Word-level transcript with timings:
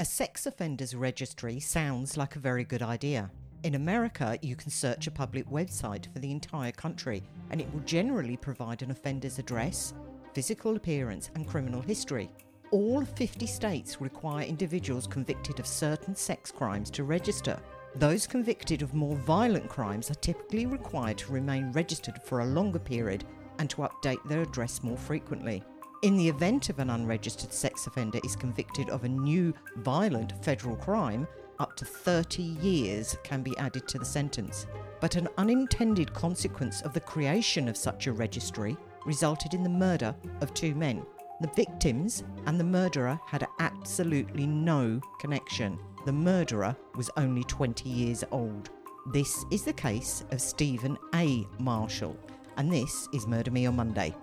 A 0.00 0.04
sex 0.04 0.46
offenders 0.46 0.94
registry 0.94 1.58
sounds 1.58 2.16
like 2.16 2.36
a 2.36 2.38
very 2.38 2.62
good 2.62 2.82
idea. 2.82 3.32
In 3.64 3.74
America, 3.74 4.38
you 4.42 4.54
can 4.54 4.70
search 4.70 5.08
a 5.08 5.10
public 5.10 5.44
website 5.50 6.12
for 6.12 6.20
the 6.20 6.30
entire 6.30 6.70
country, 6.70 7.24
and 7.50 7.60
it 7.60 7.66
will 7.74 7.80
generally 7.80 8.36
provide 8.36 8.82
an 8.82 8.92
offender's 8.92 9.40
address, 9.40 9.94
physical 10.34 10.76
appearance, 10.76 11.32
and 11.34 11.48
criminal 11.48 11.80
history. 11.80 12.30
All 12.70 13.04
50 13.04 13.44
states 13.46 14.00
require 14.00 14.46
individuals 14.46 15.08
convicted 15.08 15.58
of 15.58 15.66
certain 15.66 16.14
sex 16.14 16.52
crimes 16.52 16.90
to 16.90 17.02
register. 17.02 17.58
Those 17.96 18.24
convicted 18.24 18.82
of 18.82 18.94
more 18.94 19.16
violent 19.16 19.68
crimes 19.68 20.12
are 20.12 20.22
typically 20.22 20.66
required 20.66 21.18
to 21.18 21.32
remain 21.32 21.72
registered 21.72 22.22
for 22.22 22.38
a 22.38 22.46
longer 22.46 22.78
period 22.78 23.24
and 23.58 23.68
to 23.70 23.78
update 23.78 24.22
their 24.28 24.42
address 24.42 24.84
more 24.84 24.96
frequently. 24.96 25.64
In 26.02 26.16
the 26.16 26.28
event 26.28 26.68
of 26.68 26.78
an 26.78 26.90
unregistered 26.90 27.52
sex 27.52 27.88
offender 27.88 28.20
is 28.22 28.36
convicted 28.36 28.88
of 28.88 29.02
a 29.02 29.08
new 29.08 29.52
violent 29.78 30.32
federal 30.44 30.76
crime, 30.76 31.26
up 31.58 31.74
to 31.74 31.84
30 31.84 32.40
years 32.40 33.18
can 33.24 33.42
be 33.42 33.56
added 33.58 33.88
to 33.88 33.98
the 33.98 34.04
sentence. 34.04 34.68
But 35.00 35.16
an 35.16 35.28
unintended 35.38 36.14
consequence 36.14 36.82
of 36.82 36.92
the 36.92 37.00
creation 37.00 37.66
of 37.66 37.76
such 37.76 38.06
a 38.06 38.12
registry 38.12 38.76
resulted 39.06 39.54
in 39.54 39.64
the 39.64 39.68
murder 39.68 40.14
of 40.40 40.54
two 40.54 40.72
men. 40.76 41.04
The 41.40 41.50
victims 41.56 42.22
and 42.46 42.60
the 42.60 42.64
murderer 42.64 43.18
had 43.26 43.48
absolutely 43.58 44.46
no 44.46 45.00
connection. 45.18 45.80
The 46.04 46.12
murderer 46.12 46.76
was 46.94 47.10
only 47.16 47.42
20 47.42 47.88
years 47.88 48.22
old. 48.30 48.70
This 49.12 49.44
is 49.50 49.64
the 49.64 49.72
case 49.72 50.24
of 50.30 50.40
Stephen 50.40 50.96
A. 51.16 51.44
Marshall, 51.58 52.16
and 52.56 52.72
this 52.72 53.08
is 53.12 53.26
Murder 53.26 53.50
Me 53.50 53.66
on 53.66 53.74
Monday. 53.74 54.14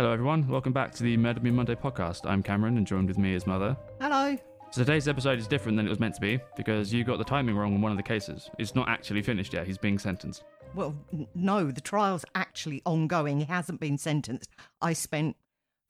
Hello, 0.00 0.12
everyone. 0.12 0.48
Welcome 0.48 0.72
back 0.72 0.94
to 0.94 1.02
the 1.02 1.14
Murder 1.18 1.40
Me 1.40 1.50
Monday 1.50 1.74
podcast. 1.74 2.24
I'm 2.24 2.42
Cameron, 2.42 2.78
and 2.78 2.86
joined 2.86 3.06
with 3.06 3.18
me 3.18 3.34
is 3.34 3.46
Mother. 3.46 3.76
Hello. 4.00 4.34
So 4.70 4.80
today's 4.80 5.06
episode 5.06 5.38
is 5.38 5.46
different 5.46 5.76
than 5.76 5.84
it 5.84 5.90
was 5.90 6.00
meant 6.00 6.14
to 6.14 6.22
be 6.22 6.40
because 6.56 6.90
you 6.90 7.04
got 7.04 7.18
the 7.18 7.24
timing 7.24 7.54
wrong 7.54 7.74
on 7.74 7.82
one 7.82 7.92
of 7.92 7.98
the 7.98 8.02
cases. 8.02 8.48
It's 8.58 8.74
not 8.74 8.88
actually 8.88 9.20
finished 9.20 9.52
yet. 9.52 9.66
He's 9.66 9.76
being 9.76 9.98
sentenced. 9.98 10.42
Well, 10.74 10.96
n- 11.12 11.28
no, 11.34 11.70
the 11.70 11.82
trial's 11.82 12.24
actually 12.34 12.80
ongoing. 12.86 13.40
He 13.40 13.44
hasn't 13.44 13.78
been 13.78 13.98
sentenced. 13.98 14.48
I 14.80 14.94
spent 14.94 15.36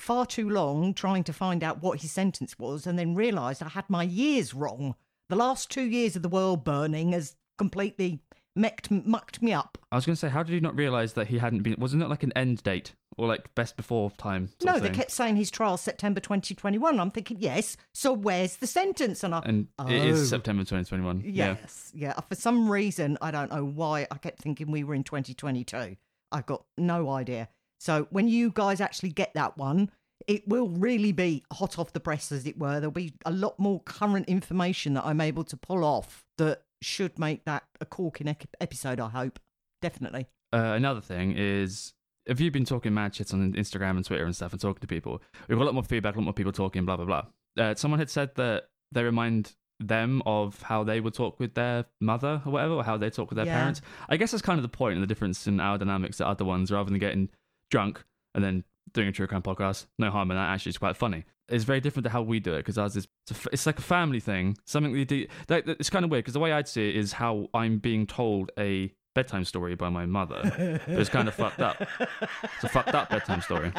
far 0.00 0.26
too 0.26 0.50
long 0.50 0.92
trying 0.92 1.22
to 1.22 1.32
find 1.32 1.62
out 1.62 1.80
what 1.80 2.00
his 2.00 2.10
sentence 2.10 2.58
was 2.58 2.88
and 2.88 2.98
then 2.98 3.14
realised 3.14 3.62
I 3.62 3.68
had 3.68 3.88
my 3.88 4.02
years 4.02 4.54
wrong. 4.54 4.96
The 5.28 5.36
last 5.36 5.70
two 5.70 5.84
years 5.84 6.16
of 6.16 6.22
the 6.22 6.28
world 6.28 6.64
burning 6.64 7.12
has 7.12 7.36
completely 7.58 8.18
mecked, 8.58 8.90
mucked 9.06 9.40
me 9.40 9.52
up. 9.52 9.78
I 9.92 9.94
was 9.94 10.04
going 10.04 10.16
to 10.16 10.20
say, 10.20 10.30
how 10.30 10.42
did 10.42 10.52
you 10.52 10.60
not 10.60 10.74
realise 10.74 11.12
that 11.12 11.28
he 11.28 11.38
hadn't 11.38 11.62
been? 11.62 11.76
Wasn't 11.78 12.02
it 12.02 12.08
like 12.08 12.24
an 12.24 12.32
end 12.34 12.64
date 12.64 12.94
or 13.16 13.26
like 13.26 13.54
best 13.54 13.76
before 13.76 14.10
time? 14.12 14.50
No, 14.62 14.78
they 14.78 14.90
kept 14.90 15.10
saying 15.10 15.36
his 15.36 15.50
trial 15.50 15.76
September 15.76 16.20
2021. 16.20 16.98
I'm 17.00 17.10
thinking, 17.10 17.38
yes, 17.40 17.76
so 17.94 18.12
where's 18.12 18.56
the 18.56 18.66
sentence? 18.66 19.22
And 19.24 19.34
I, 19.34 19.40
And 19.44 19.68
Oh. 19.78 19.86
is 19.88 20.28
September 20.28 20.62
2021. 20.62 21.22
Yes, 21.24 21.90
yeah. 21.94 22.14
For 22.28 22.34
some 22.34 22.70
reason, 22.70 23.18
I 23.20 23.30
don't 23.30 23.50
know 23.50 23.64
why, 23.64 24.06
I 24.10 24.16
kept 24.18 24.40
thinking 24.42 24.70
we 24.70 24.84
were 24.84 24.94
in 24.94 25.04
2022. 25.04 25.96
I've 26.32 26.46
got 26.46 26.64
no 26.78 27.10
idea. 27.10 27.48
So 27.78 28.06
when 28.10 28.28
you 28.28 28.50
guys 28.54 28.80
actually 28.80 29.10
get 29.10 29.32
that 29.34 29.56
one, 29.56 29.90
it 30.26 30.46
will 30.46 30.68
really 30.68 31.12
be 31.12 31.42
hot 31.52 31.78
off 31.78 31.92
the 31.94 32.00
press, 32.00 32.30
as 32.30 32.46
it 32.46 32.58
were. 32.58 32.78
There'll 32.78 32.90
be 32.92 33.14
a 33.24 33.32
lot 33.32 33.58
more 33.58 33.80
current 33.80 34.28
information 34.28 34.94
that 34.94 35.06
I'm 35.06 35.20
able 35.20 35.44
to 35.44 35.56
pull 35.56 35.82
off 35.82 36.24
that 36.38 36.62
should 36.82 37.18
make 37.18 37.44
that 37.46 37.64
a 37.80 37.86
corking 37.86 38.28
episode. 38.60 39.00
I 39.00 39.08
hope, 39.08 39.38
definitely. 39.80 40.26
Uh, 40.52 40.74
another 40.76 41.00
thing 41.00 41.32
is, 41.36 41.94
have 42.30 42.40
you've 42.40 42.52
been 42.54 42.64
talking 42.64 42.94
mad 42.94 43.14
shit 43.14 43.34
on 43.34 43.52
Instagram 43.52 43.90
and 43.96 44.04
Twitter 44.04 44.24
and 44.24 44.34
stuff 44.34 44.52
and 44.52 44.60
talking 44.60 44.80
to 44.80 44.86
people? 44.86 45.20
We've 45.48 45.58
got 45.58 45.64
a 45.64 45.66
lot 45.66 45.74
more 45.74 45.82
feedback, 45.82 46.14
a 46.14 46.18
lot 46.18 46.24
more 46.24 46.32
people 46.32 46.52
talking, 46.52 46.86
blah, 46.86 46.96
blah, 46.96 47.04
blah. 47.04 47.24
Uh, 47.62 47.74
someone 47.74 47.98
had 48.00 48.08
said 48.08 48.30
that 48.36 48.70
they 48.92 49.02
remind 49.02 49.54
them 49.80 50.22
of 50.26 50.62
how 50.62 50.84
they 50.84 51.00
would 51.00 51.14
talk 51.14 51.40
with 51.40 51.54
their 51.54 51.86
mother 52.00 52.40
or 52.46 52.52
whatever, 52.52 52.74
or 52.74 52.84
how 52.84 52.96
they 52.96 53.10
talk 53.10 53.30
with 53.30 53.36
their 53.36 53.46
Yeah. 53.46 53.58
parents. 53.58 53.80
I 54.08 54.16
guess 54.16 54.30
that's 54.30 54.42
kind 54.42 54.58
of 54.58 54.62
the 54.62 54.68
point 54.68 54.94
and 54.94 55.02
the 55.02 55.06
difference 55.06 55.46
in 55.46 55.58
our 55.60 55.76
dynamics 55.78 56.18
to 56.18 56.26
other 56.26 56.44
ones 56.44 56.70
rather 56.70 56.88
than 56.90 56.98
getting 56.98 57.28
drunk 57.70 58.04
and 58.34 58.44
then 58.44 58.64
doing 58.92 59.08
a 59.08 59.12
true 59.12 59.26
crime 59.26 59.42
podcast. 59.42 59.86
No 59.98 60.10
harm 60.10 60.30
in 60.30 60.36
that, 60.36 60.50
actually, 60.50 60.70
it's 60.70 60.78
quite 60.78 60.96
funny. 60.96 61.24
It's 61.48 61.64
very 61.64 61.80
different 61.80 62.04
to 62.04 62.10
how 62.10 62.22
we 62.22 62.38
do 62.40 62.54
it 62.54 62.58
because 62.58 62.78
ours 62.78 62.94
is, 62.96 63.08
it's, 63.28 63.46
a 63.46 63.48
it's 63.52 63.66
like 63.66 63.78
a 63.78 63.82
family 63.82 64.20
thing, 64.20 64.56
something 64.66 64.92
we 64.92 65.04
do. 65.04 65.26
Like, 65.48 65.66
it's 65.66 65.90
kind 65.90 66.04
of 66.04 66.10
weird 66.10 66.24
because 66.24 66.34
the 66.34 66.40
way 66.40 66.52
I'd 66.52 66.68
see 66.68 66.90
it 66.90 66.96
is 66.96 67.14
how 67.14 67.48
I'm 67.54 67.78
being 67.78 68.06
told 68.06 68.50
a 68.58 68.92
bedtime 69.14 69.44
story 69.44 69.74
by 69.74 69.88
my 69.88 70.06
mother. 70.06 70.80
But 70.86 70.98
it's 70.98 71.10
kind 71.10 71.28
of 71.28 71.34
fucked 71.34 71.60
up. 71.60 71.82
It's 72.00 72.64
a 72.64 72.68
fucked 72.68 72.94
up 72.94 73.10
bedtime 73.10 73.40
story, 73.42 73.72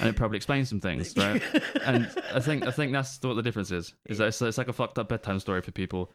and 0.00 0.08
it 0.08 0.16
probably 0.16 0.36
explains 0.36 0.68
some 0.68 0.80
things, 0.80 1.14
right? 1.16 1.42
And 1.84 2.08
I 2.34 2.40
think 2.40 2.66
I 2.66 2.70
think 2.70 2.92
that's 2.92 3.18
what 3.22 3.34
the 3.34 3.42
difference 3.42 3.70
is. 3.70 3.94
Is 4.06 4.18
that 4.18 4.28
it's, 4.28 4.42
it's 4.42 4.58
like 4.58 4.68
a 4.68 4.72
fucked 4.72 4.98
up 4.98 5.08
bedtime 5.08 5.40
story 5.40 5.62
for 5.62 5.72
people, 5.72 6.12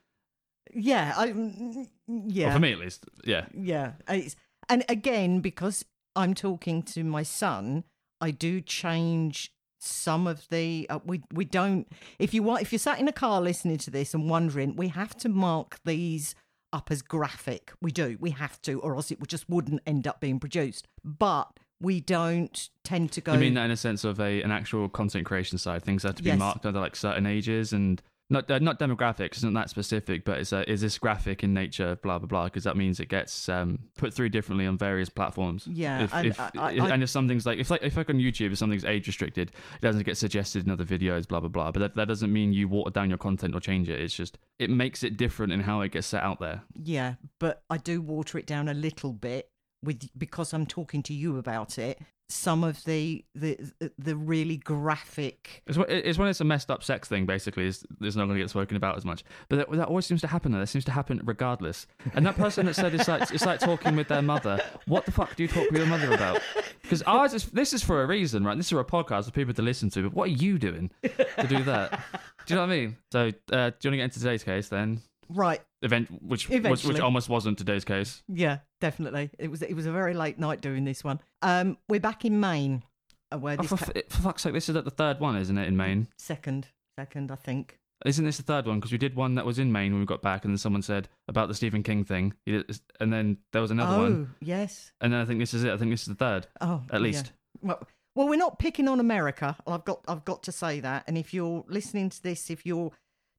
Yeah, 0.74 1.13
I, 1.16 1.30
mm, 1.30 1.88
yeah. 2.28 2.50
or 2.50 2.53
for 2.53 2.59
me 2.59 2.74
at 2.74 2.80
least. 2.80 3.06
Yeah, 3.24 3.46
Yeah. 3.53 3.94
It's, 4.09 4.35
and 4.69 4.84
again, 4.90 5.40
because 5.40 5.85
I'm 6.16 6.34
talking 6.34 6.84
to 6.84 7.03
my 7.03 7.24
son, 7.24 7.84
I 8.19 8.31
do 8.31 8.62
change 8.62 9.51
some 9.80 10.28
of 10.28 10.47
the 10.50 10.85
uh, 10.91 11.00
we 11.06 11.24
we 11.34 11.44
don't 11.44 11.88
if 12.19 12.35
you 12.35 12.44
want 12.44 12.62
if 12.62 12.72
you're 12.72 12.78
sat 12.78 13.00
in 13.00 13.07
a 13.07 13.12
car 13.12 13.41
listening 13.41 13.80
to 13.80 13.90
this 13.90 14.13
and 14.13 14.30
wondering 14.30 14.75
we 14.75 14.90
have 14.90 15.18
to 15.18 15.28
mark 15.28 15.80
these 15.85 16.35
up 16.73 16.89
as 16.91 17.01
graphic 17.01 17.71
we 17.81 17.91
do 17.91 18.17
we 18.19 18.31
have 18.31 18.61
to 18.61 18.79
or 18.81 18.95
else 18.95 19.11
it 19.11 19.19
would 19.19 19.29
just 19.29 19.49
wouldn't 19.49 19.81
end 19.85 20.07
up 20.07 20.19
being 20.19 20.39
produced 20.39 20.87
but 21.03 21.49
we 21.81 21.99
don't 21.99 22.69
tend 22.83 23.11
to 23.11 23.21
go 23.21 23.33
you 23.33 23.39
mean 23.39 23.55
that 23.55 23.65
in 23.65 23.71
a 23.71 23.77
sense 23.77 24.03
of 24.03 24.19
a 24.19 24.41
an 24.43 24.51
actual 24.51 24.87
content 24.87 25.25
creation 25.25 25.57
side? 25.57 25.83
Things 25.83 26.03
have 26.03 26.15
to 26.15 26.23
be 26.23 26.29
Yes. 26.29 26.37
marked 26.39 26.65
under 26.65 26.79
like 26.79 26.95
certain 26.95 27.25
ages 27.25 27.73
and. 27.73 28.01
Not, 28.31 28.50
uh, 28.50 28.59
not 28.59 28.80
demographics, 28.80 29.38
isn't 29.38 29.53
that 29.53 29.69
specific, 29.69 30.24
but 30.25 30.40
it's 30.40 30.53
uh, 30.53 30.64
is 30.68 30.80
this 30.81 30.97
graphic 30.97 31.44
in 31.44 31.53
nature, 31.53 31.97
blah 32.02 32.18
blah 32.18 32.28
blah, 32.28 32.46
because 32.46 32.64
that 32.64 32.78
means 32.78 33.00
it 33.00 33.09
gets 33.09 33.50
um, 33.50 33.78
put 33.97 34.14
through 34.14 34.30
differently 34.30 34.66
on 34.66 34.78
various 34.78 35.09
platforms. 35.09 35.68
Yeah, 35.69 36.03
if, 36.06 36.14
and 36.14 36.28
if, 36.28 36.40
I- 36.40 36.52
I- 36.58 36.72
if- 36.72 36.81
I- 36.81 36.90
and 36.92 37.03
if 37.03 37.09
something's 37.09 37.46
like 37.46 37.59
if 37.59 37.69
like 37.69 37.84
if 37.84 37.97
like 37.97 38.09
on 38.09 38.16
YouTube, 38.16 38.53
if 38.53 38.58
something's 38.58 38.86
age 38.86 39.06
restricted, 39.06 39.50
it 39.75 39.81
doesn't 39.81 40.03
get 40.06 40.16
suggested 40.18 40.66
in 40.66 40.72
other 40.72 40.86
videos, 40.86 41.28
blah 41.28 41.42
blah 41.42 41.50
blah. 41.50 41.72
But 41.72 41.81
that, 41.81 41.96
that 41.97 42.08
doesn't 42.08 42.31
mean 42.31 42.53
you 42.53 42.68
water 42.69 42.90
down 42.90 43.09
your 43.09 43.18
content 43.19 43.53
or 43.53 43.59
change 43.59 43.90
it. 43.90 44.00
It's 44.00 44.16
just 44.16 44.38
it 44.59 44.69
makes 44.69 45.03
it 45.03 45.18
different 45.18 45.52
in 45.52 45.59
how 45.59 45.81
it 45.81 45.92
gets 45.92 46.08
set 46.08 46.24
out 46.24 46.40
there. 46.40 46.62
yeah 46.81 47.16
but 47.38 47.63
I 47.69 47.78
do 47.78 48.02
water 48.02 48.38
it 48.38 48.48
down 48.48 48.69
a 48.69 48.74
little 48.74 49.12
bit 49.13 49.50
with 49.84 50.09
because 50.18 50.53
I'm 50.53 50.66
talking 50.66 51.03
to 51.03 51.14
you 51.14 51.38
about 51.38 51.78
it 51.78 52.00
some 52.31 52.64
of 52.64 52.84
the 52.86 53.24
the 53.36 53.58
the 54.00 54.16
really 54.16 54.58
graphic 54.58 55.64
It's, 55.68 55.78
it's 55.90 56.18
when 56.18 56.30
it's 56.30 56.40
a 56.40 56.46
messed 56.46 56.72
up 56.72 56.84
sex 56.84 57.08
thing, 57.08 57.25
basically, 57.25 57.68
is 57.68 57.86
it's 58.00 58.16
not 58.16 58.25
going 58.25 58.38
to 58.38 58.44
get 58.44 58.50
spoken 58.50 58.78
about 58.78 58.97
as 58.97 59.06
much. 59.06 59.24
But 59.50 59.58
that, 59.58 59.72
that 59.72 59.88
always 59.88 60.06
seems 60.06 60.22
to 60.22 60.28
happen. 60.28 60.52
Though. 60.52 60.59
That 60.59 60.68
seems 60.68 60.86
to 60.86 60.92
happen 60.92 61.22
regardless. 61.24 61.88
And 62.14 62.25
that 62.25 62.36
person 62.36 62.66
that 62.66 62.75
said 62.75 62.96
it's 62.96 63.08
like 63.08 63.31
it's 63.31 63.46
like 63.46 63.59
talking 63.59 63.96
with 63.96 64.08
their 64.08 64.22
mother. 64.22 64.59
What 64.88 65.06
the 65.06 65.12
fuck 65.12 65.36
do 65.36 65.44
you 65.44 65.50
talk 65.50 65.69
with 65.69 65.80
your 65.80 65.88
mother 65.88 66.13
about? 66.13 66.42
Because 66.81 67.03
ours 67.03 67.34
is 67.34 67.46
this 67.48 67.74
is 67.74 67.84
for 67.84 68.02
a 68.02 68.08
reason, 68.08 68.44
right? 68.44 68.56
This 68.58 68.68
is 68.68 68.72
for 68.72 68.80
a 68.80 68.86
podcast 68.86 69.25
for 69.25 69.31
people 69.31 69.53
to 69.53 69.62
listen 69.62 69.90
to. 69.92 70.03
But 70.03 70.13
what 70.13 70.30
are 70.30 70.34
you 70.34 70.58
doing 70.58 70.90
to 71.03 71.48
do 71.48 71.63
that? 71.63 72.00
Do 72.46 72.53
you 72.53 72.56
know 72.56 72.62
what 72.62 72.74
I 72.74 72.78
mean? 72.80 72.98
So, 73.12 73.19
uh, 73.19 73.30
do 73.30 73.36
you 73.52 73.58
want 73.58 73.80
to 73.81 73.90
get 73.98 74.03
into 74.03 74.19
today's 74.19 74.44
case 74.44 74.69
then? 74.69 75.02
right 75.34 75.62
Event 75.84 76.09
which 76.22 76.47
was, 76.47 76.86
which 76.86 77.00
almost 77.00 77.28
wasn't 77.28 77.58
today's 77.58 77.84
case. 77.84 78.22
Yeah, 78.28 78.59
definitely. 78.80 79.31
It 79.40 79.50
was 79.50 79.62
it 79.64 79.74
was 79.74 79.86
a 79.88 79.92
very 79.92 80.14
late 80.14 80.38
night 80.38 80.62
doing 80.62 80.84
this 80.86 81.03
one. 81.03 81.19
Um, 81.42 81.78
we're 81.90 82.00
back 82.00 82.24
in 82.24 82.40
Maine, 82.40 82.84
uh, 83.31 83.40
where 83.40 83.56
Oh, 83.58 83.64
this 83.64 83.69
for, 83.69 83.97
f- 83.97 84.03
for 84.09 84.22
fuck's 84.22 84.44
sake, 84.44 84.53
this 84.53 84.69
is 84.69 84.75
at 84.75 84.86
the 84.86 84.92
third 84.92 85.19
one, 85.19 85.36
isn't 85.38 85.58
it? 85.58 85.68
In 85.68 85.75
Maine, 85.75 86.08
second, 86.18 86.68
second, 87.00 87.31
I 87.31 87.36
think. 87.36 87.80
isn't 88.06 88.24
this 88.24 88.38
the 88.38 88.44
third 88.44 88.68
one? 88.68 88.80
Because 88.80 88.92
we 88.92 89.00
did 89.00 89.16
one 89.16 89.34
that 89.36 89.46
was 89.46 89.58
in 89.58 89.72
Maine 89.72 89.92
when 89.92 90.00
we 90.02 90.06
got 90.06 90.22
back, 90.22 90.46
and 90.46 90.53
then 90.53 90.58
someone 90.59 90.84
said 90.84 91.09
about 91.28 91.47
the 91.47 91.56
Stephen 91.56 91.81
King 91.81 92.03
thing, 92.03 92.34
and 92.46 93.12
then 93.12 93.38
there 93.52 93.62
was 93.62 93.72
another 93.72 93.96
oh, 93.96 94.02
one, 94.03 94.36
yes. 94.40 94.92
and 95.02 95.12
then 95.13 95.19
I 95.22 95.25
think 95.25 95.40
this 95.40 95.53
is 95.56 95.63
it. 95.63 95.72
I 95.72 95.78
think 95.78 95.90
this 95.92 96.02
is 96.02 96.08
the 96.08 96.16
third, 96.16 96.46
Oh, 96.62 96.84
at 96.92 97.00
yeah. 97.00 97.00
least. 97.00 97.31
Well, 97.62 97.81
well, 98.16 98.27
we're 98.27 98.36
not 98.36 98.60
picking 98.60 98.88
on 98.88 99.00
America. 99.00 99.56
I've 99.66 99.86
got 99.86 100.01
I've 100.07 100.25
got 100.25 100.44
to 100.44 100.51
say 100.51 100.80
that. 100.81 101.06
And 101.07 101.18
if 101.18 101.34
you're 101.34 101.63
listening 101.68 102.10
to 102.10 102.22
this, 102.22 102.50
if 102.50 102.66
you're 102.66 102.92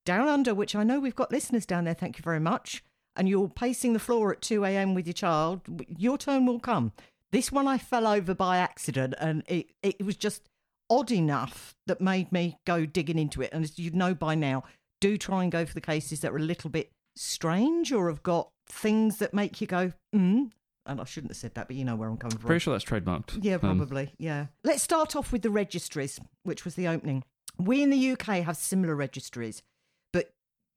down 0.05 0.29
under, 0.29 0.55
which 0.55 0.75
I 0.75 0.83
know 0.85 1.01
we've 1.01 1.15
got 1.15 1.31
listeners 1.33 1.67
down 1.67 1.85
there, 1.85 1.95
thank 1.95 2.19
you 2.19 2.23
very 2.23 2.41
much. 2.41 2.83
And 3.17 3.29
you're 3.29 3.49
pacing 3.49 3.93
the 3.93 3.99
floor 3.99 4.33
at 4.33 4.41
2 4.41 4.65
a.m. 4.65 4.95
with 4.95 5.07
your 5.07 5.13
child, 5.15 5.61
your 5.99 6.17
turn 6.17 6.47
will 6.47 6.61
come. 6.61 6.93
This 7.31 7.53
one 7.53 7.67
I 7.69 7.79
fell 7.79 8.07
over 8.07 8.35
by 8.35 8.59
accident, 8.59 9.15
and 9.19 9.43
it, 9.47 9.71
it 9.83 10.05
was 10.05 10.17
just 10.17 10.43
odd 10.91 11.11
enough 11.11 11.75
that 11.87 12.01
made 12.01 12.31
me 12.33 12.59
go 12.67 12.85
digging 12.87 13.19
into 13.19 13.41
it. 13.43 13.51
And 13.53 13.65
as 13.65 13.79
you 13.79 13.91
know 13.91 14.15
by 14.15 14.35
now, 14.35 14.65
do 15.01 15.17
try 15.17 15.43
and 15.43 15.51
go 15.53 15.65
for 15.67 15.75
the 15.75 15.81
cases 15.81 16.21
that 16.21 16.33
are 16.33 16.37
a 16.37 16.41
little 16.43 16.71
bit 16.71 16.91
strange 17.17 17.93
or 17.93 18.09
have 18.09 18.23
got 18.23 18.49
things 18.67 19.19
that 19.19 19.35
make 19.35 19.61
you 19.61 19.67
go, 19.67 19.93
mm. 20.15 20.51
And 20.85 21.01
I 21.01 21.05
shouldn't 21.05 21.31
have 21.31 21.37
said 21.37 21.55
that, 21.55 21.69
but 21.69 21.77
you 21.77 21.85
know 21.85 21.95
where 21.95 22.09
I'm 22.09 22.17
coming 22.17 22.39
from. 22.39 22.47
Pretty 22.49 22.59
sure 22.59 22.75
that's 22.75 22.85
trademarked. 22.85 23.39
Yeah, 23.45 23.55
Um, 23.55 23.61
probably. 23.61 24.13
yeah. 24.19 24.47
Let's 24.65 24.83
start 24.83 25.15
off 25.15 25.31
with 25.31 25.43
the 25.43 25.51
registries, 25.51 26.19
which 26.43 26.65
was 26.65 26.75
the 26.75 26.89
opening. 26.89 27.23
We 27.57 27.83
in 27.85 27.91
the 27.91 28.11
UK 28.13 28.43
have 28.43 28.57
similar 28.57 28.97
registries, 28.97 29.63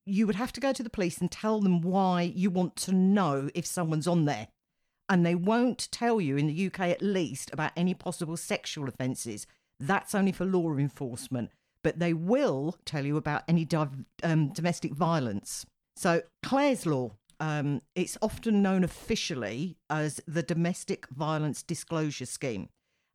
you 0.05 0.27
would 0.27 0.35
have 0.35 0.53
to 0.53 0.61
go 0.61 0.71
to 0.71 0.83
the 0.83 0.89
police 0.89 1.17
and 1.17 1.31
tell 1.31 1.59
them 1.59 1.81
why 1.81 2.21
you 2.21 2.49
want 2.49 2.75
to 2.75 2.91
know 2.91 3.49
if 3.55 3.65
someone's 3.65 4.07
on 4.07 4.25
there. 4.25 4.47
And 5.09 5.25
they 5.25 5.35
won't 5.35 5.91
tell 5.91 6.19
you, 6.19 6.37
in 6.37 6.47
the 6.47 6.67
UK 6.67 6.81
at 6.81 7.01
least, 7.01 7.51
about 7.53 7.71
any 7.75 7.93
possible 7.93 8.37
sexual 8.37 8.87
offences. 8.87 9.45
That's 9.79 10.15
only 10.15 10.31
for 10.31 10.45
law 10.45 10.75
enforcement. 10.77 11.51
But 11.83 11.99
they 11.99 12.13
will 12.13 12.77
tell 12.85 13.05
you 13.05 13.17
about 13.17 13.43
any 13.47 13.65
div- 13.65 14.05
um, 14.23 14.49
domestic 14.49 14.93
violence. 14.93 15.65
So, 15.95 16.23
Clare's 16.41 16.85
Law, 16.85 17.11
um, 17.39 17.81
it's 17.93 18.17
often 18.21 18.61
known 18.61 18.83
officially 18.83 19.77
as 19.89 20.19
the 20.27 20.43
Domestic 20.43 21.07
Violence 21.09 21.61
Disclosure 21.61 22.25
Scheme. 22.25 22.69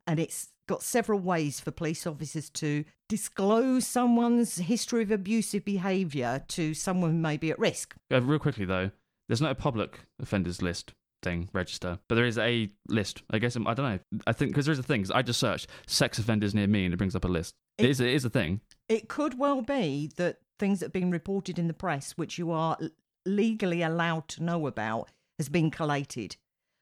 And 0.07 0.19
it's 0.19 0.49
got 0.67 0.83
several 0.83 1.19
ways 1.19 1.59
for 1.59 1.71
police 1.71 2.07
officers 2.07 2.49
to 2.51 2.85
disclose 3.11 3.85
someone's 3.85 4.55
history 4.55 5.03
of 5.03 5.11
abusive 5.11 5.65
behaviour 5.65 6.43
to 6.47 6.73
someone 6.73 7.11
who 7.11 7.17
may 7.17 7.35
be 7.35 7.51
at 7.51 7.59
risk. 7.59 7.93
Uh, 8.09 8.21
real 8.21 8.39
quickly 8.39 8.63
though, 8.63 8.89
there's 9.27 9.41
no 9.41 9.53
public 9.53 9.99
offenders 10.21 10.61
list 10.61 10.93
thing 11.21 11.49
register, 11.53 11.99
but 12.07 12.15
there 12.15 12.25
is 12.25 12.37
a 12.37 12.71
list. 12.87 13.21
I 13.29 13.37
guess 13.37 13.57
I 13.57 13.59
don't 13.73 13.77
know. 13.77 13.99
I 14.25 14.31
think 14.31 14.51
because 14.51 14.65
there's 14.65 14.79
a 14.79 14.83
thing. 14.83 15.01
'cause 15.03 15.11
I 15.11 15.21
just 15.21 15.41
searched 15.41 15.67
sex 15.87 16.19
offenders 16.19 16.55
near 16.55 16.67
me 16.67 16.85
and 16.85 16.93
it 16.93 16.97
brings 16.97 17.13
up 17.15 17.25
a 17.25 17.27
list. 17.27 17.53
It- 17.77 17.83
It 17.85 17.89
is. 17.91 17.99
It 17.99 18.09
is 18.13 18.23
a 18.25 18.29
thing. 18.29 18.61
It 18.87 19.09
could 19.09 19.37
well 19.37 19.61
be 19.61 20.09
that 20.15 20.39
things 20.57 20.79
that 20.79 20.85
have 20.87 20.93
been 20.93 21.11
reported 21.11 21.59
in 21.59 21.67
the 21.67 21.73
press, 21.73 22.13
which 22.13 22.37
you 22.39 22.49
are 22.51 22.77
legally 23.25 23.81
allowed 23.81 24.29
to 24.29 24.43
know 24.43 24.67
about, 24.67 25.09
has 25.37 25.49
been 25.49 25.69
collated. 25.69 26.37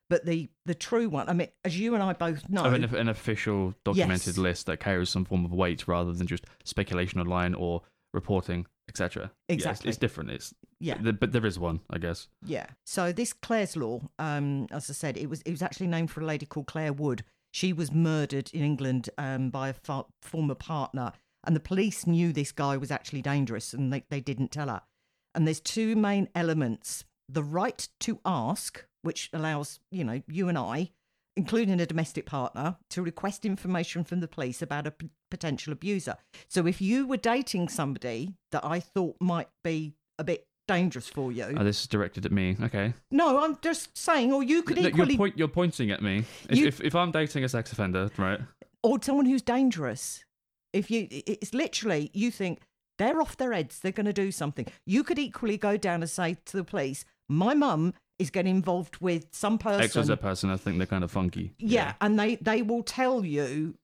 But 0.09 0.25
the 0.25 0.50
the 0.65 0.73
true 0.75 1.07
one, 1.09 1.29
I 1.29 1.33
mean, 1.33 1.50
as 1.63 1.79
you 1.79 1.94
and 1.94 2.01
I 2.03 2.13
both 2.13 2.50
know, 2.50 2.63
an, 2.65 2.83
an 2.95 3.09
official 3.09 3.73
documented 3.85 4.27
Yes. 4.35 4.38
list 4.38 4.65
that 4.65 4.79
carries 4.79 5.09
some 5.09 5.23
form 5.25 5.45
of 5.45 5.53
weight 5.53 5.88
rather 5.88 6.11
than 6.13 6.25
just 6.27 6.45
speculation 6.63 7.19
online 7.21 7.53
or 7.53 7.83
reporting, 8.13 8.65
etc. 8.88 9.21
Yeah, 9.23 9.25
it's- 9.25 9.56
Exactly. 9.56 9.89
it's, 9.89 9.97
different. 9.97 10.31
It's 10.31 10.53
yeah, 10.79 10.95
th- 10.95 11.19
but 11.19 11.31
there 11.31 11.45
is 11.45 11.59
one, 11.59 11.81
I 11.91 12.00
guess. 12.00 12.27
Yeah. 12.44 12.65
So 12.85 13.11
this 13.11 13.33
Clare's 13.33 13.75
Law, 13.75 14.00
um, 14.17 14.65
as 14.71 14.89
I 14.89 14.94
said, 14.94 15.15
it 15.17 15.29
was 15.29 15.41
it 15.44 15.51
was 15.51 15.61
actually 15.61 15.88
named 15.88 16.09
for 16.09 16.21
a 16.21 16.25
lady 16.25 16.45
called 16.47 16.65
Clare 16.67 16.94
Wood. 16.94 17.23
She 17.51 17.71
was 17.73 17.91
murdered 17.91 18.50
in 18.53 18.63
England 18.63 19.09
um, 19.17 19.50
by 19.51 19.69
a 19.69 19.73
fa- 19.73 20.05
former 20.23 20.55
partner, 20.55 21.12
and 21.45 21.55
the 21.55 21.59
police 21.59 22.07
knew 22.07 22.31
this 22.33 22.51
guy 22.51 22.77
was 22.77 22.89
actually 22.91 23.21
dangerous, 23.21 23.73
and 23.73 23.91
they, 23.94 24.05
they 24.09 24.21
didn't 24.21 24.51
tell 24.51 24.69
her. 24.69 24.81
And 25.35 25.45
there's 25.45 25.59
two 25.59 25.95
main 25.95 26.29
elements: 26.33 27.05
the 27.31 27.43
right 27.43 27.87
to 28.01 28.19
ask, 28.25 28.83
which 29.01 29.29
allows 29.33 29.79
you 29.91 30.03
know 30.03 30.21
you 30.27 30.49
and 30.49 30.57
I, 30.57 30.91
including 31.37 31.79
a 31.79 31.85
domestic 31.85 32.25
partner, 32.25 32.77
to 32.89 33.01
request 33.01 33.45
information 33.45 34.03
from 34.03 34.19
the 34.19 34.27
police 34.27 34.61
about 34.61 34.87
a 34.87 34.91
p- 34.91 35.09
potential 35.31 35.71
abuser. 35.73 36.15
So 36.47 36.65
if 36.67 36.81
you 36.81 37.07
were 37.07 37.17
dating 37.17 37.69
somebody 37.69 38.33
that 38.51 38.65
I 38.65 38.79
thought 38.79 39.15
might 39.21 39.49
be 39.63 39.93
a 40.17 40.23
bit 40.23 40.45
dangerous 40.67 41.07
for 41.07 41.31
you, 41.31 41.45
Oh, 41.57 41.63
this 41.63 41.81
is 41.81 41.87
directed 41.87 42.25
at 42.25 42.31
me. 42.31 42.57
Okay. 42.61 42.93
no, 43.11 43.43
I'm 43.43 43.57
just 43.61 43.97
saying, 43.97 44.33
or 44.33 44.43
you 44.43 44.61
could 44.63 44.77
Look, 44.77 44.93
equally, 44.93 45.13
you're, 45.13 45.17
point, 45.17 45.37
you're 45.37 45.47
pointing 45.47 45.91
at 45.91 46.01
me. 46.01 46.25
If, 46.49 46.57
You- 46.57 46.67
if 46.67 46.81
if 46.81 46.95
I'm 46.95 47.11
dating 47.11 47.43
a 47.43 47.49
sex 47.49 47.71
offender, 47.71 48.09
right? 48.17 48.39
or 48.83 48.97
someone 49.01 49.25
who's 49.25 49.41
dangerous. 49.41 50.23
If 50.71 50.89
you, 50.91 51.07
it's 51.09 51.53
literally, 51.53 52.11
you 52.13 52.29
think 52.31 52.61
they're 52.99 53.19
off 53.21 53.35
their 53.37 53.51
heads, 53.53 53.79
they're 53.79 53.91
going 53.91 54.05
to 54.05 54.13
do 54.13 54.31
something. 54.31 54.67
You 54.85 55.03
could 55.03 55.17
equally 55.19 55.57
go 55.57 55.75
down 55.77 56.01
and 56.01 56.09
say 56.09 56.37
to 56.45 56.57
the 56.57 56.63
police, 56.63 57.03
my 57.29 57.53
mum 57.53 57.93
is 58.17 58.29
getting 58.29 58.55
involved 58.55 58.97
with 58.97 59.27
some 59.31 59.57
person. 59.57 59.81
X 59.81 59.95
or 59.95 60.03
Z 60.03 60.15
person, 60.17 60.49
I 60.49 60.57
think 60.57 60.77
they're 60.77 60.87
kind 60.87 61.03
of 61.03 61.11
funky. 61.11 61.53
yeah, 61.57 61.93
and 62.01 62.19
they 62.19 62.35
they 62.35 62.61
will 62.61 62.83
tell 62.83 63.23
you. 63.23 63.75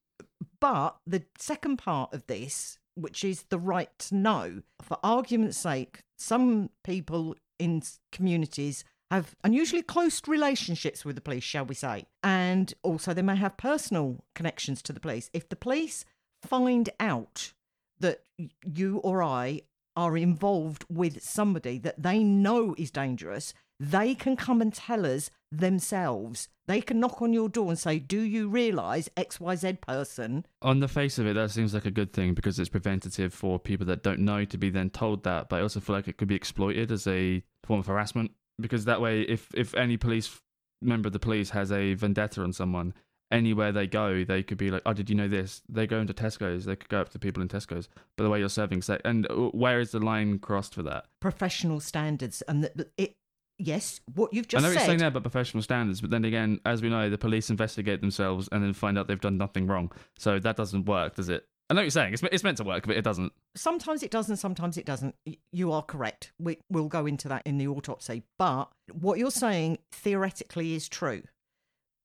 But 0.59 0.97
the 1.05 1.23
second 1.37 1.77
part 1.77 2.13
of 2.13 2.25
this, 2.27 2.77
which 2.95 3.23
is 3.23 3.43
the 3.49 3.59
right 3.59 3.89
to 3.99 4.15
know, 4.15 4.61
for 4.81 4.97
argument's 5.03 5.57
sake, 5.57 5.99
some 6.17 6.69
people 6.83 7.35
in 7.59 7.81
communities 8.11 8.83
have 9.11 9.35
unusually 9.43 9.83
close 9.83 10.21
relationships 10.27 11.05
with 11.05 11.15
the 11.15 11.21
police, 11.21 11.43
shall 11.43 11.65
we 11.65 11.75
say, 11.75 12.05
and 12.23 12.73
also 12.83 13.13
they 13.13 13.21
may 13.21 13.35
have 13.35 13.55
personal 13.57 14.23
connections 14.33 14.81
to 14.81 14.91
the 14.91 14.99
police. 14.99 15.29
If 15.33 15.47
the 15.47 15.55
police 15.55 16.03
find 16.41 16.89
out 16.99 17.53
that 17.99 18.21
you 18.65 18.97
or 18.97 19.23
I 19.23 19.61
are 19.95 20.17
involved 20.17 20.85
with 20.89 21.23
somebody 21.23 21.77
that 21.79 22.01
they 22.01 22.23
know 22.23 22.75
is 22.77 22.91
dangerous, 22.91 23.53
they 23.79 24.15
can 24.15 24.35
come 24.35 24.61
and 24.61 24.73
tell 24.73 25.05
us 25.05 25.29
themselves. 25.51 26.47
They 26.67 26.81
can 26.81 26.99
knock 26.99 27.21
on 27.21 27.33
your 27.33 27.49
door 27.49 27.69
and 27.69 27.77
say, 27.77 27.99
Do 27.99 28.21
you 28.21 28.47
realise 28.47 29.09
XYZ 29.17 29.81
person? 29.81 30.45
On 30.61 30.79
the 30.79 30.87
face 30.87 31.19
of 31.19 31.27
it, 31.27 31.33
that 31.33 31.51
seems 31.51 31.73
like 31.73 31.85
a 31.85 31.91
good 31.91 32.13
thing 32.13 32.33
because 32.33 32.57
it's 32.57 32.69
preventative 32.69 33.33
for 33.33 33.59
people 33.59 33.85
that 33.87 34.03
don't 34.03 34.19
know 34.19 34.45
to 34.45 34.57
be 34.57 34.69
then 34.69 34.89
told 34.89 35.23
that. 35.23 35.49
But 35.49 35.57
I 35.57 35.61
also 35.61 35.79
feel 35.79 35.95
like 35.95 36.07
it 36.07 36.17
could 36.17 36.27
be 36.27 36.35
exploited 36.35 36.91
as 36.91 37.05
a 37.07 37.43
form 37.63 37.79
of 37.79 37.87
harassment 37.87 38.31
because 38.59 38.85
that 38.85 39.01
way, 39.01 39.21
if 39.21 39.49
if 39.53 39.75
any 39.75 39.97
police 39.97 40.41
member 40.81 41.07
of 41.07 41.13
the 41.13 41.19
police 41.19 41.51
has 41.51 41.71
a 41.71 41.93
vendetta 41.93 42.41
on 42.41 42.53
someone, 42.53 42.93
anywhere 43.31 43.71
they 43.71 43.87
go, 43.87 44.23
they 44.23 44.43
could 44.43 44.57
be 44.57 44.71
like, 44.71 44.81
"Oh, 44.85 44.93
did 44.93 45.09
you 45.09 45.15
know 45.15 45.27
this?" 45.27 45.61
They 45.69 45.87
go 45.87 45.99
into 45.99 46.13
Tesco's, 46.13 46.65
they 46.65 46.75
could 46.75 46.89
go 46.89 47.01
up 47.01 47.09
to 47.09 47.19
people 47.19 47.41
in 47.41 47.49
Tesco's. 47.49 47.89
But 48.17 48.23
the 48.23 48.29
way 48.29 48.39
you're 48.39 48.49
serving 48.49 48.81
sex, 48.81 49.01
and 49.05 49.29
uh, 49.29 49.35
where 49.49 49.79
is 49.79 49.91
the 49.91 49.99
line 49.99 50.39
crossed 50.39 50.75
for 50.75 50.83
that? 50.83 51.05
Professional 51.19 51.79
standards. 51.79 52.41
And 52.47 52.63
that 52.63 52.91
it, 52.97 53.15
yes, 53.57 53.99
what 54.13 54.33
you've 54.33 54.47
just 54.47 54.63
I 54.63 54.67
know 54.67 54.73
said. 54.73 54.79
you're 54.79 54.87
saying 54.87 54.99
that 54.99 55.07
about 55.07 55.23
professional 55.23 55.63
standards, 55.63 56.01
but 56.01 56.09
then 56.09 56.25
again, 56.25 56.59
as 56.65 56.81
we 56.81 56.89
know, 56.89 57.09
the 57.09 57.17
police 57.17 57.49
investigate 57.49 58.01
themselves 58.01 58.47
and 58.51 58.63
then 58.63 58.73
find 58.73 58.97
out 58.97 59.07
they've 59.07 59.19
done 59.19 59.37
nothing 59.37 59.67
wrong. 59.67 59.91
So 60.17 60.39
that 60.39 60.55
doesn't 60.55 60.85
work, 60.85 61.15
does 61.15 61.29
it? 61.29 61.45
I 61.67 61.73
know 61.73 61.79
what 61.79 61.85
you're 61.85 61.91
saying. 61.91 62.13
It's, 62.13 62.21
it's 62.31 62.43
meant 62.43 62.57
to 62.57 62.63
work, 62.63 62.85
but 62.85 62.95
it 62.95 63.03
doesn't. 63.03 63.33
sometimes 63.55 64.03
it 64.03 64.11
does 64.11 64.29
and 64.29 64.37
sometimes 64.37 64.77
it 64.77 64.85
doesn't. 64.85 65.15
You 65.51 65.71
are 65.71 65.81
correct. 65.81 66.31
We, 66.39 66.59
we'll 66.69 66.89
go 66.89 67.07
into 67.07 67.27
that 67.29 67.41
in 67.43 67.57
the 67.57 67.67
autopsy. 67.67 68.21
But 68.37 68.65
what 68.93 69.17
you're 69.17 69.31
saying 69.31 69.79
theoretically 69.91 70.75
is 70.75 70.87
true. 70.87 71.23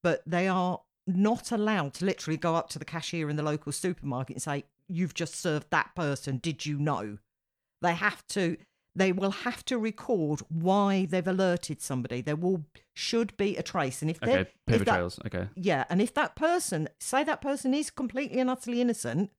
But 0.03 0.23
they 0.25 0.49
are 0.49 0.81
not 1.17 1.53
allowed 1.53 1.95
to 1.95 2.05
literally 2.05 2.37
go 2.37 2.55
up 2.55 2.69
to 2.71 2.79
the 2.79 2.85
cashier 2.85 3.29
in 3.31 3.37
the 3.37 3.43
local 3.43 3.73
supermarket 3.73 4.37
and 4.37 4.43
say, 4.43 4.65
You've 4.89 5.15
just 5.15 5.37
served 5.37 5.69
that 5.71 5.95
person. 5.95 6.39
Did 6.39 6.67
you 6.67 6.79
know? 6.79 7.19
They 7.83 7.95
have 7.95 8.27
to. 8.29 8.57
They 8.97 9.13
will 9.13 9.31
have 9.31 9.65
to 9.67 9.79
record 9.79 10.41
why 10.49 11.07
they've 11.07 11.27
alerted 11.27 11.81
somebody. 11.81 12.21
There 12.21 12.35
will 12.35 12.65
should 12.93 13.37
be 13.37 13.57
a 13.57 13.63
trace, 13.63 14.03
and 14.03 14.11
if 14.11 14.21
Okay, 14.21 14.47
paper 14.67 14.81
if 14.81 14.85
that, 14.85 14.95
trails. 14.97 15.21
Okay. 15.27 15.49
yeah, 15.55 15.85
and 15.89 16.03
if 16.03 16.13
that 16.15 16.35
person, 16.35 16.89
say 16.99 17.23
that 17.23 17.41
person 17.41 17.73
is 17.73 17.89
completely 17.91 18.41
and 18.41 18.51
utterly 18.51 18.81
innocent, 18.81 19.31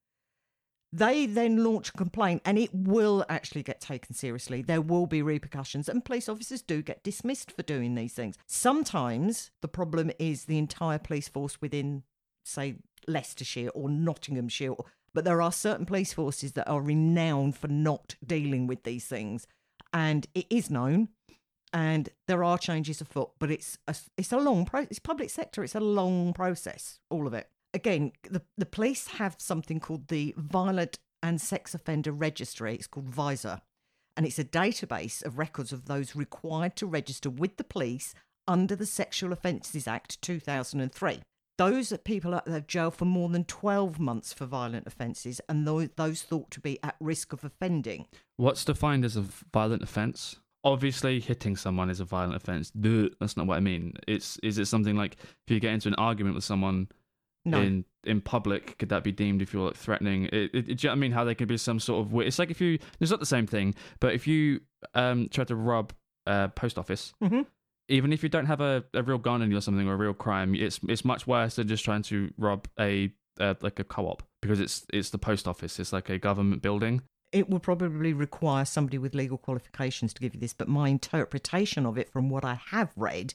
they 0.93 1.25
then 1.25 1.63
launch 1.63 1.89
a 1.89 1.93
complaint 1.93 2.41
and 2.45 2.57
it 2.57 2.73
will 2.73 3.25
actually 3.29 3.63
get 3.63 3.79
taken 3.79 4.13
seriously. 4.13 4.61
There 4.61 4.81
will 4.81 5.05
be 5.05 5.21
repercussions, 5.21 5.87
and 5.87 6.03
police 6.03 6.27
officers 6.27 6.61
do 6.61 6.81
get 6.81 7.03
dismissed 7.03 7.51
for 7.51 7.63
doing 7.63 7.95
these 7.95 8.13
things. 8.13 8.37
Sometimes 8.47 9.51
the 9.61 9.67
problem 9.67 10.11
is 10.19 10.45
the 10.45 10.57
entire 10.57 10.99
police 10.99 11.29
force 11.29 11.61
within, 11.61 12.03
say, 12.43 12.75
Leicestershire 13.07 13.69
or 13.69 13.89
Nottinghamshire, 13.89 14.75
but 15.13 15.25
there 15.25 15.41
are 15.41 15.51
certain 15.51 15.85
police 15.85 16.13
forces 16.13 16.53
that 16.53 16.67
are 16.67 16.81
renowned 16.81 17.57
for 17.57 17.67
not 17.67 18.15
dealing 18.25 18.67
with 18.67 18.83
these 18.83 19.05
things. 19.05 19.47
And 19.93 20.27
it 20.33 20.45
is 20.49 20.69
known 20.69 21.09
and 21.73 22.09
there 22.27 22.43
are 22.43 22.57
changes 22.57 23.01
afoot, 23.01 23.31
but 23.39 23.49
it's 23.49 23.77
a, 23.87 23.95
it's 24.17 24.31
a 24.31 24.37
long 24.37 24.65
process. 24.65 24.91
It's 24.91 24.99
public 24.99 25.29
sector. 25.29 25.63
It's 25.63 25.75
a 25.75 25.79
long 25.79 26.33
process. 26.33 26.99
All 27.09 27.27
of 27.27 27.33
it. 27.33 27.49
Again, 27.73 28.11
the 28.29 28.41
the 28.57 28.65
police 28.65 29.07
have 29.07 29.35
something 29.37 29.79
called 29.79 30.07
the 30.07 30.33
Violent 30.37 30.99
and 31.23 31.39
Sex 31.39 31.73
Offender 31.73 32.11
Registry. 32.11 32.75
It's 32.75 32.87
called 32.87 33.11
ViSOR, 33.11 33.61
and 34.17 34.25
it's 34.25 34.39
a 34.39 34.43
database 34.43 35.23
of 35.23 35.37
records 35.37 35.71
of 35.71 35.85
those 35.85 36.15
required 36.15 36.75
to 36.77 36.85
register 36.85 37.29
with 37.29 37.57
the 37.57 37.63
police 37.63 38.13
under 38.47 38.75
the 38.75 38.85
Sexual 38.85 39.31
Offences 39.31 39.87
Act 39.87 40.21
2003. 40.21 41.21
Those 41.57 41.91
are 41.91 41.97
people 41.97 42.31
that 42.31 42.47
have 42.47 42.65
jailed 42.65 42.95
for 42.95 43.05
more 43.05 43.29
than 43.29 43.43
12 43.43 43.99
months 43.99 44.33
for 44.33 44.45
violent 44.45 44.87
offences, 44.87 45.39
and 45.47 45.67
those, 45.67 46.23
thought 46.23 46.49
to 46.51 46.59
be 46.59 46.79
at 46.83 46.95
risk 46.99 47.33
of 47.33 47.43
offending. 47.43 48.07
What's 48.37 48.65
defined 48.65 49.05
as 49.05 49.15
a 49.15 49.25
violent 49.53 49.83
offence? 49.83 50.37
Obviously, 50.63 51.19
hitting 51.19 51.55
someone 51.55 51.89
is 51.89 51.99
a 51.99 52.05
violent 52.05 52.35
offence. 52.35 52.71
Duh, 52.71 53.09
That's 53.19 53.37
not 53.37 53.47
what 53.47 53.57
I 53.57 53.59
mean. 53.59 53.93
It's 54.07 54.37
is 54.39 54.57
it 54.57 54.65
something 54.65 54.95
like 54.95 55.17
if 55.21 55.53
you 55.53 55.59
get 55.59 55.73
into 55.73 55.87
an 55.87 55.95
argument 55.95 56.35
with 56.35 56.43
someone 56.43 56.87
No, 57.45 57.59
in 57.61 57.85
in 58.03 58.21
public, 58.21 58.77
could 58.77 58.89
that 58.89 59.03
be 59.03 59.11
deemed 59.11 59.41
if 59.41 59.53
you're 59.53 59.65
like 59.67 59.75
threatening? 59.75 60.25
It, 60.25 60.51
it, 60.53 60.61
do 60.65 60.71
you 60.71 60.75
know 60.83 60.89
what 60.89 60.91
I 60.91 60.95
mean? 60.95 61.11
How 61.11 61.23
there 61.23 61.35
could 61.35 61.47
be 61.47 61.57
some 61.57 61.79
sort 61.79 62.05
of. 62.05 62.13
It's 62.21 62.37
like 62.39 62.51
if 62.51 62.61
you. 62.61 62.77
It's 62.99 63.09
not 63.11 63.19
the 63.19 63.25
same 63.25 63.47
thing, 63.47 63.73
but 63.99 64.13
if 64.13 64.27
you 64.27 64.61
um 64.93 65.27
try 65.29 65.43
to 65.45 65.55
rob 65.55 65.93
a 66.27 66.49
post 66.49 66.77
office, 66.77 67.13
Mhm. 67.23 67.45
even 67.89 68.13
if 68.13 68.21
you 68.23 68.29
don't 68.29 68.45
have 68.45 68.61
a, 68.61 68.83
a 68.93 69.01
real 69.03 69.17
gun 69.17 69.41
on 69.41 69.49
you 69.51 69.57
or 69.57 69.61
something 69.61 69.87
or 69.87 69.93
a 69.93 69.97
real 69.97 70.13
crime, 70.13 70.53
it's 70.55 70.79
it's 70.87 71.03
much 71.03 71.25
worse 71.25 71.55
than 71.55 71.67
just 71.67 71.83
trying 71.83 72.03
to 72.03 72.31
rob 72.37 72.67
a 72.79 73.11
uh, 73.39 73.55
like 73.61 73.79
a 73.79 73.83
co-op 73.83 74.21
because 74.41 74.59
it's 74.59 74.85
it's 74.93 75.09
the 75.09 75.17
post 75.17 75.47
office. 75.47 75.79
It's 75.79 75.91
like 75.93 76.09
a 76.09 76.19
government 76.19 76.61
building. 76.61 77.01
it 77.33 77.49
will 77.49 77.59
probably 77.59 78.11
require 78.13 78.65
somebody 78.65 78.97
with 78.97 79.15
legal 79.15 79.37
qualifications 79.37 80.13
to 80.13 80.19
give 80.21 80.33
you 80.35 80.39
this, 80.41 80.53
but 80.53 80.67
my 80.67 80.89
interpretation 80.89 81.85
of 81.85 81.97
it 81.97 82.09
from 82.11 82.29
what 82.29 82.43
I 82.43 82.55
have 82.71 82.91
read 82.95 83.33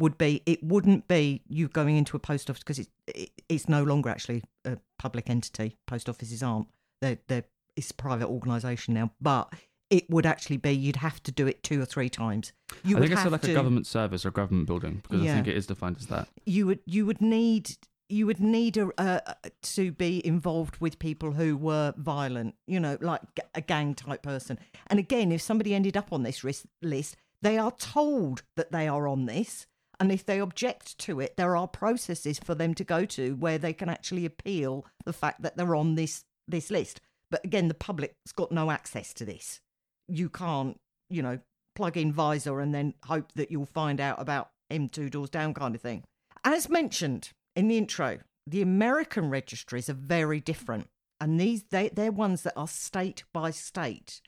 would 0.00 0.18
be 0.18 0.42
it 0.46 0.62
wouldn't 0.62 1.06
be 1.06 1.42
you 1.46 1.68
going 1.68 1.96
into 1.96 2.16
a 2.16 2.20
post 2.20 2.50
office 2.50 2.62
because 2.62 2.78
it, 2.80 2.88
it, 3.06 3.30
it's 3.48 3.68
no 3.68 3.84
longer 3.84 4.08
actually 4.08 4.42
a 4.64 4.78
public 4.98 5.30
entity. 5.30 5.76
Post 5.86 6.08
offices 6.08 6.42
aren't. 6.42 6.66
They're, 7.00 7.18
they're, 7.28 7.44
it's 7.76 7.90
a 7.90 7.94
private 7.94 8.28
organisation 8.28 8.94
now, 8.94 9.12
but 9.20 9.52
it 9.90 10.08
would 10.10 10.26
actually 10.26 10.56
be 10.56 10.70
you'd 10.70 10.96
have 10.96 11.22
to 11.24 11.32
do 11.32 11.46
it 11.46 11.62
two 11.62 11.80
or 11.80 11.84
three 11.84 12.08
times. 12.08 12.52
You 12.84 12.96
I 12.96 13.00
would 13.00 13.08
think 13.08 13.20
it's 13.20 13.30
like 13.30 13.42
to, 13.42 13.50
a 13.52 13.54
government 13.54 13.86
service 13.86 14.24
or 14.24 14.30
government 14.30 14.66
building 14.66 15.02
because 15.02 15.22
I 15.22 15.26
think 15.26 15.46
it 15.46 15.56
is 15.56 15.66
defined 15.66 15.96
as 15.98 16.06
that. 16.06 16.28
you 16.46 16.66
would 16.66 16.80
you 16.86 17.06
would 17.06 17.20
need 17.20 17.76
you 18.08 18.26
would 18.26 18.40
need 18.40 18.76
a, 18.76 18.90
uh, 19.00 19.20
to 19.62 19.92
be 19.92 20.24
involved 20.26 20.78
with 20.80 20.98
people 20.98 21.30
who 21.30 21.56
were 21.56 21.94
violent, 21.96 22.56
you 22.66 22.80
know, 22.80 22.98
like 23.00 23.20
a 23.54 23.60
gang 23.60 23.94
type 23.94 24.20
person. 24.22 24.58
And 24.88 24.98
again, 24.98 25.30
if 25.30 25.40
somebody 25.40 25.74
ended 25.74 25.96
up 25.96 26.12
on 26.12 26.24
this 26.24 26.42
ris- 26.42 26.66
list, 26.82 27.16
they 27.40 27.56
are 27.56 27.70
told 27.70 28.42
that 28.56 28.72
they 28.72 28.88
are 28.88 29.06
on 29.06 29.26
this. 29.26 29.66
And 30.00 30.10
if 30.10 30.24
they 30.24 30.40
object 30.40 30.96
to 31.00 31.20
it, 31.20 31.36
there 31.36 31.54
are 31.54 31.68
processes 31.68 32.40
for 32.42 32.54
them 32.54 32.74
to 32.74 32.84
go 32.84 33.04
to 33.04 33.36
where 33.36 33.58
they 33.58 33.74
can 33.74 33.90
actually 33.90 34.24
appeal 34.24 34.86
the 35.04 35.12
fact 35.12 35.42
that 35.42 35.56
they're 35.56 35.76
on 35.76 35.94
this 35.94 36.24
this 36.48 36.70
list. 36.70 37.00
But 37.30 37.44
again, 37.44 37.68
the 37.68 37.74
public's 37.74 38.32
got 38.34 38.50
no 38.50 38.70
access 38.70 39.12
to 39.14 39.24
this. 39.24 39.60
You 40.08 40.30
can't, 40.30 40.78
you 41.10 41.22
know, 41.22 41.38
plug 41.76 41.96
in 41.96 42.12
Visor 42.12 42.60
and 42.60 42.74
then 42.74 42.94
hope 43.04 43.32
that 43.34 43.50
you'll 43.50 43.66
find 43.66 44.00
out 44.00 44.20
about 44.20 44.50
M 44.70 44.88
two 44.88 45.10
doors 45.10 45.30
down 45.30 45.52
kind 45.52 45.74
of 45.74 45.82
thing. 45.82 46.02
As 46.44 46.70
mentioned 46.70 47.30
in 47.54 47.68
the 47.68 47.76
intro, 47.76 48.18
the 48.46 48.62
American 48.62 49.28
registries 49.28 49.90
are 49.90 49.94
very 49.94 50.40
different, 50.40 50.88
and 51.20 51.38
these 51.38 51.64
they 51.64 51.90
they're 51.90 52.10
ones 52.10 52.42
that 52.42 52.56
are 52.56 52.66
state 52.66 53.24
by 53.34 53.50
state, 53.50 54.22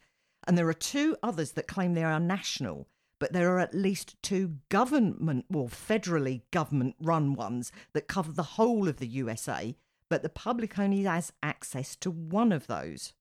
and 0.47 0.55
there 0.55 0.69
are 0.69 0.73
two 0.73 1.17
others 1.23 1.53
that 1.53 1.67
claim 1.67 1.93
they 1.93 2.03
are 2.03 2.19
national. 2.19 2.87
But 3.23 3.31
there 3.31 3.55
are 3.55 3.59
at 3.61 3.73
least 3.73 4.21
two 4.21 4.57
government, 4.67 5.45
well, 5.49 5.69
federally 5.69 6.41
government 6.51 6.97
run 6.99 7.35
ones 7.35 7.71
that 7.93 8.09
cover 8.09 8.33
the 8.33 8.43
whole 8.43 8.89
of 8.89 8.97
the 8.97 9.07
USA, 9.07 9.77
but 10.09 10.23
the 10.23 10.27
public 10.27 10.77
only 10.77 11.03
has 11.03 11.31
access 11.41 11.95
to 12.01 12.11
one 12.11 12.51
of 12.51 12.67
those. 12.67 13.13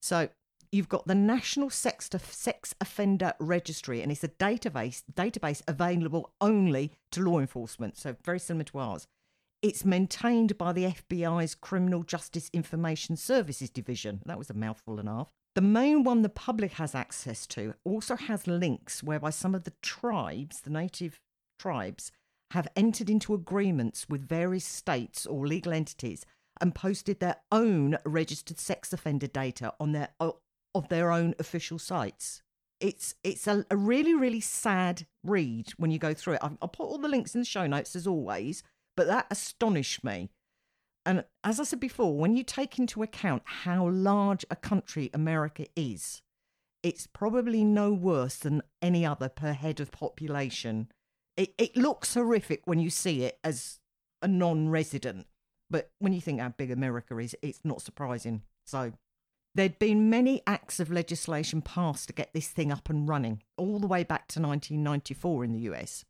So 0.00 0.28
you've 0.70 0.88
got 0.88 1.08
the 1.08 1.16
National 1.16 1.70
Sex, 1.70 2.08
Sex 2.20 2.76
Offender 2.80 3.32
Registry, 3.40 4.00
and 4.00 4.12
it's 4.12 4.22
a 4.22 4.28
database 4.28 5.02
database 5.12 5.60
available 5.66 6.32
only 6.40 6.92
to 7.10 7.20
law 7.20 7.40
enforcement. 7.40 7.96
So 7.96 8.14
very 8.24 8.38
similar 8.38 8.62
to 8.66 8.78
ours. 8.78 9.08
It's 9.60 9.84
maintained 9.84 10.56
by 10.56 10.72
the 10.72 10.84
FBI's 10.84 11.56
Criminal 11.56 12.04
Justice 12.04 12.48
Information 12.52 13.16
Services 13.16 13.70
Division. 13.70 14.22
That 14.24 14.38
was 14.38 14.50
a 14.50 14.54
mouthful 14.54 15.00
and 15.00 15.08
a 15.08 15.12
half. 15.12 15.32
The 15.54 15.60
main 15.60 16.02
one 16.02 16.22
the 16.22 16.30
public 16.30 16.72
has 16.72 16.94
access 16.94 17.46
to 17.48 17.74
also 17.84 18.16
has 18.16 18.46
links 18.46 19.02
whereby 19.02 19.30
some 19.30 19.54
of 19.54 19.64
the 19.64 19.74
tribes, 19.82 20.62
the 20.62 20.70
native 20.70 21.20
tribes, 21.58 22.10
have 22.52 22.68
entered 22.74 23.10
into 23.10 23.34
agreements 23.34 24.08
with 24.08 24.26
various 24.26 24.64
states 24.64 25.26
or 25.26 25.46
legal 25.46 25.72
entities 25.72 26.24
and 26.60 26.74
posted 26.74 27.20
their 27.20 27.36
own 27.50 27.98
registered 28.04 28.58
sex 28.58 28.92
offender 28.92 29.26
data 29.26 29.74
on 29.78 29.92
their 29.92 30.08
of 30.20 30.88
their 30.88 31.12
own 31.12 31.34
official 31.38 31.78
sites. 31.78 32.42
It's 32.80 33.14
it's 33.22 33.46
a, 33.46 33.66
a 33.70 33.76
really 33.76 34.14
really 34.14 34.40
sad 34.40 35.06
read 35.22 35.70
when 35.76 35.90
you 35.90 35.98
go 35.98 36.14
through 36.14 36.34
it. 36.34 36.40
I'll, 36.42 36.56
I'll 36.62 36.68
put 36.68 36.86
all 36.86 36.98
the 36.98 37.08
links 37.08 37.34
in 37.34 37.42
the 37.42 37.46
show 37.46 37.66
notes 37.66 37.94
as 37.94 38.06
always, 38.06 38.62
but 38.96 39.06
that 39.06 39.26
astonished 39.30 40.02
me. 40.02 40.30
And 41.04 41.24
as 41.42 41.58
I 41.58 41.64
said 41.64 41.80
before, 41.80 42.16
when 42.16 42.36
you 42.36 42.44
take 42.44 42.78
into 42.78 43.02
account 43.02 43.42
how 43.44 43.88
large 43.88 44.44
a 44.50 44.56
country 44.56 45.10
America 45.12 45.66
is, 45.74 46.22
it's 46.82 47.06
probably 47.06 47.64
no 47.64 47.92
worse 47.92 48.36
than 48.36 48.62
any 48.80 49.04
other 49.06 49.28
per 49.28 49.52
head 49.52 49.80
of 49.80 49.90
population. 49.90 50.88
It, 51.36 51.54
it 51.58 51.76
looks 51.76 52.14
horrific 52.14 52.62
when 52.64 52.78
you 52.78 52.90
see 52.90 53.22
it 53.22 53.38
as 53.42 53.80
a 54.20 54.28
non 54.28 54.68
resident, 54.68 55.26
but 55.70 55.90
when 55.98 56.12
you 56.12 56.20
think 56.20 56.40
how 56.40 56.50
big 56.50 56.70
America 56.70 57.18
is, 57.18 57.34
it's 57.42 57.60
not 57.64 57.82
surprising. 57.82 58.42
So, 58.66 58.92
there'd 59.54 59.78
been 59.78 60.10
many 60.10 60.42
acts 60.46 60.80
of 60.80 60.90
legislation 60.90 61.62
passed 61.62 62.08
to 62.08 62.12
get 62.12 62.32
this 62.32 62.48
thing 62.48 62.70
up 62.70 62.88
and 62.88 63.08
running, 63.08 63.42
all 63.56 63.78
the 63.78 63.86
way 63.86 64.04
back 64.04 64.28
to 64.28 64.40
1994 64.40 65.44
in 65.44 65.52
the 65.52 65.60
US. 65.72 66.04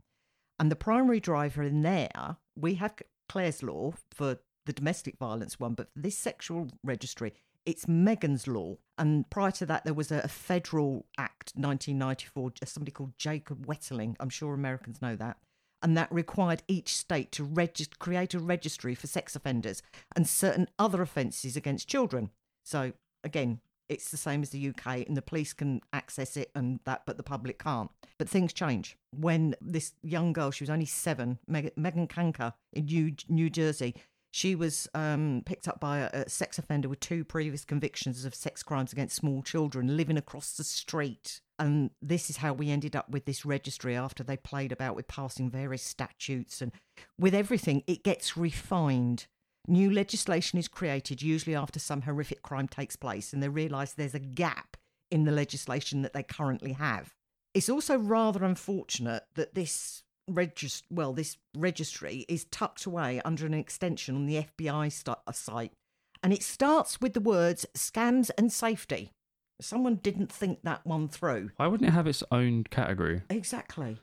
And 0.59 0.71
the 0.71 0.77
primary 0.77 1.21
driver 1.21 1.63
in 1.63 1.83
there, 1.83 2.37
we 2.57 2.75
have 2.75 2.95
Clare's 3.29 3.63
Law 3.63 3.95
for 4.11 4.39
the 4.67 4.73
domestic 4.73 5.19
violence 5.19 5.59
one, 5.59 5.75
but 5.75 5.89
this 5.97 6.17
sexual 6.17 6.69
registry, 6.85 7.35
it's 7.65 7.89
Megan's 7.89 8.47
Law. 8.47 8.77
And 8.99 9.29
prior 9.31 9.51
to 9.53 9.67
that, 9.67 9.85
there 9.85 9.95
was 9.95 10.11
a, 10.11 10.27
federal 10.29 11.07
act, 11.19 11.53
1994, 11.55 12.53
somebody 12.65 12.93
called 12.93 13.13
Jacob 13.19 13.67
Wetterling. 13.67 14.17
I'm 14.21 14.31
sure 14.31 14.55
Americans 14.55 15.03
know 15.03 15.17
that. 15.17 15.39
And 15.83 15.97
that 15.97 16.13
required 16.13 16.63
each 16.69 16.97
state 16.97 17.33
to 17.33 17.47
regist- 17.47 17.99
create 17.99 18.35
a 18.35 18.39
registry 18.39 18.95
for 18.95 19.09
sex 19.09 19.35
offenders 19.35 19.83
and 20.15 20.29
certain 20.29 20.69
other 20.79 21.03
offences 21.03 21.57
against 21.57 21.89
children. 21.89 22.31
So, 22.65 22.93
again, 23.25 23.61
it's 23.89 24.11
the 24.11 24.17
same 24.17 24.43
as 24.43 24.51
the 24.51 24.69
UK, 24.69 25.07
and 25.07 25.17
the 25.17 25.23
police 25.23 25.53
can 25.53 25.81
access 25.93 26.37
it 26.37 26.51
and 26.55 26.81
that, 26.85 27.03
but 27.05 27.17
the 27.17 27.23
public 27.23 27.59
can't. 27.59 27.91
But 28.17 28.29
things 28.29 28.53
change. 28.53 28.97
When 29.11 29.55
this 29.61 29.93
young 30.03 30.33
girl, 30.33 30.51
she 30.51 30.65
was 30.65 30.71
only 30.71 30.87
seven, 30.87 31.39
Meg- 31.47 31.77
Megan 31.77 32.07
Kanka 32.07 32.55
in 32.73 32.87
New, 32.87 33.15
New 33.29 33.51
Jersey, 33.51 33.95
she 34.33 34.55
was 34.55 34.89
um, 34.95 35.43
picked 35.45 35.69
up 35.69 35.79
by 35.79 35.99
a, 35.99 36.11
a 36.13 36.29
sex 36.29 36.59
offender 36.59 36.89
with 36.89 37.01
two 37.01 37.23
previous 37.23 37.67
convictions 37.67 38.25
of 38.25 38.35
sex 38.35 38.63
crimes 38.63 38.91
against 38.91 39.17
small 39.17 39.43
children 39.43 39.95
living 39.95 40.17
across 40.17 40.55
the 40.55 40.65
street. 40.65 41.43
And 41.59 41.91
this 42.01 42.31
is 42.31 42.39
how 42.39 42.55
we 42.55 42.71
ended 42.71 42.97
up 42.97 43.11
with 43.11 43.27
this 43.27 43.45
registry 43.45 43.95
after 43.95 44.25
they 44.25 44.39
played 44.39 44.73
about 44.73 44.97
with 44.97 45.07
passing 45.07 45.51
various 45.51 45.83
statutes. 45.83 46.63
And 46.63 46.73
with 47.19 47.35
everything, 47.35 47.85
it 47.87 48.03
gets 48.03 48.35
refined. 48.35 49.27
New 49.69 49.91
legislation 49.91 50.59
is 50.59 50.67
created, 50.67 51.21
usually 51.21 51.55
after 51.55 51.79
some 51.79 52.03
horrific 52.03 52.41
crime 52.41 52.67
takes 52.67 52.97
place, 52.97 53.35
and 53.35 53.43
they 53.43 53.51
realise 53.51 53.93
there's 53.93 54.15
a 54.15 54.19
gap 54.19 54.79
in 55.11 55.25
the 55.25 55.31
legislation 55.31 56.01
that 56.03 56.15
they 56.15 56.23
currently 56.23 56.73
have. 56.73 57.13
It's 57.53 57.69
also 57.69 57.99
rather 57.99 58.45
unfortunate 58.45 59.25
that 59.35 59.55
this 59.55 60.05
regist- 60.35 60.85
well, 60.91 61.13
this 61.13 61.37
registry 61.57 62.25
is 62.29 62.45
tucked 62.47 62.85
away 62.85 63.21
under 63.25 63.47
an 63.47 63.55
extension 63.55 64.15
on 64.17 64.27
the 64.27 64.37
FBI 64.37 64.89
st- 64.91 65.19
uh, 65.27 65.33
site, 65.33 65.73
and 66.23 66.33
it 66.33 66.43
starts 66.43 67.01
with 67.01 67.15
the 67.15 67.21
words 67.21 67.67
"scams 67.75 68.31
and 68.37 68.53
safety." 68.53 69.13
Someone 69.61 69.97
didn't 69.97 70.33
think 70.33 70.63
that 70.63 70.85
one 70.85 71.09
through. 71.09 71.51
Why 71.57 71.67
wouldn't 71.69 71.89
it 71.89 71.93
have 71.93 72.07
its 72.07 72.25
own 72.33 72.65
category? 72.65 73.23
Exactly. 73.31 74.01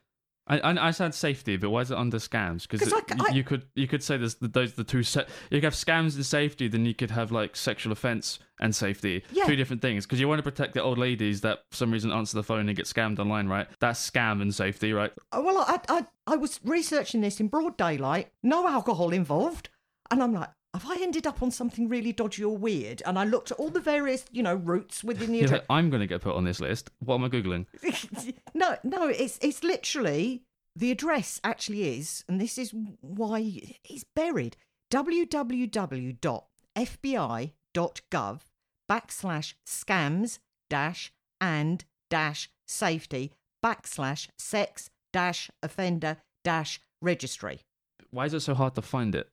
I, 0.49 0.59
I, 0.59 0.87
I 0.87 0.91
said 0.91 1.13
safety, 1.13 1.57
but 1.57 1.69
why 1.69 1.81
is 1.81 1.91
it 1.91 1.97
under 1.97 2.17
scams? 2.17 2.67
'Cause 2.67 2.79
Because 2.79 2.93
I 2.93 2.99
c- 3.01 3.19
I- 3.29 3.33
you 3.33 3.43
could 3.43 3.65
you 3.75 3.87
could 3.87 4.03
say 4.03 4.17
there's 4.17 4.35
the, 4.35 4.47
those 4.47 4.73
the 4.73 4.83
two 4.83 5.03
set. 5.03 5.29
You 5.51 5.57
could 5.57 5.65
have 5.65 5.73
scams 5.73 6.15
and 6.15 6.25
safety, 6.25 6.67
then 6.67 6.85
you 6.85 6.95
could 6.95 7.11
have 7.11 7.31
like 7.31 7.55
sexual 7.55 7.91
offense 7.93 8.39
and 8.59 8.75
safety, 8.75 9.23
Yeah. 9.31 9.45
two 9.45 9.55
different 9.55 9.81
things. 9.81 10.05
Because 10.05 10.19
you 10.19 10.27
want 10.27 10.39
to 10.39 10.43
protect 10.43 10.73
the 10.73 10.81
old 10.81 10.97
ladies 10.97 11.41
that 11.41 11.59
for 11.69 11.77
some 11.77 11.91
reason 11.91 12.11
answer 12.11 12.35
the 12.35 12.43
phone 12.43 12.67
and 12.67 12.75
get 12.75 12.85
scammed 12.87 13.19
online, 13.19 13.47
right? 13.47 13.67
That's 13.79 14.09
scam 14.09 14.41
and 14.41 14.53
safety, 14.53 14.91
right? 14.91 15.13
Oh, 15.31 15.41
Well, 15.41 15.59
I, 15.59 15.79
I 15.87 16.05
I 16.27 16.35
was 16.35 16.59
researching 16.63 17.21
this 17.21 17.39
in 17.39 17.47
broad 17.47 17.77
daylight, 17.77 18.29
no 18.43 18.67
alcohol 18.67 19.11
involved, 19.11 19.69
and 20.11 20.21
I'm 20.23 20.33
like, 20.33 20.49
have 20.73 20.85
I 20.87 20.97
ended 21.01 21.25
up 21.25 21.41
on 21.41 21.51
something 21.51 21.89
really 21.89 22.11
dodgy 22.13 22.43
or 22.43 22.55
weird? 22.55 23.01
And 23.05 23.17
I 23.17 23.23
looked 23.23 23.51
at 23.51 23.57
all 23.57 23.69
the 23.69 23.79
various, 23.79 24.25
you 24.31 24.43
know, 24.43 24.55
routes 24.55 25.03
within 25.03 25.31
the 25.31 25.47
like, 25.47 25.65
I'm 25.69 25.89
going 25.89 26.01
to 26.01 26.07
get 26.07 26.21
put 26.21 26.35
on 26.35 26.43
this 26.43 26.59
list. 26.59 26.91
What 26.99 27.15
am 27.15 27.23
I 27.23 27.29
googling? 27.29 27.65
no, 28.53 28.77
no, 28.83 29.07
it's 29.07 29.39
it's 29.41 29.63
literally 29.63 30.43
the 30.75 30.91
address 30.91 31.41
actually 31.43 31.97
is, 31.97 32.23
and 32.27 32.39
this 32.39 32.57
is 32.57 32.73
why 33.01 33.61
it's 33.83 34.05
buried. 34.15 34.57
www.fbi.gov 34.91 36.19
backslash 38.89 39.53
scams 39.67 40.39
dash 40.69 41.13
and 41.41 41.85
dash 42.09 42.49
safety 42.67 43.31
backslash 43.63 44.27
sex 44.37 44.89
dash 45.11 45.49
offender 45.63 46.17
dash 46.43 46.79
registry. 47.01 47.61
Why 48.11 48.25
is 48.25 48.33
it 48.33 48.41
so 48.41 48.53
hard 48.53 48.75
to 48.75 48.81
find 48.81 49.15
it? 49.15 49.29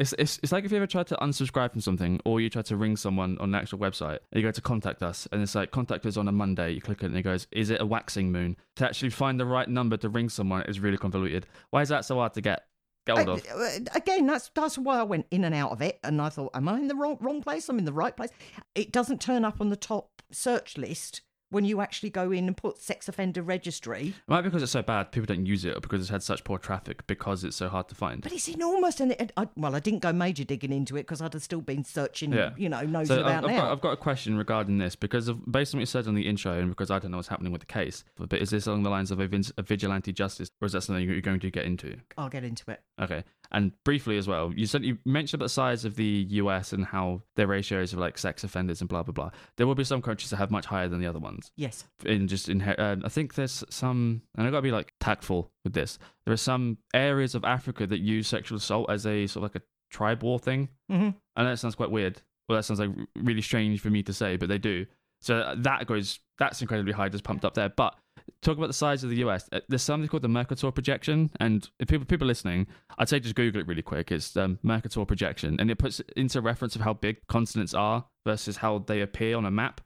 It's, 0.00 0.14
it's, 0.18 0.40
it's 0.42 0.50
like 0.50 0.64
if 0.64 0.70
you 0.70 0.78
ever 0.78 0.86
tried 0.86 1.08
to 1.08 1.16
unsubscribe 1.16 1.72
from 1.72 1.82
something 1.82 2.20
or 2.24 2.40
you 2.40 2.48
try 2.48 2.62
to 2.62 2.76
ring 2.76 2.96
someone 2.96 3.36
on 3.38 3.50
an 3.50 3.54
actual 3.54 3.78
website 3.78 4.20
and 4.32 4.40
you 4.40 4.42
go 4.42 4.50
to 4.50 4.60
contact 4.62 5.02
us 5.02 5.28
and 5.30 5.42
it's 5.42 5.54
like 5.54 5.72
contact 5.72 6.06
us 6.06 6.16
on 6.16 6.26
a 6.26 6.32
Monday. 6.32 6.70
You 6.70 6.80
click 6.80 7.02
it 7.02 7.06
and 7.06 7.16
it 7.18 7.22
goes, 7.22 7.46
is 7.52 7.68
it 7.68 7.82
a 7.82 7.86
waxing 7.86 8.32
moon? 8.32 8.56
To 8.76 8.86
actually 8.86 9.10
find 9.10 9.38
the 9.38 9.44
right 9.44 9.68
number 9.68 9.98
to 9.98 10.08
ring 10.08 10.30
someone 10.30 10.62
is 10.62 10.80
really 10.80 10.96
convoluted. 10.96 11.46
Why 11.68 11.82
is 11.82 11.90
that 11.90 12.06
so 12.06 12.16
hard 12.16 12.32
to 12.32 12.40
get? 12.40 12.64
Get 13.06 13.16
hold 13.18 13.28
of? 13.28 13.46
Uh, 13.54 13.68
again, 13.94 14.26
that's 14.26 14.50
that's 14.54 14.78
why 14.78 14.98
I 14.98 15.02
went 15.02 15.26
in 15.30 15.44
and 15.44 15.54
out 15.54 15.70
of 15.70 15.80
it, 15.80 15.98
and 16.04 16.20
I 16.20 16.28
thought, 16.28 16.50
am 16.54 16.68
I 16.68 16.78
in 16.78 16.88
the 16.88 16.94
wrong 16.94 17.16
wrong 17.20 17.42
place? 17.42 17.68
I'm 17.68 17.78
in 17.78 17.86
the 17.86 17.94
right 17.94 18.14
place. 18.14 18.28
It 18.74 18.92
doesn't 18.92 19.22
turn 19.22 19.44
up 19.44 19.60
on 19.60 19.70
the 19.70 19.76
top 19.76 20.22
search 20.30 20.76
list 20.76 21.22
when 21.50 21.64
you 21.64 21.80
actually 21.80 22.10
go 22.10 22.30
in 22.32 22.46
and 22.46 22.56
put 22.56 22.78
sex 22.80 23.08
offender 23.08 23.42
registry. 23.42 24.14
Might 24.26 24.42
be 24.42 24.48
because 24.48 24.62
it's 24.62 24.72
so 24.72 24.82
bad, 24.82 25.12
people 25.12 25.26
don't 25.26 25.46
use 25.46 25.64
it, 25.64 25.76
or 25.76 25.80
because 25.80 26.00
it's 26.00 26.10
had 26.10 26.22
such 26.22 26.44
poor 26.44 26.58
traffic 26.58 27.06
because 27.06 27.44
it's 27.44 27.56
so 27.56 27.68
hard 27.68 27.88
to 27.88 27.94
find. 27.94 28.22
But 28.22 28.32
it's 28.32 28.48
enormous, 28.48 29.00
and 29.00 29.12
it, 29.12 29.32
I, 29.36 29.48
well, 29.56 29.74
I 29.74 29.80
didn't 29.80 30.00
go 30.00 30.12
major 30.12 30.44
digging 30.44 30.72
into 30.72 30.96
it 30.96 31.00
because 31.02 31.20
I'd 31.20 31.32
have 31.34 31.42
still 31.42 31.60
been 31.60 31.84
searching, 31.84 32.32
Yeah. 32.32 32.50
you 32.56 32.68
know, 32.68 32.80
nosy 32.82 33.08
So 33.08 33.14
I've, 33.16 33.20
about 33.20 33.44
I've, 33.44 33.50
now. 33.50 33.60
got, 33.62 33.72
I've 33.72 33.80
got 33.80 33.92
a 33.92 33.96
question 33.96 34.36
regarding 34.38 34.78
this 34.78 34.96
because 34.96 35.28
of 35.28 35.50
based 35.50 35.74
on 35.74 35.78
what 35.78 35.82
you 35.82 35.86
said 35.86 36.06
on 36.06 36.14
the 36.14 36.26
intro, 36.28 36.58
and 36.58 36.68
because 36.70 36.90
I 36.90 36.98
don't 36.98 37.10
know 37.10 37.18
what's 37.18 37.28
happening 37.28 37.52
with 37.52 37.60
the 37.62 37.66
case. 37.66 38.04
But 38.16 38.32
is 38.40 38.50
this 38.50 38.66
along 38.66 38.82
the 38.84 38.90
lines 38.90 39.10
of 39.10 39.20
a, 39.20 39.26
vin- 39.26 39.44
a 39.58 39.62
vigilante 39.62 40.12
justice, 40.12 40.50
or 40.60 40.66
is 40.66 40.72
that 40.72 40.82
something 40.82 41.04
you're 41.08 41.20
going 41.20 41.40
to 41.40 41.50
get 41.50 41.64
into? 41.64 41.96
I'll 42.16 42.28
get 42.28 42.44
into 42.44 42.70
it. 42.70 42.80
Okay. 43.00 43.24
And 43.52 43.72
briefly 43.84 44.16
as 44.16 44.28
well, 44.28 44.52
you 44.54 44.66
said 44.66 44.84
you 44.84 44.98
mentioned 45.04 45.40
about 45.40 45.46
the 45.46 45.50
size 45.50 45.84
of 45.84 45.96
the 45.96 46.26
US 46.30 46.72
and 46.72 46.84
how 46.84 47.22
their 47.34 47.48
ratios 47.48 47.92
of 47.92 47.98
like 47.98 48.16
sex 48.16 48.44
offenders 48.44 48.80
and 48.80 48.88
blah 48.88 49.02
blah 49.02 49.12
blah. 49.12 49.30
There 49.56 49.66
will 49.66 49.74
be 49.74 49.82
some 49.84 50.00
countries 50.02 50.30
that 50.30 50.36
have 50.36 50.50
much 50.52 50.66
higher 50.66 50.86
than 50.86 51.00
the 51.00 51.06
other 51.06 51.18
ones. 51.18 51.39
Ones. 51.40 51.52
Yes. 51.56 51.84
In 52.04 52.28
just 52.28 52.48
in, 52.48 52.62
uh, 52.62 52.96
I 53.04 53.08
think 53.08 53.34
there's 53.34 53.64
some, 53.70 54.22
and 54.36 54.46
I 54.46 54.50
gotta 54.50 54.62
be 54.62 54.70
like 54.70 54.92
tactful 55.00 55.50
with 55.64 55.72
this. 55.72 55.98
There 56.24 56.34
are 56.34 56.36
some 56.38 56.78
areas 56.94 57.34
of 57.34 57.44
Africa 57.44 57.86
that 57.86 57.98
use 58.00 58.28
sexual 58.28 58.58
assault 58.58 58.90
as 58.90 59.06
a 59.06 59.26
sort 59.26 59.44
of 59.44 59.54
like 59.54 59.62
a 59.62 59.66
tribe 59.90 60.22
war 60.22 60.38
thing. 60.38 60.68
hmm 60.88 61.10
I 61.36 61.42
know 61.42 61.50
that 61.50 61.56
sounds 61.58 61.74
quite 61.74 61.90
weird. 61.90 62.20
Well, 62.48 62.56
that 62.56 62.64
sounds 62.64 62.80
like 62.80 62.90
really 63.16 63.42
strange 63.42 63.80
for 63.80 63.90
me 63.90 64.02
to 64.02 64.12
say, 64.12 64.36
but 64.36 64.48
they 64.48 64.58
do. 64.58 64.86
So 65.20 65.36
uh, 65.36 65.54
that 65.58 65.86
goes, 65.86 66.18
that's 66.38 66.60
incredibly 66.60 66.92
high, 66.92 67.08
just 67.08 67.24
pumped 67.24 67.44
up 67.44 67.54
there. 67.54 67.68
But 67.68 67.94
talk 68.42 68.56
about 68.56 68.66
the 68.68 68.72
size 68.72 69.04
of 69.04 69.10
the 69.10 69.16
US. 69.26 69.48
uh, 69.52 69.60
There's 69.68 69.82
something 69.82 70.08
called 70.08 70.22
the 70.22 70.28
Mercator 70.28 70.70
projection, 70.70 71.30
and 71.40 71.68
if 71.78 71.88
people 71.88 72.06
people 72.06 72.26
listening, 72.26 72.66
I'd 72.98 73.08
say 73.08 73.20
just 73.20 73.34
Google 73.34 73.60
it 73.60 73.66
really 73.68 73.82
quick. 73.82 74.10
It's 74.10 74.36
um, 74.36 74.58
Mercator 74.62 75.04
projection, 75.04 75.56
and 75.60 75.70
it 75.70 75.78
puts 75.78 76.00
into 76.16 76.40
reference 76.40 76.74
of 76.74 76.82
how 76.82 76.94
big 76.94 77.18
continents 77.28 77.74
are 77.74 78.06
versus 78.26 78.56
how 78.58 78.78
they 78.78 79.00
appear 79.02 79.36
on 79.36 79.44
a 79.46 79.50
map. 79.50 79.80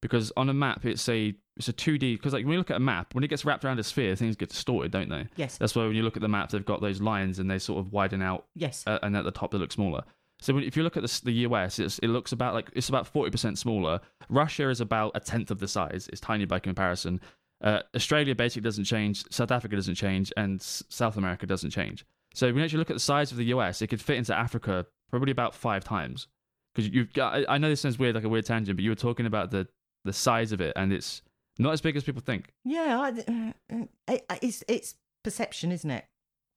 Because 0.00 0.32
on 0.36 0.48
a 0.48 0.54
map, 0.54 0.84
it's 0.84 1.08
a 1.08 1.34
it's 1.56 1.68
a 1.68 1.72
2D. 1.72 2.14
Because 2.16 2.32
like 2.32 2.44
when 2.44 2.52
you 2.52 2.58
look 2.58 2.70
at 2.70 2.76
a 2.76 2.80
map, 2.80 3.14
when 3.14 3.24
it 3.24 3.28
gets 3.28 3.44
wrapped 3.44 3.64
around 3.64 3.78
a 3.80 3.84
sphere, 3.84 4.14
things 4.14 4.36
get 4.36 4.50
distorted, 4.50 4.92
don't 4.92 5.08
they? 5.08 5.26
Yes. 5.36 5.58
That's 5.58 5.74
why 5.74 5.84
when 5.86 5.96
you 5.96 6.02
look 6.04 6.16
at 6.16 6.22
the 6.22 6.28
map, 6.28 6.50
they've 6.50 6.64
got 6.64 6.80
those 6.80 7.00
lines 7.00 7.38
and 7.40 7.50
they 7.50 7.58
sort 7.58 7.80
of 7.80 7.92
widen 7.92 8.22
out 8.22 8.46
Yes. 8.54 8.84
uh, 8.86 8.98
and 9.02 9.16
at 9.16 9.24
the 9.24 9.30
top 9.32 9.50
they 9.50 9.58
look 9.58 9.72
smaller. 9.72 10.02
So 10.40 10.56
if 10.58 10.76
you 10.76 10.84
look 10.84 10.96
at 10.96 11.02
the, 11.02 11.20
the 11.24 11.32
US, 11.48 11.80
it's, 11.80 11.98
it 11.98 12.08
looks 12.08 12.30
about 12.30 12.54
like 12.54 12.70
it's 12.74 12.88
about 12.88 13.08
forty 13.08 13.30
percent 13.30 13.58
smaller. 13.58 14.00
Russia 14.28 14.68
is 14.70 14.80
about 14.80 15.12
a 15.16 15.20
tenth 15.20 15.50
of 15.50 15.58
the 15.58 15.66
size. 15.66 16.08
It's 16.12 16.20
tiny 16.20 16.44
by 16.44 16.60
comparison. 16.60 17.20
Uh, 17.60 17.80
Australia 17.96 18.36
basically 18.36 18.62
doesn't 18.62 18.84
change. 18.84 19.24
South 19.32 19.50
Africa 19.50 19.74
doesn't 19.74 19.96
change, 19.96 20.32
and 20.36 20.60
S- 20.60 20.84
South 20.88 21.16
America 21.16 21.44
doesn't 21.44 21.70
change. 21.70 22.06
So 22.34 22.46
when 22.46 22.58
you 22.58 22.62
actually 22.62 22.78
look 22.78 22.90
at 22.90 22.94
the 22.96 23.00
size 23.00 23.32
of 23.32 23.36
the 23.36 23.46
US, 23.46 23.82
it 23.82 23.88
could 23.88 24.00
fit 24.00 24.16
into 24.16 24.32
Africa 24.36 24.86
probably 25.10 25.32
about 25.32 25.56
five 25.56 25.82
times. 25.82 26.28
Because 26.72 26.88
you've 26.94 27.12
got, 27.12 27.44
I 27.48 27.58
know 27.58 27.68
this 27.68 27.80
sounds 27.80 27.98
weird, 27.98 28.14
like 28.14 28.22
a 28.22 28.28
weird 28.28 28.46
tangent, 28.46 28.76
but 28.76 28.84
you 28.84 28.90
were 28.90 28.94
talking 28.94 29.26
about 29.26 29.50
the 29.50 29.66
the 30.08 30.12
size 30.12 30.52
of 30.52 30.60
it, 30.60 30.72
and 30.74 30.92
it's 30.92 31.22
not 31.58 31.72
as 31.72 31.80
big 31.80 31.96
as 31.96 32.04
people 32.04 32.22
think. 32.22 32.52
yeah. 32.64 33.00
I, 33.00 33.52
uh, 33.72 33.84
it, 34.08 34.24
it's 34.42 34.64
it's 34.66 34.94
perception, 35.22 35.70
isn't 35.70 35.90
it? 35.90 36.04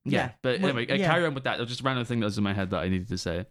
Yeah. 0.06 0.32
But 0.42 0.62
Well, 0.62 0.70
anyway, 0.70 0.92
uh, 0.92 0.96
yeah. 0.96 1.08
carry 1.08 1.26
on 1.26 1.34
with 1.34 1.44
that. 1.44 1.58
There 1.58 1.62
was 1.62 1.70
just 1.70 1.82
a 1.82 1.84
random 1.84 2.06
thing 2.06 2.22
that 2.22 2.26
was 2.26 2.38
in 2.38 2.44
my 2.44 2.54
head 2.54 2.72
that 2.72 2.80
I 2.80 2.90
needed 2.90 3.10
to 3.10 3.18
say. 3.18 3.46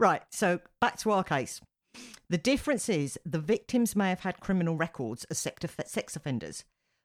Right. 0.00 0.22
So 0.32 0.60
back 0.80 0.98
to 1.00 1.10
our 1.10 1.22
case. 1.22 1.60
The 2.28 2.38
difference 2.38 2.88
is 2.88 3.18
the 3.24 3.38
victims 3.38 3.96
may 3.96 4.10
have 4.10 4.20
had 4.20 4.40
criminal 4.40 4.76
records 4.76 5.24
as 5.24 5.38
sex 5.38 6.16
offenders, 6.16 6.64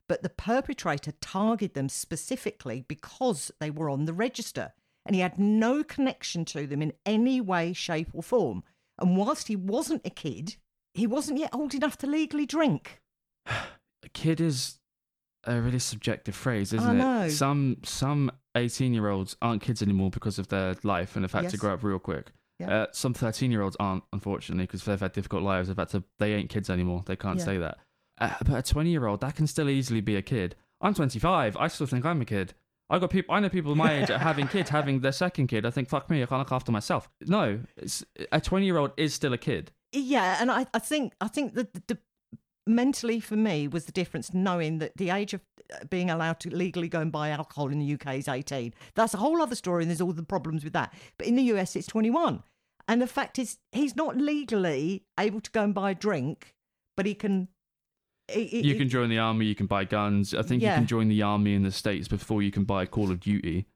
but 0.10 0.22
the 0.22 0.30
perpetrator 0.30 1.14
targeted 1.22 1.76
them 1.76 1.90
specifically 1.90 2.86
because 2.88 3.52
they 3.60 3.72
were 3.72 3.90
on 3.90 4.06
the 4.06 4.14
register 4.14 4.74
and 5.06 5.16
he 5.16 5.22
had 5.22 5.40
no 5.40 5.84
connection 5.84 6.46
to 6.46 6.68
them 6.68 6.82
in 6.82 6.94
any 7.06 7.42
way, 7.42 7.74
shape, 7.74 8.10
or 8.14 8.24
form. 8.24 8.64
And 9.00 9.18
whilst 9.18 9.48
he 9.48 9.56
wasn't 9.56 10.06
a 10.06 10.10
kid, 10.10 10.56
he 10.94 11.08
wasn't 11.08 11.40
yet 11.40 11.50
old 11.54 11.74
enough 11.74 11.98
to 12.00 12.08
legally 12.08 12.46
drink. 12.46 13.02
a 13.48 14.10
kid 14.14 14.40
is 14.42 14.80
a 15.46 15.60
really 15.60 15.80
subjective 15.80 16.36
phrase, 16.36 16.74
isn't 16.74 17.02
it? 17.02 17.32
Some 17.32 17.78
some 17.84 18.32
eighteen 18.56 18.94
year 18.94 19.10
olds 19.10 19.36
aren't 19.42 19.62
kids 19.62 19.82
anymore 19.82 20.10
because 20.10 20.40
of 20.40 20.48
their 20.50 20.76
life 20.84 21.16
and 21.16 21.24
have 21.24 21.34
had 21.34 21.50
to 21.52 21.58
grow 21.58 21.74
up 21.74 21.84
real 21.84 22.00
quick. 22.00 22.32
Yeah. 22.60 22.84
Uh, 22.84 22.88
some 22.92 23.14
thirteen 23.14 23.52
year 23.52 23.62
olds 23.62 23.76
aren't, 23.80 24.04
unfortunately, 24.14 24.66
because 24.66 24.86
they've 24.86 25.00
had 25.00 25.12
difficult 25.14 25.44
lives. 25.44 25.68
They've 25.68 25.78
had 25.78 25.90
to. 25.90 26.04
They 26.20 26.34
ain't 26.34 26.50
kids 26.50 26.70
anymore. 26.70 27.04
They 27.06 27.16
can't 27.16 27.40
Yeah. 27.40 27.46
say 27.46 27.58
that. 27.58 27.78
Uh, 28.20 28.36
but 28.46 28.58
a 28.60 28.62
twenty 28.62 28.92
year 28.92 29.06
old 29.08 29.22
that 29.22 29.36
can 29.36 29.48
still 29.48 29.70
easily 29.70 30.02
be 30.02 30.16
a 30.16 30.22
kid. 30.22 30.56
I'm 30.80 30.94
twenty 30.94 31.20
five. 31.20 31.58
I 31.58 31.68
still 31.68 31.88
think 31.88 32.06
I'm 32.06 32.22
a 32.22 32.26
kid. 32.26 32.54
I 32.90 33.00
got 33.00 33.10
people. 33.10 33.34
I 33.34 33.40
know 33.40 33.50
people 33.50 33.74
my 33.76 34.02
age 34.02 34.12
are 34.12 34.20
having 34.20 34.48
kids, 34.48 34.70
having 34.80 35.00
their 35.00 35.12
second 35.12 35.48
kid. 35.48 35.66
I 35.66 35.72
think, 35.72 35.90
fuck 35.90 36.10
me, 36.10 36.22
I 36.22 36.26
can't 36.28 36.40
look 36.40 36.52
after 36.52 36.72
myself. 36.72 37.10
No, 37.22 37.62
it's, 37.76 38.06
a 38.32 38.40
twenty 38.40 38.66
year 38.68 38.78
old 38.78 38.92
is 38.98 39.14
still 39.14 39.34
a 39.34 39.38
kid. 39.38 39.72
Yeah, 39.94 40.38
and 40.42 40.52
I, 40.52 40.66
I 40.74 40.80
think 40.80 41.14
I 41.22 41.28
think 41.28 41.54
that 41.54 41.74
the, 41.74 41.82
the 41.88 41.98
mentally 42.66 43.20
for 43.20 43.36
me 43.36 43.68
was 43.68 43.86
the 43.86 43.92
difference 43.92 44.34
knowing 44.34 44.80
that 44.80 44.96
the 44.98 45.10
age 45.10 45.34
of 45.34 45.42
uh, 45.74 45.86
being 45.90 46.10
allowed 46.10 46.40
to 46.40 46.50
legally 46.56 46.88
go 46.88 47.00
and 47.02 47.12
buy 47.12 47.30
alcohol 47.30 47.70
in 47.70 47.80
the 47.80 47.94
UK 47.94 48.16
is 48.16 48.28
18. 48.28 48.74
That's 48.96 49.14
a 49.14 49.18
whole 49.18 49.42
other 49.42 49.56
story 49.56 49.84
and 49.84 49.90
there's 49.90 50.02
all 50.02 50.14
the 50.14 50.24
problems 50.24 50.64
with 50.64 50.74
that. 50.74 50.94
But 51.18 51.28
in 51.28 51.36
the 51.36 51.44
US 51.54 51.76
it's 51.76 51.88
21. 51.88 52.42
And 52.88 53.02
the 53.02 53.08
fact 53.08 53.38
is 53.38 53.58
he's 53.72 53.96
not 53.96 54.18
legally 54.18 55.04
able 55.20 55.42
to 55.42 55.52
go 55.52 55.64
and 55.64 55.74
buy 55.74 55.92
a 55.92 55.96
drink, 55.96 56.56
but 56.98 57.06
he 57.06 57.14
can 57.16 57.50
he- 58.32 58.46
he- 58.48 58.62
You 58.62 58.76
can 58.76 58.88
join 58.90 59.10
the 59.10 59.20
army. 59.20 59.46
You 59.46 59.56
can 59.56 59.68
buy 59.68 59.84
guns. 59.84 60.34
I 60.34 60.42
think 60.44 60.62
Yeah. 60.62 60.72
you 60.76 60.80
can 60.80 60.88
join 60.88 61.08
the 61.10 61.22
army 61.22 61.54
in 61.56 61.64
the 61.64 61.72
states 61.72 62.08
before 62.08 62.42
you 62.42 62.52
can 62.52 62.64
buy 62.64 62.86
Call 62.86 63.12
of 63.12 63.20
Duty, 63.20 63.68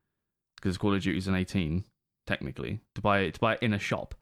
because 0.56 0.77
Call 0.77 0.95
of 0.95 1.01
Duty 1.03 1.17
is 1.17 1.27
an 1.27 1.36
eighteen 1.36 1.84
technically 2.25 2.80
to 2.95 3.01
buy 3.01 3.19
it 3.19 3.34
to 3.36 3.39
buy 3.41 3.53
it 3.56 3.60
in 3.62 3.73
a 3.73 3.80
shop 3.80 4.15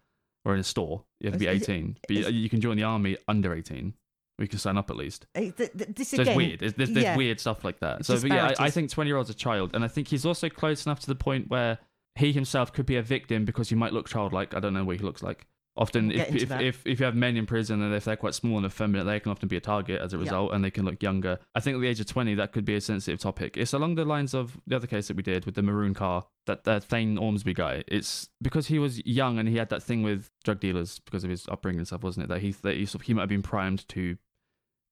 or 0.46 0.54
in 0.54 0.60
a 0.60 0.64
store. 0.64 1.04
You 1.20 1.28
have 1.30 1.34
to 1.34 1.40
be 1.40 1.48
Is 1.48 1.62
it- 1.62 1.70
eighteen, 1.70 1.98
but 2.08 2.16
you, 2.18 2.28
you 2.30 2.50
can 2.50 2.62
join 2.62 2.78
the 2.78 2.84
army 2.84 3.18
under 3.28 3.54
eighteen. 3.54 3.94
We 4.38 4.48
can 4.48 4.60
sign 4.60 4.78
up 4.78 4.90
at 4.90 4.98
least. 4.98 5.26
he- 5.34 5.52
th- 5.52 5.72
th- 5.78 5.90
this 5.96 6.10
So 6.10 6.18
again, 6.22 6.28
it's 6.28 6.38
weird. 6.38 6.60
There's, 6.60 6.74
there's, 6.74 6.92
there's 6.92 7.04
yeah. 7.06 7.16
weird 7.16 7.40
stuff 7.40 7.64
like 7.64 7.80
that. 7.80 8.06
So 8.06 8.20
but 8.20 8.30
yeah, 8.30 8.36
I, 8.36 8.38
I 8.46 8.48
Disparities. 8.50 8.74
think 8.74 8.90
twenty 8.92 9.10
year 9.10 9.18
old's 9.18 9.30
a 9.30 9.34
child, 9.34 9.72
and 9.74 9.84
I 9.84 9.88
think 9.88 10.08
he's 10.10 10.26
also 10.26 10.50
close 10.50 10.86
enough 10.86 11.00
to 11.02 11.08
the 11.08 11.16
point 11.16 11.50
where 11.50 11.80
he 12.16 12.32
himself 12.34 12.72
could 12.74 12.86
be 12.86 12.96
a 12.98 13.02
victim 13.02 13.44
because 13.46 13.70
he 13.70 13.76
might 13.76 13.92
look 13.94 14.08
childlike. 14.08 14.54
I 14.54 14.60
don't 14.60 14.74
know 14.74 14.84
what 14.86 14.98
he 14.98 15.04
looks 15.04 15.24
like. 15.24 15.46
Often, 15.78 16.12
if, 16.12 16.34
if, 16.34 16.52
if 16.52 16.88
if 16.88 17.00
you 17.02 17.06
have 17.06 17.16
men 17.16 17.36
in 17.36 17.46
prison 17.46 17.82
and 17.82 17.94
if 17.94 18.06
they're 18.06 18.16
quite 18.16 18.34
small 18.34 18.56
and 18.56 18.66
effeminate, 18.66 19.06
they 19.06 19.20
can 19.20 19.32
often 19.32 19.50
be 19.50 19.58
a 19.58 19.60
target 19.60 20.00
as 20.02 20.14
a 20.14 20.16
Yeah. 20.16 20.22
result, 20.24 20.54
and 20.54 20.64
they 20.64 20.72
can 20.72 20.86
look 20.86 21.04
younger. 21.04 21.38
I 21.54 21.60
think 21.60 21.76
at 21.76 21.82
the 21.82 21.88
age 21.88 22.00
of 22.00 22.06
twenty, 22.06 22.34
that 22.36 22.54
could 22.54 22.64
be 22.64 22.76
a 22.76 22.82
sensitive 22.82 23.20
topic. 23.20 23.58
It's 23.58 23.74
along 23.74 23.96
the 23.96 24.06
lines 24.06 24.34
of 24.34 24.58
the 24.66 24.78
other 24.78 24.88
case 24.88 25.10
that 25.10 25.18
we 25.18 25.24
did 25.24 25.46
with 25.46 25.56
the 25.56 25.62
maroon 25.62 25.94
car, 25.94 26.28
that 26.46 26.64
that 26.64 26.86
Thane 26.86 27.18
Ormsby 27.18 27.54
guy. 27.54 27.84
It's 27.88 28.30
because 28.42 28.68
he 28.68 28.80
was 28.80 29.06
young 29.06 29.38
and 29.38 29.50
he 29.50 29.58
had 29.58 29.68
that 29.70 29.84
thing 29.84 30.02
with 30.02 30.30
drug 30.46 30.62
dealers 30.62 31.00
because 31.00 31.26
of 31.26 31.30
his 31.30 31.46
upbringing 31.50 31.80
and 31.80 31.88
stuff, 31.88 32.04
wasn't 32.04 32.24
it? 32.24 32.30
That 32.30 32.40
he 32.42 32.52
that 32.52 32.78
he, 32.78 32.86
sort 32.86 33.02
of, 33.02 33.08
he 33.08 33.14
might 33.14 33.24
have 33.24 33.30
been 33.30 33.42
primed 33.44 33.86
to 33.90 34.18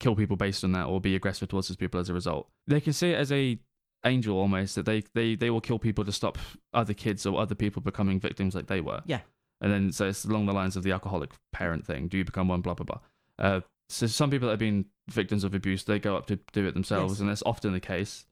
kill 0.01 0.17
people 0.17 0.35
based 0.35 0.65
on 0.65 0.73
that 0.73 0.87
or 0.87 0.99
be 0.99 1.15
aggressive 1.15 1.47
towards 1.47 1.69
his 1.69 1.77
people 1.77 1.97
as 2.01 2.09
a 2.09 2.13
result. 2.13 2.49
They 2.67 2.81
can 2.81 2.91
see 2.91 3.11
it 3.11 3.15
as 3.15 3.31
a 3.31 3.57
angel 4.05 4.37
almost 4.37 4.75
that 4.75 4.85
they, 4.85 5.01
they, 5.13 5.33
they 5.35 5.49
will 5.49 5.61
kill 5.61 5.79
people 5.79 6.03
to 6.03 6.11
stop 6.11 6.37
other 6.73 6.93
kids 6.93 7.25
or 7.25 7.39
other 7.39 7.55
people 7.55 7.81
becoming 7.81 8.19
victims 8.19 8.53
like 8.53 8.67
they 8.67 8.81
were. 8.81 9.01
Yeah. 9.05 9.21
And 9.63 9.71
then 9.71 9.91
so 9.91 10.07
it's 10.07 10.25
along 10.25 10.45
the 10.45 10.53
lines 10.53 10.75
of 10.75 10.83
the 10.83 10.91
alcoholic 10.91 11.31
parent 11.53 11.87
thing. 11.87 12.07
Do 12.09 12.17
you 12.19 12.25
become 12.25 12.47
one? 12.47 12.61
Blah 12.61 12.75
blah 12.75 12.85
blah. 12.85 12.99
Uh, 13.39 13.61
so 13.89 14.05
some 14.07 14.29
people 14.29 14.47
that 14.47 14.53
have 14.53 14.59
been 14.59 14.85
victims 15.09 15.43
of 15.43 15.55
abuse, 15.55 15.83
they 15.85 15.97
go 15.99 16.15
up 16.15 16.25
to 16.27 16.37
do 16.51 16.65
it 16.67 16.73
themselves, 16.73 17.13
Yes. 17.13 17.19
and 17.21 17.29
that's 17.29 17.43
often 17.45 17.73
the 17.73 17.79
case. 17.79 18.25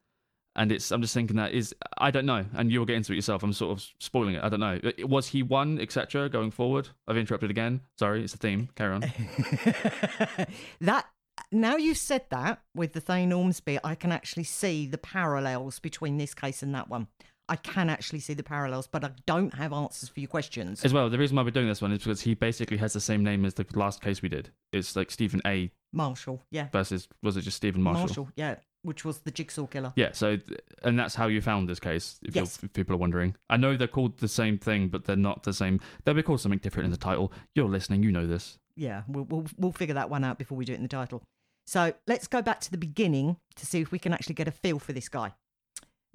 And 0.53 0.69
it's 0.71 0.91
I'm 0.91 1.01
just 1.01 1.13
thinking 1.13 1.37
that 1.37 1.53
is 1.53 1.73
I 1.97 2.11
don't 2.11 2.25
know, 2.25 2.45
and 2.53 2.69
you'll 2.69 2.85
get 2.85 2.97
into 2.97 3.13
it 3.13 3.15
yourself. 3.15 3.41
I'm 3.43 3.53
sort 3.53 3.71
of 3.77 3.85
spoiling 4.01 4.35
it. 4.35 4.43
I 4.43 4.49
don't 4.49 4.59
know. 4.59 4.79
Was 5.07 5.29
he 5.29 5.41
one, 5.41 5.79
etc. 5.79 6.27
Going 6.27 6.51
forward? 6.51 6.89
I've 7.07 7.15
interrupted 7.17 7.49
again. 7.49 7.79
Sorry, 7.97 8.21
it's 8.23 8.33
a 8.33 8.37
theme. 8.37 8.67
Carry 8.75 8.95
on. 8.95 9.01
that 10.81 11.05
now 11.51 11.75
you've 11.77 11.97
said 11.97 12.25
that 12.31 12.61
with 12.75 12.93
the 12.93 12.99
Thane 13.01 13.31
Ormsby, 13.31 13.79
I 13.83 13.95
can 13.95 14.11
actually 14.11 14.43
see 14.43 14.85
the 14.87 14.97
parallels 14.97 15.79
between 15.79 16.17
this 16.17 16.33
case 16.33 16.61
and 16.61 16.73
that 16.75 16.89
one. 16.89 17.07
I 17.49 17.55
can 17.57 17.89
actually 17.89 18.19
see 18.19 18.33
the 18.33 18.43
parallels, 18.43 18.87
but 18.87 19.03
I 19.03 19.11
don't 19.25 19.53
have 19.55 19.73
answers 19.73 20.09
for 20.09 20.19
your 20.19 20.29
questions. 20.29 20.83
As 20.85 20.93
well, 20.93 21.09
the 21.09 21.17
reason 21.17 21.35
why 21.35 21.43
we're 21.43 21.51
doing 21.51 21.67
this 21.67 21.81
one 21.81 21.91
is 21.91 21.99
because 21.99 22.21
he 22.21 22.33
basically 22.33 22.77
has 22.77 22.93
the 22.93 23.01
same 23.01 23.23
name 23.23 23.43
as 23.45 23.55
the 23.55 23.65
last 23.73 24.01
case 24.01 24.21
we 24.21 24.29
did. 24.29 24.51
It's 24.71 24.95
like 24.95 25.11
Stephen 25.11 25.41
A. 25.45 25.71
Marshall, 25.93 26.41
yeah, 26.51 26.69
versus 26.71 27.09
was 27.21 27.35
it 27.35 27.41
just 27.41 27.57
Stephen 27.57 27.81
Marshall? 27.81 28.01
Marshall, 28.07 28.29
yeah, 28.37 28.55
which 28.83 29.03
was 29.03 29.19
the 29.19 29.31
jigsaw 29.31 29.65
killer. 29.67 29.91
Yeah. 29.97 30.11
So, 30.13 30.37
and 30.83 30.97
that's 30.97 31.13
how 31.15 31.27
you 31.27 31.41
found 31.41 31.67
this 31.67 31.81
case. 31.81 32.17
If, 32.23 32.33
Yes. 32.35 32.63
if 32.63 32.71
people 32.71 32.95
are 32.95 32.99
wondering, 32.99 33.35
I 33.49 33.57
know 33.57 33.75
they're 33.75 33.87
called 33.89 34.17
the 34.19 34.29
same 34.29 34.57
thing, 34.57 34.87
but 34.87 35.03
they're 35.03 35.17
not 35.17 35.43
the 35.43 35.51
same. 35.51 35.81
They'll 36.05 36.13
be 36.13 36.23
called 36.23 36.39
something 36.39 36.59
different 36.59 36.85
in 36.85 36.91
the 36.91 36.97
title. 36.97 37.33
You're 37.55 37.67
listening, 37.67 38.03
you 38.03 38.11
know 38.13 38.25
this. 38.25 38.57
Yeah, 38.77 39.03
we'll, 39.09 39.25
we'll 39.25 39.45
we'll 39.57 39.71
figure 39.73 39.95
that 39.95 40.09
one 40.09 40.23
out 40.23 40.37
before 40.37 40.57
we 40.57 40.63
do 40.63 40.71
it 40.71 40.77
in 40.77 40.83
the 40.83 40.87
title. 40.87 41.21
So 41.67 41.93
let's 42.07 42.27
go 42.27 42.41
back 42.41 42.61
to 42.61 42.71
the 42.71 42.77
beginning 42.77 43.35
to 43.55 43.65
see 43.65 43.81
if 43.81 43.91
we 43.91 43.99
can 43.99 44.13
actually 44.13 44.35
get 44.35 44.47
a 44.47 44.51
feel 44.51 44.79
for 44.79 44.93
this 44.93 45.09
guy. 45.09 45.33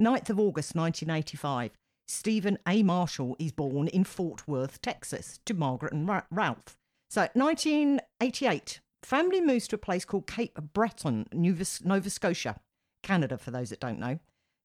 9th 0.00 0.30
of 0.30 0.38
August 0.38 0.74
1985. 0.74 1.72
Stephen 2.09 2.59
A. 2.68 2.82
Marshall 2.82 3.37
is 3.38 3.52
born 3.52 3.88
in 3.88 4.04
Fort 4.04 4.46
Worth, 4.46 4.80
Texas, 4.80 5.40
to 5.44 5.54
Margaret 5.54 5.92
and 5.92 6.09
Ra- 6.09 6.22
Ralph. 6.30 6.76
So 7.11 7.28
1988, 7.35 8.80
family 9.02 9.40
moves 9.40 9.66
to 9.68 9.76
a 9.76 9.78
place 9.78 10.04
called 10.04 10.26
Cape 10.26 10.59
Breton, 10.72 11.26
Nova, 11.32 11.64
Nova 11.85 12.11
Scotia, 12.11 12.61
Canada, 13.02 13.38
for 13.38 13.50
those 13.50 13.70
that 13.70 13.80
don't 13.80 13.98
know, 13.98 14.18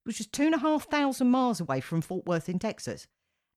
which 0.04 0.20
is 0.20 0.28
two 0.28 0.44
and 0.44 0.56
a 0.56 0.60
half 0.60 0.86
thousand 0.86 1.32
miles 1.32 1.60
away 1.60 1.80
from 1.80 2.02
Fort 2.02 2.26
Worth 2.26 2.48
in 2.48 2.60
Texas. 2.60 3.08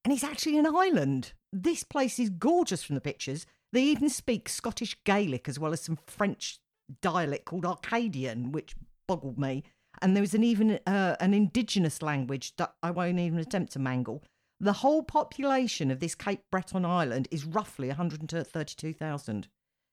And 0.05 0.13
it's 0.13 0.25
actually 0.25 0.59
an 0.59 0.67
island. 0.67 1.33
This 1.53 1.83
place 1.83 2.19
is 2.19 2.31
gorgeous 2.31 2.83
from 2.83 2.95
the 2.95 3.01
pictures. 3.01 3.47
They 3.73 3.83
even 3.83 4.09
speak 4.09 4.49
Scottish 4.49 4.97
Gaelic 5.05 5.49
as 5.49 5.59
well 5.59 5.73
as 5.73 5.81
some 5.81 5.99
French 6.07 6.59
dialect 7.01 7.47
called 7.47 7.65
Acadian, 7.65 8.53
which 8.53 8.77
boggled 9.07 9.39
me. 9.39 9.65
And 10.03 10.15
there 10.17 10.21
was 10.23 10.35
an 10.35 10.45
even 10.45 10.79
uh, 10.87 11.17
an 11.21 11.35
indigenous 11.35 12.03
language 12.03 12.55
that 12.57 12.75
I 12.83 12.91
won't 12.91 13.19
even 13.19 13.39
attempt 13.39 13.73
to 13.75 13.79
mangle. 13.79 14.23
The 14.61 14.73
whole 14.75 15.03
population 15.03 15.91
of 15.91 16.01
this 16.01 16.15
Cape 16.15 16.43
Breton 16.51 16.85
island 16.85 17.29
is 17.31 17.45
roughly 17.45 17.89
132,000. 17.89 19.49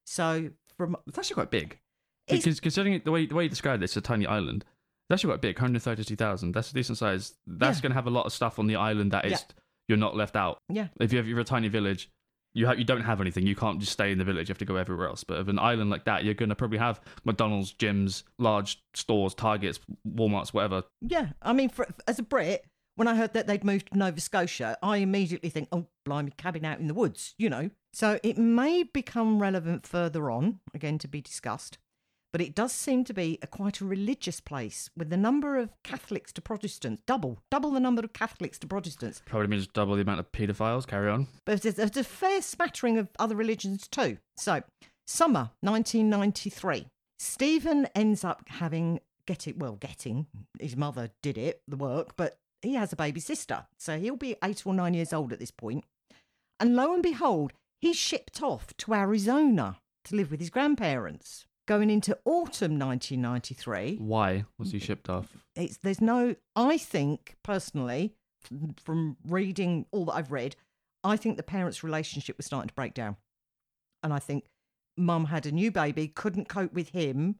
So 0.05 0.49
from 0.77 0.97
It's 1.07 1.17
actually 1.17 1.33
quite 1.35 1.51
big. 1.51 1.79
It's- 2.27 2.43
Because 2.43 2.59
considering 2.59 2.93
it- 2.95 3.05
the 3.05 3.11
way 3.11 3.25
the 3.25 3.35
way 3.35 3.43
you 3.43 3.49
described 3.49 3.81
it, 3.83 3.85
it's 3.85 3.97
a 3.97 4.01
tiny 4.01 4.25
island. 4.25 4.63
It's 5.09 5.15
actually 5.17 5.31
quite 5.33 5.41
big, 5.41 5.57
132,000. 5.57 6.53
That's 6.53 6.71
a 6.71 6.73
decent 6.73 6.97
size. 6.97 7.33
That's 7.45 7.79
Yeah. 7.79 7.81
going 7.83 7.91
to 7.91 7.95
have 7.95 8.07
a 8.07 8.11
lot 8.11 8.25
of 8.25 8.33
stuff 8.33 8.59
on 8.59 8.67
the 8.67 8.75
island 8.77 9.11
that 9.11 9.25
is 9.25 9.31
Yeah. 9.33 9.55
you're 9.89 9.97
not 9.97 10.15
left 10.15 10.35
out. 10.35 10.59
yeah, 10.69 10.87
If 10.99 11.11
you 11.11 11.17
have 11.17 11.27
you're 11.27 11.39
a 11.39 11.43
tiny 11.43 11.67
village, 11.67 12.09
you 12.53 12.65
have 12.65 12.77
you 12.79 12.85
don't 12.85 13.01
have 13.01 13.21
anything. 13.21 13.45
You 13.45 13.55
can't 13.55 13.79
just 13.79 13.91
stay 13.91 14.11
in 14.11 14.17
the 14.17 14.23
village. 14.23 14.49
You 14.49 14.53
have 14.53 14.59
to 14.59 14.65
go 14.65 14.75
everywhere 14.75 15.07
else. 15.07 15.23
But 15.23 15.37
of 15.37 15.49
an 15.49 15.59
island 15.59 15.89
like 15.89 16.05
that, 16.05 16.23
you're 16.23 16.33
gonna 16.33 16.55
probably 16.55 16.77
have 16.77 17.01
McDonald's, 17.23 17.73
gyms, 17.73 18.23
large 18.37 18.81
stores, 18.93 19.33
Targets, 19.33 19.79
WalMarts, 20.07 20.49
whatever. 20.49 20.83
Yeah, 21.01 21.29
I 21.41 21.53
mean, 21.53 21.69
for, 21.69 21.87
as 22.07 22.19
a 22.19 22.23
Brit, 22.23 22.65
when 22.95 23.07
I 23.07 23.15
heard 23.15 23.33
that 23.33 23.47
they'd 23.47 23.63
moved 23.63 23.91
to 23.91 23.97
Nova 23.97 24.19
Scotia, 24.19 24.77
I 24.83 24.97
immediately 24.97 25.49
think, 25.49 25.69
oh, 25.71 25.87
blimey, 26.05 26.31
cabin 26.37 26.65
out 26.65 26.79
in 26.79 26.87
the 26.87 26.93
woods, 26.93 27.35
you 27.37 27.49
know. 27.49 27.69
So 27.93 28.19
it 28.23 28.37
may 28.37 28.83
become 28.83 29.41
relevant 29.41 29.87
further 29.87 30.29
on, 30.29 30.59
again 30.73 30.97
to 30.99 31.07
be 31.07 31.21
discussed. 31.21 31.77
But 32.31 32.41
it 32.41 32.55
does 32.55 32.71
seem 32.71 33.03
to 33.05 33.13
be 33.13 33.37
a 33.41 33.47
quite 33.47 33.81
a 33.81 33.85
religious 33.85 34.39
place 34.39 34.89
with 34.95 35.09
the 35.09 35.17
number 35.17 35.57
of 35.57 35.69
Catholics 35.83 36.31
to 36.33 36.41
Protestants 36.41 37.01
double, 37.05 37.39
double 37.49 37.71
the 37.71 37.79
number 37.79 38.03
of 38.03 38.13
Catholics 38.13 38.57
to 38.59 38.67
Protestants. 38.67 39.21
Probably 39.25 39.47
means 39.47 39.67
double 39.67 39.95
the 39.95 40.01
amount 40.01 40.21
of 40.21 40.31
paedophiles. 40.31 40.87
Carry 40.87 41.09
on. 41.09 41.27
But 41.45 41.61
there's, 41.61 41.75
there's 41.75 41.97
a 41.97 42.03
fair 42.03 42.41
smattering 42.41 42.97
of 42.97 43.09
other 43.19 43.35
religions 43.35 43.87
too. 43.87 44.17
So, 44.37 44.63
summer 45.05 45.51
1993, 45.59 46.87
Stephen 47.19 47.87
ends 47.93 48.23
up 48.23 48.43
having 48.47 49.01
getting 49.25 49.59
well, 49.59 49.75
getting 49.75 50.27
his 50.59 50.75
mother 50.75 51.09
did 51.21 51.37
it 51.37 51.61
the 51.67 51.77
work, 51.77 52.15
but 52.15 52.37
he 52.61 52.75
has 52.75 52.93
a 52.93 52.95
baby 52.97 53.19
sister, 53.19 53.65
so 53.77 53.99
he'll 53.99 54.15
be 54.15 54.35
eight 54.43 54.65
or 54.65 54.73
nine 54.73 54.93
years 54.93 55.13
old 55.13 55.33
at 55.33 55.39
this 55.39 55.51
point. 55.51 55.83
And 56.59 56.75
lo 56.75 56.93
and 56.93 57.01
behold, 57.01 57.53
he's 57.79 57.95
shipped 57.95 58.41
off 58.41 58.75
to 58.77 58.93
Arizona 58.93 59.77
to 60.05 60.15
live 60.15 60.31
with 60.31 60.39
his 60.39 60.49
grandparents. 60.49 61.45
Going 61.71 61.89
into 61.89 62.17
autumn 62.25 62.77
1993, 62.77 63.95
Why 63.95 64.43
was 64.57 64.73
he 64.73 64.79
shipped 64.79 65.09
off? 65.09 65.37
it's 65.55 65.77
there's 65.77 66.01
no 66.01 66.35
i 66.53 66.77
think 66.77 67.37
personally 67.43 68.13
from 68.83 69.15
reading 69.25 69.85
all 69.93 70.03
that 70.03 70.15
i've 70.15 70.33
read 70.33 70.57
i 71.05 71.15
think 71.15 71.37
the 71.37 71.43
parents 71.43 71.81
relationship 71.81 72.35
was 72.35 72.45
starting 72.45 72.67
to 72.67 72.73
break 72.73 72.93
down. 72.93 73.15
And 74.03 74.11
i 74.11 74.19
think 74.19 74.49
mum 74.97 75.23
had 75.27 75.45
a 75.45 75.51
new 75.53 75.71
baby 75.71 76.09
couldn't 76.09 76.49
cope 76.49 76.73
with 76.73 76.89
him 76.89 77.35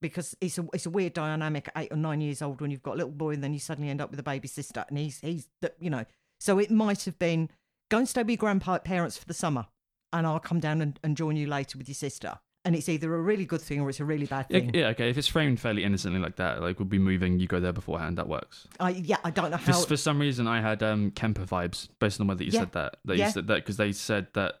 because 0.00 0.34
it's 0.40 0.56
a 0.56 0.66
it's 0.72 0.86
a 0.86 0.90
weird 0.90 1.12
dynamic 1.12 1.68
at 1.68 1.82
eight 1.82 1.92
or 1.92 1.98
nine 1.98 2.22
years 2.22 2.40
old 2.40 2.62
when 2.62 2.70
you've 2.70 2.82
got 2.82 2.94
a 2.94 2.96
little 2.96 3.12
boy 3.12 3.34
and 3.34 3.44
then 3.44 3.52
you 3.52 3.58
suddenly 3.58 3.90
end 3.90 4.00
up 4.00 4.10
with 4.10 4.18
a 4.18 4.22
baby 4.22 4.48
sister 4.48 4.82
and 4.88 4.96
he's 4.96 5.20
he's 5.20 5.46
you 5.78 5.90
know. 5.90 6.06
So 6.40 6.58
it 6.58 6.70
might 6.70 7.04
have 7.04 7.18
been 7.18 7.50
go 7.90 7.98
and 7.98 8.08
stay 8.08 8.22
with 8.22 8.30
your 8.30 8.38
grandparents 8.38 9.18
for 9.18 9.26
the 9.26 9.34
summer 9.34 9.66
and 10.10 10.26
i'll 10.26 10.40
come 10.40 10.60
down 10.60 10.80
and, 10.80 10.98
and 11.04 11.18
join 11.18 11.36
you 11.36 11.46
later 11.46 11.76
with 11.76 11.86
your 11.86 11.94
sister 11.94 12.38
and 12.64 12.74
it's 12.74 12.88
either 12.88 13.14
a 13.14 13.20
really 13.20 13.44
good 13.44 13.60
thing 13.60 13.80
or 13.80 13.88
it's 13.90 14.00
a 14.00 14.04
really 14.04 14.26
bad 14.26 14.48
thing 14.48 14.70
yeah, 14.74 14.88
okay. 14.88 15.10
If 15.10 15.18
it's 15.18 15.28
framed 15.28 15.60
fairly 15.60 15.84
innocently 15.84 16.20
like 16.20 16.36
that, 16.36 16.62
like 16.62 16.78
we'll 16.78 16.86
be 16.88 16.98
moving, 16.98 17.38
you 17.38 17.46
go 17.46 17.60
there 17.60 17.72
beforehand. 17.72 18.18
That 18.18 18.28
works. 18.28 18.66
I, 18.80 18.90
yeah 18.90 19.18
i 19.24 19.30
don't 19.30 19.50
know 19.50 19.58
For, 19.58 19.72
how 19.72 19.80
for 19.82 19.96
some 19.96 20.18
reason, 20.18 20.46
I 20.46 20.60
had 20.60 20.82
um, 20.82 21.10
Kemper 21.10 21.44
vibes 21.44 21.88
based 21.98 22.20
on 22.20 22.26
the 22.26 22.32
way 22.32 22.36
that 22.38 22.44
you 22.44 22.52
Yeah. 22.52 22.60
said 22.60 22.72
that. 22.72 22.96
That 23.04 23.16
Yeah. 23.18 23.26
you 23.26 23.32
said 23.32 23.46
that 23.48 23.56
because 23.56 23.76
they 23.76 23.92
said 23.92 24.28
that. 24.34 24.54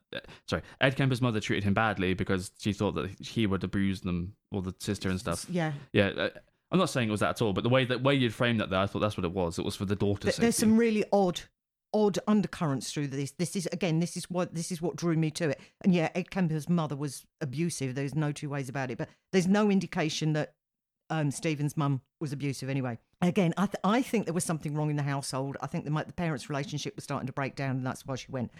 Sorry, 0.48 0.62
Ed 0.80 0.96
Kemper's 0.96 1.22
mother 1.22 1.40
treated 1.40 1.64
him 1.64 1.74
badly 1.74 2.14
because 2.14 2.50
she 2.58 2.72
thought 2.72 2.92
that 2.96 3.10
he 3.20 3.46
would 3.46 3.64
abuse 3.64 4.00
them 4.02 4.34
or 4.50 4.62
the 4.62 4.74
sister 4.78 5.08
and 5.08 5.18
stuff. 5.18 5.46
yeah 5.48 5.72
Yeah, 5.92 6.08
uh, 6.08 6.28
I'm 6.70 6.78
not 6.78 6.90
saying 6.90 7.08
it 7.08 7.12
was 7.12 7.20
that 7.20 7.30
at 7.30 7.42
all, 7.42 7.52
but 7.52 7.62
the 7.62 7.68
way 7.70 7.84
that 7.84 8.02
way 8.02 8.14
you'd 8.14 8.34
framed 8.34 8.60
that 8.60 8.68
there, 8.70 8.80
I 8.80 8.86
thought 8.86 8.98
that's 9.00 9.16
what 9.16 9.24
it 9.24 9.32
was. 9.32 9.58
It 9.58 9.64
was 9.64 9.76
for 9.76 9.84
the 9.84 9.94
daughter's 9.96 10.36
there's 10.36 10.56
safety. 10.56 10.70
some 10.70 10.76
really 10.76 11.04
odd 11.12 11.40
odd 11.94 12.18
undercurrents 12.26 12.92
through 12.92 13.06
this. 13.06 13.30
This 13.30 13.56
is 13.56 13.66
again 13.72 14.00
this 14.00 14.16
is 14.16 14.28
what 14.28 14.54
this 14.54 14.70
is 14.72 14.82
what 14.82 14.96
drew 14.96 15.16
me 15.16 15.30
to 15.30 15.50
it. 15.50 15.60
And 15.82 15.94
yeah 15.94 16.10
ed 16.14 16.30
kemper's 16.30 16.68
mother 16.68 16.96
was 16.96 17.24
abusive. 17.40 17.94
There's 17.94 18.14
no 18.14 18.32
two 18.32 18.50
ways 18.50 18.68
about 18.68 18.90
it. 18.90 18.98
But 18.98 19.08
there's 19.32 19.46
no 19.46 19.70
indication 19.70 20.34
that 20.34 20.54
um 21.08 21.30
stephen's 21.30 21.76
mum 21.76 22.02
was 22.20 22.32
abusive 22.32 22.68
anyway. 22.68 22.98
Again 23.22 23.54
i 23.56 23.66
th- 23.66 23.76
i 23.84 24.02
think 24.02 24.26
there 24.26 24.34
was 24.34 24.44
something 24.44 24.74
wrong 24.74 24.90
in 24.90 24.96
the 24.96 25.02
household. 25.04 25.56
I 25.62 25.68
think 25.68 25.84
the, 25.84 25.90
the 25.90 26.12
parents 26.12 26.50
relationship 26.50 26.96
was 26.96 27.04
starting 27.04 27.28
to 27.28 27.32
break 27.32 27.54
down 27.54 27.76
and 27.76 27.86
that's 27.86 28.04
why 28.04 28.16
she 28.16 28.30
went. 28.30 28.50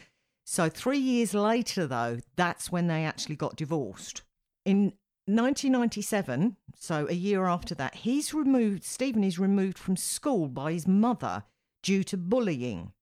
So 0.47 0.69
3 0.69 0.99
years 0.99 1.35
later 1.35 1.87
though 1.87 2.21
that's 2.37 2.71
when 2.71 2.87
they 2.87 3.05
actually 3.05 3.37
got 3.37 3.57
divorced. 3.57 4.23
In 4.65 4.95
1997 5.27 6.57
so 6.77 7.07
a 7.09 7.15
year 7.15 7.47
after 7.47 7.75
that 7.75 7.95
he's 7.95 8.35
removed 8.35 8.85
stephen 8.85 9.25
is 9.25 9.39
removed 9.39 9.79
from 9.79 9.97
school 9.97 10.49
by 10.49 10.71
his 10.71 10.87
mother 10.87 11.45
due 11.83 12.05
to 12.05 12.19
bullying 12.19 12.93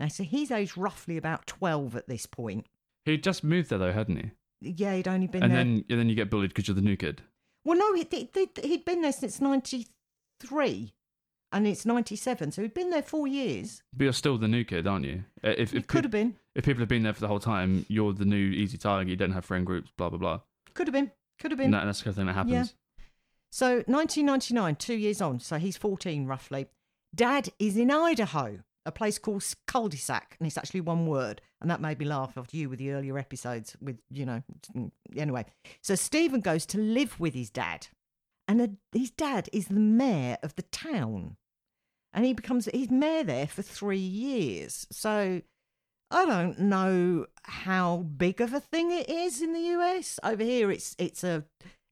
now 0.00 0.08
so 0.08 0.22
he's 0.22 0.50
aged 0.50 0.76
roughly 0.76 1.16
about 1.16 1.46
12 1.46 1.96
at 1.96 2.08
this 2.08 2.26
point 2.26 2.66
He'd 3.04 3.22
just 3.24 3.42
moved 3.42 3.70
there 3.70 3.78
though, 3.78 3.92
hadn't 3.92 4.16
he? 4.16 4.30
yeah 4.60 4.94
he'd 4.96 5.08
only 5.08 5.26
been 5.28 5.42
And 5.42 5.52
there 5.52 5.58
then 5.64 5.84
and 5.88 5.98
then 5.98 6.08
you 6.08 6.14
get 6.14 6.30
bullied 6.30 6.50
because 6.50 6.66
you're 6.68 6.74
the 6.74 6.80
new 6.82 6.96
kid. 6.96 7.22
well 7.64 7.78
no 7.78 7.92
he, 7.94 8.06
he'd 8.62 8.84
been 8.84 9.02
there 9.02 9.12
since 9.12 9.40
93 9.40 10.92
and 11.50 11.66
it's 11.66 11.86
97 11.86 12.52
so 12.52 12.62
he'd 12.62 12.74
been 12.74 12.90
there 12.90 13.02
four 13.02 13.26
years 13.26 13.82
But 13.96 14.04
you're 14.04 14.12
still 14.12 14.36
the 14.38 14.48
new 14.48 14.64
kid, 14.64 14.86
aren't 14.86 15.06
you? 15.06 15.24
Uh, 15.42 15.54
If 15.56 15.74
if, 15.74 15.86
could 15.86 15.98
peop- 15.98 16.04
have 16.04 16.10
been 16.10 16.36
if 16.54 16.64
people 16.64 16.80
have 16.80 16.88
been 16.88 17.02
there 17.04 17.14
for 17.14 17.20
the 17.20 17.28
whole 17.28 17.38
time, 17.38 17.86
you're 17.88 18.12
the 18.12 18.24
new 18.24 18.36
easy 18.36 18.76
target. 18.78 19.08
You 19.08 19.16
don't 19.16 19.30
have 19.32 19.44
friend 19.44 19.64
groups, 19.64 19.90
blah 19.96 20.08
blah 20.10 20.18
blah. 20.18 20.40
could 20.74 20.88
have 20.88 20.92
been 20.92 21.12
could 21.40 21.52
have 21.52 21.58
been 21.58 21.70
that, 21.70 21.84
that's 21.84 22.00
the 22.00 22.04
kind 22.04 22.10
of 22.12 22.16
thing 22.16 22.26
that 22.26 22.32
happens. 22.34 22.52
Yeah. 22.52 23.04
So 23.52 23.68
1999, 23.86 24.74
two 24.76 24.94
years 24.94 25.20
on, 25.22 25.38
so 25.40 25.56
he's 25.58 25.76
14 25.76 26.26
roughly. 26.26 26.66
Dad 27.14 27.48
is 27.58 27.76
in 27.78 27.90
Idaho, 27.90 28.58
a 28.88 28.92
place 28.92 29.18
called 29.18 29.42
Culdesac, 29.68 30.36
and 30.38 30.46
it's 30.46 30.56
actually 30.56 30.80
one 30.80 31.06
word, 31.06 31.40
and 31.60 31.70
that 31.70 31.80
made 31.80 31.98
me 31.98 32.06
laugh 32.06 32.32
after 32.36 32.56
you 32.56 32.68
with 32.68 32.78
the 32.78 32.92
earlier 32.92 33.18
episodes. 33.18 33.76
With 33.80 33.98
you 34.10 34.26
know, 34.26 34.42
anyway. 35.16 35.44
So 35.82 35.94
Stephen 35.94 36.40
goes 36.40 36.66
to 36.66 36.78
live 36.78 37.20
with 37.20 37.34
his 37.34 37.50
dad, 37.50 37.88
and 38.48 38.60
uh, 38.60 38.68
his 38.92 39.10
dad 39.10 39.48
is 39.52 39.68
the 39.68 39.74
mayor 39.74 40.38
of 40.42 40.56
the 40.56 40.62
town, 40.62 41.36
and 42.12 42.24
he 42.24 42.32
becomes 42.32 42.66
he's 42.72 42.90
mayor 42.90 43.24
there 43.24 43.46
for 43.46 43.62
three 43.62 43.98
years. 43.98 44.86
So 44.90 45.42
I 46.10 46.24
don't 46.24 46.58
know 46.58 47.26
how 47.44 47.98
big 47.98 48.40
of 48.40 48.54
a 48.54 48.60
thing 48.60 48.90
it 48.90 49.10
is 49.10 49.42
in 49.42 49.52
the 49.52 49.60
US. 49.60 50.18
Over 50.24 50.42
here, 50.42 50.70
it's 50.70 50.96
it's 50.98 51.22
a 51.22 51.44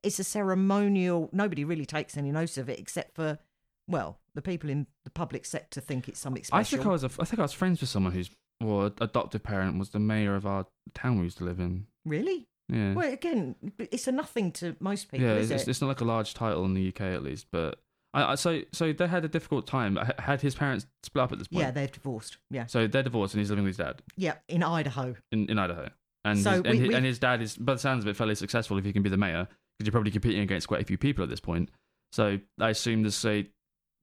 it's 0.02 0.18
a 0.18 0.24
ceremonial. 0.24 1.28
Nobody 1.32 1.64
really 1.64 1.86
takes 1.86 2.16
any 2.16 2.32
notice 2.32 2.56
of 2.56 2.70
it 2.70 2.78
except 2.78 3.14
for, 3.14 3.38
well, 3.88 4.18
the 4.34 4.42
people 4.42 4.68
in 4.70 4.86
the 5.04 5.10
public 5.10 5.44
sector 5.44 5.80
think 5.80 6.08
it's 6.08 6.18
something 6.20 6.42
special. 6.44 6.58
I 6.60 6.62
think 6.64 6.86
I 6.86 6.88
was 6.90 7.04
a, 7.04 7.10
I 7.20 7.24
think 7.24 7.38
I 7.38 7.42
was 7.42 7.52
friends 7.52 7.80
with 7.80 7.90
someone 7.90 8.12
whose 8.12 8.30
well 8.62 8.92
adoptive 9.00 9.42
parent 9.42 9.78
was 9.78 9.90
the 9.90 9.98
mayor 9.98 10.34
of 10.34 10.46
our 10.46 10.66
town 10.94 11.18
we 11.18 11.24
used 11.24 11.38
to 11.38 11.44
live 11.44 11.60
in. 11.60 11.86
really. 12.04 12.48
Yeah. 12.68 12.94
Well, 12.94 13.12
again, 13.12 13.54
it's 13.78 14.08
a 14.08 14.12
nothing 14.12 14.50
to 14.52 14.74
most 14.80 15.08
people, 15.08 15.24
yeah, 15.24 15.34
it's, 15.34 15.52
it? 15.52 15.68
it's 15.68 15.80
not 15.80 15.86
like 15.86 16.00
a 16.00 16.04
large 16.04 16.34
title 16.34 16.64
in 16.64 16.74
the 16.74 16.88
UK 16.88 17.00
at 17.02 17.22
least, 17.22 17.46
but 17.52 17.78
I, 18.12 18.32
I 18.32 18.34
so 18.34 18.62
so 18.72 18.92
they 18.92 19.06
had 19.06 19.24
a 19.24 19.28
difficult 19.28 19.68
time. 19.68 19.96
Had 20.18 20.40
his 20.40 20.56
parents 20.56 20.84
split 21.04 21.22
up 21.22 21.30
at 21.30 21.38
this 21.38 21.46
point? 21.46 21.60
yeah, 21.60 21.70
they've 21.70 21.92
divorced. 21.92 22.38
Yeah, 22.50 22.66
So 22.66 22.88
they're 22.88 23.04
divorced 23.04 23.34
and 23.34 23.40
he's 23.40 23.50
living 23.50 23.64
with 23.64 23.78
his 23.78 23.86
dad 23.86 24.02
yeah, 24.16 24.34
in 24.48 24.64
Idaho. 24.64 25.14
in, 25.30 25.48
in 25.48 25.60
Idaho. 25.60 25.90
And, 26.24 26.40
So 26.40 26.50
his, 26.50 26.58
and, 26.62 26.70
we- 26.70 26.78
his, 26.78 26.88
we- 26.88 26.94
and 26.96 27.06
his 27.06 27.18
dad 27.20 27.40
is, 27.40 27.56
by 27.56 27.74
the 27.74 27.78
sounds 27.78 28.02
of 28.02 28.08
it, 28.08 28.16
fairly 28.16 28.34
successful 28.34 28.76
if 28.78 28.84
he 28.84 28.92
can 28.92 29.04
be 29.04 29.10
the 29.10 29.16
mayor, 29.16 29.46
because 29.78 29.86
you're 29.86 29.92
probably 29.92 30.10
competing 30.10 30.40
against 30.40 30.66
quite 30.66 30.80
a 30.80 30.84
few 30.84 30.98
people 30.98 31.22
at 31.22 31.30
this 31.30 31.38
point. 31.38 31.70
So 32.10 32.40
I 32.60 32.70
assume 32.70 33.02
there's 33.02 33.24
a 33.24 33.46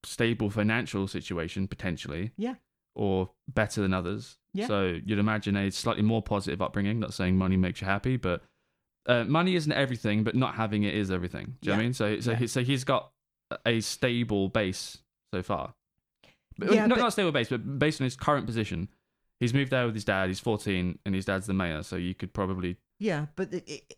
stable 0.04 0.50
financial 0.50 1.08
situation 1.08 1.68
potentially. 1.68 2.32
Yeah. 2.38 2.56
Or 2.96 3.32
better 3.48 3.82
than 3.82 3.94
others. 3.94 4.38
Yeah. 4.54 4.68
So 4.68 5.00
you'd 5.04 5.18
imagine 5.20 5.56
a 5.56 5.72
slightly 5.72 6.04
more 6.04 6.22
positive 6.22 6.62
upbringing. 6.62 7.00
Not 7.00 7.14
saying 7.14 7.38
money 7.38 7.58
makes 7.58 7.82
you 7.82 7.88
happy, 7.88 8.18
but 8.18 8.44
uh, 9.08 9.24
money 9.24 9.56
isn't 9.56 9.72
everything, 9.72 10.24
but 10.24 10.36
not 10.36 10.56
having 10.56 10.84
it 10.84 10.94
is 10.94 11.10
everything. 11.10 11.58
Do 11.62 11.70
you 11.70 11.72
know 11.72 11.78
what 11.78 11.82
I 11.82 11.84
mean? 11.84 11.94
So 11.94 12.20
so 12.20 12.32
Yeah. 12.32 12.38
he, 12.38 12.48
so 12.48 12.64
he's 12.64 12.84
got 12.84 13.12
a 13.66 13.80
stable 13.82 14.50
base 14.50 15.00
so 15.34 15.42
far. 15.42 15.74
But, 16.58 16.72
Yeah, 16.72 16.86
not 16.86 16.96
but- 16.98 17.02
not 17.02 17.08
a 17.08 17.12
stable 17.12 17.32
base, 17.32 17.50
but 17.50 17.80
based 17.80 18.00
on 18.00 18.06
his 18.06 18.16
current 18.16 18.46
position. 18.46 18.90
He's 19.40 19.54
moved 19.54 19.72
there 19.72 19.86
with 19.88 19.96
his 19.96 20.06
dad. 20.06 20.28
He's 20.30 20.40
14, 20.40 21.00
and 21.06 21.16
his 21.16 21.26
dad's 21.26 21.48
the 21.48 21.54
mayor. 21.54 21.82
So 21.84 21.96
you 21.98 22.14
could 22.14 22.32
probably 22.34 22.78
Yeah, 23.00 23.26
but 23.36 23.52
it, 23.54 23.68
it, 23.68 23.98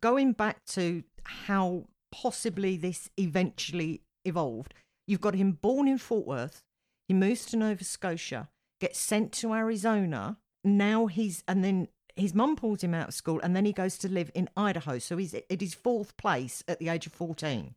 going 0.00 0.32
back 0.32 0.64
to 0.66 1.02
how 1.24 1.88
possibly 2.12 2.76
this 2.76 3.10
eventually 3.18 4.02
evolved, 4.24 4.72
you've 5.06 5.20
got 5.20 5.34
him 5.34 5.52
born 5.52 5.88
in 5.88 5.98
Fort 5.98 6.26
Worth. 6.26 6.62
He 7.08 7.14
moves 7.14 7.44
to 7.46 7.56
Nova 7.56 7.84
Scotia, 7.84 8.48
gets 8.80 8.98
sent 8.98 9.32
to 9.32 9.52
Arizona. 9.52 10.38
Now 10.64 11.06
he's, 11.06 11.42
and 11.48 11.64
then 11.64 11.88
his 12.14 12.34
mum 12.34 12.56
pulls 12.56 12.82
him 12.82 12.94
out 12.94 13.08
of 13.08 13.14
school, 13.14 13.40
and 13.42 13.54
then 13.56 13.64
he 13.64 13.72
goes 13.72 13.98
to 13.98 14.08
live 14.08 14.30
in 14.34 14.48
Idaho. 14.56 14.98
So 14.98 15.16
he's 15.16 15.34
at 15.34 15.60
his 15.60 15.74
fourth 15.74 16.16
place 16.16 16.62
at 16.68 16.78
the 16.78 16.88
age 16.88 17.06
of 17.06 17.12
14. 17.12 17.74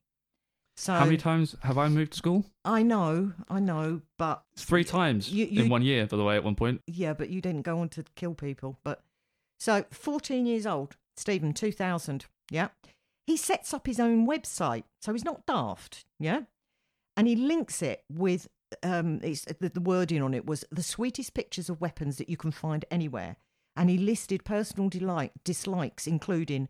So 0.77 0.93
How 0.93 1.05
many 1.05 1.15
times 1.17 1.55
have 1.63 1.77
I 1.77 1.88
moved 1.88 2.11
to 2.11 2.17
school? 2.17 2.45
I 2.65 2.83
know, 2.83 3.31
I 3.49 3.59
know, 3.61 4.01
but 4.17 4.43
Three 4.57 4.83
times 4.83 5.31
You- 5.31 5.45
you- 5.45 5.63
in 5.63 5.69
one 5.69 5.83
year, 5.83 6.05
by 6.05 6.17
the 6.17 6.23
way, 6.23 6.35
at 6.35 6.43
one 6.43 6.55
point. 6.55 6.81
Yeah, 6.85 7.13
but 7.13 7.29
you 7.29 7.39
didn't 7.39 7.61
go 7.61 7.79
on 7.79 7.88
to 7.89 8.03
kill 8.15 8.33
people. 8.35 8.77
But 8.83 9.01
so 9.57 9.85
14 9.91 10.45
years 10.45 10.65
old, 10.65 10.97
Stephen, 11.15 11.53
2000. 11.53 12.25
Yeah. 12.51 12.69
He 13.25 13.38
sets 13.38 13.73
up 13.73 13.88
his 13.88 14.01
own 14.01 14.27
website. 14.27 14.83
So 15.01 15.13
he's 15.13 15.23
not 15.23 15.45
daft. 15.45 16.03
Yeah. 16.19 16.41
And 17.17 17.28
he 17.28 17.36
links 17.36 17.82
it 17.82 18.04
with, 18.12 18.47
um, 18.84 19.19
it's, 19.23 19.45
the, 19.60 19.69
the 19.69 19.80
wording 19.82 20.21
on 20.21 20.34
it 20.34 20.45
was 20.45 20.65
the 20.71 20.84
sweetest 20.84 21.34
pictures 21.34 21.69
of 21.69 21.80
weapons 21.82 22.17
that 22.17 22.30
you 22.30 22.38
can 22.38 22.51
find 22.51 22.84
anywhere. 22.91 23.38
And 23.75 23.89
he 23.89 23.97
listed 23.97 24.43
personal 24.45 24.89
delight, 24.89 25.32
dislikes, 25.43 26.08
including 26.08 26.69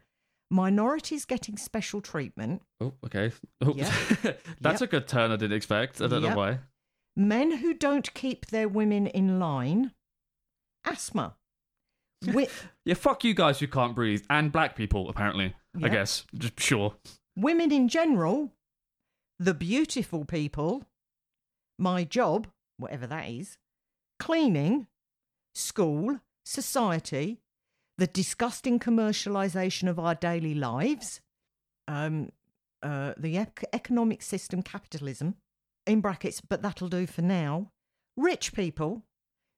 minorities 0.52 1.26
getting 1.26 1.58
special 1.58 2.02
treatment, 2.02 2.62
Oh, 2.80 2.94
okay. 3.06 3.32
Oh, 3.62 3.74
Yeah. 3.76 3.92
That's 4.62 4.82
Yep. 4.82 4.82
a 4.82 4.88
good 4.88 5.08
turn 5.08 5.32
I 5.32 5.36
didn't 5.36 5.58
expect. 5.58 6.02
I 6.02 6.08
don't 6.08 6.22
Yep. 6.22 6.32
know 6.32 6.38
why. 6.38 6.60
men 7.16 7.58
who 7.58 7.74
don't 7.74 8.14
keep 8.14 8.48
their 8.48 8.68
women 8.68 9.08
in 9.08 9.40
line, 9.40 9.92
asthma, 10.86 11.36
Wi- 12.24 12.50
Yeah, 12.86 12.94
fuck 12.96 13.24
you 13.24 13.34
guys 13.34 13.60
who 13.60 13.68
can't 13.68 13.96
breathe, 13.96 14.24
and 14.30 14.52
black 14.52 14.76
people 14.76 15.10
apparently. 15.10 15.56
I 15.84 15.90
guess, 15.90 16.26
just 16.38 16.60
sure. 16.60 16.96
women 17.36 17.72
in 17.72 17.88
general, 17.90 18.52
the 19.40 19.54
beautiful 19.54 20.26
people, 20.26 20.84
my 21.78 22.04
job, 22.04 22.48
whatever 22.78 23.08
that 23.08 23.30
is, 23.30 23.58
cleaning, 24.20 24.88
school, 25.54 26.20
society, 26.46 27.40
the 27.98 28.08
disgusting 28.08 28.80
commercialization 28.80 29.90
of 29.90 30.00
our 30.00 30.16
daily 30.16 30.54
lives, 30.54 31.22
um, 31.88 32.30
uh, 32.84 33.14
the 33.18 33.38
ec- 33.38 33.66
economic 33.74 34.22
system, 34.22 34.62
capitalism, 34.62 35.36
in 35.86 36.02
brackets, 36.02 36.42
but 36.42 36.62
that'll 36.62 36.90
do 36.90 37.06
for 37.06 37.22
now, 37.22 37.72
rich 38.18 38.54
people, 38.54 39.04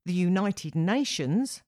the 0.06 0.14
United 0.14 0.76
Nations, 0.76 1.64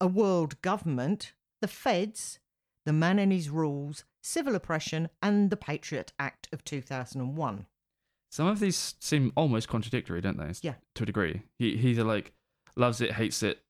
a 0.00 0.06
world 0.06 0.60
government, 0.62 1.32
the 1.60 1.68
feds, 1.68 2.38
the 2.86 2.92
man 2.92 3.18
and 3.18 3.32
his 3.32 3.50
rules, 3.50 4.04
civil 4.22 4.54
oppression, 4.54 5.08
and 5.22 5.50
the 5.50 5.56
Patriot 5.56 6.12
Act 6.18 6.48
of 6.52 6.64
2001. 6.64 7.66
Some 8.30 8.46
of 8.46 8.60
these 8.60 8.94
seem 9.00 9.32
almost 9.36 9.68
contradictory, 9.68 10.20
don't 10.20 10.38
they? 10.38 10.52
Yeah. 10.62 10.74
To 10.94 11.02
a 11.02 11.06
degree. 11.06 11.42
He 11.58 11.76
he 11.76 11.90
either 11.90 12.04
like 12.04 12.32
loves 12.76 13.00
it, 13.00 13.12
hates 13.12 13.42
it, 13.42 13.60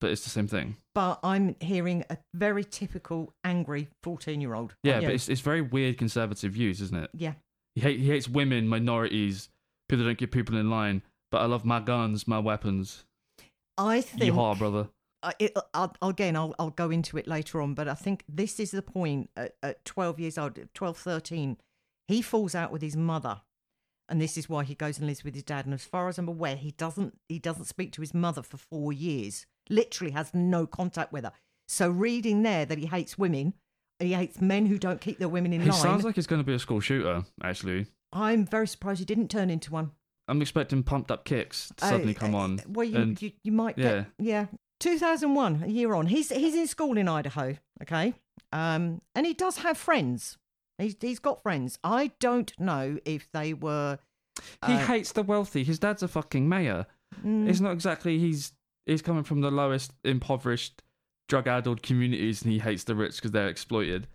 but 0.00 0.10
it's 0.10 0.22
the 0.22 0.30
same 0.30 0.46
thing. 0.46 0.76
But 0.94 1.18
I'm 1.24 1.56
hearing 1.60 2.04
a 2.08 2.18
very 2.34 2.62
typical 2.62 3.34
angry 3.42 3.88
14 4.02 4.40
year 4.40 4.54
old. 4.54 4.74
Yeah, 4.82 5.00
but 5.00 5.10
it's 5.10 5.28
it's 5.28 5.40
very 5.40 5.60
weird 5.60 5.98
conservative 5.98 6.52
views, 6.52 6.80
isn't 6.80 6.96
it? 6.96 7.10
Yeah. 7.14 7.34
He 7.74 7.80
hate, 7.80 7.98
he 7.98 8.06
hates 8.06 8.28
women, 8.28 8.68
minorities, 8.68 9.48
people 9.88 10.04
that 10.04 10.10
don't 10.10 10.18
get 10.18 10.30
people 10.30 10.56
in 10.56 10.70
line. 10.70 11.02
But 11.32 11.40
I 11.40 11.46
love 11.46 11.64
my 11.64 11.80
guns, 11.80 12.28
my 12.28 12.38
weapons. 12.38 13.04
I 13.76 14.02
think. 14.02 14.22
Yeehaw, 14.22 14.56
brother. 14.56 14.88
I- 15.24 15.34
it, 15.38 15.56
I'll, 15.72 15.94
again, 16.02 16.36
I'll, 16.36 16.54
I'll 16.58 16.70
go 16.70 16.90
into 16.90 17.16
it 17.18 17.26
later 17.26 17.60
on, 17.60 17.74
but 17.74 17.88
I 17.88 17.94
think 17.94 18.24
this 18.28 18.60
is 18.60 18.70
the 18.70 18.82
point 18.82 19.30
at, 19.36 19.54
at 19.62 19.84
12 19.84 20.20
years 20.20 20.38
old, 20.38 20.58
12, 20.74 20.96
13, 20.98 21.56
he 22.08 22.22
falls 22.22 22.54
out 22.54 22.70
with 22.70 22.82
his 22.82 22.96
mother. 22.96 23.40
And 24.08 24.20
this 24.20 24.36
is 24.36 24.50
why 24.50 24.64
he 24.64 24.74
goes 24.74 24.98
and 24.98 25.06
lives 25.06 25.24
with 25.24 25.32
his 25.34 25.42
dad. 25.44 25.64
And 25.64 25.72
as 25.72 25.84
far 25.84 26.08
as 26.08 26.18
I'm 26.18 26.28
aware, 26.28 26.56
he 26.56 26.72
doesn't 26.72 27.18
he 27.26 27.38
doesn't 27.38 27.64
speak 27.64 27.90
to 27.92 28.02
his 28.02 28.12
mother 28.12 28.42
for 28.42 28.58
four 28.58 28.92
years. 28.92 29.46
Literally 29.70 30.12
has 30.12 30.34
no 30.34 30.66
contact 30.66 31.10
with 31.10 31.24
her. 31.24 31.32
So 31.68 31.88
reading 31.88 32.42
there 32.42 32.66
that 32.66 32.76
he 32.76 32.84
hates 32.84 33.16
women, 33.16 33.54
he 33.98 34.12
hates 34.12 34.42
men 34.42 34.66
who 34.66 34.78
don't 34.78 35.00
keep 35.00 35.18
their 35.18 35.30
women 35.30 35.54
in 35.54 35.62
He 35.62 35.70
line. 35.70 35.80
sounds 35.80 36.04
like 36.04 36.16
he's 36.16 36.26
going 36.26 36.42
to 36.42 36.46
be 36.46 36.52
a 36.52 36.58
school 36.58 36.80
shooter. 36.80 37.24
Actually, 37.42 37.86
I'm 38.12 38.44
very 38.44 38.66
surprised 38.68 38.98
he 38.98 39.06
didn't 39.06 39.28
turn 39.30 39.48
into 39.48 39.72
one. 39.72 39.92
I'm 40.28 40.42
expecting 40.42 40.82
pumped 40.82 41.10
up 41.10 41.24
kicks 41.24 41.72
to 41.78 41.86
suddenly 41.86 42.14
Uh, 42.14 42.18
come 42.18 42.34
uh, 42.34 42.38
on. 42.40 42.60
Well, 42.68 42.86
you, 42.86 42.98
and- 42.98 43.22
you, 43.22 43.32
you 43.42 43.52
might 43.52 43.76
get, 43.76 44.04
yeah. 44.18 44.46
2001, 44.84 45.62
a 45.64 45.68
year 45.68 45.94
on. 45.94 46.06
He's 46.06 46.30
he's 46.30 46.54
in 46.54 46.66
school 46.66 46.96
in 46.98 47.08
Idaho, 47.08 47.56
okay? 47.82 48.14
Um, 48.52 49.00
and 49.14 49.24
he 49.26 49.32
does 49.34 49.58
have 49.58 49.76
friends. 49.78 50.36
He's 50.78 50.94
he's 51.00 51.18
got 51.18 51.42
friends. 51.42 51.78
I 51.82 52.12
don't 52.20 52.52
know 52.60 52.98
if 53.04 53.30
they 53.32 53.54
were. 53.54 53.98
He 54.66 54.72
uh, 54.74 54.78
hates 54.78 55.12
the 55.12 55.22
wealthy. 55.22 55.64
His 55.64 55.78
dad's 55.78 56.02
a 56.02 56.08
fucking 56.08 56.48
mayor. 56.48 56.86
mm, 57.24 57.48
It's 57.48 57.60
not 57.60 57.72
exactly 57.72 58.18
he's 58.18 58.52
he's 58.84 59.00
coming 59.02 59.24
from 59.24 59.40
the 59.40 59.50
lowest 59.50 59.92
impoverished, 60.04 60.82
drug-addled 61.28 61.82
communities, 61.82 62.42
and 62.42 62.52
he 62.52 62.58
hates 62.58 62.84
the 62.84 62.94
rich 62.94 63.16
because 63.16 63.30
they're 63.30 63.48
exploited. 63.48 64.06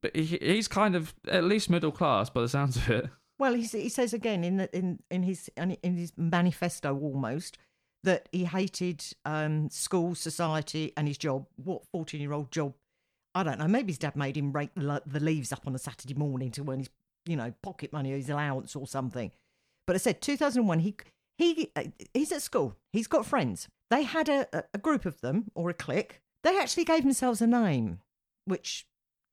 But 0.00 0.16
he, 0.16 0.38
he's 0.40 0.68
kind 0.68 0.94
of 0.96 1.14
at 1.26 1.44
least 1.44 1.68
middle 1.68 1.92
class 1.92 2.30
by 2.30 2.40
the 2.40 2.48
sounds 2.48 2.76
of 2.76 2.88
it. 2.88 3.10
well, 3.38 3.52
he 3.54 3.62
he 3.64 3.88
says 3.88 4.14
again 4.14 4.42
in 4.44 4.56
the, 4.56 4.76
in 4.76 5.00
in 5.10 5.22
his 5.24 5.50
in 5.56 5.76
his 5.96 6.12
manifesto 6.16 6.96
almost 6.96 7.58
that 8.04 8.28
he 8.32 8.44
hated 8.44 9.04
um, 9.24 9.70
school, 9.70 10.14
society, 10.14 10.92
and 10.96 11.08
his 11.08 11.18
job. 11.18 11.46
What 11.56 11.82
14 11.92 12.20
year 12.20 12.32
old 12.32 12.50
job? 12.50 12.74
I 13.34 13.42
don't 13.42 13.58
know. 13.58 13.68
Maybe 13.68 13.92
his 13.92 13.98
dad 13.98 14.16
made 14.16 14.36
him 14.36 14.52
rake 14.52 14.70
the, 14.74 15.02
leaves 15.20 15.52
up 15.52 15.66
on 15.66 15.74
a 15.74 15.78
Saturday 15.78 16.14
morning 16.14 16.50
to 16.52 16.62
earn 16.70 16.80
his, 16.80 16.90
you 17.26 17.36
know, 17.36 17.52
pocket 17.62 17.92
money 17.92 18.12
or 18.12 18.16
his 18.16 18.30
allowance 18.30 18.74
or 18.74 18.86
something. 18.86 19.30
But 19.86 19.96
I 19.96 19.98
said 19.98 20.20
2001. 20.20 20.80
He 20.80 20.94
he 21.36 21.70
uh, 21.76 21.84
he's 22.14 22.32
at 22.32 22.42
school. 22.42 22.76
He's 22.92 23.06
got 23.06 23.26
friends. 23.26 23.68
They 23.90 24.02
had 24.02 24.28
a, 24.28 24.46
a- 24.52 24.64
a 24.74 24.78
group 24.78 25.04
of 25.06 25.20
them 25.20 25.50
or 25.54 25.70
a 25.70 25.74
clique. 25.74 26.20
They 26.44 26.58
actually 26.58 26.84
gave 26.84 27.02
themselves 27.02 27.40
a 27.40 27.46
name, 27.46 28.00
which 28.44 28.86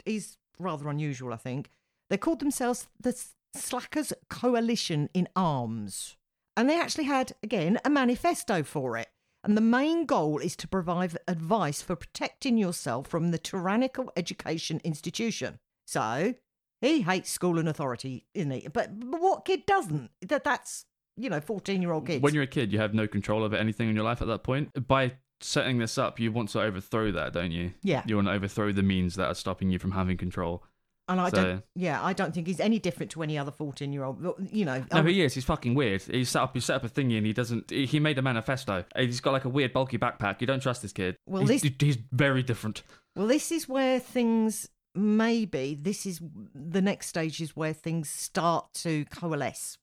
is 0.06 0.38
rather 0.60 0.88
unusual, 0.88 1.34
I 1.34 1.38
think. 1.38 1.69
They 2.10 2.17
called 2.17 2.39
themselves 2.39 2.88
the 2.99 3.19
Slackers 3.56 4.13
Coalition 4.30 5.10
in 5.13 5.28
Arms. 5.36 6.15
And 6.57 6.69
they 6.69 6.79
actually 6.79 7.05
had, 7.05 7.33
again, 7.43 7.79
a 7.83 7.89
manifesto 7.89 8.63
for 8.63 8.97
it. 8.97 9.09
And 9.43 9.55
the 9.55 9.61
main 9.61 10.05
goal 10.05 10.39
is 10.39 10.55
to 10.57 10.67
provide 10.67 11.17
advice 11.27 11.81
for 11.81 11.95
protecting 11.95 12.57
yourself 12.57 13.07
from 13.07 13.29
the 13.29 13.37
tyrannical 13.37 14.11
education 14.15 14.81
institution. 14.83 15.59
So 15.85 16.33
he 16.81 17.01
hates 17.01 17.29
school 17.29 17.59
and 17.59 17.69
authority, 17.69 18.25
isn't 18.33 18.51
he? 18.51 18.67
But, 18.67 18.99
but 18.99 19.21
what 19.21 19.45
kid 19.45 19.65
doesn't? 19.65 20.09
That 20.21 20.43
That's, 20.43 20.85
you 21.15 21.29
know, 21.29 21.41
14 21.41 21.81
year 21.81 21.91
old 21.91 22.07
kids. 22.07 22.23
When 22.23 22.33
you're 22.33 22.43
a 22.43 22.47
kid, 22.47 22.73
you 22.73 22.79
have 22.79 22.93
no 22.93 23.07
control 23.07 23.43
over 23.43 23.55
anything 23.55 23.87
in 23.87 23.95
your 23.95 24.05
life 24.05 24.21
at 24.21 24.27
that 24.27 24.43
point. 24.43 24.87
By 24.87 25.13
setting 25.41 25.77
this 25.77 25.97
up, 25.97 26.19
you 26.19 26.31
want 26.31 26.49
to 26.49 26.61
overthrow 26.61 27.11
that, 27.11 27.33
don't 27.33 27.51
you? 27.51 27.73
yeah. 27.83 28.01
You 28.07 28.15
want 28.15 28.27
to 28.27 28.33
overthrow 28.33 28.71
the 28.71 28.83
means 28.83 29.15
that 29.15 29.27
are 29.27 29.35
stopping 29.35 29.69
you 29.69 29.77
from 29.77 29.91
having 29.91 30.17
control. 30.17 30.63
And 31.07 31.21
I 31.21 31.29
So- 31.29 31.35
don't, 31.43 31.63
yeah, 31.75 32.03
I 32.03 32.13
don't 32.13 32.33
think 32.33 32.47
he's 32.47 32.59
any 32.59 32.79
different 32.79 33.11
to 33.11 33.21
any 33.21 33.37
other 33.37 33.51
14 33.51 33.93
year 33.93 34.03
old. 34.03 34.17
You 34.51 34.65
know, 34.65 34.79
No, 34.79 34.83
I 34.83 34.87
but 34.89 35.03
would- 35.05 35.13
he 35.13 35.21
is. 35.21 35.35
He's 35.35 35.43
fucking 35.45 35.75
weird. 35.75 36.01
He 36.01 36.23
set 36.25 36.41
up. 36.41 36.55
He 36.55 36.59
set 36.59 36.77
up 36.77 36.83
a 36.83 36.89
thingy, 36.89 37.17
and 37.17 37.25
he 37.27 37.33
doesn't. 37.33 37.69
He 37.69 37.85
he 37.85 37.99
made 37.99 38.17
a 38.17 38.21
manifesto. 38.23 38.83
He's 38.97 39.19
got 39.21 39.31
like 39.33 39.45
a 39.45 39.49
weird 39.49 39.71
bulky 39.73 39.97
backpack. 39.99 40.41
You 40.41 40.47
don't 40.47 40.61
trust 40.61 40.81
this 40.81 40.93
kid. 40.93 41.15
Well, 41.27 41.45
he's, 41.45 41.61
this- 41.61 41.71
he's 41.79 41.97
very 42.11 42.41
different. 42.41 42.81
Well, 43.15 43.27
this 43.27 43.51
is 43.51 43.69
where 43.69 43.99
things 43.99 44.67
maybe 44.97 45.77
this 45.79 46.05
is 46.05 46.21
the 46.53 46.81
next 46.81 47.07
stage 47.07 47.41
is 47.41 47.55
where 47.55 47.73
things 47.73 48.09
start 48.09 48.73
to 48.73 49.05
coalesce. 49.05 49.77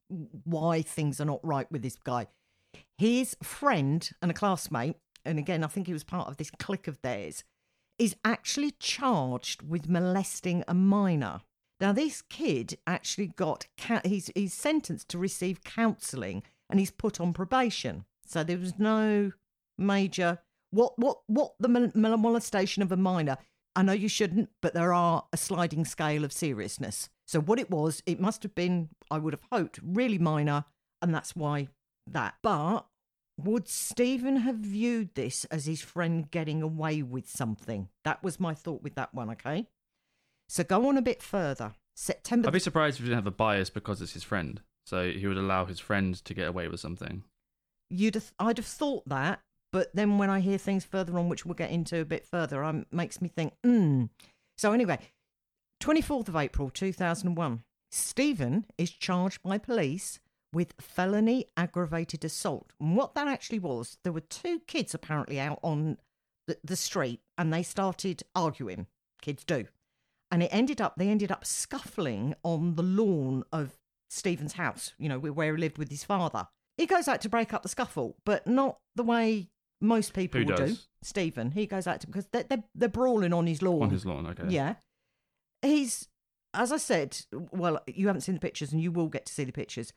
Why 0.44 0.82
things 0.82 1.20
are 1.20 1.24
not 1.26 1.40
right 1.44 1.70
with 1.70 1.82
this 1.82 1.96
guy. 1.96 2.26
His 2.98 3.36
friend 3.42 4.08
and 4.22 4.30
a 4.30 4.34
classmate, 4.34 4.96
and 5.24 5.38
again, 5.38 5.62
I 5.64 5.66
think 5.66 5.86
he 5.86 5.92
was 5.92 6.02
part 6.04 6.28
of 6.28 6.36
this 6.38 6.50
clique 6.50 6.88
of 6.88 7.00
theirs, 7.02 7.44
is 8.02 8.16
actually 8.24 8.72
charged 8.80 9.62
with 9.62 9.88
molesting 9.88 10.64
a 10.66 10.74
minor. 10.74 11.40
Now, 11.80 11.92
this 11.92 12.20
kid 12.20 12.76
actually 12.84 13.28
got 13.28 13.68
he's 14.04 14.28
he's 14.34 14.54
sentenced 14.54 15.08
to 15.10 15.18
receive 15.18 15.62
counselling 15.62 16.42
and 16.68 16.80
he's 16.80 16.90
put 16.90 17.20
on 17.20 17.32
probation. 17.32 18.04
So 18.26 18.42
there 18.42 18.58
was 18.58 18.76
no 18.76 19.30
major 19.78 20.38
what 20.72 20.98
what 20.98 21.18
what 21.28 21.52
the 21.60 21.68
mol- 21.68 21.92
mol- 21.94 22.16
molestation 22.16 22.82
of 22.82 22.90
a 22.90 22.96
minor. 22.96 23.36
I 23.76 23.82
know 23.82 23.92
you 23.92 24.08
shouldn't, 24.08 24.50
but 24.60 24.74
there 24.74 24.92
are 24.92 25.24
a 25.32 25.36
sliding 25.36 25.84
scale 25.84 26.24
of 26.24 26.32
seriousness. 26.32 27.08
So 27.28 27.40
what 27.40 27.60
it 27.60 27.70
was, 27.70 28.02
it 28.04 28.20
must 28.20 28.42
have 28.42 28.54
been, 28.54 28.90
I 29.10 29.18
would 29.18 29.32
have 29.32 29.46
hoped, 29.50 29.78
really 29.82 30.18
minor, 30.18 30.64
and 31.00 31.14
that's 31.14 31.36
why 31.36 31.68
that. 32.06 32.34
But 32.42 32.84
would 33.38 33.68
Stephen 33.68 34.36
have 34.38 34.56
viewed 34.56 35.14
this 35.14 35.44
as 35.46 35.66
his 35.66 35.80
friend 35.80 36.30
getting 36.30 36.62
away 36.62 37.02
with 37.02 37.28
something? 37.28 37.88
That 38.04 38.22
was 38.22 38.38
my 38.38 38.54
thought 38.54 38.82
with 38.82 38.94
that 38.94 39.14
one. 39.14 39.30
Okay, 39.30 39.66
so 40.48 40.64
go 40.64 40.88
on 40.88 40.96
a 40.96 41.02
bit 41.02 41.22
further. 41.22 41.74
September. 41.94 42.48
I'd 42.48 42.52
be 42.54 42.58
surprised 42.58 42.96
if 42.96 43.04
he 43.04 43.08
didn't 43.10 43.18
have 43.18 43.26
a 43.26 43.30
bias 43.30 43.68
because 43.70 44.00
it's 44.00 44.14
his 44.14 44.22
friend. 44.22 44.62
So 44.86 45.10
he 45.10 45.26
would 45.26 45.36
allow 45.36 45.66
his 45.66 45.78
friend 45.78 46.14
to 46.24 46.34
get 46.34 46.48
away 46.48 46.68
with 46.68 46.80
something. 46.80 47.22
you'd 47.90 48.14
have, 48.14 48.32
I'd 48.38 48.56
have 48.56 48.66
thought 48.66 49.08
that, 49.08 49.40
but 49.70 49.94
then 49.94 50.18
when 50.18 50.30
I 50.30 50.40
hear 50.40 50.58
things 50.58 50.84
further 50.84 51.18
on, 51.18 51.28
which 51.28 51.44
we'll 51.44 51.54
get 51.54 51.70
into 51.70 52.00
a 52.00 52.04
bit 52.04 52.26
further, 52.26 52.64
um, 52.64 52.86
makes 52.90 53.20
me 53.20 53.28
think, 53.28 53.52
hmm. 53.62 54.04
So 54.56 54.72
anyway, 54.72 54.98
24th 55.82 56.28
of 56.28 56.36
April 56.36 56.70
2001, 56.70 57.62
Stephen 57.90 58.64
is 58.78 58.90
charged 58.90 59.42
by 59.42 59.58
police 59.58 60.18
with 60.52 60.74
felony 60.80 61.46
aggravated 61.56 62.24
assault. 62.24 62.72
And 62.80 62.96
what 62.96 63.14
that 63.14 63.28
actually 63.28 63.58
was, 63.58 63.98
there 64.04 64.12
were 64.12 64.20
two 64.20 64.60
kids 64.66 64.94
apparently 64.94 65.40
out 65.40 65.58
on 65.62 65.98
the, 66.46 66.58
the 66.62 66.76
street 66.76 67.20
and 67.38 67.52
they 67.52 67.62
started 67.62 68.22
arguing. 68.34 68.86
Kids 69.20 69.44
do. 69.44 69.66
And 70.30 70.42
it 70.42 70.50
ended 70.52 70.80
up, 70.80 70.94
they 70.96 71.08
ended 71.08 71.30
up 71.30 71.44
scuffling 71.44 72.34
on 72.42 72.74
the 72.74 72.82
lawn 72.82 73.44
of 73.52 73.78
Stephen's 74.10 74.54
house, 74.54 74.92
you 74.98 75.08
know, 75.08 75.18
where 75.18 75.54
he 75.54 75.60
lived 75.60 75.78
with 75.78 75.90
his 75.90 76.04
father. 76.04 76.48
He 76.76 76.86
goes 76.86 77.06
out 77.06 77.20
to 77.22 77.28
break 77.28 77.52
up 77.52 77.62
the 77.62 77.68
scuffle, 77.68 78.16
but 78.24 78.46
not 78.46 78.78
the 78.96 79.02
way 79.02 79.48
most 79.80 80.14
people 80.14 80.40
Who 80.40 80.46
would 80.46 80.56
do. 80.56 80.76
Stephen, 81.02 81.50
he 81.50 81.66
goes 81.66 81.86
out 81.86 82.00
to 82.00 82.06
because 82.06 82.26
they're, 82.32 82.44
they're, 82.44 82.64
they're 82.74 82.88
brawling 82.88 83.32
on 83.32 83.46
his 83.46 83.62
lawn. 83.62 83.82
On 83.82 83.90
his 83.90 84.06
lawn, 84.06 84.26
okay. 84.26 84.44
Yeah. 84.48 84.74
He's, 85.60 86.08
as 86.54 86.72
I 86.72 86.76
said, 86.76 87.18
well, 87.52 87.82
you 87.86 88.06
haven't 88.06 88.22
seen 88.22 88.34
the 88.34 88.40
pictures 88.40 88.72
and 88.72 88.80
you 88.80 88.90
will 88.90 89.08
get 89.08 89.26
to 89.26 89.32
see 89.32 89.44
the 89.44 89.52
pictures. 89.52 89.92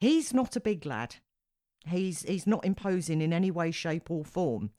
He's 0.00 0.32
not 0.34 0.56
a 0.56 0.60
big 0.60 0.84
lad. 0.86 1.16
He's 1.86 2.22
he's 2.22 2.46
not 2.46 2.64
imposing 2.64 3.20
in 3.20 3.32
any 3.32 3.50
way, 3.50 3.70
shape, 3.70 4.10
or 4.10 4.24
form. 4.24 4.70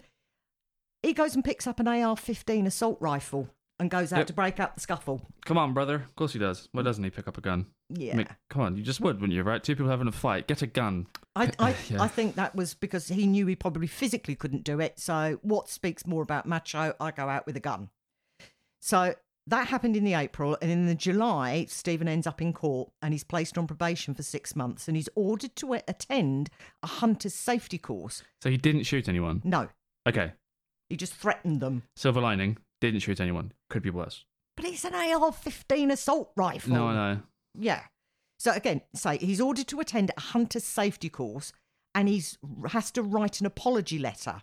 He 1.03 1.13
goes 1.13 1.33
and 1.35 1.43
picks 1.43 1.65
up 1.65 1.79
an 1.79 1.87
AR 1.87 2.17
15 2.17 2.67
assault 2.67 2.97
rifle 2.99 3.49
and 3.79 3.89
goes 3.89 4.11
out 4.11 4.17
Yep. 4.19 4.27
to 4.27 4.33
break 4.33 4.59
up 4.59 4.75
the 4.75 4.81
scuffle. 4.81 5.21
Come 5.45 5.57
on, 5.57 5.73
brother. 5.73 5.95
Of 5.95 6.15
course 6.17 6.33
he 6.33 6.39
does. 6.39 6.67
Why 6.73 6.81
doesn't 6.83 7.03
he 7.03 7.09
pick 7.09 7.27
up 7.27 7.37
a 7.37 7.41
gun? 7.41 7.67
Yeah. 7.89 8.13
I 8.13 8.15
mean, 8.17 8.27
come 8.49 8.61
on, 8.61 8.75
you 8.75 8.83
just 8.83 8.99
would, 8.99 9.15
wouldn't 9.21 9.35
you? 9.35 9.43
Right? 9.43 9.63
Two 9.63 9.75
people 9.75 9.89
having 9.89 10.07
a 10.09 10.11
fight. 10.11 10.47
Get 10.47 10.61
a 10.61 10.67
gun. 10.67 11.07
I, 11.35 11.51
I, 11.59 11.75
Yeah. 11.89 12.01
I 12.01 12.07
think 12.09 12.35
that 12.35 12.53
was 12.55 12.73
because 12.73 13.07
he 13.07 13.25
knew 13.25 13.47
he 13.47 13.55
probably 13.55 13.87
physically 13.87 14.35
couldn't 14.35 14.65
do 14.65 14.79
it. 14.81 14.99
So, 14.99 15.39
what 15.41 15.69
speaks 15.69 16.05
more 16.05 16.21
about 16.21 16.45
macho? 16.45 16.93
I 16.99 17.11
go 17.11 17.29
out 17.29 17.45
with 17.47 17.55
a 17.55 17.61
gun. 17.61 17.89
So, 18.81 19.15
that 19.49 19.67
happened 19.67 19.95
in 19.95 20.03
the 20.03 20.13
April. 20.13 20.57
And 20.61 20.71
in 20.71 20.85
the 20.87 20.95
July, 20.95 21.65
Stephen 21.69 22.07
ends 22.07 22.25
up 22.27 22.41
in 22.41 22.53
court 22.53 22.91
and 23.01 23.13
he's 23.13 23.23
placed 23.23 23.57
on 23.57 23.67
probation 23.67 24.13
for 24.13 24.23
six 24.23 24.55
months 24.55 24.87
and 24.87 24.95
he's 24.97 25.09
ordered 25.15 25.55
to 25.57 25.73
attend 25.73 26.49
a 26.83 26.87
hunter's 26.87 27.33
safety 27.35 27.77
course. 27.77 28.23
So 28.41 28.49
he 28.49 28.57
didn't 28.57 28.83
shoot 28.83 29.07
anyone. 29.09 29.41
No, 29.43 29.69
Okay. 30.07 30.33
he 30.89 30.95
just 30.97 31.13
threatened 31.13 31.59
them. 31.61 31.83
Silver 31.95 32.21
lining. 32.21 32.57
Didn't 32.81 33.01
shoot 33.01 33.19
anyone. 33.19 33.51
Could 33.69 33.83
be 33.83 33.89
worse. 33.89 34.25
But 34.55 34.65
it's 34.65 34.85
an 34.85 34.93
AR 34.95 35.31
15 35.31 35.91
assault 35.91 36.31
rifle. 36.35 36.73
No, 36.73 36.87
I 36.87 36.93
know. 36.93 37.21
Yeah. 37.57 37.83
So 38.39 38.51
again, 38.53 38.81
say 38.95 39.17
he's 39.17 39.41
ordered 39.41 39.67
to 39.67 39.79
attend 39.79 40.11
a 40.15 40.21
hunter's 40.21 40.63
safety 40.63 41.09
course 41.09 41.51
and 41.93 42.07
he's 42.07 42.37
has 42.69 42.89
to 42.91 43.03
write 43.03 43.39
an 43.41 43.45
apology 43.45 43.99
letter. 43.99 44.41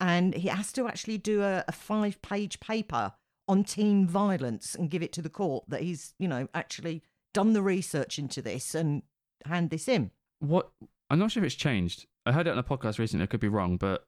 And 0.00 0.34
he 0.34 0.48
has 0.48 0.72
to 0.72 0.86
actually 0.88 1.18
do 1.18 1.42
a, 1.42 1.64
a 1.68 1.72
five 1.72 2.20
page 2.22 2.60
paper 2.60 3.12
on 3.48 3.64
teen 3.64 4.06
violence 4.06 4.74
and 4.74 4.90
give 4.90 5.02
it 5.02 5.12
to 5.14 5.22
the 5.22 5.30
court 5.30 5.64
that 5.68 5.82
he's, 5.82 6.14
you 6.18 6.28
know, 6.28 6.48
actually 6.54 7.02
done 7.32 7.52
the 7.52 7.62
research 7.62 8.18
into 8.18 8.42
this 8.42 8.74
and 8.74 9.02
hand 9.44 9.70
this 9.70 9.88
in. 9.88 10.10
What? 10.40 10.70
I'm 11.10 11.18
not 11.18 11.30
sure 11.30 11.42
if 11.42 11.46
it's 11.46 11.54
changed. 11.54 12.06
I 12.24 12.32
heard 12.32 12.46
it 12.46 12.50
on 12.50 12.58
a 12.58 12.64
podcast 12.64 12.98
recently. 12.98 13.24
I 13.24 13.26
could 13.26 13.40
be 13.40 13.48
wrong, 13.48 13.76
but 13.76 14.06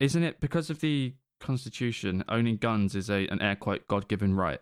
isn't 0.00 0.22
it 0.22 0.40
because 0.40 0.68
of 0.68 0.80
the 0.80 1.14
Constitution? 1.40 2.24
Owning 2.28 2.56
guns 2.56 2.94
is 2.94 3.08
a 3.08 3.26
an 3.28 3.40
air 3.40 3.56
quote 3.56 3.88
God 3.88 4.08
given 4.08 4.34
right. 4.34 4.60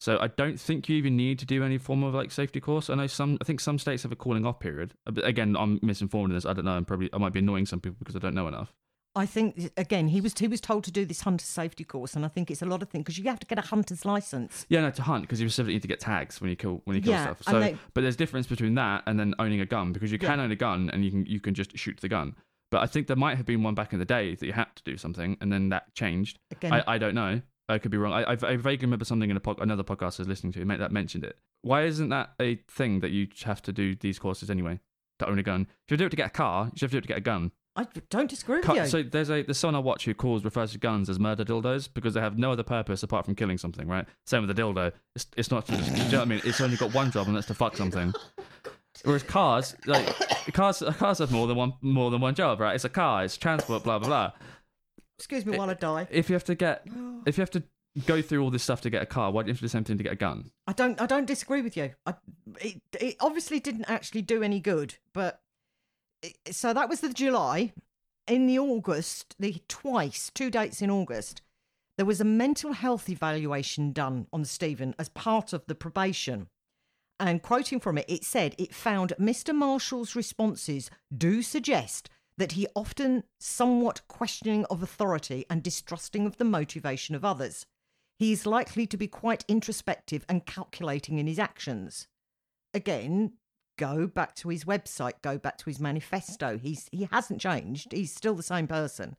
So 0.00 0.18
I 0.20 0.26
don't 0.26 0.58
think 0.58 0.88
you 0.88 0.96
even 0.96 1.16
need 1.16 1.38
to 1.38 1.46
do 1.46 1.62
any 1.62 1.78
form 1.78 2.02
of 2.02 2.12
like 2.14 2.32
safety 2.32 2.60
course. 2.60 2.90
I 2.90 2.94
know 2.94 3.06
some. 3.06 3.38
I 3.40 3.44
think 3.44 3.60
some 3.60 3.78
states 3.78 4.02
have 4.02 4.10
a 4.10 4.16
cooling 4.16 4.46
off 4.46 4.58
period. 4.58 4.94
But 5.04 5.24
again, 5.24 5.56
I'm 5.56 5.78
misinformed 5.82 6.30
in 6.30 6.36
this. 6.36 6.46
I 6.46 6.54
don't 6.54 6.64
know. 6.64 6.72
I'm 6.72 6.84
probably 6.84 7.08
I 7.12 7.18
might 7.18 7.32
be 7.32 7.38
annoying 7.38 7.66
some 7.66 7.80
people 7.80 7.98
because 8.00 8.16
I 8.16 8.18
don't 8.18 8.34
know 8.34 8.48
enough. 8.48 8.74
I 9.14 9.26
think 9.26 9.70
again 9.76 10.08
he 10.08 10.20
was 10.22 10.32
he 10.38 10.48
was 10.48 10.60
told 10.60 10.84
to 10.84 10.90
do 10.90 11.04
this 11.04 11.20
hunter 11.20 11.44
safety 11.44 11.84
course, 11.84 12.14
and 12.14 12.24
I 12.24 12.28
think 12.28 12.50
it's 12.50 12.62
a 12.62 12.66
lot 12.66 12.82
of 12.82 12.88
things 12.88 13.04
because 13.04 13.18
you 13.18 13.24
have 13.28 13.40
to 13.40 13.46
get 13.46 13.58
a 13.58 13.62
hunter's 13.62 14.04
license. 14.04 14.64
Yeah, 14.70 14.80
no, 14.80 14.90
to 14.90 15.02
hunt 15.02 15.22
because 15.24 15.40
you 15.40 15.48
specifically 15.48 15.74
need 15.74 15.82
to 15.82 15.88
get 15.88 16.00
tags 16.00 16.40
when 16.40 16.48
you 16.50 16.56
kill 16.56 16.80
when 16.84 16.96
you 16.96 17.02
kill 17.02 17.12
Yeah, 17.12 17.24
stuff. 17.24 17.42
So, 17.42 17.60
they- 17.60 17.76
but 17.92 18.00
there's 18.00 18.16
difference 18.16 18.46
between 18.46 18.74
that 18.76 19.02
and 19.06 19.20
then 19.20 19.34
owning 19.38 19.60
a 19.60 19.66
gun 19.66 19.92
because 19.92 20.10
you 20.12 20.18
can 20.18 20.40
own 20.40 20.50
a 20.50 20.56
gun 20.56 20.88
and 20.90 21.04
you 21.04 21.10
can 21.10 21.26
you 21.26 21.40
can 21.40 21.52
just 21.54 21.76
shoot 21.76 21.98
the 22.00 22.08
gun. 22.08 22.34
But 22.70 22.80
I 22.82 22.86
think 22.86 23.06
there 23.06 23.16
might 23.16 23.36
have 23.36 23.44
been 23.44 23.62
one 23.62 23.74
back 23.74 23.92
in 23.92 23.98
the 23.98 24.06
day 24.06 24.34
that 24.34 24.46
you 24.46 24.54
had 24.54 24.74
to 24.76 24.82
do 24.82 24.96
something 24.96 25.36
and 25.42 25.52
then 25.52 25.68
that 25.68 25.94
changed. 25.94 26.38
Again, 26.50 26.72
I, 26.72 26.94
I 26.94 26.98
don't 26.98 27.14
know. 27.14 27.42
I 27.68 27.78
could 27.78 27.90
be 27.90 27.98
wrong. 27.98 28.14
I, 28.14 28.22
I, 28.22 28.32
I 28.32 28.56
vaguely 28.56 28.86
remember 28.86 29.04
something 29.04 29.30
in 29.30 29.36
a 29.36 29.40
pod, 29.40 29.58
another 29.60 29.84
podcast 29.84 30.18
I 30.18 30.22
was 30.22 30.28
listening 30.28 30.52
to 30.54 30.64
that 30.78 30.90
mentioned 30.90 31.24
it. 31.24 31.36
Why 31.60 31.82
isn't 31.84 32.08
that 32.08 32.32
a 32.40 32.56
thing 32.68 33.00
that 33.00 33.10
you 33.10 33.28
have 33.44 33.60
to 33.62 33.72
do 33.72 33.94
these 33.94 34.18
courses 34.18 34.48
anyway 34.50 34.80
to 35.18 35.28
own 35.28 35.38
a 35.38 35.42
gun? 35.42 35.66
If 35.86 35.90
you 35.90 35.96
do 35.98 36.06
it 36.06 36.10
to 36.10 36.16
get 36.16 36.28
a 36.28 36.30
car, 36.30 36.64
you 36.66 36.70
should 36.78 36.86
have 36.86 36.90
to 36.90 36.94
do 36.94 36.98
it 36.98 37.02
to 37.02 37.08
get 37.08 37.18
a 37.18 37.20
gun. 37.20 37.52
I 37.74 37.86
don't 38.10 38.28
disagree 38.28 38.60
with 38.60 38.68
you. 38.68 38.86
So 38.86 39.02
there's 39.02 39.30
a 39.30 39.42
there's 39.42 39.58
someone 39.58 39.76
I 39.76 39.78
watch 39.78 40.04
who 40.04 40.12
calls 40.12 40.44
refers 40.44 40.72
to 40.72 40.78
guns 40.78 41.08
as 41.08 41.18
murder 41.18 41.44
dildos 41.44 41.88
because 41.92 42.14
they 42.14 42.20
have 42.20 42.38
no 42.38 42.52
other 42.52 42.62
purpose 42.62 43.02
apart 43.02 43.24
from 43.24 43.34
killing 43.34 43.56
something, 43.56 43.88
right? 43.88 44.06
Same 44.26 44.46
with 44.46 44.54
the 44.54 44.62
dildo. 44.62 44.92
It's 45.14 45.26
it's 45.36 45.50
not 45.50 45.66
just, 45.66 45.90
you 45.90 46.12
know 46.12 46.18
what 46.18 46.22
I 46.22 46.24
mean? 46.26 46.40
It's 46.44 46.60
only 46.60 46.76
got 46.76 46.92
one 46.92 47.10
job 47.10 47.28
and 47.28 47.36
that's 47.36 47.46
to 47.46 47.54
fuck 47.54 47.76
something. 47.76 48.12
Oh, 49.04 49.08
Whereas 49.08 49.22
cars, 49.22 49.74
like 49.86 50.06
cars, 50.52 50.82
cars 50.98 51.18
have 51.18 51.32
more 51.32 51.46
than 51.46 51.56
one 51.56 51.72
more 51.80 52.10
than 52.10 52.20
one 52.20 52.34
job, 52.34 52.60
right? 52.60 52.74
It's 52.74 52.84
a 52.84 52.90
car, 52.90 53.24
it's 53.24 53.36
transport, 53.36 53.82
blah 53.82 53.98
blah 53.98 54.06
blah. 54.06 54.32
Excuse 55.18 55.46
me 55.46 55.56
while 55.56 55.70
I 55.70 55.74
die. 55.74 56.06
If 56.10 56.28
you 56.28 56.34
have 56.34 56.44
to 56.44 56.54
get, 56.54 56.86
if 57.26 57.38
you 57.38 57.42
have 57.42 57.50
to 57.52 57.62
go 58.06 58.22
through 58.22 58.42
all 58.42 58.50
this 58.50 58.62
stuff 58.62 58.80
to 58.82 58.90
get 58.90 59.02
a 59.02 59.06
car, 59.06 59.30
why 59.30 59.42
don't 59.42 59.48
you 59.48 59.52
have 59.52 59.58
to 59.58 59.62
do 59.62 59.66
the 59.66 59.70
same 59.70 59.84
thing 59.84 59.98
to 59.98 60.04
get 60.04 60.12
a 60.12 60.16
gun? 60.16 60.50
I 60.66 60.72
don't. 60.72 61.00
I 61.00 61.06
don't 61.06 61.26
disagree 61.26 61.62
with 61.62 61.76
you. 61.76 61.92
I, 62.06 62.14
it, 62.60 62.80
it 63.00 63.16
obviously 63.20 63.60
didn't 63.60 63.86
actually 63.86 64.22
do 64.22 64.42
any 64.42 64.60
good, 64.60 64.96
but 65.12 65.41
so 66.50 66.72
that 66.72 66.88
was 66.88 67.00
the 67.00 67.12
July. 67.12 67.72
In 68.26 68.46
the 68.46 68.58
August, 68.58 69.34
the 69.38 69.56
twice 69.68 70.30
two 70.34 70.50
dates 70.50 70.80
in 70.80 70.90
August, 70.90 71.42
there 71.96 72.06
was 72.06 72.20
a 72.20 72.24
mental 72.24 72.72
health 72.72 73.08
evaluation 73.08 73.92
done 73.92 74.26
on 74.32 74.44
Stephen 74.44 74.94
as 74.98 75.08
part 75.08 75.52
of 75.52 75.66
the 75.66 75.74
probation. 75.74 76.48
And 77.18 77.42
quoting 77.42 77.78
from 77.78 77.98
it, 77.98 78.06
it 78.08 78.24
said 78.24 78.54
it 78.58 78.74
found 78.74 79.12
Mr. 79.20 79.54
Marshall's 79.54 80.16
responses 80.16 80.90
do 81.16 81.42
suggest 81.42 82.08
that 82.38 82.52
he 82.52 82.66
often 82.74 83.24
somewhat 83.38 84.06
questioning 84.08 84.64
of 84.66 84.82
authority 84.82 85.44
and 85.50 85.62
distrusting 85.62 86.26
of 86.26 86.38
the 86.38 86.44
motivation 86.44 87.14
of 87.14 87.24
others. 87.24 87.66
He 88.18 88.32
is 88.32 88.46
likely 88.46 88.86
to 88.86 88.96
be 88.96 89.06
quite 89.06 89.44
introspective 89.48 90.24
and 90.28 90.46
calculating 90.46 91.18
in 91.18 91.26
his 91.26 91.38
actions. 91.38 92.08
Again, 92.72 93.34
go 93.82 94.06
back 94.06 94.34
to 94.36 94.48
his 94.48 94.64
website, 94.64 95.14
go 95.22 95.34
back 95.38 95.56
to 95.58 95.64
his 95.66 95.80
manifesto. 95.80 96.58
He's 96.58 96.88
he 96.92 97.08
hasn't 97.10 97.40
changed. 97.40 97.92
He's 97.92 98.14
still 98.14 98.34
the 98.36 98.42
same 98.54 98.66
person. 98.68 99.16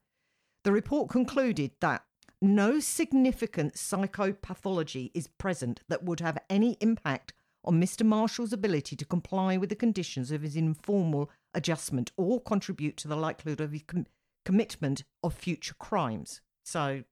The 0.64 0.72
report 0.72 1.10
concluded 1.10 1.72
that 1.82 2.04
no 2.42 2.80
significant 2.80 3.74
psychopathology 3.76 5.12
is 5.14 5.28
present 5.28 5.82
that 5.90 6.04
would 6.04 6.20
have 6.22 6.38
any 6.50 6.78
impact 6.80 7.34
on 7.66 7.82
Mr. 7.82 8.06
Marshall's 8.06 8.54
ability 8.54 8.96
to 8.98 9.06
comply 9.06 9.58
with 9.58 9.70
the 9.70 9.76
conditions 9.76 10.32
of 10.32 10.42
his 10.42 10.56
informal 10.56 11.30
adjustment 11.54 12.12
or 12.18 12.42
contribute 12.42 12.98
to 12.98 13.08
the 13.08 13.16
likelihood 13.16 13.62
of 13.62 13.72
his 13.72 13.84
com- 13.84 14.06
commitment 14.46 15.04
of 15.24 15.34
future 15.34 15.76
crimes. 15.80 16.42
So, 16.66 17.04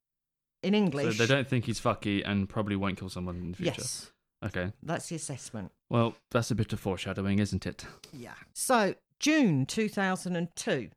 in 0.63 0.73
English, 0.75 1.17
So 1.17 1.25
they 1.25 1.33
don't 1.33 1.47
think 1.47 1.65
he's 1.65 1.79
fucky 1.79 2.21
and 2.25 2.47
probably 2.49 2.75
won't 2.75 2.97
kill 2.99 3.09
someone 3.09 3.37
in 3.37 3.51
the 3.51 3.57
future. 3.57 3.73
yes, 3.77 4.11
Okay. 4.43 4.71
that's 4.81 5.09
the 5.09 5.15
assessment. 5.15 5.71
Well, 5.89 6.15
that's 6.31 6.51
a 6.51 6.55
bit 6.55 6.73
of 6.73 6.79
foreshadowing, 6.79 7.39
isn't 7.39 7.65
it? 7.67 7.85
Yeah. 8.11 8.33
So, 8.53 8.95
June 9.19 9.65
2002, 9.65 10.89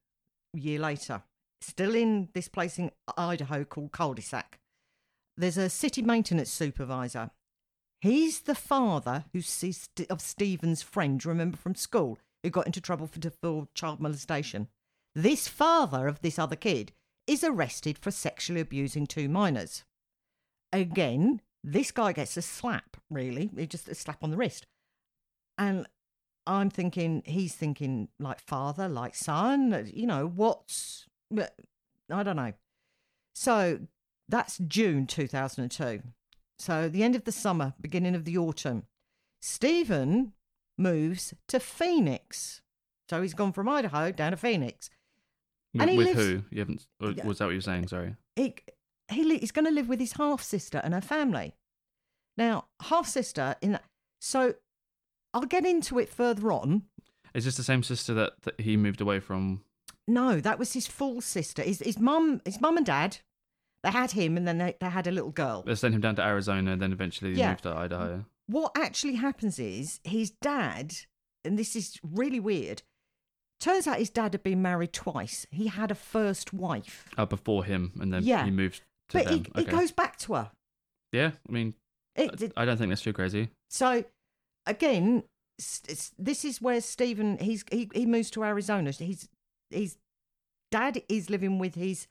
a 0.54 0.58
year 0.58 0.78
later, 0.78 1.22
still 1.60 1.94
in 1.94 2.28
this 2.32 2.48
place 2.48 2.78
in 2.78 2.90
Idaho 3.16 3.64
called 3.64 3.92
Culdesac, 3.92 4.58
there's 5.36 5.58
a 5.58 5.68
city 5.68 6.00
maintenance 6.00 6.50
supervisor. 6.50 7.30
He's 8.00 8.40
the 8.42 8.54
father 8.54 9.24
who 9.32 9.40
sees 9.40 9.88
of 10.08 10.20
Stephen's 10.20 10.82
friend, 10.82 11.24
remember 11.24 11.56
from 11.56 11.74
school, 11.74 12.18
who 12.42 12.50
got 12.50 12.66
into 12.66 12.80
trouble 12.80 13.06
for, 13.06 13.18
for 13.42 13.68
child 13.74 14.00
molestation. 14.00 14.68
This 15.14 15.48
father 15.48 16.06
of 16.06 16.20
this 16.20 16.38
other 16.38 16.56
kid 16.56 16.92
is 17.26 17.42
arrested 17.42 17.98
for 17.98 18.10
sexually 18.10 18.60
abusing 18.60 19.06
two 19.06 19.28
minors. 19.28 19.84
Again, 20.72 21.40
this 21.64 21.90
guy 21.90 22.12
gets 22.12 22.36
a 22.36 22.42
slap, 22.42 22.96
really. 23.10 23.50
Just 23.66 23.88
a 23.88 23.94
slap 23.94 24.22
on 24.22 24.30
the 24.30 24.36
wrist. 24.36 24.66
And 25.56 25.86
I'm 26.46 26.68
thinking, 26.68 27.22
he's 27.24 27.54
thinking 27.54 28.08
like 28.20 28.38
father, 28.40 28.86
like 28.88 29.14
son, 29.14 29.90
you 29.92 30.06
know, 30.06 30.26
what's, 30.26 31.06
I 31.36 32.22
don't 32.22 32.36
know. 32.36 32.52
So 33.34 33.80
that's 34.28 34.58
June 34.58 35.06
2002. 35.06 36.02
So 36.58 36.88
the 36.88 37.02
end 37.02 37.16
of 37.16 37.24
the 37.24 37.32
summer, 37.32 37.72
beginning 37.80 38.14
of 38.14 38.24
the 38.24 38.36
autumn, 38.36 38.84
Stephen 39.40 40.32
moves 40.76 41.32
to 41.48 41.58
Phoenix. 41.58 42.60
So 43.08 43.22
he's 43.22 43.34
gone 43.34 43.52
from 43.52 43.68
Idaho 43.68 44.12
down 44.12 44.32
to 44.32 44.36
Phoenix. 44.36 44.90
With, 45.72 45.82
And 45.82 45.90
he 45.90 45.96
with 45.96 46.06
lives- 46.08 46.18
who? 46.20 46.42
You 46.50 46.58
haven't. 46.60 46.86
Was 47.00 47.38
that 47.38 47.44
what 47.46 47.50
you 47.50 47.56
were 47.56 47.60
saying? 47.60 47.88
Sorry. 47.88 48.16
He, 48.36 48.54
he 49.10 49.24
li- 49.24 49.38
he's 49.38 49.52
going 49.52 49.64
to 49.66 49.70
live 49.70 49.88
with 49.88 50.00
his 50.00 50.12
half 50.12 50.42
sister 50.42 50.80
and 50.84 50.94
her 50.94 51.00
family. 51.00 51.54
Now, 52.36 52.66
half 52.82 53.06
sister 53.06 53.56
in 53.62 53.72
that. 53.72 53.84
So 54.20 54.54
I'll 55.32 55.42
get 55.42 55.64
into 55.66 55.98
it 55.98 56.08
further 56.08 56.52
on. 56.52 56.84
Is 57.34 57.44
this 57.44 57.56
the 57.56 57.62
same 57.64 57.82
sister 57.82 58.14
that, 58.14 58.42
that 58.42 58.60
he 58.60 58.76
moved 58.76 59.00
away 59.00 59.20
from? 59.20 59.62
No, 60.06 60.40
that 60.40 60.58
was 60.58 60.72
his 60.72 60.86
full 60.86 61.20
sister. 61.20 61.62
His 61.62 61.80
his 61.80 61.98
mum, 61.98 62.40
his 62.44 62.60
mum 62.60 62.76
and 62.76 62.86
dad. 62.86 63.18
They 63.82 63.90
had 63.90 64.12
him, 64.12 64.36
and 64.36 64.48
then 64.48 64.58
they, 64.58 64.74
they 64.80 64.88
had 64.88 65.06
a 65.06 65.10
little 65.10 65.30
girl. 65.30 65.62
They 65.62 65.74
sent 65.74 65.94
him 65.94 66.00
down 66.00 66.16
to 66.16 66.22
Arizona, 66.24 66.72
and 66.72 66.80
then 66.80 66.92
eventually 66.92 67.32
he 67.34 67.38
Yeah. 67.40 67.50
moved 67.50 67.64
to 67.64 67.74
Idaho. 67.76 68.24
What 68.46 68.72
actually 68.76 69.14
happens 69.16 69.58
is 69.58 70.00
his 70.04 70.30
dad, 70.30 70.94
and 71.44 71.58
this 71.58 71.76
is 71.76 71.98
really 72.02 72.40
weird. 72.40 72.82
Turns 73.60 73.86
out 73.86 73.98
his 73.98 74.10
dad 74.10 74.32
had 74.32 74.42
been 74.42 74.62
married 74.62 74.92
twice. 74.92 75.46
He 75.50 75.66
had 75.68 75.90
a 75.90 75.94
first 75.94 76.52
wife, 76.52 77.08
Uh, 77.16 77.24
before 77.26 77.64
him, 77.64 77.92
and 78.00 78.12
then 78.12 78.22
Yeah. 78.24 78.44
he 78.44 78.50
moved 78.50 78.82
but 79.12 79.24
them. 79.26 79.44
he 79.54 79.62
okay. 79.62 79.70
goes 79.70 79.92
back 79.92 80.16
to 80.18 80.34
her. 80.34 80.50
yeah, 81.12 81.32
I 81.48 81.52
mean, 81.52 81.74
It, 82.16 82.40
it- 82.42 82.52
I 82.56 82.64
don't 82.64 82.76
think 82.76 82.90
that's 82.90 83.02
too 83.02 83.12
crazy. 83.12 83.50
So 83.70 84.04
again, 84.66 85.24
this 86.18 86.44
is 86.44 86.60
where 86.60 86.80
Stephen 86.80 87.38
he's 87.38 87.64
he, 87.70 87.88
he 87.94 88.06
moves 88.06 88.30
to 88.32 88.44
Arizona. 88.44 88.90
He's 88.92 89.28
his 89.70 89.98
dad 90.70 91.02
is 91.08 91.30
living 91.30 91.58
with 91.58 91.74
his 91.76 92.08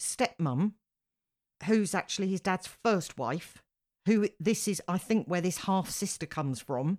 stepmom, 0.00 0.72
who's 1.64 1.94
actually 1.94 2.28
his 2.28 2.40
dad's 2.40 2.68
first 2.84 3.18
wife. 3.18 3.62
Who 4.06 4.28
this 4.38 4.68
is, 4.68 4.80
I 4.86 4.98
think, 4.98 5.26
where 5.26 5.40
this 5.40 5.58
half 5.64 5.90
sister 5.90 6.26
comes 6.26 6.60
from. 6.60 6.98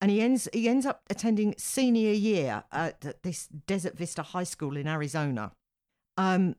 And 0.00 0.10
he 0.10 0.20
ends 0.20 0.48
he 0.52 0.68
ends 0.68 0.84
up 0.86 1.02
attending 1.10 1.54
senior 1.58 2.12
year 2.12 2.64
at 2.72 3.22
this 3.22 3.46
Desert 3.46 3.96
Vista 3.96 4.22
High 4.22 4.42
School 4.44 4.76
in 4.76 4.88
Arizona. 4.88 5.52
Um, 6.16 6.56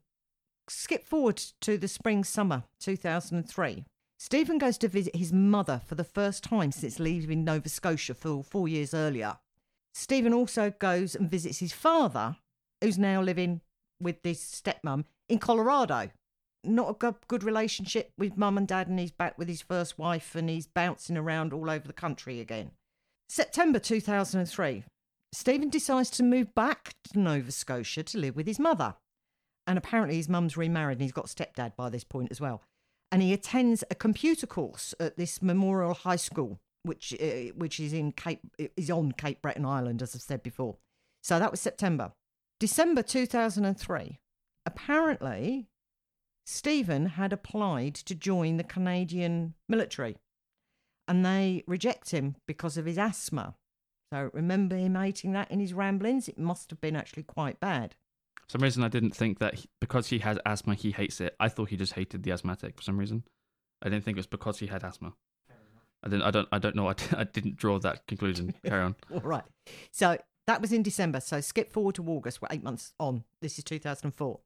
skip 0.69 1.05
forward 1.05 1.37
to 1.61 1.77
the 1.77 1.87
spring 1.87 2.23
summer 2.23 2.63
2003. 2.79 3.85
Stephen 4.17 4.57
goes 4.57 4.77
to 4.77 4.87
visit 4.87 5.15
his 5.15 5.31
mother 5.31 5.81
for 5.85 5.95
the 5.95 6.03
first 6.03 6.43
time 6.43 6.71
since 6.71 6.99
leaving 6.99 7.43
Nova 7.43 7.69
Scotia 7.69 8.13
for 8.13 8.43
four 8.43 8.67
years 8.67 8.93
earlier. 8.93 9.37
Stephen 9.93 10.33
also 10.33 10.71
goes 10.71 11.15
and 11.15 11.31
visits 11.31 11.59
his 11.59 11.73
father, 11.73 12.35
who's 12.81 12.97
now 12.97 13.21
living 13.21 13.61
with 13.99 14.21
this 14.23 14.43
stepmom 14.43 15.05
in 15.27 15.39
Colorado. 15.39 16.11
Not 16.63 17.01
a 17.01 17.15
good 17.27 17.43
relationship 17.43 18.11
with 18.17 18.37
mum 18.37 18.57
and 18.57 18.67
dad, 18.67 18.87
and 18.87 18.99
he's 18.99 19.11
back 19.11 19.37
with 19.37 19.47
his 19.47 19.61
first 19.61 19.97
wife 19.97 20.35
and 20.35 20.49
he's 20.49 20.67
bouncing 20.67 21.15
around 21.15 21.53
all 21.53 21.69
over 21.69 21.87
the 21.87 21.93
country 21.93 22.41
again. 22.41 22.71
September 23.29 23.79
2003, 23.79 24.83
Stephen 25.31 25.69
decides 25.69 26.09
to 26.09 26.23
move 26.23 26.53
back 26.55 26.91
to 27.05 27.19
Nova 27.19 27.51
Scotia 27.51 28.03
to 28.03 28.17
live 28.17 28.35
with 28.35 28.47
his 28.47 28.59
mother. 28.59 28.95
And 29.69 29.77
apparently, 29.77 30.15
his 30.15 30.27
mum's 30.27 30.57
remarried 30.57 30.97
and 30.97 31.03
he's 31.03 31.11
got 31.11 31.27
stepdad 31.27 31.75
by 31.75 31.89
this 31.89 32.03
point 32.03 32.31
as 32.31 32.41
well. 32.41 32.63
And 33.11 33.21
he 33.21 33.33
attends 33.33 33.83
a 33.91 33.95
computer 33.95 34.47
course 34.47 34.95
at 34.99 35.15
this 35.15 35.43
Memorial 35.43 35.93
High 35.93 36.15
School, 36.15 36.59
which 36.81 37.13
uh, 37.21 37.53
which 37.55 37.79
is 37.79 37.93
in 37.93 38.11
Cape 38.13 38.41
is 38.57 38.89
on 38.89 39.11
Cape 39.11 39.43
Breton 39.43 39.67
Island, 39.67 40.01
as 40.01 40.15
I've 40.15 40.23
said 40.23 40.41
before. 40.41 40.77
So 41.21 41.37
that 41.37 41.51
was 41.51 41.61
September. 41.61 42.13
December 42.59 43.03
2003. 43.03 44.19
Apparently, 44.65 45.67
Stephen 46.47 47.05
had 47.05 47.31
applied 47.31 47.93
to 47.93 48.15
join 48.15 48.57
the 48.57 48.63
Canadian 48.63 49.53
military 49.67 50.17
and 51.07 51.23
they 51.23 51.63
reject 51.67 52.09
him 52.09 52.37
because 52.47 52.75
of 52.75 52.87
his 52.87 52.97
asthma. 52.97 53.53
So 54.11 54.31
remember 54.33 54.75
him 54.75 54.95
hating 54.95 55.33
that 55.33 55.51
in 55.51 55.59
his 55.59 55.75
ramblings? 55.75 56.27
It 56.27 56.39
must 56.39 56.71
have 56.71 56.81
been 56.81 56.95
actually 56.95 57.23
quite 57.23 57.59
bad. 57.59 57.95
Some 58.49 58.61
reason, 58.61 58.83
I 58.83 58.87
didn't 58.87 59.15
think 59.15 59.39
that 59.39 59.55
he, 59.55 59.69
because 59.79 60.07
he 60.07 60.19
has 60.19 60.39
asthma, 60.45 60.75
he 60.75 60.91
hates 60.91 61.21
it. 61.21 61.35
I 61.39 61.49
thought 61.49 61.69
he 61.69 61.77
just 61.77 61.93
hated 61.93 62.23
the 62.23 62.31
asthmatic 62.31 62.75
for 62.75 62.81
some 62.81 62.97
reason. 62.97 63.23
I 63.81 63.89
didn't 63.89 64.03
think 64.03 64.17
it 64.17 64.19
was 64.19 64.27
because 64.27 64.59
he 64.59 64.67
had 64.67 64.83
asthma. 64.83 65.13
I 66.03 66.09
didn't. 66.09 66.23
I 66.23 66.31
don't. 66.31 66.47
I 66.51 66.59
don't 66.59 66.75
know. 66.75 66.87
I, 66.87 66.95
I 67.17 67.23
didn't 67.25 67.57
draw 67.57 67.77
that 67.79 68.07
conclusion. 68.07 68.53
Carry 68.65 68.83
on. 68.83 68.95
All 69.13 69.19
right. 69.21 69.43
So 69.91 70.17
that 70.47 70.61
was 70.61 70.71
in 70.71 70.81
December. 70.81 71.19
So 71.19 71.41
skip 71.41 71.71
forward 71.71 71.95
to 71.95 72.07
August. 72.07 72.41
We're 72.41 72.47
eight 72.51 72.63
months 72.63 72.93
on. 72.99 73.23
This 73.41 73.57
is 73.57 73.63
2004. 73.65 74.39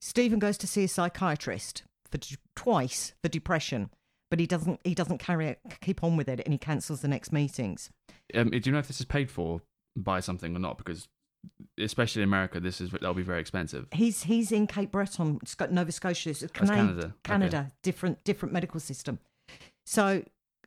Stephen 0.00 0.38
goes 0.38 0.56
to 0.58 0.66
see 0.66 0.84
a 0.84 0.88
psychiatrist 0.88 1.82
for 2.10 2.18
twice 2.56 3.12
for 3.22 3.28
depression 3.28 3.90
but 4.30 4.38
he 4.38 4.46
doesn't 4.46 4.80
he 4.84 4.94
doesn't 4.94 5.18
carry 5.18 5.48
it 5.48 5.60
keep 5.80 6.02
on 6.02 6.16
with 6.16 6.28
it 6.28 6.40
and 6.40 6.52
he 6.52 6.58
cancels 6.58 7.00
the 7.00 7.08
next 7.08 7.32
meetings 7.32 7.90
um, 8.34 8.50
do 8.50 8.60
you 8.64 8.72
know 8.72 8.78
if 8.78 8.88
this 8.88 9.00
is 9.00 9.06
paid 9.06 9.30
for 9.30 9.60
by 9.96 10.20
something 10.20 10.54
or 10.54 10.58
not 10.58 10.78
because 10.78 11.08
especially 11.78 12.22
in 12.22 12.28
america 12.28 12.60
this 12.60 12.80
is 12.80 12.90
that'll 12.90 13.14
be 13.14 13.22
very 13.22 13.40
expensive 13.40 13.86
he's 13.92 14.24
he's 14.24 14.52
in 14.52 14.66
cape 14.66 14.90
breton 14.90 15.38
nova 15.70 15.92
scotia 15.92 16.30
it's 16.30 16.44
Cana- 16.52 16.74
canada 16.74 17.14
canada 17.24 17.58
okay. 17.58 17.68
different 17.82 18.22
different 18.24 18.52
medical 18.52 18.80
system 18.80 19.18
so 19.86 20.22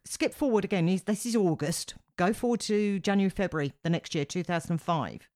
skip 0.06 0.34
forward 0.34 0.66
again 0.66 0.86
this 1.06 1.26
is 1.26 1.36
august 1.36 1.96
go 2.18 2.34
forward 2.34 2.60
to 2.62 3.00
january 3.00 3.30
february 3.30 3.74
the 3.84 3.90
next 3.90 4.16
year 4.16 4.26
2005 4.26 5.30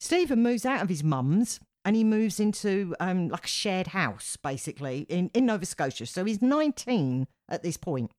stephen 0.00 0.42
moves 0.42 0.64
out 0.64 0.82
of 0.82 0.88
his 0.88 1.04
mum's 1.04 1.60
and 1.84 1.94
he 1.94 2.04
moves 2.04 2.40
into 2.40 2.94
um, 2.98 3.28
like 3.28 3.44
a 3.44 3.48
shared 3.48 3.88
house, 3.88 4.36
basically, 4.42 5.00
in, 5.08 5.30
in 5.34 5.46
Nova 5.46 5.66
Scotia. 5.66 6.06
So 6.06 6.24
he's 6.24 6.40
19 6.40 7.26
at 7.48 7.62
this 7.62 7.76
point. 7.76 8.10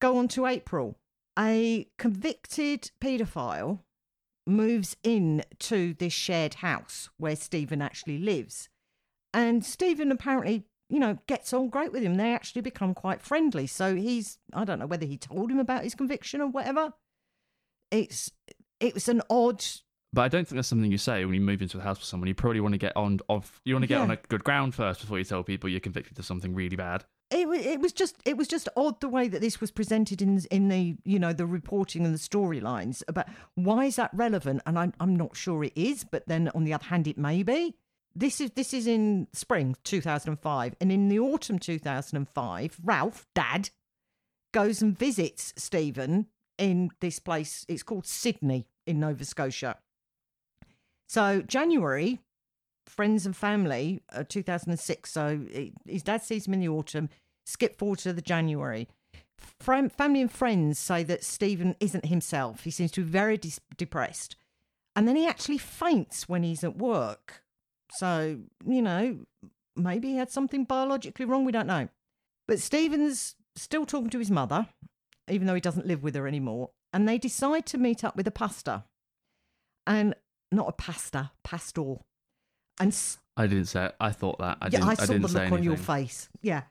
Go 0.00 0.18
on 0.18 0.28
to 0.28 0.46
April. 0.46 0.98
A 1.38 1.88
convicted 1.98 2.90
paedophile 3.00 3.80
moves 4.48 4.96
in 5.02 5.44
to 5.60 5.94
this 5.94 6.12
shared 6.12 6.54
house 6.54 7.08
where 7.18 7.36
Stephen 7.36 7.82
actually 7.82 8.18
lives. 8.18 8.68
And 9.34 9.64
Stephen 9.64 10.10
apparently, 10.10 10.64
you 10.88 10.98
know, 10.98 11.18
gets 11.26 11.52
on 11.52 11.68
great 11.68 11.92
with 11.92 12.02
him. 12.02 12.16
They 12.16 12.32
actually 12.32 12.62
become 12.62 12.94
quite 12.94 13.20
friendly. 13.20 13.66
So 13.66 13.94
he's, 13.94 14.38
I 14.52 14.64
don't 14.64 14.78
know 14.78 14.86
whether 14.86 15.06
he 15.06 15.16
told 15.16 15.50
him 15.50 15.58
about 15.58 15.84
his 15.84 15.94
conviction 15.94 16.40
or 16.40 16.48
whatever. 16.48 16.94
It's, 17.90 18.32
it 18.80 18.94
was 18.94 19.08
an 19.08 19.22
odd 19.30 19.64
but 20.12 20.22
I 20.22 20.28
don't 20.28 20.46
think 20.46 20.56
that's 20.56 20.68
something 20.68 20.90
you 20.90 20.98
say 20.98 21.24
when 21.24 21.34
you 21.34 21.40
move 21.40 21.60
into 21.60 21.78
a 21.78 21.82
house 21.82 21.98
with 21.98 22.06
someone. 22.06 22.28
You 22.28 22.34
probably 22.34 22.60
want 22.60 22.72
to 22.72 22.78
get 22.78 22.96
on 22.96 23.18
off. 23.28 23.60
You 23.64 23.74
want 23.74 23.82
to 23.82 23.86
get 23.86 23.96
yeah. 23.96 24.04
on 24.04 24.10
a 24.10 24.16
good 24.16 24.42
ground 24.42 24.74
first 24.74 25.00
before 25.00 25.18
you 25.18 25.24
tell 25.24 25.42
people 25.42 25.68
you're 25.68 25.80
convicted 25.80 26.18
of 26.18 26.24
something 26.24 26.54
really 26.54 26.76
bad. 26.76 27.04
It, 27.30 27.46
it 27.46 27.80
was 27.80 27.92
just 27.92 28.16
it 28.24 28.38
was 28.38 28.48
just 28.48 28.68
odd 28.76 29.00
the 29.00 29.08
way 29.08 29.28
that 29.28 29.40
this 29.42 29.60
was 29.60 29.70
presented 29.70 30.22
in 30.22 30.40
in 30.50 30.68
the 30.68 30.96
you 31.04 31.18
know 31.18 31.32
the 31.32 31.46
reporting 31.46 32.04
and 32.04 32.14
the 32.14 32.18
storylines. 32.18 33.02
About 33.06 33.28
why 33.54 33.84
is 33.84 33.96
that 33.96 34.10
relevant? 34.14 34.62
And 34.66 34.78
I'm 34.78 34.94
I'm 34.98 35.14
not 35.14 35.36
sure 35.36 35.62
it 35.62 35.74
is 35.76 36.04
but 36.04 36.26
then 36.26 36.50
on 36.54 36.64
the 36.64 36.72
other 36.72 36.86
hand 36.86 37.06
it 37.06 37.18
may 37.18 37.42
be. 37.42 37.74
This 38.14 38.40
is 38.40 38.52
this 38.52 38.72
is 38.72 38.86
in 38.86 39.28
spring 39.32 39.76
2005 39.84 40.74
and 40.80 40.90
in 40.90 41.08
the 41.08 41.18
autumn 41.18 41.58
2005 41.58 42.78
Ralph 42.82 43.26
dad 43.34 43.70
goes 44.52 44.80
and 44.80 44.98
visits 44.98 45.52
Stephen 45.56 46.26
in 46.56 46.90
this 47.00 47.18
place. 47.18 47.66
It's 47.68 47.82
called 47.82 48.06
Sydney 48.06 48.66
in 48.86 49.00
Nova 49.00 49.24
Scotia. 49.24 49.76
So 51.06 51.42
January, 51.42 52.20
friends 52.88 53.26
and 53.26 53.36
family, 53.36 54.00
uh, 54.12 54.24
2006. 54.28 55.10
So 55.10 55.46
his 55.86 56.02
dad 56.02 56.22
sees 56.22 56.46
him 56.46 56.54
in 56.54 56.60
the 56.60 56.68
autumn. 56.68 57.08
Skip 57.46 57.78
forward 57.78 58.00
to 58.00 58.12
the 58.12 58.22
January. 58.22 58.88
Fram- 59.60 59.88
family 59.88 60.20
and 60.20 60.30
friends 60.30 60.78
say 60.78 61.02
that 61.04 61.24
Stephen 61.24 61.76
isn't 61.80 62.06
himself. 62.06 62.64
He 62.64 62.70
seems 62.70 62.90
to 62.92 63.02
be 63.02 63.10
very 63.10 63.36
de- 63.36 63.52
depressed. 63.76 64.36
And 64.96 65.06
then 65.06 65.16
he 65.16 65.26
actually 65.26 65.58
faints 65.58 66.28
when 66.28 66.42
he's 66.42 66.64
at 66.64 66.76
work. 66.76 67.42
So, 67.92 68.40
you 68.66 68.82
know, 68.82 69.20
maybe 69.76 70.08
he 70.08 70.16
had 70.16 70.30
something 70.30 70.64
biologically 70.64 71.24
wrong. 71.24 71.44
We 71.44 71.52
don't 71.52 71.66
know. 71.66 71.88
But 72.46 72.60
Stephen's 72.60 73.36
still 73.56 73.86
talking 73.86 74.10
to 74.10 74.18
his 74.18 74.30
mother, 74.30 74.68
even 75.30 75.46
though 75.46 75.54
he 75.54 75.60
doesn't 75.60 75.86
live 75.86 76.02
with 76.02 76.14
her 76.14 76.26
anymore. 76.26 76.70
And 76.92 77.08
they 77.08 77.18
decide 77.18 77.66
to 77.66 77.78
meet 77.78 78.02
up 78.04 78.16
with 78.16 78.26
a 78.26 78.32
pastor. 78.32 78.84
And 79.86 80.14
not 80.50 80.68
a 80.68 80.72
pastor, 80.72 81.30
pastor. 81.44 81.96
And 82.80 82.96
I 83.36 83.46
didn't 83.46 83.66
say 83.66 83.86
it. 83.86 83.96
I 84.00 84.10
thought 84.10 84.38
that. 84.38 84.58
I 84.60 84.66
yeah, 84.66 84.70
didn't, 84.70 84.88
I 84.88 84.94
saw 84.94 85.02
I 85.02 85.06
didn't 85.06 85.22
the 85.22 85.28
look 85.28 85.36
anything. 85.36 85.58
on 85.58 85.62
your 85.62 85.76
face. 85.76 86.28
Yeah. 86.42 86.62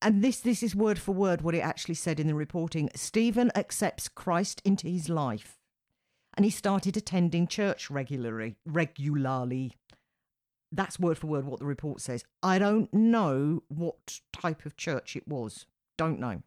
And 0.00 0.22
this 0.22 0.40
this 0.40 0.62
is 0.62 0.76
word 0.76 0.98
for 0.98 1.12
word 1.12 1.40
what 1.40 1.54
it 1.54 1.60
actually 1.60 1.94
said 1.94 2.20
in 2.20 2.26
the 2.28 2.34
reporting. 2.34 2.88
Stephen 2.94 3.50
accepts 3.54 4.08
Christ 4.08 4.62
into 4.64 4.88
his 4.88 5.08
life. 5.08 5.58
And 6.36 6.44
he 6.44 6.50
started 6.50 6.96
attending 6.96 7.48
church 7.48 7.90
regularly 7.90 8.56
regularly. 8.64 9.76
That's 10.70 11.00
word 11.00 11.18
for 11.18 11.26
word 11.26 11.46
what 11.46 11.58
the 11.58 11.66
report 11.66 12.00
says. 12.00 12.24
I 12.42 12.58
don't 12.58 12.92
know 12.92 13.62
what 13.68 14.20
type 14.32 14.66
of 14.66 14.76
church 14.76 15.16
it 15.16 15.26
was. 15.26 15.66
Don't 15.96 16.20
know. 16.20 16.42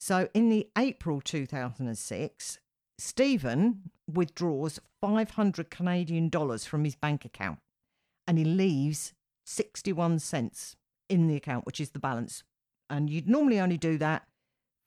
So 0.00 0.28
in 0.34 0.48
the 0.48 0.68
April 0.76 1.20
2006, 1.20 2.58
Stephen 3.04 3.90
withdraws 4.06 4.78
500 5.00 5.70
Canadian 5.70 6.28
dollars 6.28 6.64
from 6.64 6.84
his 6.84 6.94
bank 6.94 7.24
account 7.24 7.58
and 8.28 8.38
he 8.38 8.44
leaves 8.44 9.12
61 9.44 10.20
cents 10.20 10.76
in 11.08 11.26
the 11.26 11.34
account, 11.34 11.66
which 11.66 11.80
is 11.80 11.90
the 11.90 11.98
balance. 11.98 12.44
And 12.88 13.10
you'd 13.10 13.28
normally 13.28 13.58
only 13.58 13.76
do 13.76 13.98
that 13.98 14.22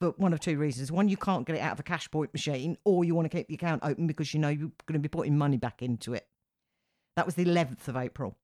for 0.00 0.14
one 0.16 0.32
of 0.32 0.40
two 0.40 0.56
reasons. 0.56 0.90
One, 0.90 1.10
you 1.10 1.18
can't 1.18 1.46
get 1.46 1.56
it 1.56 1.60
out 1.60 1.72
of 1.72 1.80
a 1.80 1.82
cash 1.82 2.10
point 2.10 2.32
machine, 2.32 2.78
or 2.86 3.04
you 3.04 3.14
want 3.14 3.30
to 3.30 3.36
keep 3.36 3.48
the 3.48 3.54
account 3.54 3.84
open 3.84 4.06
because 4.06 4.32
you 4.32 4.40
know 4.40 4.48
you're 4.48 4.72
going 4.86 4.94
to 4.94 4.98
be 4.98 5.08
putting 5.08 5.36
money 5.36 5.58
back 5.58 5.82
into 5.82 6.14
it. 6.14 6.26
That 7.16 7.26
was 7.26 7.34
the 7.34 7.44
11th 7.44 7.86
of 7.86 7.98
April. 7.98 8.38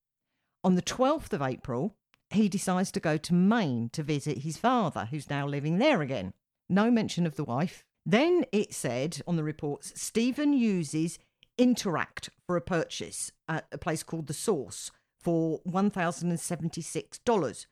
On 0.63 0.75
the 0.75 0.83
12th 0.83 1.33
of 1.33 1.41
April, 1.41 1.97
he 2.29 2.51
decides 2.51 2.93
to 2.93 3.01
go 3.01 3.17
to 3.17 3.33
Maine 3.33 3.89
to 3.95 4.03
visit 4.03 4.39
his 4.39 4.59
father, 4.59 5.09
who's 5.11 5.31
now 5.31 5.47
living 5.47 5.79
there 5.79 6.03
again. 6.03 6.35
No 6.69 6.91
mention 6.91 7.27
of 7.27 7.37
the 7.37 7.45
wife, 7.45 7.85
then 8.05 8.45
it 8.53 8.75
said 8.75 9.23
on 9.27 9.37
the 9.37 9.45
reports 9.45 9.93
Stephen 10.01 10.53
uses 10.53 11.19
Interac 11.59 12.29
for 12.47 12.57
a 12.57 12.61
purchase 12.61 13.33
at 13.49 13.67
a 13.73 13.79
place 13.79 14.03
called 14.03 14.27
The 14.27 14.35
Source 14.35 14.91
for 15.21 15.61
$1,076. 15.61 17.67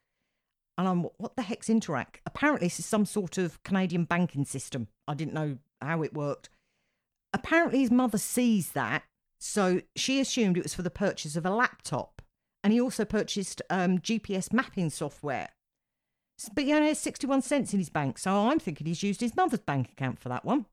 And 0.78 0.88
I'm, 0.88 1.02
what 1.18 1.36
the 1.36 1.42
heck's 1.42 1.68
Interac? 1.68 2.20
Apparently, 2.24 2.66
this 2.66 2.78
is 2.78 2.86
some 2.86 3.04
sort 3.04 3.38
of 3.38 3.62
Canadian 3.64 4.04
banking 4.04 4.44
system. 4.44 4.88
I 5.08 5.14
didn't 5.14 5.34
know 5.34 5.58
how 5.82 6.02
it 6.02 6.14
worked. 6.14 6.48
Apparently, 7.32 7.80
his 7.80 7.90
mother 7.90 8.18
sees 8.18 8.72
that. 8.72 9.02
So 9.38 9.80
she 9.96 10.20
assumed 10.20 10.56
it 10.56 10.62
was 10.62 10.74
for 10.74 10.82
the 10.82 10.90
purchase 10.90 11.36
of 11.36 11.44
a 11.44 11.50
laptop. 11.50 12.22
And 12.62 12.72
he 12.72 12.80
also 12.80 13.04
purchased 13.04 13.62
um, 13.70 13.98
GPS 13.98 14.52
mapping 14.52 14.90
software. 14.90 15.48
But 16.54 16.64
he 16.64 16.72
only 16.72 16.88
has 16.88 16.98
61 16.98 17.42
cents 17.42 17.72
in 17.72 17.78
his 17.78 17.90
bank, 17.90 18.18
so 18.18 18.32
I'm 18.32 18.58
thinking 18.58 18.86
he's 18.86 19.02
used 19.02 19.20
his 19.20 19.36
mother's 19.36 19.60
bank 19.60 19.90
account 19.92 20.20
for 20.20 20.28
that 20.28 20.44
one. 20.44 20.66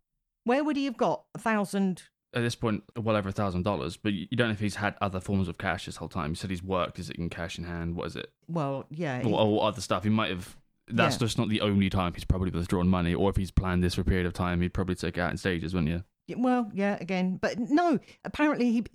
Where 0.43 0.63
would 0.63 0.77
he 0.77 0.85
have 0.85 0.97
got 0.97 1.23
a 1.35 1.39
thousand? 1.39 2.03
At 2.33 2.41
this 2.41 2.55
point, 2.55 2.83
well 2.95 3.15
over 3.15 3.29
a 3.29 3.33
thousand 3.33 3.63
dollars, 3.63 3.97
but 3.97 4.13
you 4.13 4.27
don't 4.35 4.47
know 4.47 4.53
if 4.53 4.59
he's 4.59 4.75
had 4.75 4.95
other 5.01 5.19
forms 5.19 5.47
of 5.47 5.57
cash 5.57 5.85
this 5.85 5.97
whole 5.97 6.09
time. 6.09 6.31
You 6.31 6.35
said 6.35 6.49
he's 6.49 6.63
worked. 6.63 6.99
Is 6.99 7.09
it 7.09 7.17
in 7.17 7.29
cash 7.29 7.57
in 7.57 7.65
hand? 7.65 7.95
What 7.95 8.07
is 8.07 8.15
it? 8.15 8.31
Well, 8.47 8.85
yeah. 8.89 9.21
Or, 9.25 9.39
or 9.39 9.63
other 9.63 9.81
stuff. 9.81 10.03
He 10.03 10.09
might 10.09 10.29
have. 10.29 10.55
That's 10.89 11.15
yeah. 11.15 11.19
just 11.19 11.37
not 11.37 11.49
the 11.49 11.59
only 11.59 11.89
time 11.89 12.13
he's 12.13 12.23
probably 12.23 12.49
withdrawn 12.49 12.87
money. 12.87 13.13
Or 13.13 13.29
if 13.29 13.35
he's 13.35 13.51
planned 13.51 13.83
this 13.83 13.95
for 13.95 14.01
a 14.01 14.05
period 14.05 14.25
of 14.25 14.33
time, 14.33 14.61
he'd 14.61 14.73
probably 14.73 14.95
take 14.95 15.17
it 15.17 15.21
out 15.21 15.31
in 15.31 15.37
stages, 15.37 15.73
wouldn't 15.73 15.91
you? 15.91 16.03
Well, 16.37 16.71
yeah, 16.73 16.97
again. 17.01 17.37
But 17.41 17.59
no, 17.59 17.99
apparently 18.23 18.71
he 18.71 18.85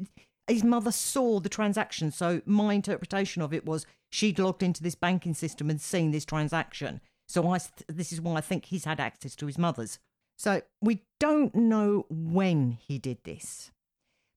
his 0.49 0.64
mother 0.64 0.93
saw 0.93 1.40
the 1.40 1.49
transaction. 1.49 2.11
So 2.11 2.43
my 2.45 2.74
interpretation 2.74 3.43
of 3.43 3.53
it 3.53 3.64
was 3.64 3.86
she'd 4.11 4.38
logged 4.38 4.62
into 4.62 4.82
this 4.82 4.95
banking 4.95 5.34
system 5.34 5.70
and 5.70 5.80
seen 5.80 6.11
this 6.11 6.24
transaction. 6.24 7.01
So 7.28 7.49
I, 7.49 7.59
this 7.88 8.12
is 8.12 8.20
why 8.20 8.34
I 8.34 8.40
think 8.40 8.66
he's 8.66 8.84
had 8.84 9.01
access 9.01 9.34
to 9.36 9.47
his 9.47 9.59
mother's. 9.59 9.99
So 10.36 10.62
we 10.80 11.03
don't 11.20 11.55
know 11.55 12.07
when 12.11 12.72
he 12.72 12.99
did 12.99 13.18
this, 13.24 13.70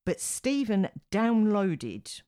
but 0.05 0.21
Stephen 0.21 0.89
downloaded 1.11 2.21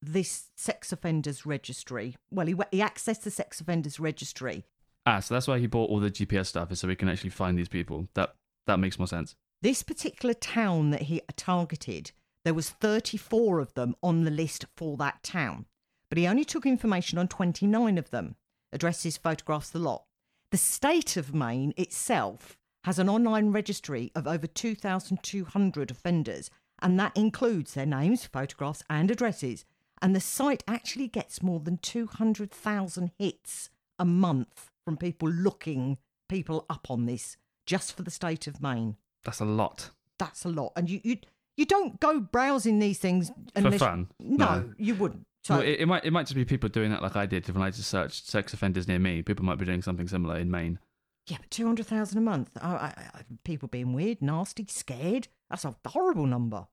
this 0.00 0.50
sex 0.56 0.92
offenders 0.92 1.44
registry. 1.44 2.16
Well, 2.30 2.46
he, 2.46 2.54
he 2.70 2.78
accessed 2.78 3.22
the 3.22 3.30
sex 3.30 3.60
offenders 3.60 4.00
registry. 4.00 4.64
Ah, 5.04 5.20
so 5.20 5.34
that's 5.34 5.48
why 5.48 5.58
he 5.58 5.66
bought 5.66 5.90
all 5.90 6.00
the 6.00 6.10
GPS 6.10 6.46
stuff, 6.46 6.70
is 6.70 6.80
so 6.80 6.88
we 6.88 6.96
can 6.96 7.08
actually 7.08 7.30
find 7.30 7.58
these 7.58 7.68
people. 7.68 8.08
That 8.14 8.34
that 8.66 8.78
makes 8.78 8.98
more 8.98 9.08
sense. 9.08 9.34
This 9.62 9.82
particular 9.82 10.34
town 10.34 10.90
that 10.90 11.02
he 11.02 11.20
targeted, 11.36 12.12
there 12.48 12.54
was 12.54 12.70
34 12.70 13.60
of 13.60 13.74
them 13.74 13.94
on 14.02 14.24
the 14.24 14.30
list 14.30 14.64
for 14.74 14.96
that 14.96 15.22
town, 15.22 15.66
but 16.08 16.16
he 16.16 16.26
only 16.26 16.46
took 16.46 16.64
information 16.64 17.18
on 17.18 17.28
29 17.28 17.98
of 17.98 18.08
them. 18.08 18.36
Addresses, 18.72 19.18
photographs, 19.18 19.68
the 19.68 19.78
lot. 19.78 20.04
The 20.50 20.56
state 20.56 21.18
of 21.18 21.34
Maine 21.34 21.74
itself 21.76 22.56
has 22.84 22.98
an 22.98 23.06
online 23.06 23.52
registry 23.52 24.10
of 24.14 24.26
over 24.26 24.46
2,200 24.46 25.90
offenders, 25.90 26.48
and 26.80 26.98
that 26.98 27.14
includes 27.14 27.74
their 27.74 27.84
names, 27.84 28.24
photographs, 28.24 28.82
and 28.88 29.10
addresses. 29.10 29.66
And 30.00 30.16
the 30.16 30.18
site 30.18 30.64
actually 30.66 31.08
gets 31.08 31.42
more 31.42 31.60
than 31.60 31.76
200,000 31.76 33.10
hits 33.18 33.68
a 33.98 34.06
month 34.06 34.70
from 34.86 34.96
people 34.96 35.28
looking 35.28 35.98
people 36.30 36.64
up 36.70 36.86
on 36.88 37.04
this 37.04 37.36
just 37.66 37.94
for 37.94 38.04
the 38.04 38.10
state 38.10 38.46
of 38.46 38.62
Maine. 38.62 38.96
That's 39.22 39.40
a 39.40 39.44
lot. 39.44 39.90
That's 40.18 40.46
a 40.46 40.48
lot. 40.48 40.72
And 40.76 40.88
you 40.88 41.02
you, 41.04 41.18
you 41.58 41.66
don't 41.66 42.00
go 42.00 42.20
browsing 42.20 42.78
these 42.78 42.98
things 42.98 43.30
For 43.54 43.70
fun? 43.72 44.08
No, 44.18 44.36
No. 44.60 44.72
you 44.78 44.94
wouldn't. 44.94 45.26
So 45.44 45.56
well, 45.56 45.62
it, 45.64 45.80
it 45.80 45.86
might 45.86 46.04
it 46.04 46.10
might 46.12 46.24
just 46.24 46.34
be 46.34 46.44
people 46.44 46.68
doing 46.68 46.90
that 46.90 47.02
like 47.02 47.16
I 47.16 47.26
did 47.26 47.48
when 47.50 47.62
I 47.62 47.70
just 47.70 47.88
searched 47.88 48.26
sex 48.26 48.52
offenders 48.54 48.88
near 48.88 48.98
me. 48.98 49.22
People 49.22 49.44
might 49.44 49.58
be 49.58 49.64
doing 49.66 49.82
something 49.82 50.08
similar 50.08 50.36
in 50.38 50.50
Maine. 50.50 50.78
yeah, 51.26 51.36
but 51.40 51.50
200,000 51.50 52.16
a 52.16 52.20
month. 52.20 52.50
I, 52.60 52.68
I, 52.68 52.86
I, 53.14 53.20
people 53.44 53.68
being 53.68 53.92
weird, 53.92 54.22
nasty, 54.22 54.66
scared. 54.68 55.28
That's 55.50 55.64
a 55.64 55.74
horrible 55.86 56.26
number. 56.26 56.66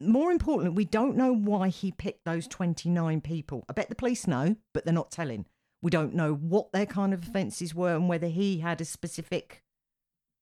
More 0.00 0.30
importantly, 0.30 0.76
we 0.76 0.84
don't 0.84 1.16
know 1.16 1.32
why 1.34 1.68
he 1.68 1.90
picked 1.90 2.24
those 2.24 2.46
29 2.46 3.20
people. 3.20 3.64
I 3.68 3.72
bet 3.72 3.88
the 3.88 3.94
police 3.96 4.26
know, 4.28 4.54
but 4.72 4.84
they're 4.84 4.94
not 4.94 5.10
telling. 5.10 5.46
We 5.82 5.90
don't 5.90 6.14
know 6.14 6.34
what 6.34 6.72
their 6.72 6.86
kind 6.86 7.12
of 7.12 7.22
offences 7.24 7.74
were 7.74 7.94
and 7.96 8.08
whether 8.08 8.28
he 8.28 8.58
had 8.58 8.80
a 8.80 8.84
specific 8.84 9.62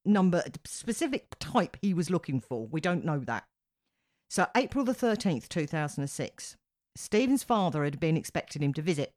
number, 0.05 0.43
a 0.47 0.51
specific 0.66 1.37
type 1.41 1.76
he 1.82 1.93
was 1.95 2.11
looking 2.11 2.41
for. 2.41 2.66
We 2.66 2.80
don't 2.80 3.05
know 3.05 3.18
that. 3.20 3.45
So, 4.29 4.47
April 4.57 4.85
the 4.85 4.95
13th, 4.95 5.49
2006, 5.49 6.57
Stephen's 6.97 7.45
father 7.45 7.85
had 7.85 8.01
been 8.01 8.16
expecting 8.16 8.62
him 8.62 8.72
to 8.74 8.83
visit. 8.83 9.12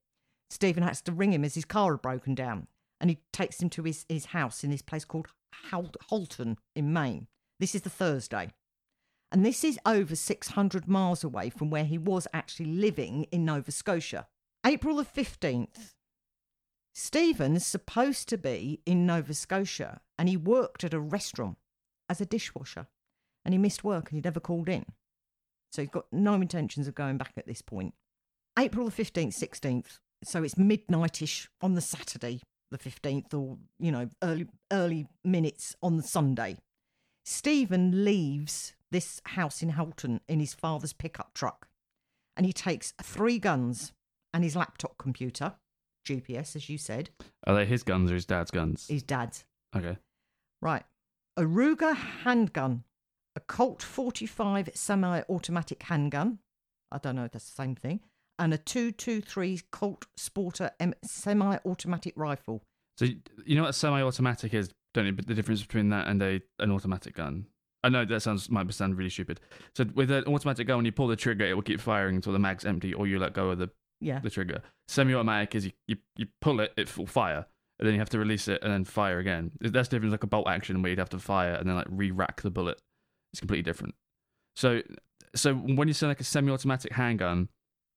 Stephen 0.49 0.83
has 0.83 1.01
to 1.01 1.11
ring 1.11 1.33
him 1.33 1.43
as 1.43 1.55
his 1.55 1.65
car 1.65 1.93
had 1.93 2.01
broken 2.01 2.35
down, 2.35 2.67
and 2.99 3.09
he 3.09 3.19
takes 3.33 3.61
him 3.61 3.69
to 3.71 3.83
his, 3.83 4.05
his 4.09 4.25
house 4.25 4.63
in 4.63 4.69
this 4.69 4.81
place 4.81 5.05
called 5.05 5.27
Hol- 5.71 5.93
Houlton 6.09 6.57
in 6.75 6.93
Maine. 6.93 7.27
This 7.59 7.75
is 7.75 7.81
the 7.81 7.89
Thursday. 7.89 8.51
And 9.31 9.45
this 9.45 9.63
is 9.63 9.79
over 9.85 10.15
600 10.15 10.87
miles 10.87 11.23
away 11.23 11.49
from 11.49 11.69
where 11.69 11.85
he 11.85 11.97
was 11.97 12.27
actually 12.33 12.65
living 12.65 13.25
in 13.31 13.45
Nova 13.45 13.71
Scotia. 13.71 14.27
April 14.65 14.95
the 14.95 15.05
15th. 15.05 15.93
Stephen's 16.95 17.65
supposed 17.65 18.27
to 18.29 18.37
be 18.37 18.81
in 18.85 19.05
Nova 19.05 19.33
Scotia 19.33 20.01
and 20.17 20.27
he 20.27 20.35
worked 20.35 20.83
at 20.83 20.93
a 20.93 20.99
restaurant 20.99 21.57
as 22.09 22.19
a 22.19 22.25
dishwasher 22.25 22.87
and 23.49 23.53
he 23.55 23.57
missed 23.57 23.83
work 23.83 24.11
and 24.11 24.15
he 24.17 24.21
never 24.21 24.39
called 24.39 24.69
in. 24.69 24.85
So 25.71 25.81
he's 25.81 25.89
got 25.89 26.05
no 26.11 26.35
intentions 26.35 26.87
of 26.87 26.93
going 26.93 27.17
back 27.17 27.33
at 27.35 27.47
this 27.47 27.63
point. 27.63 27.95
April 28.59 28.87
the 28.87 28.91
15th, 28.91 29.35
16th. 29.35 29.97
So 30.23 30.43
it's 30.43 30.53
midnightish 30.53 31.47
on 31.59 31.73
the 31.73 31.81
Saturday, 31.81 32.41
the 32.69 32.77
15th, 32.77 33.33
or, 33.33 33.57
you 33.79 33.91
know, 33.91 34.07
early, 34.21 34.45
early 34.71 35.07
minutes 35.23 35.75
on 35.81 35.97
the 35.97 36.03
Sunday. 36.03 36.57
Stephen 37.25 38.05
leaves 38.05 38.73
this 38.91 39.19
house 39.25 39.63
in 39.63 39.71
Houlton 39.71 40.19
in 40.27 40.39
his 40.39 40.53
father's 40.53 40.93
pickup 40.93 41.33
truck 41.33 41.69
and 42.37 42.45
he 42.45 42.53
takes 42.53 42.93
three 43.01 43.39
guns 43.39 43.93
and 44.31 44.43
his 44.43 44.55
laptop 44.55 44.99
computer, 44.99 45.55
GPS, 46.07 46.55
as 46.55 46.69
you 46.69 46.77
said, 46.77 47.09
Are 47.47 47.55
they 47.55 47.65
his 47.65 47.81
guns 47.81 48.11
or 48.11 48.13
his 48.13 48.27
dad's 48.27 48.51
guns? 48.51 48.87
his 48.87 49.01
dad's. 49.01 49.43
Okay. 49.75 49.97
Right. 50.61 50.83
A 51.35 51.43
Ruger 51.43 51.95
handgun, 51.95 52.83
a 53.35 53.39
Colt 53.39 53.81
45 53.81 54.69
semi 54.73 55.21
automatic 55.29 55.83
handgun. 55.83 56.39
I 56.91 56.97
don't 56.97 57.15
know 57.15 57.25
if 57.25 57.31
that's 57.31 57.45
the 57.49 57.61
same 57.61 57.75
thing. 57.75 57.99
And 58.37 58.53
a 58.53 58.57
223 58.57 59.61
Colt 59.71 60.05
Sporter 60.17 60.71
M- 60.79 60.93
semi 61.03 61.57
automatic 61.65 62.13
rifle. 62.15 62.63
So 62.97 63.05
you 63.45 63.55
know 63.55 63.61
what 63.61 63.69
a 63.69 63.73
semi-automatic 63.73 64.53
is, 64.53 64.71
don't 64.93 65.05
you? 65.05 65.13
But 65.13 65.27
the 65.27 65.33
difference 65.33 65.61
between 65.61 65.89
that 65.89 66.07
and 66.07 66.21
a 66.21 66.41
an 66.59 66.71
automatic 66.71 67.15
gun. 67.15 67.45
I 67.81 67.87
know 67.89 68.03
that 68.03 68.21
sounds 68.21 68.49
might 68.49 68.73
sound 68.73 68.97
really 68.97 69.09
stupid. 69.09 69.39
So 69.73 69.85
with 69.93 70.11
an 70.11 70.25
automatic 70.25 70.67
gun, 70.67 70.77
when 70.77 70.85
you 70.85 70.91
pull 70.91 71.07
the 71.07 71.15
trigger, 71.15 71.45
it 71.45 71.53
will 71.53 71.61
keep 71.61 71.79
firing 71.79 72.15
until 72.17 72.33
the 72.33 72.39
mag's 72.39 72.65
empty, 72.65 72.93
or 72.93 73.07
you 73.07 73.17
let 73.19 73.33
go 73.33 73.51
of 73.51 73.59
the, 73.59 73.69
Yeah. 74.01 74.19
the 74.19 74.29
trigger. 74.29 74.61
Semi-automatic 74.89 75.55
is 75.55 75.65
you, 75.65 75.71
you 75.87 75.95
you 76.17 76.27
pull 76.41 76.59
it, 76.59 76.73
it 76.75 76.97
will 76.97 77.05
fire, 77.05 77.45
and 77.79 77.87
then 77.87 77.93
you 77.93 77.99
have 78.01 78.09
to 78.09 78.19
release 78.19 78.49
it 78.49 78.61
and 78.63 78.71
then 78.73 78.83
fire 78.83 79.19
again. 79.19 79.51
That's 79.61 79.87
different 79.87 80.11
like 80.11 80.23
a 80.23 80.27
bolt 80.27 80.49
action 80.49 80.81
where 80.81 80.89
you'd 80.89 80.99
have 80.99 81.09
to 81.09 81.19
fire 81.19 81.53
and 81.53 81.69
then 81.69 81.75
like 81.77 81.87
re-rack 81.89 82.41
the 82.41 82.49
bullet. 82.51 82.81
It's 83.33 83.39
completely 83.39 83.63
different. 83.63 83.95
So 84.55 84.81
so 85.35 85.53
when 85.53 85.87
you 85.87 85.93
say 85.93 86.07
like 86.07 86.19
a 86.19 86.23
semi-automatic 86.23 86.91
handgun, 86.93 87.49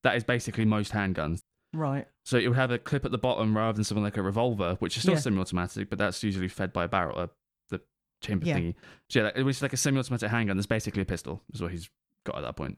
that 0.02 0.16
is 0.16 0.24
basically 0.24 0.64
most 0.64 0.92
handguns. 0.92 1.40
Right. 1.72 2.06
So 2.24 2.36
it 2.36 2.48
would 2.48 2.56
have 2.58 2.70
a 2.70 2.78
clip 2.78 3.04
at 3.06 3.10
the 3.12 3.18
bottom 3.18 3.56
rather 3.56 3.72
than 3.74 3.84
something 3.84 4.04
like 4.04 4.18
a 4.18 4.22
revolver, 4.22 4.76
which 4.80 4.96
is 4.96 5.02
still 5.02 5.14
Yeah. 5.14 5.20
semi-automatic, 5.20 5.88
but 5.88 5.98
that's 5.98 6.22
usually 6.22 6.48
fed 6.48 6.72
by 6.72 6.84
a 6.84 6.88
barrel, 6.88 7.18
uh, 7.18 7.26
the 7.70 7.80
chamber 8.20 8.44
Yeah. 8.46 8.58
thingy. 8.58 8.74
So 9.08 9.22
yeah, 9.24 9.30
it 9.34 9.42
was 9.44 9.62
like 9.62 9.72
a 9.72 9.76
semi-automatic 9.78 10.30
handgun. 10.30 10.56
That's 10.58 10.66
basically 10.66 11.02
a 11.02 11.06
pistol. 11.06 11.42
Is 11.54 11.62
what 11.62 11.72
he's 11.72 11.88
got 12.24 12.36
at 12.36 12.42
that 12.42 12.56
point. 12.56 12.76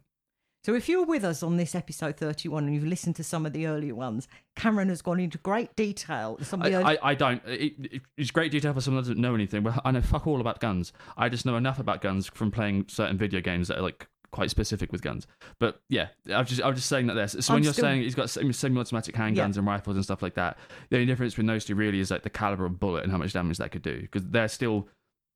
So 0.64 0.74
if 0.74 0.88
you're 0.88 1.04
with 1.04 1.24
us 1.24 1.42
on 1.42 1.58
this 1.58 1.74
episode 1.74 2.16
31 2.16 2.64
and 2.64 2.74
you've 2.74 2.86
listened 2.86 3.16
to 3.16 3.24
some 3.24 3.44
of 3.44 3.52
the 3.52 3.66
earlier 3.66 3.94
ones, 3.94 4.28
Cameron 4.56 4.88
has 4.88 5.02
gone 5.02 5.20
into 5.20 5.36
great 5.38 5.76
detail. 5.76 6.38
Some 6.40 6.62
I, 6.62 6.72
early- 6.72 6.98
I, 7.02 7.10
I 7.10 7.14
don't. 7.14 7.42
It, 7.46 7.74
it, 7.92 8.02
it's 8.16 8.30
great 8.30 8.50
detail 8.50 8.72
for 8.72 8.80
someone 8.80 9.02
that 9.04 9.10
doesn't 9.10 9.20
know 9.20 9.34
anything. 9.34 9.62
Well, 9.62 9.78
I 9.84 9.90
know 9.90 10.00
fuck 10.00 10.26
all 10.26 10.40
about 10.40 10.60
guns. 10.60 10.92
I 11.18 11.28
just 11.28 11.44
know 11.44 11.56
enough 11.56 11.78
about 11.78 12.00
guns 12.00 12.28
from 12.28 12.50
playing 12.50 12.86
certain 12.88 13.18
video 13.18 13.40
games 13.42 13.68
that 13.68 13.78
are 13.78 13.82
like 13.82 14.06
quite 14.32 14.48
specific 14.50 14.90
with 14.90 15.02
guns. 15.02 15.26
But 15.60 15.82
yeah, 15.90 16.08
I'm 16.32 16.46
just 16.46 16.62
I'm 16.64 16.74
just 16.74 16.88
saying 16.88 17.08
that 17.08 17.14
there. 17.14 17.28
So 17.28 17.52
when 17.52 17.58
I'm 17.58 17.64
you're 17.64 17.72
still- 17.74 17.82
saying 17.84 18.00
he's 18.02 18.14
got 18.14 18.30
semi- 18.30 18.52
semi-automatic 18.54 19.14
handguns 19.14 19.36
Yeah. 19.36 19.44
and 19.58 19.66
rifles 19.66 19.96
and 19.96 20.04
stuff 20.04 20.22
like 20.22 20.34
that, 20.36 20.56
the 20.88 20.96
only 20.96 21.06
difference 21.06 21.34
between 21.34 21.46
those 21.46 21.66
two 21.66 21.74
really 21.74 22.00
is 22.00 22.10
like 22.10 22.22
the 22.22 22.30
caliber 22.30 22.64
of 22.64 22.80
bullet 22.80 23.02
and 23.02 23.12
how 23.12 23.18
much 23.18 23.34
damage 23.34 23.58
that 23.58 23.70
could 23.70 23.82
do. 23.82 24.00
Because 24.00 24.24
they're 24.28 24.48
still 24.48 24.88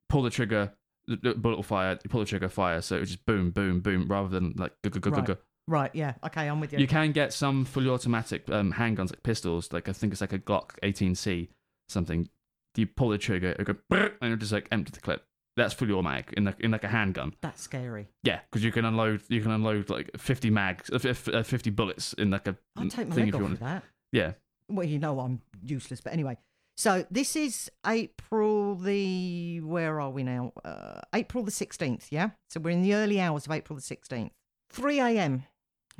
pull 0.09 0.23
the 0.23 0.31
trigger, 0.31 0.73
bullet 1.17 1.57
will 1.57 1.63
fire. 1.63 1.99
You 2.03 2.11
pull 2.11 2.21
the 2.21 2.27
trigger, 2.27 2.49
fire. 2.49 2.81
So 2.83 2.97
it 2.97 3.01
was 3.01 3.11
just 3.11 3.25
boom, 3.27 3.51
boom, 3.51 3.81
boom, 3.81 4.07
rather 4.09 4.29
than 4.29 4.55
like 4.57 4.73
go, 4.83 4.91
go, 4.91 5.01
go, 5.01 5.11
Right. 5.11 5.27
go, 5.27 5.35
go. 5.35 5.41
right, 5.67 5.91
yeah. 5.95 6.15
Okay, 6.25 6.49
I'm 6.49 6.61
with 6.61 6.73
you. 6.73 6.79
You 6.79 6.87
can 6.87 7.13
get 7.13 7.33
some 7.33 7.65
fully 7.65 7.89
automatic 7.89 8.49
um, 8.51 8.73
handguns 8.75 9.11
like 9.11 9.23
pistols, 9.23 9.73
like 9.73 9.89
I 9.89 9.93
think 9.93 10.13
it's 10.13 10.21
like 10.21 10.33
a 10.33 10.39
Glock 10.39 10.71
18C 10.83 11.49
something. 11.89 12.29
You 12.77 12.87
pull 12.87 13.09
the 13.09 13.19
trigger, 13.19 13.57
it 13.59 13.65
go 13.65 13.75
and 14.21 14.33
it 14.33 14.39
just 14.39 14.53
like 14.53 14.69
empty 14.71 14.93
the 14.93 15.01
clip. 15.01 15.25
That's 15.57 15.75
fully 15.75 15.93
automatic 15.93 16.33
in 16.37 16.45
like 16.45 16.61
in 16.61 16.71
like 16.71 16.85
a 16.85 16.89
handgun. 16.89 17.35
That's 17.41 17.61
scary. 17.61 18.07
Yeah, 18.23 18.39
because 18.49 18.63
you 18.63 18.71
can 18.71 18.85
unload 18.85 19.23
you 19.29 19.41
can 19.43 19.51
unload 19.51 19.91
like 19.91 20.11
50 20.17 20.51
mags, 20.51 20.89
uh, 20.91 21.15
uh, 21.33 21.43
50 21.43 21.71
bullets 21.71 22.13
in 22.13 22.31
like 22.31 22.47
a 22.47 22.57
I'll 22.77 22.89
take 22.89 23.09
my 23.09 23.15
thing 23.17 23.25
leg 23.25 23.29
if 23.31 23.35
off 23.35 23.41
you 23.41 23.45
of 23.47 23.61
want. 23.61 23.61
that. 23.61 23.83
Yeah, 24.13 24.33
Well, 24.69 24.87
you 24.87 25.01
know 25.01 25.19
I'm 25.19 25.41
useless, 25.61 26.01
but 26.01 26.13
anyway. 26.13 26.37
So 26.79 27.05
this 27.11 27.35
is 27.35 27.69
April 27.85 28.77
the 28.77 29.61
where 29.63 30.01
are 30.01 30.11
we 30.11 30.23
now? 30.23 30.53
Uh, 30.65 31.01
April 31.13 31.43
the 31.43 31.51
sixteenth. 31.51 32.07
Yeah. 32.13 32.31
So 32.51 32.61
we're 32.61 32.71
in 32.71 32.83
the 32.83 32.95
early 32.95 33.21
hours 33.21 33.47
of 33.47 33.53
April 33.53 33.75
the 33.75 33.83
sixteenth. 33.83 34.31
Three 34.71 35.01
a.m. 35.01 35.43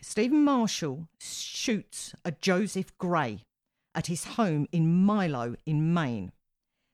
Stephen 0.01 0.45
Marshall 0.45 1.09
shoots 1.19 2.15
a 2.25 2.31
Joseph 2.31 2.97
Gray 2.97 3.41
at 3.93 4.07
his 4.07 4.23
home 4.23 4.69
in 4.71 5.03
Milo 5.05 5.57
in 5.67 5.93
Maine. 5.93 6.31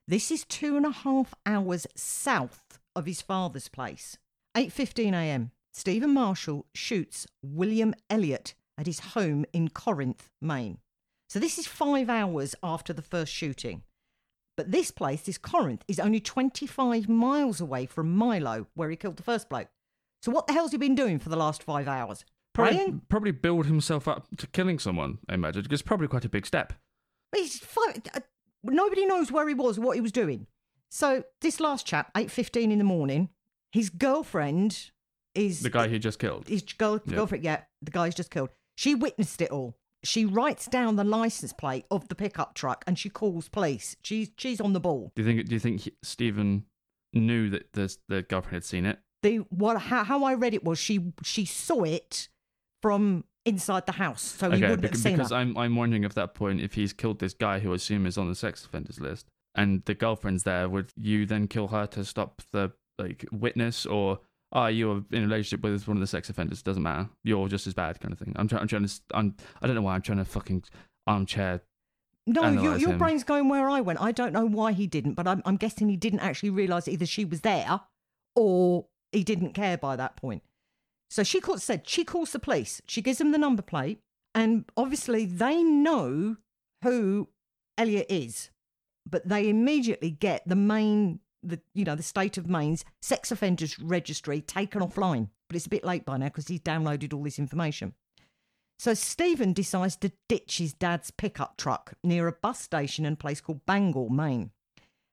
This 0.07 0.31
is 0.31 0.45
two 0.45 0.75
and 0.77 0.87
a 0.87 0.91
half 0.91 1.35
hours 1.45 1.85
south 1.95 2.79
of 2.95 3.05
his 3.05 3.21
father's 3.21 3.67
place. 3.67 4.17
8:15 4.57 5.13
a.m. 5.13 5.51
Stephen 5.73 6.11
Marshall 6.11 6.65
shoots 6.73 7.27
William 7.43 7.93
Elliott 8.09 8.55
at 8.79 8.87
his 8.87 8.99
home 9.13 9.45
in 9.53 9.69
Corinth, 9.69 10.27
Maine. 10.41 10.79
So 11.35 11.39
this 11.41 11.57
is 11.57 11.67
5 11.67 12.09
hours 12.09 12.55
after 12.63 12.93
the 12.93 13.01
first 13.01 13.33
shooting. 13.33 13.83
But 14.55 14.71
this 14.71 14.89
place, 14.89 15.23
this 15.23 15.37
Corinth, 15.37 15.83
is 15.85 15.99
only 15.99 16.21
25 16.21 17.09
miles 17.09 17.59
away 17.59 17.87
from 17.87 18.15
Milo, 18.15 18.67
where 18.73 18.89
he 18.89 18.95
killed 18.95 19.17
the 19.17 19.23
first 19.23 19.49
bloke. 19.49 19.67
So 20.21 20.31
what 20.31 20.47
the 20.47 20.53
hell's 20.53 20.71
he 20.71 20.77
been 20.77 20.95
doing 20.95 21.19
for 21.19 21.27
the 21.27 21.35
last 21.35 21.61
5 21.61 21.89
hours? 21.89 22.23
probably, 22.53 22.75
Praying? 22.77 23.01
probably 23.09 23.31
build 23.31 23.65
himself 23.65 24.07
up 24.07 24.27
to 24.37 24.47
killing 24.47 24.79
someone. 24.79 25.17
I 25.27 25.33
imagine 25.33 25.63
because 25.63 25.81
it's 25.81 25.85
probably 25.85 26.07
quite 26.07 26.23
a 26.23 26.29
big 26.29 26.45
step. 26.45 26.71
He's 27.35 27.59
fi- 27.59 28.01
uh, 28.13 28.21
nobody 28.63 29.05
knows 29.05 29.29
where 29.29 29.45
he 29.49 29.53
was, 29.53 29.77
what 29.77 29.95
he 29.97 30.01
was 30.01 30.13
doing. 30.13 30.47
So 30.89 31.25
this 31.41 31.59
last 31.59 31.85
chap, 31.85 32.13
8:15 32.15 32.71
in 32.71 32.77
the 32.77 32.85
morning, 32.85 33.27
his 33.73 33.89
girlfriend 33.89 34.91
is 35.33 35.59
The 35.63 35.69
guy 35.69 35.89
he 35.89 35.99
just 35.99 36.17
killed. 36.17 36.47
his 36.47 36.63
girl, 36.63 37.01
Yeah. 37.05 37.15
girlfriend, 37.15 37.43
yeah, 37.43 37.63
the 37.81 37.91
guy's 37.91 38.15
just 38.15 38.31
killed. 38.31 38.51
She 38.75 38.95
witnessed 38.95 39.41
it 39.41 39.51
all. 39.51 39.75
She 40.05 40.25
writes 40.25 40.67
down 40.67 40.95
the 40.95 41.03
license 41.03 41.53
plate 41.53 41.85
of 41.91 42.07
the 42.07 42.15
pickup 42.15 42.53
truck 42.53 42.83
and 42.87 42.97
she 42.97 43.09
calls 43.09 43.49
police. 43.49 43.95
She's 44.03 44.29
she's 44.37 44.61
on 44.61 44.73
the 44.73 44.79
ball. 44.79 45.11
Do 45.15 45.21
you 45.21 45.27
think? 45.27 45.47
Do 45.47 45.55
you 45.55 45.59
think 45.59 45.81
he- 45.81 45.97
Stephen 46.03 46.65
knew 47.13 47.49
that 47.49 47.73
the 47.73 47.95
the 48.07 48.21
girlfriend 48.21 48.55
had 48.55 48.65
seen 48.65 48.85
it? 48.85 48.99
The 49.23 49.37
what 49.49 49.77
how, 49.77 50.03
how 50.03 50.23
I 50.23 50.33
read 50.33 50.53
it 50.53 50.63
was 50.63 50.79
she 50.79 51.13
she 51.23 51.45
saw 51.45 51.83
it 51.83 52.29
from 52.81 53.23
inside 53.45 53.85
the 53.85 53.93
house, 53.93 54.21
so 54.21 54.49
he 54.51 54.61
wouldn't 54.61 54.71
have 54.71 54.81
because, 54.81 55.01
seen 55.01 55.17
because 55.17 55.31
her. 55.31 55.37
I'm 55.37 55.57
I'm 55.57 55.75
wondering 55.75 56.03
if 56.03 56.13
that 56.15 56.33
point, 56.33 56.61
if 56.61 56.73
he's 56.73 56.93
killed 56.93 57.19
this 57.19 57.33
guy 57.33 57.59
who 57.59 57.71
I 57.71 57.75
assume 57.75 58.05
is 58.05 58.17
on 58.17 58.27
the 58.27 58.35
sex 58.35 58.65
offenders 58.65 58.99
list, 58.99 59.27
and 59.55 59.83
the 59.85 59.93
girlfriend's 59.95 60.43
there, 60.43 60.69
would 60.69 60.91
you 60.95 61.25
then 61.25 61.47
kill 61.47 61.69
her 61.69 61.87
to 61.87 62.05
stop 62.05 62.41
the 62.51 62.71
like 62.99 63.25
witness, 63.31 63.85
or 63.85 64.19
are 64.51 64.71
you're 64.71 65.03
in 65.11 65.23
a 65.23 65.27
relationship 65.27 65.61
with 65.61 65.87
one 65.87 65.97
of 65.97 66.01
the 66.01 66.07
sex 66.07 66.29
offenders? 66.29 66.61
Doesn't 66.61 66.83
matter. 66.83 67.09
You're 67.23 67.47
just 67.47 67.67
as 67.67 67.73
bad, 67.73 67.99
kind 67.99 68.11
of 68.11 68.19
thing. 68.19 68.33
I'm 68.35 68.47
trying. 68.47 68.61
I'm 68.61 68.67
trying 68.67 68.85
to. 68.85 68.93
I'm. 69.13 69.35
I 69.61 69.67
don't 69.67 69.75
know 69.75 69.81
why 69.81 69.95
I'm 69.95 70.01
trying 70.01 70.19
to 70.19 70.25
fucking 70.25 70.63
armchair. 71.07 71.61
No, 72.27 72.49
your, 72.49 72.77
your 72.77 72.91
him. 72.91 72.97
brain's 72.97 73.23
going 73.23 73.49
where 73.49 73.69
I 73.69 73.81
went. 73.81 74.01
I 74.01 74.11
don't 74.11 74.33
know 74.33 74.45
why 74.45 74.71
he 74.71 74.87
didn't, 74.87 75.13
but 75.13 75.27
I'm, 75.27 75.43
I'm 75.45 75.57
guessing 75.57 75.89
he 75.89 75.97
didn't 75.97 76.21
actually 76.21 76.49
realise 76.49 76.87
either 76.87 77.05
she 77.05 77.23
was 77.23 77.41
there 77.41 77.81
or 78.35 78.87
he 79.11 79.23
didn't 79.23 79.53
care 79.53 79.77
by 79.77 79.95
that 79.95 80.15
point. 80.15 80.41
So 81.09 81.23
she 81.23 81.39
called, 81.39 81.61
said 81.61 81.87
she 81.87 82.03
calls 82.03 82.31
the 82.31 82.39
police. 82.39 82.81
She 82.87 83.03
gives 83.03 83.19
them 83.19 83.31
the 83.31 83.37
number 83.37 83.61
plate, 83.61 83.99
and 84.33 84.65
obviously 84.75 85.25
they 85.25 85.61
know 85.61 86.37
who 86.83 87.29
Elliott 87.77 88.07
is, 88.09 88.49
but 89.07 89.27
they 89.27 89.47
immediately 89.47 90.09
get 90.09 90.47
the 90.47 90.55
main, 90.55 91.19
the 91.47 91.61
you 91.73 91.85
know, 91.85 91.95
the 91.95 92.03
state 92.03 92.37
of 92.37 92.49
Maine's 92.49 92.85
sex 93.01 93.31
offenders 93.31 93.79
registry 93.79 94.41
taken 94.41 94.81
offline. 94.81 95.29
But 95.47 95.55
it's 95.55 95.67
a 95.67 95.69
bit 95.69 95.83
late 95.83 96.05
by 96.05 96.17
now 96.17 96.25
because 96.25 96.47
he's 96.47 96.59
downloaded 96.59 97.13
all 97.13 97.23
this 97.23 97.39
information. 97.39 97.93
So 98.77 98.93
Stephen 98.93 99.53
decides 99.53 99.95
to 99.97 100.11
ditch 100.27 100.57
his 100.57 100.73
dad's 100.73 101.11
pickup 101.11 101.57
truck 101.57 101.93
near 102.03 102.27
a 102.27 102.33
bus 102.33 102.59
station 102.59 103.05
in 103.05 103.13
a 103.13 103.17
place 103.17 103.41
called 103.41 103.65
Bangor, 103.65 104.09
Maine. 104.09 104.51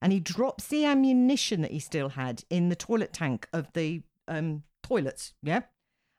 And 0.00 0.12
he 0.12 0.18
drops 0.18 0.66
the 0.66 0.84
ammunition 0.84 1.62
that 1.62 1.70
he 1.70 1.78
still 1.78 2.10
had 2.10 2.42
in 2.50 2.70
the 2.70 2.76
toilet 2.76 3.12
tank 3.12 3.48
of 3.52 3.72
the 3.72 4.02
um, 4.26 4.64
toilets, 4.82 5.32
yeah? 5.42 5.62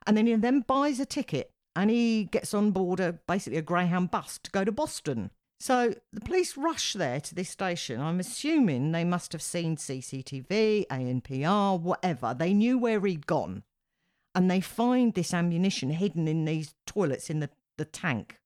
And 0.07 0.15
then 0.15 0.25
he 0.25 0.35
then 0.35 0.61
buys 0.61 0.99
a 1.01 1.05
ticket 1.05 1.51
and 1.75 1.89
he 1.89 2.25
gets 2.25 2.53
on 2.53 2.71
board 2.71 2.99
a 2.99 3.13
basically 3.27 3.59
a 3.59 3.63
Greyhound 3.63 4.11
bus 4.11 4.39
to 4.43 4.51
go 4.51 4.63
to 4.63 4.71
Boston. 4.71 5.31
So 5.63 5.93
the 6.11 6.19
police 6.19 6.57
rush 6.57 6.91
there 6.91 7.21
to 7.21 7.33
this 7.33 7.49
station. 7.49 8.01
I'm 8.01 8.19
assuming 8.19 8.91
they 8.91 9.05
must 9.05 9.31
have 9.31 9.41
seen 9.41 9.77
CCTV, 9.77 10.87
ANPR, 10.87 11.79
whatever. 11.79 12.35
They 12.37 12.53
knew 12.53 12.77
where 12.77 12.99
he'd 12.99 13.25
gone 13.25 13.63
and 14.35 14.51
they 14.51 14.59
find 14.59 15.13
this 15.13 15.33
ammunition 15.33 15.91
hidden 15.91 16.27
in 16.27 16.43
these 16.43 16.75
toilets 16.85 17.29
in 17.29 17.39
the, 17.39 17.49
the 17.77 17.85
tank. 17.85 18.41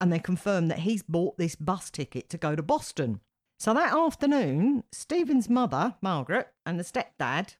And 0.00 0.12
they 0.12 0.18
confirm 0.18 0.66
that 0.66 0.80
he's 0.80 1.04
bought 1.04 1.38
this 1.38 1.54
bus 1.54 1.88
ticket 1.88 2.28
to 2.30 2.36
go 2.36 2.56
to 2.56 2.64
Boston. 2.64 3.20
So 3.60 3.72
that 3.72 3.94
afternoon, 3.94 4.82
Stephen's 4.90 5.48
mother, 5.48 5.94
Margaret, 6.02 6.48
and 6.66 6.80
the 6.80 6.84
stepdad 6.84 7.54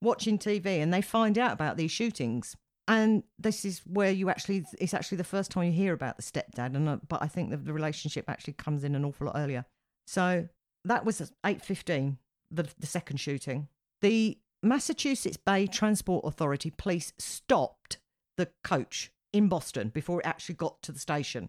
watching 0.00 0.38
TV 0.38 0.82
and 0.82 0.94
they 0.94 1.02
find 1.02 1.36
out 1.36 1.52
about 1.52 1.76
these 1.76 1.92
shootings. 1.92 2.56
And 2.88 3.24
this 3.38 3.64
is 3.64 3.82
where 3.84 4.12
you 4.12 4.30
actually, 4.30 4.64
it's 4.78 4.94
actually 4.94 5.18
the 5.18 5.24
first 5.24 5.50
time 5.50 5.64
you 5.64 5.72
hear 5.72 5.92
about 5.92 6.16
the 6.16 6.22
stepdad. 6.22 6.76
And 6.76 6.88
uh, 6.88 6.98
but 7.08 7.22
I 7.22 7.26
think 7.26 7.50
the, 7.50 7.56
the 7.56 7.72
relationship 7.72 8.28
actually 8.28 8.52
comes 8.54 8.84
in 8.84 8.94
an 8.94 9.04
awful 9.04 9.26
lot 9.26 9.36
earlier. 9.36 9.64
So 10.06 10.48
that 10.84 11.04
was 11.04 11.32
8.15, 11.44 12.16
the, 12.50 12.68
the 12.78 12.86
second 12.86 13.16
shooting. 13.18 13.68
The 14.02 14.38
Massachusetts 14.62 15.36
Bay 15.36 15.66
Transport 15.66 16.24
Authority 16.24 16.72
police 16.76 17.12
stopped 17.18 17.98
the 18.36 18.50
coach 18.62 19.10
in 19.32 19.48
Boston 19.48 19.88
before 19.88 20.20
it 20.20 20.26
actually 20.26 20.54
got 20.54 20.80
to 20.82 20.92
the 20.92 20.98
station 20.98 21.48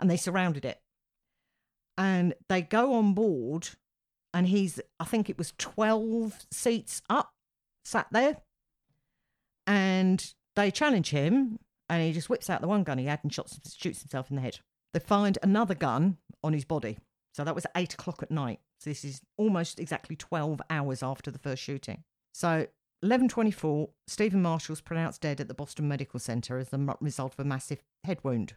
and 0.00 0.10
they 0.10 0.16
surrounded 0.16 0.64
it. 0.64 0.80
And 1.98 2.34
they 2.48 2.62
go 2.62 2.94
on 2.94 3.12
board, 3.12 3.68
and 4.32 4.46
he's, 4.46 4.80
I 4.98 5.04
think 5.04 5.28
it 5.28 5.36
was 5.36 5.52
12 5.58 6.46
seats 6.50 7.02
up, 7.10 7.34
sat 7.84 8.06
there. 8.10 8.38
And 9.66 10.34
they 10.56 10.70
challenge 10.70 11.10
him, 11.10 11.58
and 11.88 12.02
he 12.02 12.12
just 12.12 12.28
whips 12.28 12.50
out 12.50 12.60
the 12.60 12.68
one 12.68 12.84
gun 12.84 12.98
he 12.98 13.06
had 13.06 13.20
and 13.22 13.32
shots, 13.32 13.58
shoots 13.76 14.02
himself 14.02 14.30
in 14.30 14.36
the 14.36 14.42
head. 14.42 14.60
They 14.92 15.00
find 15.00 15.38
another 15.42 15.74
gun 15.74 16.18
on 16.42 16.52
his 16.52 16.64
body. 16.64 16.98
So 17.32 17.44
that 17.44 17.54
was 17.54 17.66
eight 17.76 17.94
o'clock 17.94 18.22
at 18.22 18.30
night. 18.30 18.60
So 18.78 18.90
this 18.90 19.04
is 19.04 19.20
almost 19.36 19.78
exactly 19.78 20.16
12 20.16 20.60
hours 20.70 21.02
after 21.02 21.30
the 21.30 21.38
first 21.38 21.62
shooting. 21.62 22.02
So 22.32 22.66
11:24, 23.02 23.90
Stephen 24.06 24.42
Marshall's 24.42 24.80
pronounced 24.80 25.20
dead 25.20 25.40
at 25.40 25.48
the 25.48 25.54
Boston 25.54 25.88
Medical 25.88 26.20
Center 26.20 26.58
as 26.58 26.70
the 26.70 26.96
result 27.00 27.34
of 27.34 27.40
a 27.40 27.44
massive 27.48 27.82
head 28.04 28.18
wound. 28.22 28.54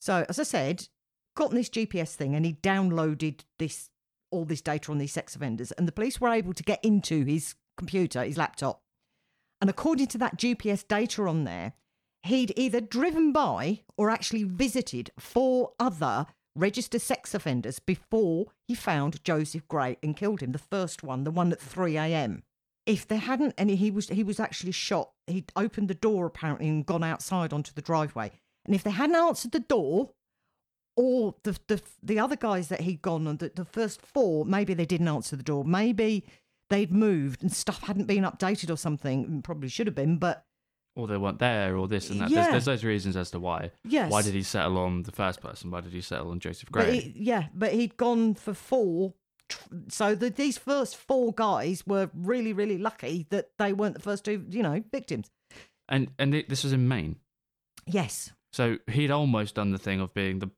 So 0.00 0.24
as 0.28 0.38
I 0.38 0.44
said, 0.44 0.88
got 1.36 1.50
on 1.50 1.56
this 1.56 1.68
GPS 1.68 2.14
thing 2.14 2.34
and 2.34 2.44
he 2.44 2.54
downloaded 2.54 3.40
this 3.58 3.90
all 4.30 4.44
this 4.44 4.60
data 4.60 4.90
on 4.90 4.98
these 4.98 5.12
sex 5.12 5.36
offenders, 5.36 5.70
and 5.72 5.86
the 5.86 5.92
police 5.92 6.20
were 6.20 6.28
able 6.28 6.52
to 6.54 6.62
get 6.64 6.84
into 6.84 7.24
his 7.24 7.54
computer, 7.76 8.24
his 8.24 8.36
laptop, 8.36 8.82
and 9.64 9.70
according 9.70 10.08
to 10.08 10.18
that 10.18 10.36
GPS 10.36 10.86
data 10.86 11.22
on 11.22 11.44
there, 11.44 11.72
he'd 12.22 12.52
either 12.54 12.82
driven 12.82 13.32
by 13.32 13.80
or 13.96 14.10
actually 14.10 14.44
visited 14.44 15.10
four 15.18 15.72
other 15.80 16.26
registered 16.54 17.00
sex 17.00 17.32
offenders 17.32 17.78
before 17.78 18.48
he 18.68 18.74
found 18.74 19.24
Joseph 19.24 19.66
Gray 19.66 19.96
and 20.02 20.18
killed 20.18 20.42
him. 20.42 20.52
The 20.52 20.58
first 20.58 21.02
one, 21.02 21.24
the 21.24 21.30
one 21.30 21.50
at 21.50 21.62
3 21.62 21.96
a.m. 21.96 22.42
If 22.84 23.08
there 23.08 23.16
hadn't, 23.16 23.54
and 23.56 23.70
he 23.70 23.90
was 23.90 24.10
he 24.10 24.22
was 24.22 24.38
actually 24.38 24.72
shot. 24.72 25.12
He'd 25.26 25.50
opened 25.56 25.88
the 25.88 25.94
door 25.94 26.26
apparently 26.26 26.68
and 26.68 26.84
gone 26.84 27.02
outside 27.02 27.54
onto 27.54 27.72
the 27.72 27.80
driveway. 27.80 28.32
And 28.66 28.74
if 28.74 28.82
they 28.82 28.90
hadn't 28.90 29.16
answered 29.16 29.52
the 29.52 29.60
door, 29.60 30.10
or 30.94 31.36
the 31.44 31.58
the 31.68 31.80
the 32.02 32.18
other 32.18 32.36
guys 32.36 32.68
that 32.68 32.82
he'd 32.82 33.00
gone 33.00 33.26
on, 33.26 33.38
the, 33.38 33.50
the 33.54 33.64
first 33.64 34.02
four, 34.02 34.44
maybe 34.44 34.74
they 34.74 34.84
didn't 34.84 35.08
answer 35.08 35.36
the 35.36 35.42
door. 35.42 35.64
Maybe 35.64 36.26
they'd 36.70 36.92
moved 36.92 37.42
and 37.42 37.52
stuff 37.52 37.82
hadn't 37.82 38.06
been 38.06 38.24
updated 38.24 38.70
or 38.70 38.76
something. 38.76 39.42
Probably 39.42 39.68
should 39.68 39.86
have 39.86 39.94
been, 39.96 40.18
but 40.18 40.44
Or 40.96 41.06
they 41.06 41.16
weren't 41.16 41.38
there, 41.40 41.76
or 41.76 41.88
this 41.88 42.10
and 42.10 42.20
that. 42.20 42.30
Yeah. 42.30 42.42
There's, 42.42 42.50
there's 42.52 42.64
those 42.64 42.84
reasons 42.84 43.16
as 43.16 43.30
to 43.32 43.40
why. 43.40 43.70
yes. 43.84 44.10
Why 44.10 44.22
did 44.22 44.34
he 44.34 44.42
settle 44.42 44.78
on 44.78 45.02
the 45.02 45.12
first 45.12 45.40
person? 45.40 45.70
Why 45.70 45.80
did 45.80 45.92
he 45.92 46.00
settle 46.00 46.30
on 46.30 46.40
Joseph 46.40 46.68
But 46.72 46.84
Gray? 46.86 47.00
he, 47.00 47.12
yeah, 47.16 47.46
but 47.54 47.72
he'd 47.72 47.96
gone 47.96 48.34
for 48.34 48.54
four. 48.54 49.14
So 49.88 50.14
the, 50.14 50.30
these 50.30 50.56
first 50.56 50.96
four 50.96 51.32
guys 51.32 51.86
were 51.86 52.10
really, 52.14 52.52
really 52.52 52.78
lucky 52.78 53.26
that 53.30 53.50
they 53.58 53.72
weren't 53.72 53.94
the 53.94 54.00
first 54.00 54.24
two, 54.24 54.44
you 54.48 54.62
know, 54.62 54.82
victims. 54.90 55.30
and 55.88 56.10
and 56.18 56.32
this 56.48 56.64
was 56.64 56.72
in 56.72 56.88
Maine. 56.88 57.16
Yes. 57.86 58.32
So 58.54 58.78
he'd 58.90 59.10
almost 59.10 59.56
done 59.56 59.70
the 59.72 59.78
thing 59.78 60.00
of 60.00 60.14
being 60.14 60.38
the 60.38 60.50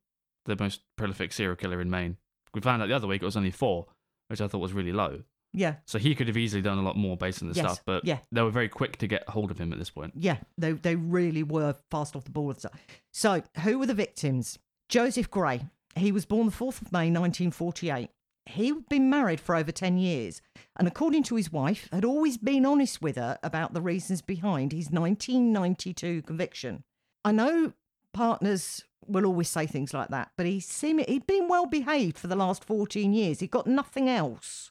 the 0.45 0.57
most 0.61 0.83
prolific 0.97 1.33
serial 1.33 1.57
killer 1.57 1.81
in 1.81 1.91
Maine. 1.91 2.17
We 2.55 2.61
found 2.61 2.81
out 2.81 2.87
the 2.89 2.95
other 2.95 3.09
week 3.09 3.23
it 3.23 3.25
was 3.25 3.37
only 3.37 3.51
four, 3.51 3.87
which 4.29 4.41
I 4.41 4.47
thought 4.47 4.61
was 4.61 4.73
really 4.73 4.93
low. 4.93 5.23
Yeah. 5.57 5.77
So 5.87 5.99
he 5.99 6.15
could 6.15 6.29
have 6.29 6.37
easily 6.37 6.61
done 6.63 6.77
a 6.79 6.83
lot 6.83 6.97
more 6.97 7.17
based 7.17 7.43
on 7.43 7.49
the 7.49 7.55
Yes. 7.55 7.65
stuff, 7.65 7.83
but 7.87 8.05
Yeah. 8.05 8.19
they 8.31 8.43
were 8.43 8.51
very 8.51 8.69
quick 8.69 8.99
to 8.99 9.07
get 9.07 9.27
hold 9.31 9.51
of 9.51 9.59
him 9.59 9.73
at 9.73 9.79
this 9.79 9.89
point. 9.91 10.13
Yeah. 10.15 10.37
They 10.59 10.73
they 10.73 10.95
really 10.97 11.43
were 11.43 11.75
fast 11.91 12.15
off 12.15 12.25
the 12.25 12.31
ball 12.31 12.47
with 12.47 12.59
stuff. 12.61 12.79
So 13.13 13.43
who 13.65 13.79
were 13.79 13.87
the 13.87 13.95
victims? 13.95 14.59
Joseph 14.89 15.31
Gray. 15.31 15.63
He 15.97 16.13
was 16.13 16.27
born 16.27 16.45
the 16.47 16.53
4th 16.53 16.83
of 16.83 16.93
May 16.93 17.09
1948. 17.11 18.11
He'd 18.49 18.89
been 18.89 19.09
married 19.11 19.41
for 19.41 19.57
over 19.57 19.73
10 19.73 19.97
years 19.99 20.41
and 20.79 20.87
according 20.87 21.23
to 21.25 21.35
his 21.37 21.51
wife 21.51 21.89
had 21.91 22.05
always 22.05 22.37
been 22.37 22.65
honest 22.67 23.01
with 23.03 23.17
her 23.17 23.39
about 23.43 23.73
the 23.73 23.81
reasons 23.81 24.21
behind 24.23 24.73
his 24.73 24.91
1992 24.91 26.23
conviction. 26.23 26.85
I 27.25 27.33
know 27.33 27.73
partners 28.13 28.85
will 29.07 29.25
always 29.27 29.49
say 29.49 29.67
things 29.67 29.93
like 29.95 30.09
that, 30.11 30.31
but 30.37 30.47
he 30.47 30.61
seemed 30.61 31.05
he'd 31.09 31.27
been 31.27 31.49
well 31.49 31.67
behaved 31.67 32.19
for 32.19 32.27
the 32.29 32.37
last 32.37 32.65
14 32.65 33.13
years. 33.13 33.41
He 33.41 33.47
got 33.47 33.67
nothing 33.67 34.09
else. 34.09 34.71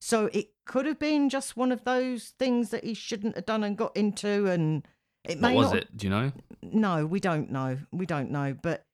So 0.00 0.30
it 0.32 0.50
could 0.66 0.86
have 0.86 0.98
been 0.98 1.28
just 1.28 1.56
one 1.56 1.72
of 1.72 1.84
those 1.84 2.32
things 2.38 2.70
that 2.70 2.84
he 2.84 2.94
shouldn't 2.94 3.36
have 3.36 3.46
done 3.46 3.62
and 3.62 3.76
got 3.76 3.96
into 3.96 4.46
and 4.46 4.86
it 5.24 5.40
What 5.40 5.50
may 5.50 5.54
was 5.56 5.66
not 5.66 5.76
it? 5.76 5.96
Do 5.96 6.06
you 6.06 6.10
know? 6.10 6.32
no, 6.62 7.06
we 7.06 7.20
don't 7.20 7.50
know. 7.50 7.78
We 7.92 8.06
don't 8.06 8.30
know. 8.30 8.56
But 8.60 8.86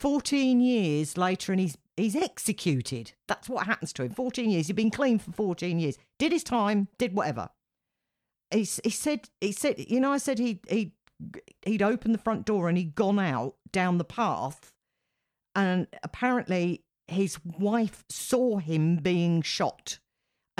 14 0.00 0.60
years 0.60 1.16
later, 1.16 1.52
and 1.52 1.60
he's 1.60 1.78
he's 1.96 2.16
executed. 2.16 3.12
That's 3.28 3.48
what 3.48 3.66
happens 3.66 3.92
to 3.94 4.02
him. 4.02 4.12
14 4.12 4.50
years. 4.50 4.66
He'd 4.66 4.76
been 4.76 4.90
clean 4.90 5.18
for 5.18 5.32
14 5.32 5.78
years. 5.78 5.96
Did 6.18 6.32
his 6.32 6.44
time. 6.44 6.88
Did 6.98 7.14
whatever. 7.14 7.50
He, 8.50 8.60
he 8.60 8.90
said. 8.90 9.28
He 9.40 9.52
said. 9.52 9.78
You 9.78 10.00
know, 10.00 10.12
I 10.12 10.18
said 10.18 10.38
he 10.38 10.60
he 10.68 10.92
he'd 11.62 11.82
opened 11.82 12.14
the 12.14 12.18
front 12.18 12.44
door 12.46 12.68
and 12.68 12.76
he'd 12.76 12.94
gone 12.94 13.18
out 13.18 13.56
down 13.72 13.98
the 13.98 14.04
path, 14.04 14.72
and 15.54 15.86
apparently 16.02 16.82
his 17.08 17.38
wife 17.44 18.04
saw 18.08 18.58
him 18.58 18.96
being 18.96 19.42
shot. 19.42 19.98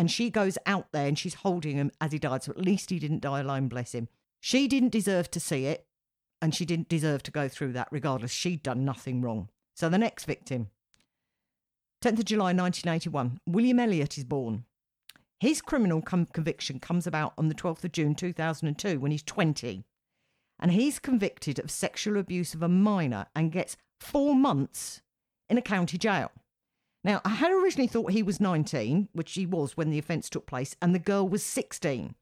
And 0.01 0.11
she 0.11 0.31
goes 0.31 0.57
out 0.65 0.93
there 0.93 1.07
and 1.07 1.19
she's 1.19 1.35
holding 1.35 1.77
him 1.77 1.91
as 2.01 2.11
he 2.11 2.19
died. 2.19 2.43
So 2.43 2.53
at 2.53 2.59
least 2.59 2.89
he 2.89 2.99
didn't 2.99 3.21
die 3.21 3.41
alone, 3.41 3.69
bless 3.69 3.93
him. 3.93 4.09
She 4.41 4.67
didn't 4.67 4.93
deserve 4.93 5.31
to 5.33 5.39
see 5.39 5.67
it 5.67 5.85
and 6.41 6.55
she 6.55 6.65
didn't 6.65 6.89
deserve 6.89 7.23
to 7.25 7.31
go 7.31 7.49
through 7.49 7.75
that 7.75 7.89
regardless. 7.91 8.31
She'd 8.31 8.63
done 8.63 8.83
nothing 8.83 9.21
wrong. 9.21 9.51
So 9.77 9.91
the 9.91 9.99
next 9.99 10.25
victim, 10.25 10.69
10th 12.03 12.21
of 12.21 12.25
July 12.25 12.55
1981, 12.55 13.41
William 13.47 13.79
Elliott 13.79 14.17
is 14.17 14.25
born. 14.25 14.65
His 15.39 15.61
criminal 15.61 16.01
com- 16.01 16.29
conviction 16.33 16.81
comes 16.81 17.07
about 17.07 17.35
on 17.37 17.49
the 17.49 17.55
12th 17.55 17.85
of 17.85 17.93
June 17.93 18.15
2002 18.15 18.99
when 18.99 19.11
he's 19.11 19.23
20. 19.23 19.85
And 20.59 20.73
he's 20.73 20.99
convicted 20.99 21.59
of 21.59 21.71
sexual 21.71 22.17
abuse 22.17 22.55
of 22.55 22.63
a 22.63 22.69
minor 22.71 23.27
and 23.37 23.53
gets 23.53 23.77
four 24.01 24.35
months 24.35 25.03
in 25.51 25.59
a 25.59 25.63
county 25.63 25.99
jail. 25.99 26.31
Now, 27.03 27.21
I 27.25 27.31
had 27.31 27.51
originally 27.51 27.87
thought 27.87 28.13
he 28.13 28.23
was 28.23 28.41
19, 28.41 29.09
which 29.13 29.33
he 29.33 29.47
was 29.47 29.77
when 29.77 29.91
the 29.91 29.99
offence 29.99 30.29
took 30.29 30.47
place, 30.47 30.77
and 30.83 30.95
the 30.95 30.99
girl 30.99 31.27
was 31.27 31.43
16. 31.43 32.15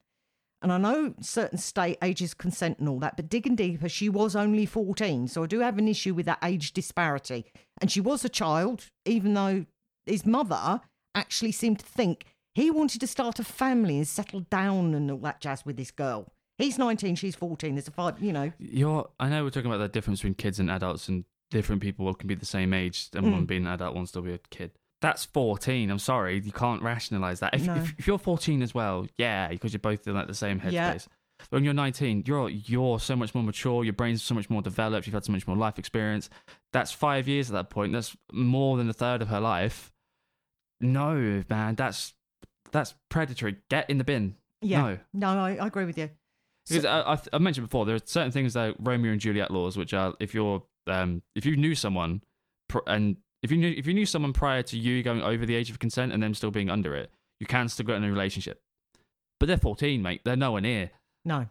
And 0.60 0.72
I 0.72 0.78
know 0.78 1.14
certain 1.20 1.58
state 1.58 1.98
ages 2.02 2.34
consent 2.34 2.78
and 2.78 2.88
all 2.88 2.98
that, 3.00 3.16
but 3.16 3.28
digging 3.28 3.54
deeper, 3.54 3.88
she 3.88 4.08
was 4.08 4.34
only 4.34 4.66
14. 4.66 5.28
So 5.28 5.44
I 5.44 5.46
do 5.46 5.60
have 5.60 5.78
an 5.78 5.88
issue 5.88 6.14
with 6.14 6.26
that 6.26 6.38
age 6.42 6.72
disparity. 6.72 7.46
And 7.80 7.90
she 7.90 8.00
was 8.00 8.24
a 8.24 8.28
child, 8.28 8.86
even 9.04 9.34
though 9.34 9.66
his 10.04 10.26
mother 10.26 10.80
actually 11.14 11.52
seemed 11.52 11.78
to 11.80 11.86
think 11.86 12.24
he 12.54 12.70
wanted 12.72 13.00
to 13.00 13.06
start 13.06 13.38
a 13.38 13.44
family 13.44 13.98
and 13.98 14.08
settle 14.08 14.40
down 14.40 14.94
and 14.94 15.10
all 15.10 15.18
that 15.18 15.40
jazz 15.40 15.64
with 15.64 15.76
this 15.76 15.92
girl. 15.92 16.32
He's 16.56 16.76
19, 16.76 17.14
she's 17.14 17.36
14. 17.36 17.76
There's 17.76 17.86
a 17.86 17.92
five, 17.92 18.20
you 18.20 18.32
know. 18.32 18.52
You're. 18.58 19.08
I 19.20 19.28
know 19.28 19.44
we're 19.44 19.50
talking 19.50 19.70
about 19.70 19.78
the 19.78 19.88
difference 19.88 20.20
between 20.20 20.34
kids 20.34 20.58
and 20.58 20.68
adults, 20.68 21.08
and 21.08 21.24
different 21.50 21.82
people 21.82 22.12
can 22.14 22.28
be 22.28 22.34
the 22.34 22.46
same 22.46 22.72
age, 22.74 23.08
and 23.14 23.32
one 23.32 23.44
Mm. 23.44 23.46
being 23.46 23.66
an 23.66 23.72
adult, 23.72 23.94
one 23.94 24.06
still 24.06 24.22
be 24.22 24.32
a 24.34 24.38
kid. 24.50 24.72
That's 25.00 25.24
14. 25.24 25.90
I'm 25.90 25.98
sorry, 26.00 26.40
you 26.40 26.50
can't 26.52 26.82
rationalize 26.82 27.40
that. 27.40 27.54
If, 27.54 27.66
No. 27.66 27.74
if, 27.76 27.94
if 27.98 28.06
you're 28.06 28.18
14 28.18 28.62
as 28.62 28.74
well, 28.74 29.06
yeah, 29.16 29.48
because 29.48 29.72
you're 29.72 29.78
both 29.80 30.06
in 30.06 30.14
like 30.14 30.26
the 30.26 30.34
same 30.34 30.58
headspace. 30.60 30.72
Yeah. 30.72 30.98
When 31.50 31.62
you're 31.62 31.72
19, 31.72 32.24
you're 32.26 32.48
you're 32.48 32.98
so 32.98 33.14
much 33.14 33.32
more 33.32 33.44
mature. 33.44 33.84
Your 33.84 33.92
brain's 33.92 34.24
so 34.24 34.34
much 34.34 34.50
more 34.50 34.60
developed. 34.60 35.06
You've 35.06 35.14
had 35.14 35.24
so 35.24 35.30
much 35.30 35.46
more 35.46 35.56
life 35.56 35.78
experience. 35.78 36.28
That's 36.72 36.90
five 36.90 37.28
years 37.28 37.48
at 37.48 37.54
that 37.54 37.70
point. 37.70 37.92
That's 37.92 38.16
more 38.32 38.76
than 38.76 38.88
a 38.90 38.92
third 38.92 39.22
of 39.22 39.28
her 39.28 39.38
life. 39.38 39.92
No, 40.80 41.44
man, 41.48 41.74
that's 41.76 42.14
that's 42.72 42.94
predatory. 43.08 43.56
Get 43.70 43.88
in 43.88 43.98
the 43.98 44.04
bin. 44.04 44.34
Yeah. 44.60 44.82
No. 44.82 44.98
No, 45.34 45.40
I, 45.44 45.56
I 45.56 45.66
agree 45.68 45.84
with 45.84 45.96
you. 45.98 46.10
Because 46.68 46.84
I, 46.84 47.00
I, 47.14 47.18
I 47.32 47.38
mentioned 47.38 47.66
before, 47.66 47.86
there 47.86 47.94
are 47.94 48.00
certain 48.04 48.30
things 48.32 48.54
like 48.54 48.74
Romeo 48.78 49.12
and 49.12 49.20
Juliet 49.20 49.50
laws, 49.50 49.76
which 49.76 49.94
are 49.94 50.14
if 50.20 50.34
you're 50.34 50.62
um, 50.90 51.22
if 51.34 51.44
you 51.46 51.56
knew 51.56 51.74
someone 51.74 52.22
pr- 52.68 52.78
and 52.86 53.16
if 53.42 53.50
you 53.50 53.58
knew 53.58 53.74
if 53.76 53.86
you 53.86 53.94
knew 53.94 54.06
someone 54.06 54.32
prior 54.32 54.62
to 54.64 54.78
you 54.78 55.02
going 55.02 55.22
over 55.22 55.46
the 55.46 55.54
age 55.54 55.70
of 55.70 55.78
consent 55.78 56.12
and 56.12 56.22
them 56.22 56.34
still 56.34 56.50
being 56.50 56.70
under 56.70 56.94
it, 56.94 57.10
you 57.40 57.46
can 57.46 57.68
still 57.68 57.86
get 57.86 57.96
in 57.96 58.04
a 58.04 58.10
relationship. 58.10 58.62
But 59.40 59.46
they're 59.46 59.56
14, 59.56 60.02
mate. 60.02 60.22
They're 60.24 60.36
nowhere 60.36 60.60
near. 60.60 60.90
No. 61.24 61.46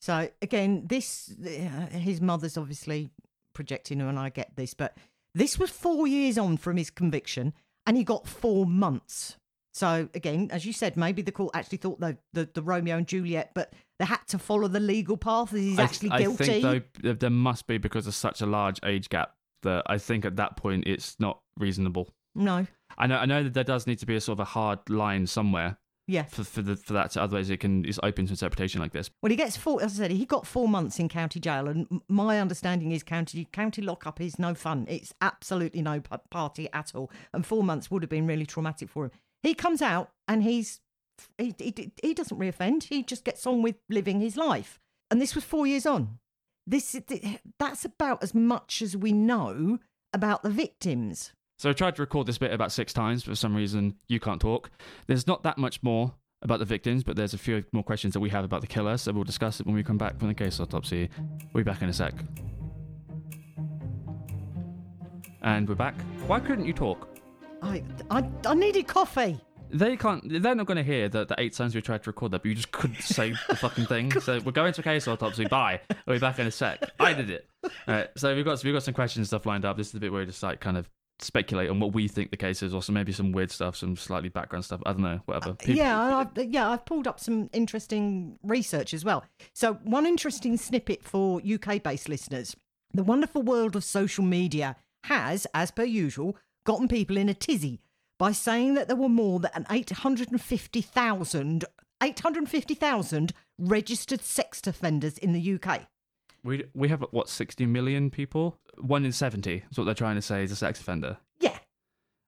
So 0.00 0.28
again, 0.42 0.84
this 0.86 1.34
uh, 1.44 1.86
his 1.96 2.20
mother's 2.20 2.56
obviously 2.56 3.10
projecting 3.54 4.00
and 4.00 4.18
I 4.18 4.30
get 4.30 4.56
this, 4.56 4.74
but 4.74 4.96
this 5.34 5.58
was 5.58 5.70
four 5.70 6.06
years 6.06 6.38
on 6.38 6.56
from 6.56 6.76
his 6.76 6.90
conviction, 6.90 7.52
and 7.86 7.96
he 7.96 8.04
got 8.04 8.26
four 8.26 8.66
months. 8.66 9.36
So 9.72 10.08
again, 10.14 10.48
as 10.50 10.66
you 10.66 10.72
said, 10.72 10.96
maybe 10.96 11.22
the 11.22 11.32
court 11.32 11.52
actually 11.54 11.78
thought 11.78 12.00
the 12.00 12.18
the, 12.32 12.48
the 12.52 12.62
Romeo 12.62 12.96
and 12.96 13.06
Juliet, 13.06 13.52
but 13.54 13.72
they 13.98 14.04
had 14.04 14.26
to 14.28 14.38
follow 14.38 14.68
the 14.68 14.80
legal 14.80 15.16
path. 15.16 15.50
He's 15.50 15.78
I- 15.78 15.82
actually 15.84 16.10
I, 16.10 16.18
guilty. 16.18 16.62
think 16.62 16.86
though 17.02 17.12
there 17.12 17.30
must 17.30 17.66
be 17.66 17.78
because 17.78 18.06
of 18.06 18.14
such 18.14 18.40
a 18.40 18.46
large 18.46 18.80
age 18.84 19.08
gap 19.08 19.34
that 19.62 19.82
I 19.86 19.98
think 19.98 20.24
at 20.24 20.36
that 20.36 20.56
point 20.56 20.84
it's 20.86 21.18
not 21.20 21.40
reasonable. 21.58 22.08
no, 22.34 22.66
I 22.98 23.06
know 23.06 23.16
I 23.16 23.26
know 23.26 23.42
that 23.44 23.54
there 23.54 23.64
does 23.64 23.86
need 23.86 23.98
to 24.00 24.06
be 24.06 24.16
a 24.16 24.20
sort 24.20 24.36
of 24.36 24.40
a 24.40 24.44
hard 24.46 24.78
line 24.88 25.26
somewhere 25.26 25.78
yeah. 26.10 26.24
for 26.24 26.44
for, 26.44 26.62
the, 26.62 26.76
for 26.76 26.92
that. 26.94 27.12
To, 27.12 27.22
otherwise, 27.22 27.50
it 27.50 27.58
can 27.58 27.84
it's 27.84 27.98
open 28.02 28.26
to 28.26 28.32
interpretation 28.32 28.80
like 28.80 28.92
this. 28.92 29.10
Well, 29.22 29.30
he 29.30 29.36
gets 29.36 29.56
four. 29.56 29.82
As 29.82 29.94
I 29.94 30.04
said, 30.04 30.10
he 30.10 30.26
got 30.26 30.46
four 30.46 30.68
months 30.68 30.98
in 30.98 31.08
county 31.08 31.40
jail, 31.40 31.68
and 31.68 31.86
my 32.08 32.40
understanding 32.40 32.92
is 32.92 33.02
county 33.02 33.46
county 33.52 33.82
lockup 33.82 34.20
is 34.20 34.38
no 34.38 34.54
fun. 34.54 34.86
It's 34.88 35.14
absolutely 35.20 35.82
no 35.82 36.02
party 36.30 36.68
at 36.72 36.92
all, 36.94 37.10
and 37.32 37.46
four 37.46 37.62
months 37.62 37.90
would 37.90 38.02
have 38.02 38.10
been 38.10 38.26
really 38.26 38.46
traumatic 38.46 38.90
for 38.90 39.04
him. 39.04 39.12
He 39.42 39.54
comes 39.54 39.82
out 39.82 40.10
and 40.28 40.42
he's 40.42 40.80
he 41.38 41.54
he, 41.58 41.92
he 42.02 42.14
doesn't 42.14 42.38
reoffend. 42.38 42.84
He 42.84 43.02
just 43.02 43.24
gets 43.24 43.46
on 43.46 43.62
with 43.62 43.76
living 43.88 44.20
his 44.20 44.36
life, 44.36 44.78
and 45.10 45.20
this 45.20 45.34
was 45.34 45.44
four 45.44 45.66
years 45.66 45.86
on. 45.86 46.18
This 46.66 46.98
that's 47.58 47.84
about 47.84 48.22
as 48.22 48.34
much 48.34 48.82
as 48.82 48.96
we 48.96 49.12
know 49.12 49.78
about 50.12 50.42
the 50.42 50.50
victims. 50.50 51.32
So 51.58 51.68
I 51.68 51.72
tried 51.74 51.96
to 51.96 52.02
record 52.02 52.26
this 52.26 52.38
bit 52.38 52.52
about 52.52 52.72
six 52.72 52.92
times, 52.92 53.24
but 53.24 53.32
for 53.32 53.36
some 53.36 53.54
reason 53.54 53.96
you 54.08 54.18
can't 54.18 54.40
talk. 54.40 54.70
There's 55.06 55.26
not 55.26 55.42
that 55.42 55.58
much 55.58 55.82
more 55.82 56.14
about 56.42 56.58
the 56.58 56.64
victims, 56.64 57.04
but 57.04 57.16
there's 57.16 57.34
a 57.34 57.38
few 57.38 57.64
more 57.72 57.82
questions 57.82 58.14
that 58.14 58.20
we 58.20 58.30
have 58.30 58.44
about 58.44 58.62
the 58.62 58.66
killer, 58.66 58.96
so 58.96 59.12
we'll 59.12 59.24
discuss 59.24 59.60
it 59.60 59.66
when 59.66 59.74
we 59.74 59.82
come 59.82 59.98
back 59.98 60.18
from 60.18 60.28
the 60.28 60.34
case 60.34 60.58
autopsy. 60.58 61.10
We'll 61.52 61.62
be 61.64 61.70
back 61.70 61.82
in 61.82 61.90
a 61.90 61.92
sec. 61.92 62.14
And 65.42 65.68
we're 65.68 65.74
back. 65.74 65.94
Why 66.26 66.40
couldn't 66.40 66.64
you 66.64 66.72
talk? 66.72 67.09
I 67.62 67.82
I, 68.10 68.28
I 68.46 68.54
needed 68.54 68.86
coffee. 68.86 69.40
They 69.72 69.96
can't. 69.96 70.42
They're 70.42 70.54
not 70.56 70.66
going 70.66 70.78
to 70.78 70.82
hear 70.82 71.08
the, 71.08 71.24
the 71.26 71.36
eight 71.38 71.52
times 71.54 71.76
we 71.76 71.80
tried 71.80 72.02
to 72.02 72.10
record 72.10 72.32
that, 72.32 72.42
but 72.42 72.48
you 72.48 72.56
just 72.56 72.72
couldn't 72.72 73.00
say 73.02 73.34
the 73.48 73.54
fucking 73.54 73.86
thing. 73.86 74.10
So 74.20 74.40
we're 74.40 74.50
going 74.52 74.72
to 74.72 74.82
case 74.82 75.06
autopsy. 75.06 75.46
Bye. 75.46 75.80
We'll 76.06 76.16
be 76.16 76.20
back 76.20 76.40
in 76.40 76.46
a 76.46 76.50
sec. 76.50 76.80
I 76.98 77.12
did 77.12 77.30
it. 77.30 77.48
All 77.62 77.70
right. 77.86 78.08
So 78.16 78.34
we've 78.34 78.44
got 78.44 78.62
we've 78.64 78.74
got 78.74 78.82
some 78.82 78.94
questions 78.94 79.18
and 79.18 79.26
stuff 79.28 79.46
lined 79.46 79.64
up. 79.64 79.76
This 79.76 79.88
is 79.88 79.92
the 79.92 80.00
bit 80.00 80.10
where 80.10 80.22
we 80.22 80.26
just 80.26 80.42
like 80.42 80.58
kind 80.60 80.76
of 80.76 80.88
speculate 81.20 81.68
on 81.70 81.78
what 81.78 81.92
we 81.92 82.08
think 82.08 82.30
the 82.32 82.36
case 82.36 82.62
is, 82.64 82.74
or 82.74 82.82
some 82.82 82.94
maybe 82.94 83.12
some 83.12 83.30
weird 83.30 83.50
stuff, 83.52 83.76
some 83.76 83.94
slightly 83.94 84.28
background 84.30 84.64
stuff. 84.64 84.80
I 84.86 84.92
don't 84.92 85.02
know. 85.02 85.20
Whatever. 85.26 85.54
People- 85.54 85.74
Yeah, 85.76 86.16
I've, 86.36 86.44
yeah, 86.50 86.68
I've 86.70 86.84
pulled 86.84 87.06
up 87.06 87.20
some 87.20 87.48
interesting 87.52 88.38
research 88.42 88.92
as 88.92 89.04
well. 89.04 89.24
So, 89.52 89.74
one 89.84 90.04
interesting 90.06 90.56
snippet 90.56 91.04
for 91.04 91.40
UK 91.40 91.80
based 91.82 92.08
listeners 92.08 92.56
the 92.92 93.04
wonderful 93.04 93.42
world 93.42 93.76
of 93.76 93.84
social 93.84 94.24
media 94.24 94.74
has, 95.04 95.46
as 95.54 95.70
per 95.70 95.84
usual, 95.84 96.36
gotten 96.64 96.88
people 96.88 97.16
in 97.16 97.28
a 97.28 97.34
tizzy 97.34 97.80
by 98.18 98.32
saying 98.32 98.74
that 98.74 98.86
there 98.86 98.96
were 98.96 99.08
more 99.08 99.40
than 99.40 99.66
850,000 99.70 101.64
850,000 102.02 103.32
registered 103.58 104.22
sex 104.22 104.66
offenders 104.66 105.18
in 105.18 105.32
the 105.32 105.54
UK. 105.54 105.86
We 106.42 106.64
we 106.72 106.88
have 106.88 107.04
what 107.10 107.28
sixty 107.28 107.66
million 107.66 108.08
people. 108.10 108.56
One 108.78 109.04
in 109.04 109.12
seventy 109.12 109.64
is 109.70 109.76
what 109.76 109.84
they're 109.84 109.92
trying 109.94 110.16
to 110.16 110.22
say 110.22 110.42
is 110.42 110.50
a 110.50 110.56
sex 110.56 110.80
offender. 110.80 111.18
Yeah, 111.38 111.58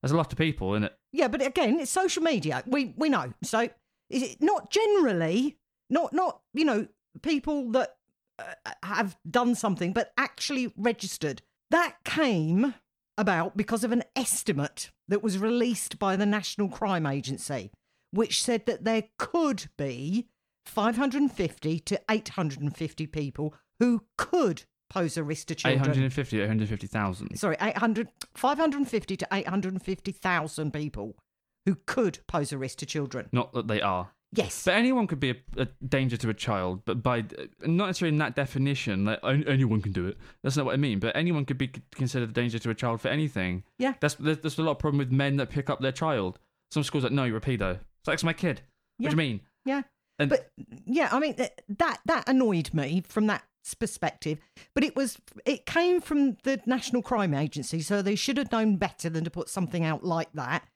There's 0.03 0.12
a 0.12 0.16
lot 0.16 0.30
of 0.30 0.37
people 0.37 0.74
in 0.74 0.85
it. 0.85 0.95
Yeah, 1.12 1.28
but 1.28 1.41
again, 1.41 1.80
it's 1.80 1.91
social 1.91 2.22
media. 2.22 2.62
We 2.66 2.93
we 2.99 3.09
know. 3.09 3.33
So 3.43 3.70
is 4.11 4.22
it 4.22 4.43
not 4.43 4.70
generally 4.70 5.57
not 5.89 6.12
not 6.12 6.43
you 6.53 6.66
know 6.66 6.89
people 7.22 7.70
that 7.70 7.97
uh, 8.39 8.72
have 8.83 9.16
done 9.30 9.55
something, 9.55 9.95
but 9.95 10.12
actually 10.18 10.74
registered? 10.76 11.41
That 11.70 11.97
came 12.05 12.74
about 13.18 13.56
because 13.56 13.84
of 13.84 13.92
an 13.92 14.04
estimate 14.16 14.90
that 15.08 15.22
was 15.22 15.38
released 15.38 15.98
by 15.98 16.16
the 16.16 16.26
National 16.26 16.68
Crime 16.68 17.06
Agency, 17.06 17.70
which 18.10 18.42
said 18.42 18.66
that 18.66 18.84
there 18.84 19.04
could 19.18 19.66
be 19.76 20.28
550 20.66 21.80
to 21.80 22.00
850 22.10 23.06
people 23.06 23.54
who 23.80 24.04
could 24.16 24.64
pose 24.88 25.16
a 25.16 25.24
risk 25.24 25.48
to 25.48 25.54
children. 25.54 25.80
850, 25.80 26.40
850,000. 26.40 27.36
Sorry, 27.36 27.56
800, 27.60 28.08
550 28.34 29.16
to 29.16 29.28
850,000 29.32 30.72
people 30.72 31.16
who 31.64 31.76
could 31.86 32.18
pose 32.26 32.52
a 32.52 32.58
risk 32.58 32.78
to 32.78 32.86
children. 32.86 33.28
Not 33.32 33.52
that 33.54 33.68
they 33.68 33.80
are. 33.80 34.12
Yes. 34.35 34.64
But 34.64 34.74
anyone 34.74 35.07
could 35.07 35.20
be 35.20 35.30
a, 35.30 35.37
a 35.59 35.64
danger 35.87 36.16
to 36.16 36.30
a 36.30 36.35
child, 36.35 36.83
but 36.87 37.03
by 37.03 37.24
not 37.61 37.87
necessarily 37.87 38.14
in 38.14 38.18
that 38.18 38.35
definition, 38.35 39.05
like 39.05 39.20
anyone 39.24 39.83
can 39.83 39.93
do 39.93 40.07
it. 40.07 40.16
That's 40.43 40.57
not 40.57 40.64
what 40.66 40.72
I 40.72 40.78
mean. 40.78 41.01
But 41.01 41.14
anyone 41.14 41.45
could 41.45 41.59
be 41.59 41.70
considered 41.95 42.30
a 42.30 42.33
danger 42.33 42.59
to 42.59 42.70
a 42.70 42.74
child 42.74 43.01
for 43.03 43.09
anything. 43.09 43.62
Yeah. 43.78 43.95
That's 44.01 44.14
there's, 44.14 44.39
there's 44.39 44.59
a 44.59 44.62
lot 44.62 44.72
of 44.72 44.78
problem 44.78 44.99
with 44.99 45.12
men 45.12 45.37
that 45.37 45.51
pick 45.51 45.68
up 45.68 45.80
their 45.80 45.93
child. 45.93 46.39
Some 46.70 46.83
schools 46.83 47.05
like, 47.05 47.12
no, 47.12 47.24
you're 47.24 47.37
a 47.37 47.41
pedo. 47.43 47.72
It's 48.01 48.07
like, 48.07 48.14
it's 48.14 48.24
my 48.24 48.33
kid. 48.33 48.62
What 48.97 49.05
Yeah. 49.05 49.09
do 49.11 49.12
you 49.14 49.16
mean? 49.18 49.41
yeah. 49.66 49.83
And 50.18 50.30
But 50.30 50.51
yeah, 50.87 51.09
I 51.12 51.18
mean 51.18 51.35
that 51.37 52.01
that 52.07 52.28
annoyed 52.28 52.72
me 52.74 53.03
from 53.07 53.26
that 53.28 53.45
perspective. 53.80 54.39
But 54.74 54.85
it 54.85 54.95
was 54.97 55.18
it 55.47 55.66
came 55.66 56.01
from 56.01 56.37
the 56.45 56.61
National 56.66 57.03
Crime 57.03 57.35
Agency, 57.35 57.80
so 57.80 58.03
they 58.03 58.14
should 58.14 58.37
have 58.39 58.53
known 58.53 58.76
better 58.76 59.09
than 59.09 59.24
to 59.24 59.30
put 59.30 59.49
something 59.49 59.85
out 59.85 60.05
like 60.05 60.28
that. 60.35 60.66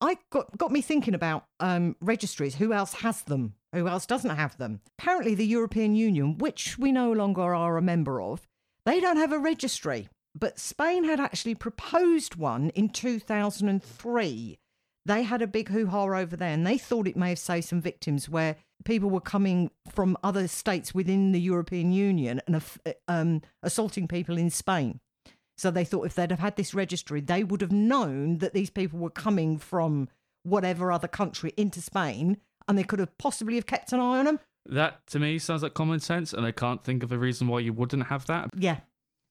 I 0.00 0.18
got 0.30 0.56
got 0.58 0.72
me 0.72 0.82
thinking 0.82 1.14
about 1.14 1.46
um, 1.60 1.96
registries. 2.00 2.56
Who 2.56 2.72
else 2.72 2.94
has 2.94 3.22
them? 3.22 3.54
Who 3.72 3.88
else 3.88 4.04
doesn't 4.04 4.36
have 4.36 4.58
them? 4.58 4.80
Apparently, 4.98 5.34
the 5.34 5.46
European 5.46 5.94
Union, 5.94 6.38
which 6.38 6.76
we 6.78 6.92
no 6.92 7.12
longer 7.12 7.54
are 7.54 7.76
a 7.76 7.82
member 7.82 8.20
of, 8.20 8.46
they 8.84 9.00
don't 9.00 9.16
have 9.16 9.32
a 9.32 9.38
registry. 9.38 10.08
But 10.34 10.58
Spain 10.58 11.04
had 11.04 11.20
actually 11.20 11.54
proposed 11.54 12.36
one 12.36 12.70
in 12.70 12.88
2003. 12.88 14.58
They 15.04 15.22
had 15.24 15.42
a 15.42 15.46
big 15.46 15.68
hoo 15.68 15.86
ha 15.86 16.04
over 16.04 16.36
there, 16.36 16.52
and 16.52 16.66
they 16.66 16.78
thought 16.78 17.08
it 17.08 17.16
may 17.16 17.30
have 17.30 17.38
saved 17.38 17.68
some 17.68 17.80
victims 17.80 18.28
where 18.28 18.56
people 18.84 19.10
were 19.10 19.20
coming 19.20 19.70
from 19.90 20.16
other 20.22 20.48
states 20.48 20.94
within 20.94 21.32
the 21.32 21.40
European 21.40 21.92
Union 21.92 22.40
and 22.46 22.62
um, 23.08 23.42
assaulting 23.62 24.06
people 24.08 24.38
in 24.38 24.50
Spain. 24.50 25.00
So 25.58 25.70
they 25.70 25.84
thought 25.84 26.06
if 26.06 26.14
they'd 26.14 26.30
have 26.30 26.40
had 26.40 26.56
this 26.56 26.74
registry, 26.74 27.20
they 27.20 27.44
would 27.44 27.60
have 27.60 27.72
known 27.72 28.38
that 28.38 28.54
these 28.54 28.70
people 28.70 28.98
were 28.98 29.10
coming 29.10 29.58
from 29.58 30.08
whatever 30.44 30.90
other 30.90 31.08
country 31.08 31.52
into 31.56 31.80
Spain, 31.80 32.38
and 32.68 32.78
they 32.78 32.82
could 32.84 32.98
have 32.98 33.16
possibly 33.18 33.56
have 33.56 33.66
kept 33.66 33.92
an 33.92 34.00
eye 34.00 34.18
on 34.18 34.24
them. 34.24 34.40
That 34.66 35.06
to 35.08 35.18
me 35.18 35.38
sounds 35.38 35.62
like 35.62 35.74
common 35.74 36.00
sense, 36.00 36.32
and 36.32 36.46
I 36.46 36.52
can't 36.52 36.82
think 36.84 37.02
of 37.02 37.12
a 37.12 37.18
reason 37.18 37.48
why 37.48 37.60
you 37.60 37.72
wouldn't 37.72 38.06
have 38.06 38.26
that. 38.26 38.50
Yeah. 38.56 38.78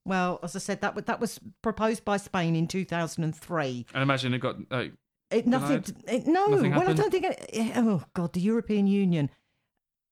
Well, 0.04 0.40
as 0.42 0.56
I 0.56 0.58
said, 0.58 0.80
that 0.80 1.06
that 1.06 1.20
was 1.20 1.38
proposed 1.62 2.04
by 2.04 2.16
Spain 2.16 2.56
in 2.56 2.66
2003. 2.66 3.86
I 3.94 4.02
imagine 4.02 4.34
it 4.34 4.40
got 4.40 4.56
like 4.70 4.92
It, 5.32 5.46
nothing. 5.46 5.84
It, 6.06 6.26
no, 6.26 6.46
Nothing 6.46 6.74
well, 6.74 6.88
I 6.88 6.92
don't 6.92 7.10
think. 7.10 7.24
It, 7.24 7.72
oh 7.76 8.02
God, 8.14 8.32
the 8.32 8.40
European 8.40 8.86
Union. 8.86 9.30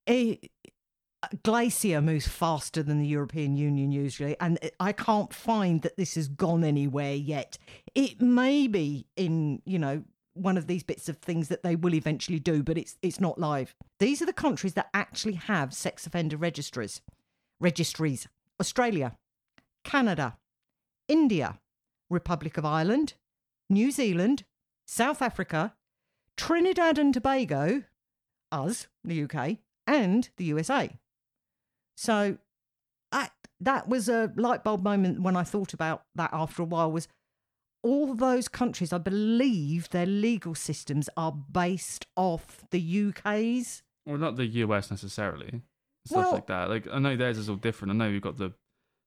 A 0.09 0.41
glacier 1.43 2.01
moves 2.01 2.27
faster 2.27 2.83
than 2.83 2.99
the 2.99 3.07
European 3.07 3.57
Union 3.57 3.93
usually, 3.93 4.37
and 4.41 4.59
I 4.81 4.93
can't 4.93 5.33
find 5.33 5.83
that 5.83 5.97
this 5.97 6.14
has 6.14 6.29
gone 6.29 6.64
anywhere 6.64 7.14
yet. 7.14 7.59
It 7.95 8.21
may 8.21 8.66
be 8.66 9.07
in 9.16 9.62
you 9.64 9.79
know 9.79 10.05
one 10.35 10.57
of 10.57 10.66
these 10.66 10.83
bits 10.83 11.09
of 11.09 11.18
things 11.18 11.49
that 11.49 11.62
they 11.62 11.77
will 11.77 11.95
eventually 11.95 12.39
do, 12.39 12.62
but 12.62 12.79
it's 12.79 12.97
it's 13.03 13.21
not 13.21 13.39
live. 13.39 13.75
These 13.99 14.23
are 14.23 14.27
the 14.27 14.33
countries 14.33 14.75
that 14.75 14.89
actually 14.95 15.35
have 15.35 15.75
sex 15.75 16.07
offender 16.07 16.37
registries. 16.37 17.03
Registries: 17.61 18.27
Australia, 18.59 19.16
Canada, 19.85 20.39
India, 21.09 21.61
Republic 22.09 22.57
of 22.57 22.64
Ireland, 22.64 23.14
New 23.68 23.91
Zealand, 23.91 24.45
South 24.91 25.22
Africa, 25.22 25.72
Trinidad 26.36 26.99
and 26.99 27.14
Tobago, 27.14 27.84
us, 28.51 28.88
the 29.05 29.22
UK, 29.22 29.59
and 29.86 30.28
the 30.36 30.47
USA. 30.47 30.99
So 31.97 32.38
that, 33.12 33.30
that 33.61 33.88
was 33.88 34.09
a 34.09 34.32
light 34.34 34.64
bulb 34.64 34.82
moment 34.82 35.22
when 35.22 35.36
I 35.36 35.45
thought 35.45 35.72
about 35.72 36.03
that 36.16 36.30
after 36.32 36.62
a 36.62 36.64
while 36.64 36.91
was 36.91 37.07
all 37.84 38.14
those 38.16 38.49
countries, 38.49 38.93
I 38.93 38.99
believe 38.99 39.91
their 39.91 40.07
legal 40.07 40.57
systems 40.57 41.09
are 41.16 41.30
based 41.30 42.07
off 42.16 42.64
the 42.72 43.11
UK's. 43.11 43.84
Well, 44.07 44.18
not 44.18 44.34
the 44.34 44.47
US 44.47 44.91
necessarily. 44.91 45.62
Stuff 46.05 46.16
Well- 46.16 46.32
like 46.32 46.47
that. 46.49 46.68
Like 46.68 46.88
I 46.93 46.99
know 46.99 47.14
theirs 47.14 47.38
is 47.38 47.49
all 47.49 47.55
different. 47.55 47.93
I 47.93 47.95
know 47.95 48.09
you've 48.09 48.22
got 48.22 48.38
the 48.38 48.55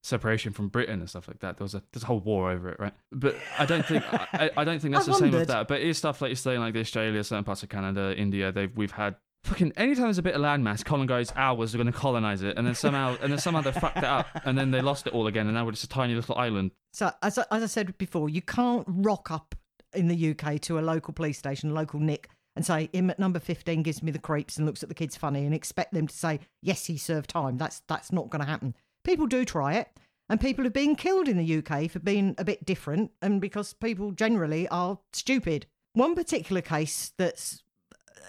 separation 0.04 0.52
from 0.54 0.68
Britain 0.68 1.00
and 1.00 1.10
stuff 1.10 1.28
like 1.28 1.40
that. 1.40 1.58
There 1.58 1.66
was 1.66 1.74
a 1.74 1.82
there's 1.92 2.04
a 2.04 2.08
whole 2.08 2.20
war 2.20 2.52
over 2.52 2.70
it, 2.70 2.80
right? 2.80 2.94
But 3.12 3.36
I 3.58 3.66
don't 3.66 3.86
think 3.86 4.04
I, 4.12 4.52
I 4.56 4.64
don't 4.64 4.80
think 4.80 4.94
that's 4.94 5.08
I 5.08 5.12
the 5.12 5.18
same 5.18 5.22
wondered. 5.26 5.40
with 5.40 5.48
that. 5.48 5.68
But 5.68 5.82
it 5.82 5.88
is 5.88 5.98
stuff 5.98 6.22
like 6.22 6.30
you're 6.30 6.36
saying, 6.36 6.60
like 6.60 6.74
the 6.74 6.82
Australia, 6.82 7.24
certain 7.24 7.44
parts 7.44 7.64
of 7.64 7.70
Canada, 7.70 8.14
India. 8.16 8.52
They've 8.52 8.76
we've 8.76 8.92
had 8.92 9.16
fucking 9.44 9.74
anytime 9.76 10.06
there's 10.06 10.18
a 10.18 10.24
bit 10.24 10.36
of 10.36 10.42
landmass, 10.42 10.86
Colin 10.86 11.08
goes, 11.08 11.32
ours 11.36 11.74
are 11.74 11.78
going 11.78 11.92
to 11.92 11.98
colonize 11.98 12.44
it, 12.44 12.58
and 12.58 12.68
then 12.68 12.76
somehow 12.76 13.18
and 13.22 13.32
then 13.32 13.40
somehow 13.40 13.62
they 13.62 13.72
fucked 13.72 13.98
it 13.98 14.04
up, 14.04 14.28
and 14.46 14.58
then 14.58 14.72
they 14.72 14.82
lost 14.82 15.08
it 15.08 15.14
all 15.14 15.28
again, 15.28 15.48
and 15.48 15.56
now 15.56 15.66
we're 15.66 15.72
just 15.72 15.86
a 15.86 15.90
tiny 15.90 16.16
little 16.16 16.36
island. 16.36 16.72
So, 16.92 17.12
as 17.22 17.38
I, 17.38 17.46
as 17.52 17.64
I 17.64 17.68
said 17.68 17.98
before, 17.98 18.30
you 18.30 18.42
can't 18.42 18.86
rock 18.88 19.32
up 19.32 19.56
in 19.94 20.08
the 20.08 20.32
UK 20.32 20.60
to 20.62 20.80
a 20.80 20.82
local 20.82 21.14
police 21.14 21.38
station, 21.38 21.74
local 21.74 22.00
Nick, 22.00 22.30
and 22.56 22.66
say, 22.66 22.90
him 22.94 23.10
at 23.10 23.20
number 23.20 23.40
15 23.40 23.84
gives 23.84 24.04
me 24.04 24.12
the 24.12 24.20
creeps 24.20 24.58
and 24.58 24.66
looks 24.66 24.84
at 24.84 24.90
the 24.90 24.96
kids 24.96 25.16
funny 25.16 25.46
and 25.46 25.54
expect 25.54 25.94
them 25.94 26.08
to 26.08 26.16
say, 26.16 26.40
yes, 26.62 26.86
he 26.86 26.98
served 26.98 27.30
time. 27.30 27.58
That's, 27.58 27.82
that's 27.88 28.12
not 28.12 28.30
going 28.30 28.42
to 28.42 28.48
happen. 28.48 28.76
People 29.04 29.28
do 29.28 29.46
try 29.46 29.74
it. 29.74 29.90
And 30.30 30.40
people 30.40 30.64
have 30.64 30.74
been 30.74 30.96
killed 30.96 31.28
in 31.28 31.38
the 31.38 31.58
UK 31.58 31.92
for 31.92 32.00
being 32.00 32.34
a 32.38 32.46
bit 32.46 32.66
different 32.66 33.12
and 33.22 33.42
because 33.42 33.74
people 33.74 34.12
generally 34.12 34.68
are 34.70 35.00
stupid. 35.12 35.68
One 35.94 36.16
particular 36.16 36.62
case 36.62 37.12
that's 37.18 37.62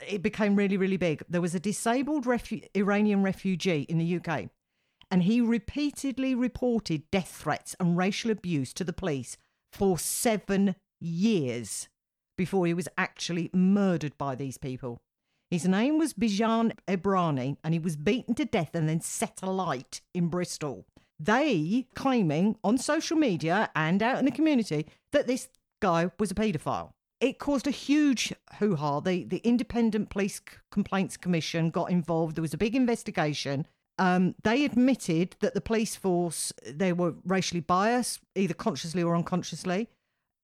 it 0.07 0.23
became 0.23 0.57
really, 0.57 0.77
really 0.77 0.97
big. 0.97 1.23
There 1.29 1.41
was 1.41 1.55
a 1.55 1.61
disabled 1.61 2.25
refu- 2.25 2.69
Iranian 2.75 3.23
refugee 3.23 3.83
in 3.89 3.99
the 3.99 4.17
UK, 4.17 4.51
and 5.11 5.23
he 5.23 5.41
repeatedly 5.41 6.35
reported 6.35 7.11
death 7.11 7.41
threats 7.43 7.77
and 7.79 7.97
racial 7.97 8.31
abuse 8.31 8.73
to 8.75 8.85
the 8.85 8.93
police 8.93 9.37
for 9.73 9.99
seven 9.99 10.75
years 11.01 11.89
before 12.37 12.67
he 12.67 12.75
was 12.75 12.89
actually 12.99 13.51
murdered 13.53 14.19
by 14.19 14.35
these 14.35 14.59
people. 14.59 15.01
His 15.55 15.69
name 15.69 15.99
was 15.99 16.15
Bijan 16.15 16.73
Ebrahimi, 16.89 17.59
and 17.63 17.73
he 17.73 17.79
was 17.79 17.95
beaten 17.95 18.35
to 18.35 18.45
death 18.45 18.75
and 18.75 18.89
then 18.89 19.01
set 19.01 19.39
alight 19.41 20.01
in 20.13 20.27
Bristol. 20.27 20.85
They 21.21 21.87
claiming 21.95 22.57
on 22.65 22.77
social 22.77 23.17
media 23.17 23.71
and 23.77 24.03
out 24.03 24.19
in 24.19 24.25
the 24.25 24.33
community 24.33 24.89
that 25.13 25.29
this 25.29 25.47
guy 25.81 26.11
was 26.19 26.33
a 26.33 26.35
paedophile. 26.35 26.91
It 27.21 27.39
caused 27.39 27.69
a 27.69 27.71
huge 27.71 28.33
hoo 28.59 28.75
ha. 28.75 28.99
The, 28.99 29.23
the 29.23 29.41
Independent 29.45 30.11
Police 30.11 30.41
Complaints 30.73 31.17
Commission 31.17 31.71
got 31.71 31.89
involved. 31.89 32.35
There 32.35 32.43
was 32.43 32.55
a 32.55 32.59
big 32.59 32.75
investigation. 32.75 33.65
Um, 33.97 34.35
they 34.43 34.65
admitted 34.65 35.37
that 35.39 35.55
the 35.55 35.61
police 35.61 35.95
force 35.95 36.53
they 36.67 36.93
were 36.93 37.15
racially 37.25 37.61
biased, 37.61 38.19
either 38.35 38.55
consciously 38.55 39.05
or 39.05 39.15
unconsciously. 39.15 39.89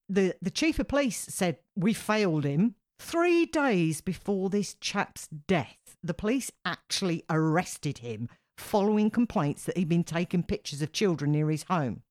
The 0.09 0.37
the 0.41 0.53
chief 0.53 0.79
of 0.79 0.87
police 0.87 1.19
said 1.19 1.57
we 1.75 1.95
failed 1.95 2.45
him. 2.45 2.77
Three 3.01 3.47
days 3.47 4.03
before 4.03 4.51
this 4.51 4.75
chap's 4.75 5.27
death, 5.27 5.97
the 6.03 6.13
police 6.13 6.53
actually 6.67 7.25
arrested 7.31 7.99
him 7.99 8.29
following 8.59 9.11
complaints 9.11 9.65
that 9.65 9.79
he'd 9.79 9.89
been 9.89 10.05
taking 10.05 10.43
pictures 10.43 10.83
of 10.83 10.93
children 10.93 11.33
near 11.33 11.49
his 11.49 11.65
home. 11.65 12.03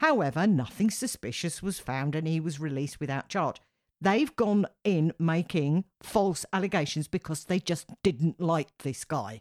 However, 0.00 0.46
nothing 0.46 0.90
suspicious 0.90 1.62
was 1.62 1.80
found 1.80 2.14
and 2.14 2.28
he 2.28 2.40
was 2.40 2.60
released 2.60 3.00
without 3.00 3.30
charge. 3.30 3.56
They've 4.02 4.36
gone 4.36 4.66
in 4.84 5.14
making 5.18 5.86
false 6.02 6.44
allegations 6.52 7.08
because 7.08 7.44
they 7.44 7.58
just 7.58 7.88
didn't 8.02 8.38
like 8.38 8.68
this 8.82 9.06
guy. 9.06 9.40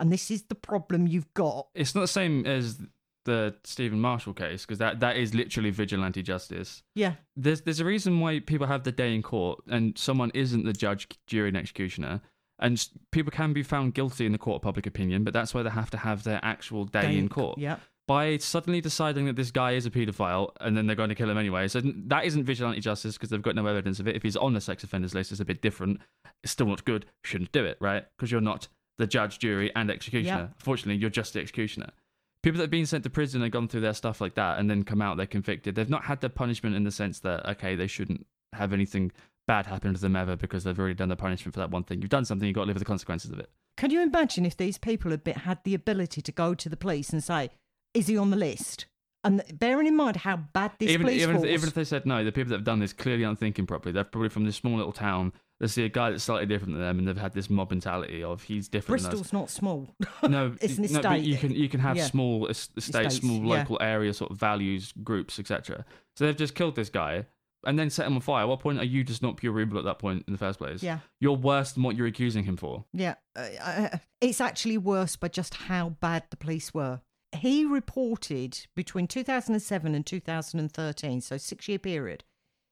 And 0.00 0.12
this 0.12 0.32
is 0.32 0.42
the 0.42 0.56
problem 0.56 1.06
you've 1.06 1.32
got. 1.32 1.68
It's 1.76 1.94
not 1.94 2.00
the 2.00 2.08
same 2.08 2.44
as 2.44 2.80
the 3.24 3.54
Stephen 3.64 4.00
Marshall 4.00 4.32
case 4.32 4.64
because 4.64 4.78
that, 4.78 5.00
that 5.00 5.16
is 5.16 5.34
literally 5.34 5.70
vigilante 5.70 6.22
justice. 6.22 6.82
Yeah. 6.94 7.14
There's 7.36 7.62
there's 7.62 7.80
a 7.80 7.84
reason 7.84 8.20
why 8.20 8.40
people 8.40 8.66
have 8.66 8.84
the 8.84 8.92
day 8.92 9.14
in 9.14 9.22
court 9.22 9.62
and 9.68 9.96
someone 9.98 10.30
isn't 10.34 10.64
the 10.64 10.72
judge, 10.72 11.08
jury, 11.26 11.48
and 11.48 11.56
executioner. 11.56 12.20
And 12.58 12.86
people 13.10 13.30
can 13.30 13.54
be 13.54 13.62
found 13.62 13.94
guilty 13.94 14.26
in 14.26 14.32
the 14.32 14.38
court 14.38 14.56
of 14.56 14.62
public 14.62 14.86
opinion, 14.86 15.24
but 15.24 15.32
that's 15.32 15.54
why 15.54 15.62
they 15.62 15.70
have 15.70 15.90
to 15.90 15.96
have 15.96 16.24
their 16.24 16.40
actual 16.42 16.84
day, 16.84 17.16
in 17.16 17.30
court. 17.30 17.58
Yeah. 17.58 17.76
By 18.06 18.36
suddenly 18.36 18.82
deciding 18.82 19.24
that 19.26 19.36
this 19.36 19.50
guy 19.50 19.72
is 19.72 19.86
a 19.86 19.90
paedophile 19.90 20.50
and 20.60 20.76
then 20.76 20.86
they're 20.86 20.96
going 20.96 21.08
to 21.08 21.14
kill 21.14 21.30
him 21.30 21.38
anyway. 21.38 21.68
So 21.68 21.80
that 21.80 22.24
isn't 22.26 22.44
vigilante 22.44 22.80
justice 22.80 23.16
because 23.16 23.30
they've 23.30 23.40
got 23.40 23.54
no 23.54 23.66
evidence 23.66 23.98
of 23.98 24.08
it. 24.08 24.16
If 24.16 24.22
he's 24.22 24.36
on 24.36 24.52
the 24.52 24.60
sex 24.60 24.84
offenders 24.84 25.14
list, 25.14 25.30
it's 25.30 25.40
a 25.40 25.44
bit 25.44 25.62
different. 25.62 26.00
It's 26.42 26.52
still 26.52 26.66
not 26.66 26.84
good. 26.84 27.06
Shouldn't 27.24 27.52
do 27.52 27.64
it, 27.64 27.78
right? 27.80 28.04
Because 28.16 28.30
you're 28.30 28.40
not 28.42 28.68
the 28.98 29.06
judge, 29.06 29.38
jury, 29.38 29.70
and 29.74 29.90
executioner. 29.90 30.50
Yep. 30.50 30.54
Fortunately, 30.58 31.00
you're 31.00 31.08
just 31.08 31.32
the 31.32 31.40
executioner. 31.40 31.90
People 32.42 32.58
that 32.58 32.64
have 32.64 32.70
been 32.70 32.86
sent 32.86 33.04
to 33.04 33.10
prison 33.10 33.42
and 33.42 33.52
gone 33.52 33.68
through 33.68 33.82
their 33.82 33.94
stuff 33.94 34.20
like 34.20 34.34
that 34.34 34.58
and 34.58 34.70
then 34.70 34.82
come 34.82 35.02
out, 35.02 35.16
they're 35.16 35.26
convicted. 35.26 35.74
They've 35.74 35.90
not 35.90 36.04
had 36.04 36.20
their 36.20 36.30
punishment 36.30 36.74
in 36.74 36.84
the 36.84 36.90
sense 36.90 37.20
that, 37.20 37.46
okay, 37.46 37.74
they 37.74 37.86
shouldn't 37.86 38.26
have 38.54 38.72
anything 38.72 39.12
bad 39.46 39.66
happen 39.66 39.92
to 39.92 40.00
them 40.00 40.16
ever 40.16 40.36
because 40.36 40.64
they've 40.64 40.78
already 40.78 40.94
done 40.94 41.08
their 41.08 41.16
punishment 41.16 41.52
for 41.52 41.60
that 41.60 41.70
one 41.70 41.84
thing. 41.84 42.00
You've 42.00 42.10
done 42.10 42.24
something, 42.24 42.46
you've 42.46 42.54
got 42.54 42.62
to 42.62 42.66
live 42.68 42.76
with 42.76 42.82
the 42.82 42.86
consequences 42.86 43.30
of 43.30 43.38
it. 43.40 43.50
Can 43.76 43.90
you 43.90 44.00
imagine 44.02 44.46
if 44.46 44.56
these 44.56 44.78
people 44.78 45.10
had 45.10 45.24
been, 45.24 45.34
had 45.34 45.58
the 45.64 45.74
ability 45.74 46.22
to 46.22 46.32
go 46.32 46.54
to 46.54 46.68
the 46.68 46.76
police 46.76 47.10
and 47.10 47.22
say, 47.22 47.50
"Is 47.94 48.06
he 48.06 48.16
on 48.16 48.30
the 48.30 48.36
list?" 48.36 48.86
And 49.24 49.42
bearing 49.54 49.86
in 49.86 49.96
mind 49.96 50.16
how 50.16 50.36
bad 50.36 50.72
this 50.78 50.90
even 50.90 51.06
police 51.06 51.22
even 51.22 51.36
if, 51.36 51.42
force, 51.42 51.50
even 51.50 51.68
if 51.68 51.74
they 51.74 51.84
said 51.84 52.06
no, 52.06 52.24
the 52.24 52.32
people 52.32 52.50
that 52.50 52.56
have 52.56 52.64
done 52.64 52.78
this 52.78 52.92
clearly 52.92 53.24
aren't 53.24 53.38
thinking 53.38 53.66
properly. 53.66 53.92
They're 53.92 54.04
probably 54.04 54.28
from 54.28 54.44
this 54.44 54.56
small 54.56 54.76
little 54.76 54.92
town. 54.92 55.32
They 55.60 55.66
see 55.66 55.84
a 55.84 55.90
guy 55.90 56.10
that's 56.10 56.24
slightly 56.24 56.46
different 56.46 56.72
than 56.72 56.80
them, 56.80 56.98
and 56.98 57.06
they've 57.06 57.16
had 57.18 57.34
this 57.34 57.50
mob 57.50 57.70
mentality 57.70 58.24
of 58.24 58.42
he's 58.42 58.66
different. 58.66 59.02
than 59.02 59.12
us. 59.12 59.18
Bristol's 59.18 59.32
not 59.34 59.50
small. 59.50 59.94
no, 60.28 60.54
It's 60.60 60.78
an 60.78 60.90
no, 60.90 61.02
but 61.02 61.20
you 61.20 61.36
can 61.36 61.50
you 61.54 61.68
can 61.68 61.80
have 61.80 61.98
Yeah. 61.98 62.06
small 62.06 62.48
es- 62.48 62.70
estates, 62.78 62.88
Estates, 62.88 63.16
small 63.16 63.40
yeah. 63.44 63.58
local 63.58 63.78
area 63.80 64.14
sort 64.14 64.30
of 64.30 64.38
values 64.38 64.92
groups, 65.04 65.38
etc. 65.38 65.84
So 66.16 66.24
they've 66.24 66.36
just 66.36 66.54
killed 66.54 66.76
this 66.76 66.88
guy 66.88 67.26
and 67.66 67.78
then 67.78 67.90
set 67.90 68.06
him 68.06 68.14
on 68.14 68.20
fire. 68.22 68.44
At 68.44 68.48
what 68.48 68.60
point 68.60 68.78
are 68.78 68.84
you 68.84 69.04
just 69.04 69.22
not 69.22 69.36
pure 69.36 69.60
evil 69.60 69.78
at 69.78 69.84
that 69.84 69.98
point 69.98 70.24
in 70.26 70.32
the 70.32 70.38
first 70.38 70.58
place? 70.58 70.82
yeah. 70.82 71.00
You're 71.20 71.36
worse 71.36 71.72
than 71.72 71.82
what 71.82 71.94
you're 71.94 72.06
accusing 72.06 72.44
him 72.44 72.56
for. 72.56 72.86
Yeah, 72.94 73.16
uh, 73.36 73.48
uh, 73.62 73.98
it's 74.22 74.40
actually 74.40 74.78
worse 74.78 75.16
by 75.16 75.28
just 75.28 75.52
how 75.54 75.90
bad 75.90 76.22
the 76.30 76.38
police 76.38 76.72
were. 76.72 77.02
He 77.32 77.66
reported 77.66 78.66
between 78.74 79.06
2007 79.06 79.94
and 79.94 80.06
2013, 80.06 81.20
so 81.20 81.36
six 81.36 81.68
year 81.68 81.78
period, 81.78 82.24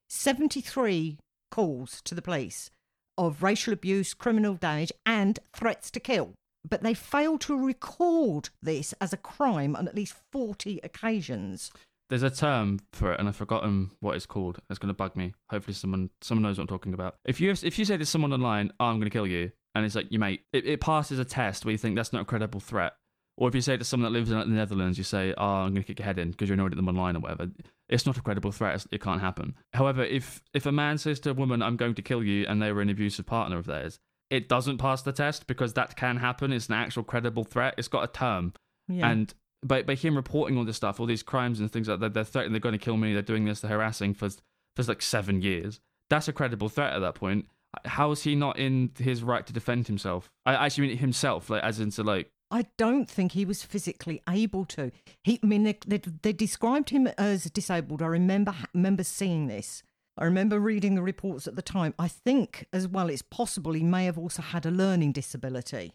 73 0.09 1.19
calls 1.51 2.01
to 2.03 2.15
the 2.15 2.23
police 2.23 2.71
of 3.19 3.43
racial 3.43 3.75
abuse, 3.75 4.15
criminal 4.15 4.55
damage, 4.55 4.93
and 5.05 5.39
threats 5.53 5.91
to 5.91 6.01
kill. 6.01 6.33
But 6.67 6.83
they 6.83 6.95
failed 6.95 7.41
to 7.43 7.57
record 7.57 8.51
this 8.63 8.95
as 9.01 9.13
a 9.13 9.19
crime 9.19 9.77
on 9.77 9.89
at 9.89 9.95
least 9.95 10.15
40 10.33 10.81
occasions. 10.83 11.71
There's 12.09 12.23
a 12.23 12.31
term 12.31 12.81
for 12.93 13.13
it, 13.13 13.21
and 13.21 13.29
I've 13.29 13.37
forgotten 13.37 13.91
what 14.01 14.17
it's 14.17 14.25
called. 14.25 14.61
It's 14.71 14.79
going 14.79 14.89
to 14.89 14.95
bug 14.95 15.15
me. 15.15 15.35
Hopefully, 15.51 15.75
someone 15.75 16.09
someone 16.23 16.43
knows 16.43 16.57
what 16.57 16.63
I'm 16.63 16.69
talking 16.69 16.95
about. 16.95 17.17
If 17.27 17.39
you 17.41 17.51
if 17.51 17.79
you 17.79 17.85
say 17.85 17.99
to 17.99 18.07
someone 18.07 18.33
online, 18.33 18.73
oh, 18.81 18.87
"I'm 18.87 18.97
going 18.97 19.11
to 19.11 19.11
kill 19.11 19.27
you," 19.27 19.53
and 19.75 19.85
it's 19.85 19.95
like, 19.95 20.11
"You 20.11 20.19
mate," 20.19 20.43
it, 20.55 20.65
it 20.67 20.81
passes 20.81 21.19
a 21.19 21.25
test 21.25 21.67
where 21.67 21.73
you 21.73 21.79
think 21.79 21.97
that's 21.97 22.13
not 22.13 22.23
a 22.23 22.25
credible 22.25 22.61
threat. 22.61 22.95
Or 23.37 23.49
if 23.49 23.55
you 23.55 23.61
say 23.61 23.77
to 23.77 23.85
someone 23.85 24.11
that 24.11 24.19
lives 24.19 24.31
in 24.31 24.39
the 24.39 24.47
Netherlands, 24.47 24.97
you 24.97 25.05
say, 25.05 25.35
"Oh, 25.37 25.45
I'm 25.45 25.73
going 25.75 25.83
to 25.83 25.87
kick 25.87 25.99
your 25.99 26.07
head 26.07 26.19
in" 26.19 26.31
because 26.31 26.49
you're 26.49 26.55
annoyed 26.55 26.73
at 26.73 26.77
them 26.77 26.89
online 26.89 27.15
or 27.15 27.21
whatever. 27.21 27.51
It's 27.89 28.07
not 28.07 28.19
a 28.19 28.23
credible 28.23 28.53
threat. 28.53 28.87
It 28.91 29.01
can't 29.01 29.21
happen. 29.21 29.55
However, 29.73 30.05
if 30.05 30.43
if 30.53 30.67
a 30.67 30.73
man 30.73 30.99
says 30.99 31.21
to 31.21 31.31
a 31.31 31.35
woman, 31.35 31.63
"I'm 31.63 31.77
going 31.77 31.95
to 31.95 32.03
kill 32.03 32.23
you," 32.23 32.47
and 32.47 32.61
they 32.61 32.73
were 32.73 32.83
an 32.83 32.91
abusive 32.91 33.27
partner 33.27 33.57
of 33.57 33.67
theirs, 33.67 33.99
it 34.31 34.49
doesn't 34.49 34.79
pass 34.79 35.03
the 35.03 35.13
test 35.13 35.47
because 35.47 35.75
that 35.75 35.97
can 35.97 36.19
happen. 36.19 36.53
It's 36.53 36.69
an 36.69 36.75
actual 36.75 37.03
credible 37.03 37.45
threat. 37.45 37.75
It's 37.79 37.89
got 37.89 38.05
a 38.05 38.09
term. 38.09 38.53
Yeah. 38.89 39.11
And 39.11 39.35
by, 39.65 39.83
by 39.83 39.95
him 39.95 40.17
reporting 40.17 40.57
all 40.59 40.65
this 40.65 40.77
stuff, 40.77 41.01
all 41.01 41.07
these 41.07 41.23
crimes 41.23 41.61
and 41.61 41.71
things 41.71 41.89
like 41.89 42.01
that, 42.01 42.15
they're 42.15 42.25
threatening, 42.25 42.53
they're 42.53 42.61
going 42.61 42.79
to 42.79 42.85
kill 42.85 42.97
me, 42.97 43.13
they're 43.13 43.23
doing 43.23 43.45
this, 43.45 43.61
they're 43.61 43.71
harassing 43.71 44.15
for, 44.15 44.29
for 44.77 44.83
like 44.83 45.03
seven 45.03 45.43
years. 45.43 45.81
That's 46.11 46.29
a 46.29 46.33
credible 46.33 46.69
threat 46.69 46.93
at 46.93 47.01
that 47.01 47.15
point. 47.15 47.47
How 47.85 48.11
is 48.13 48.23
he 48.23 48.35
not 48.35 48.59
in 48.59 48.93
his 48.99 49.23
right 49.23 49.47
to 49.47 49.53
defend 49.53 49.89
himself? 49.89 50.31
I 50.47 50.55
actually 50.55 50.89
mean 50.89 50.99
himself, 50.99 51.51
like 51.51 51.63
as 51.63 51.81
into 51.81 52.03
like, 52.03 52.31
I 52.51 52.67
don't 52.79 53.09
think 53.11 53.33
he 53.33 53.45
was 53.45 53.63
physically 53.63 54.23
able 54.29 54.65
to. 54.67 54.91
He, 55.23 55.39
I 55.43 55.47
mean, 55.47 55.65
they, 55.65 55.79
they, 55.87 56.01
they 56.23 56.33
described 56.33 56.91
him 56.91 57.07
as 57.19 57.45
disabled. 57.45 58.01
I 58.03 58.07
remember 58.07 58.55
remember 58.75 59.05
seeing 59.05 59.49
this. 59.49 59.83
I 60.17 60.25
remember 60.25 60.59
reading 60.59 60.95
the 60.95 61.03
reports 61.03 61.47
at 61.47 61.57
the 61.57 61.63
time. 61.63 61.95
I 61.99 62.09
think, 62.09 62.67
as 62.73 62.89
well, 62.89 63.09
it's 63.11 63.23
possible 63.23 63.73
he 63.75 63.85
may 63.85 64.05
have 64.07 64.19
also 64.19 64.43
had 64.43 64.67
a 64.67 64.71
learning 64.71 65.13
disability, 65.13 65.93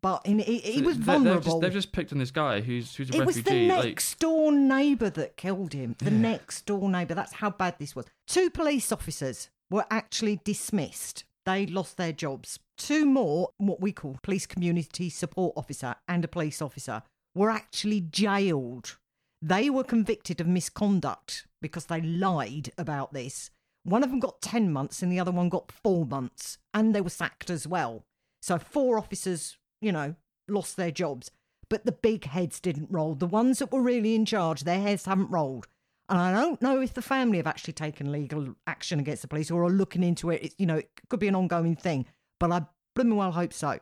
but 0.00 0.20
in, 0.24 0.38
he, 0.38 0.58
he 0.58 0.82
was 0.82 0.96
They- 0.96 0.98
They've 0.98 1.04
vulnerable. 1.06 1.40
just, 1.42 1.60
they've 1.62 1.72
just 1.72 1.92
picked 1.92 2.12
on 2.12 2.18
this 2.18 2.30
guy 2.30 2.60
who's 2.60 2.94
who's 2.94 3.08
a 3.10 3.12
refugee. 3.18 3.22
it 3.22 3.26
was 3.26 3.36
the 3.36 3.42
refugee. 3.50 3.68
like, 3.68 3.84
next 3.86 4.18
door 4.20 4.52
neighbour 4.52 5.10
that 5.10 5.36
killed 5.36 5.72
him. 5.72 5.96
The 5.98 6.10
next 6.10 6.66
door 6.66 6.88
neighbour. 6.88 7.14
That's 7.14 7.32
how 7.32 7.50
bad 7.50 7.76
this 7.78 7.96
was. 7.96 8.04
Two 8.28 8.50
police 8.50 8.92
officers 8.92 9.48
were 9.70 9.86
actually 9.90 10.40
dismissed. 10.44 11.24
They 11.46 11.66
lost 11.66 11.96
their 11.96 12.12
jobs. 12.12 12.58
Two 12.76 13.04
more, 13.04 13.50
what 13.58 13.80
we 13.80 13.92
call 13.92 14.18
police 14.22 14.46
community 14.46 15.10
support 15.10 15.54
officer 15.56 15.94
and 16.08 16.24
a 16.24 16.28
police 16.28 16.62
officer, 16.62 17.02
were 17.34 17.50
actually 17.50 18.00
jailed. 18.00 18.96
They 19.42 19.68
were 19.68 19.84
convicted 19.84 20.40
of 20.40 20.46
misconduct 20.46 21.46
because 21.60 21.86
they 21.86 22.00
lied 22.00 22.70
about 22.78 23.12
this. 23.12 23.50
One 23.82 24.02
of 24.02 24.10
them 24.10 24.20
got 24.20 24.40
10 24.40 24.72
months 24.72 25.02
and 25.02 25.12
the 25.12 25.20
other 25.20 25.32
one 25.32 25.50
got 25.50 25.70
four 25.70 26.06
months, 26.06 26.58
and 26.72 26.94
they 26.94 27.02
were 27.02 27.10
sacked 27.10 27.50
as 27.50 27.66
well. 27.66 28.04
So, 28.40 28.58
four 28.58 28.96
officers, 28.98 29.58
you 29.82 29.92
know, 29.92 30.14
lost 30.48 30.76
their 30.76 30.90
jobs 30.90 31.30
but 31.68 31.84
the 31.84 31.92
big 31.92 32.24
heads 32.24 32.60
didn't 32.60 32.90
roll. 32.90 33.14
The 33.14 33.26
ones 33.26 33.58
that 33.58 33.72
were 33.72 33.82
really 33.82 34.14
in 34.14 34.24
charge, 34.24 34.62
their 34.62 34.80
heads 34.80 35.06
haven't 35.06 35.30
rolled. 35.30 35.66
And 36.08 36.18
I 36.18 36.32
don't 36.32 36.60
know 36.60 36.80
if 36.80 36.94
the 36.94 37.02
family 37.02 37.38
have 37.38 37.46
actually 37.46 37.72
taken 37.72 38.12
legal 38.12 38.54
action 38.66 39.00
against 39.00 39.22
the 39.22 39.28
police 39.28 39.50
or 39.50 39.64
are 39.64 39.70
looking 39.70 40.02
into 40.02 40.30
it. 40.30 40.42
It's, 40.42 40.54
you 40.58 40.66
know, 40.66 40.76
it 40.76 40.90
could 41.08 41.20
be 41.20 41.28
an 41.28 41.34
ongoing 41.34 41.76
thing, 41.76 42.06
but 42.38 42.52
I 42.52 42.62
blooming 42.94 43.16
well 43.16 43.32
hope 43.32 43.52
so. 43.52 43.78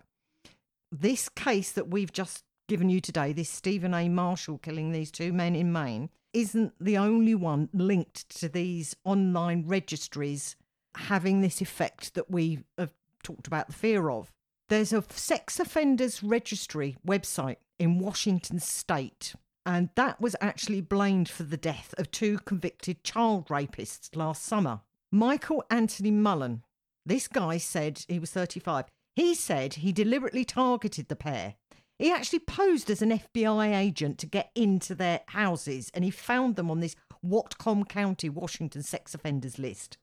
This 0.90 1.28
case 1.28 1.72
that 1.72 1.88
we've 1.88 2.12
just 2.12 2.44
given 2.68 2.88
you 2.88 3.00
today, 3.00 3.32
this 3.32 3.48
Stephen 3.48 3.92
A. 3.92 4.08
Marshall 4.08 4.58
killing 4.58 4.92
these 4.92 5.10
two 5.10 5.32
men 5.32 5.56
in 5.56 5.72
Maine, 5.72 6.10
isn't 6.32 6.72
the 6.80 6.96
only 6.96 7.34
one 7.34 7.68
linked 7.72 8.28
to 8.40 8.48
these 8.48 8.96
online 9.04 9.64
registries 9.66 10.56
having 10.94 11.40
this 11.40 11.60
effect 11.60 12.14
that 12.14 12.30
we 12.30 12.60
have 12.78 12.92
talked 13.22 13.46
about 13.46 13.66
the 13.66 13.72
fear 13.72 14.10
of. 14.10 14.30
There's 14.68 14.92
a 14.92 15.04
sex 15.10 15.60
offenders 15.60 16.22
registry 16.22 16.96
website 17.06 17.56
in 17.78 17.98
Washington 17.98 18.58
state, 18.58 19.34
and 19.64 19.90
that 19.94 20.20
was 20.20 20.36
actually 20.40 20.80
blamed 20.80 21.28
for 21.28 21.44
the 21.44 21.56
death 21.56 21.94
of 21.98 22.10
two 22.10 22.38
convicted 22.38 23.04
child 23.04 23.48
rapists 23.48 24.14
last 24.16 24.44
summer. 24.44 24.80
Michael 25.10 25.64
Anthony 25.70 26.10
Mullen, 26.10 26.62
this 27.04 27.28
guy 27.28 27.58
said 27.58 28.04
he 28.08 28.18
was 28.18 28.30
35. 28.30 28.86
He 29.14 29.34
said 29.34 29.74
he 29.74 29.92
deliberately 29.92 30.44
targeted 30.44 31.08
the 31.08 31.16
pair. 31.16 31.54
He 31.98 32.10
actually 32.10 32.40
posed 32.40 32.90
as 32.90 33.02
an 33.02 33.10
FBI 33.10 33.76
agent 33.76 34.18
to 34.18 34.26
get 34.26 34.50
into 34.54 34.94
their 34.94 35.20
houses, 35.28 35.90
and 35.94 36.04
he 36.04 36.10
found 36.10 36.56
them 36.56 36.70
on 36.70 36.80
this 36.80 36.96
Whatcom 37.24 37.88
County, 37.88 38.28
Washington 38.28 38.82
sex 38.82 39.14
offenders 39.14 39.58
list. 39.58 39.98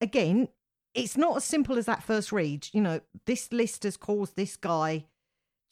Again, 0.00 0.48
it's 0.94 1.16
not 1.16 1.36
as 1.36 1.44
simple 1.44 1.78
as 1.78 1.86
that 1.86 2.04
first 2.04 2.30
read. 2.30 2.68
You 2.72 2.82
know, 2.82 3.00
this 3.26 3.52
list 3.52 3.82
has 3.82 3.96
caused 3.96 4.36
this 4.36 4.56
guy 4.56 5.06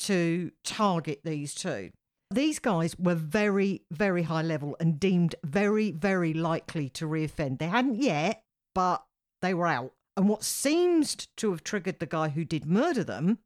to 0.00 0.50
target 0.64 1.20
these 1.22 1.54
two. 1.54 1.90
These 2.32 2.58
guys 2.58 2.98
were 2.98 3.14
very, 3.14 3.82
very 3.90 4.22
high 4.22 4.42
level 4.42 4.76
and 4.80 4.98
deemed 4.98 5.34
very, 5.44 5.90
very 5.90 6.32
likely 6.32 6.88
to 6.90 7.06
reoffend. 7.06 7.58
They 7.58 7.66
hadn't 7.66 8.00
yet, 8.00 8.42
but 8.74 9.04
they 9.42 9.54
were 9.54 9.66
out. 9.66 9.92
And 10.16 10.28
what 10.28 10.44
seems 10.44 11.14
to 11.36 11.50
have 11.50 11.64
triggered 11.64 11.98
the 11.98 12.06
guy 12.06 12.28
who 12.28 12.44
did 12.44 12.66
murder 12.66 13.04
them 13.04 13.38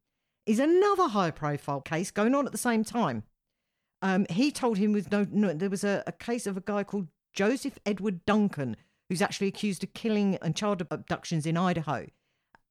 is 0.45 0.59
another 0.59 1.09
high 1.09 1.31
profile 1.31 1.81
case 1.81 2.11
going 2.11 2.33
on 2.33 2.45
at 2.45 2.51
the 2.51 2.57
same 2.57 2.83
time. 2.83 3.23
Um, 4.01 4.25
he 4.29 4.51
told 4.51 4.77
him 4.77 4.93
with 4.93 5.11
no, 5.11 5.25
no 5.29 5.53
there 5.53 5.69
was 5.69 5.83
a, 5.83 6.03
a 6.07 6.11
case 6.11 6.47
of 6.47 6.55
a 6.55 6.61
guy 6.61 6.83
called 6.83 7.07
Joseph 7.33 7.79
Edward 7.85 8.25
Duncan, 8.25 8.77
who's 9.09 9.21
actually 9.21 9.47
accused 9.47 9.83
of 9.83 9.93
killing 9.93 10.37
and 10.41 10.55
child 10.55 10.81
abductions 10.89 11.45
in 11.45 11.57
Idaho. 11.57 12.07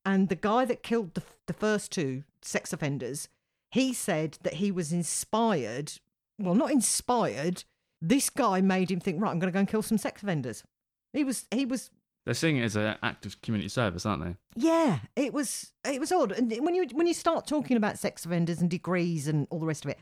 And 0.05 0.29
the 0.29 0.37
guy 0.37 0.65
that 0.65 0.83
killed 0.83 1.15
the, 1.15 1.23
the 1.47 1.53
first 1.53 1.91
two 1.91 2.25
sex 2.43 2.73
offenders, 2.73 3.29
he 3.71 3.93
said 3.93 4.39
that 4.43 4.55
he 4.55 4.71
was 4.71 4.93
inspired. 4.93 5.95
Well, 6.39 6.55
not 6.55 6.71
inspired. 6.71 7.65
This 8.03 8.29
guy 8.31 8.61
made 8.61 8.91
him 8.91 9.01
think, 9.01 9.21
right, 9.21 9.31
I'm 9.31 9.39
going 9.39 9.51
to 9.51 9.55
go 9.55 9.61
and 9.61 9.69
kill 9.69 9.83
some 9.83 9.99
sex 9.99 10.23
offenders. 10.23 10.63
He 11.13 11.25
was, 11.25 11.47
he 11.51 11.65
was 11.65 11.91
they're 12.27 12.35
seeing 12.35 12.57
it 12.59 12.65
as 12.65 12.75
an 12.77 12.97
act 13.03 13.25
of 13.25 13.41
community 13.41 13.69
service, 13.69 14.05
aren't 14.05 14.25
they? 14.25 14.37
yeah, 14.57 14.99
it 15.15 15.33
was 15.33 15.73
it 15.89 16.01
was 16.01 16.11
odd. 16.11 16.33
And 16.33 16.53
when 16.61 16.75
you 16.75 16.87
when 16.93 17.07
you 17.07 17.15
start 17.15 17.47
talking 17.47 17.77
about 17.77 17.99
sex 17.99 18.27
offenders 18.27 18.61
and 18.61 18.69
degrees 18.69 19.29
and 19.29 19.47
all 19.49 19.61
the 19.61 19.67
rest 19.67 19.85
of 19.85 19.93
it, 19.93 19.99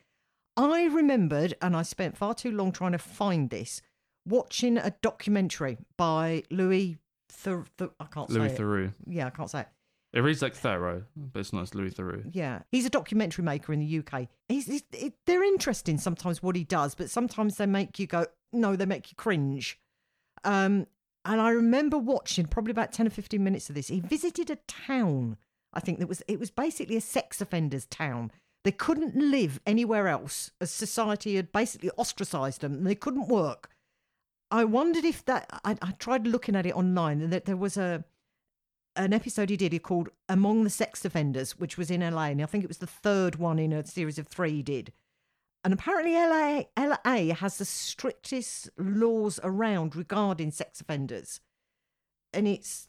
I 0.56 0.84
remembered, 0.84 1.54
and 1.60 1.76
I 1.76 1.82
spent 1.82 2.16
far 2.16 2.34
too 2.34 2.50
long 2.50 2.72
trying 2.72 2.92
to 2.92 2.98
find 2.98 3.50
this, 3.50 3.82
watching 4.26 4.78
a 4.78 4.94
documentary 5.02 5.76
by 5.96 6.42
Louis. 6.50 6.96
Thur- 7.28 7.64
Thur- 7.76 7.90
I 8.00 8.06
can't 8.06 8.30
Louis 8.30 8.48
say 8.48 8.54
it. 8.54 8.60
Theroux. 8.60 8.92
Yeah, 9.06 9.26
I 9.26 9.30
can't 9.30 9.50
say 9.50 9.60
it. 9.60 9.68
It 10.14 10.20
reads 10.20 10.42
like 10.42 10.54
Thoreau, 10.54 11.02
but 11.16 11.40
it's 11.40 11.52
not. 11.52 11.62
It's 11.62 11.74
Louis 11.74 11.90
Theroux. 11.90 12.30
Yeah, 12.30 12.60
he's 12.70 12.86
a 12.86 12.90
documentary 12.90 13.44
maker 13.44 13.72
in 13.72 13.80
the 13.80 13.98
UK. 13.98 14.28
He's, 14.48 14.66
he's 14.66 14.84
it, 14.92 15.14
they're 15.26 15.42
interesting 15.42 15.98
sometimes 15.98 16.40
what 16.40 16.54
he 16.54 16.62
does, 16.62 16.94
but 16.94 17.10
sometimes 17.10 17.56
they 17.56 17.66
make 17.66 17.98
you 17.98 18.06
go, 18.06 18.26
no, 18.52 18.76
they 18.76 18.86
make 18.86 19.10
you 19.10 19.16
cringe. 19.16 19.80
Um, 20.44 20.86
and 21.24 21.40
I 21.40 21.50
remember 21.50 21.98
watching 21.98 22.46
probably 22.46 22.70
about 22.70 22.92
ten 22.92 23.08
or 23.08 23.10
fifteen 23.10 23.42
minutes 23.42 23.68
of 23.68 23.74
this. 23.74 23.88
He 23.88 23.98
visited 23.98 24.50
a 24.50 24.58
town. 24.68 25.36
I 25.72 25.80
think 25.80 25.98
that 25.98 26.08
was 26.08 26.22
it 26.28 26.38
was 26.38 26.52
basically 26.52 26.96
a 26.96 27.00
sex 27.00 27.40
offenders 27.40 27.86
town. 27.86 28.30
They 28.62 28.72
couldn't 28.72 29.16
live 29.16 29.60
anywhere 29.66 30.06
else, 30.06 30.52
as 30.60 30.70
society 30.70 31.34
had 31.34 31.50
basically 31.50 31.90
ostracised 31.98 32.60
them, 32.60 32.74
and 32.74 32.86
they 32.86 32.94
couldn't 32.94 33.26
work. 33.26 33.68
I 34.52 34.62
wondered 34.62 35.04
if 35.04 35.24
that. 35.24 35.48
I, 35.64 35.76
I 35.82 35.90
tried 35.98 36.28
looking 36.28 36.54
at 36.54 36.66
it 36.66 36.76
online, 36.76 37.20
and 37.20 37.32
that 37.32 37.46
there 37.46 37.56
was 37.56 37.76
a 37.76 38.04
an 38.96 39.12
episode 39.12 39.50
he 39.50 39.56
did 39.56 39.72
he 39.72 39.78
called 39.78 40.08
Among 40.28 40.64
the 40.64 40.70
Sex 40.70 41.04
Offenders, 41.04 41.58
which 41.58 41.76
was 41.76 41.90
in 41.90 42.00
LA, 42.00 42.26
and 42.26 42.42
I 42.42 42.46
think 42.46 42.64
it 42.64 42.68
was 42.68 42.78
the 42.78 42.86
third 42.86 43.36
one 43.36 43.58
in 43.58 43.72
a 43.72 43.84
series 43.86 44.18
of 44.18 44.26
three 44.28 44.50
he 44.52 44.62
did. 44.62 44.92
And 45.64 45.72
apparently, 45.72 46.12
LA, 46.12 46.64
LA 46.78 47.34
has 47.34 47.56
the 47.58 47.64
strictest 47.64 48.68
laws 48.76 49.40
around 49.42 49.96
regarding 49.96 50.50
sex 50.50 50.80
offenders. 50.80 51.40
And 52.34 52.46
it's, 52.46 52.88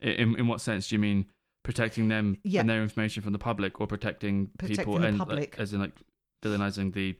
In 0.00 0.36
in 0.36 0.46
what 0.48 0.60
sense 0.60 0.88
do 0.88 0.96
you 0.96 0.98
mean 0.98 1.26
protecting 1.62 2.08
them 2.08 2.38
Yeah. 2.42 2.60
and 2.60 2.68
their 2.70 2.82
information 2.82 3.22
from 3.22 3.32
the 3.32 3.38
public, 3.38 3.80
or 3.80 3.86
protecting, 3.86 4.50
Protecting 4.58 4.76
people 4.84 4.96
and 5.04 5.18
like, 5.18 5.28
public. 5.28 5.56
as 5.58 5.72
in 5.72 5.80
like 5.80 5.92
villainizing 6.44 6.92
the 6.92 7.16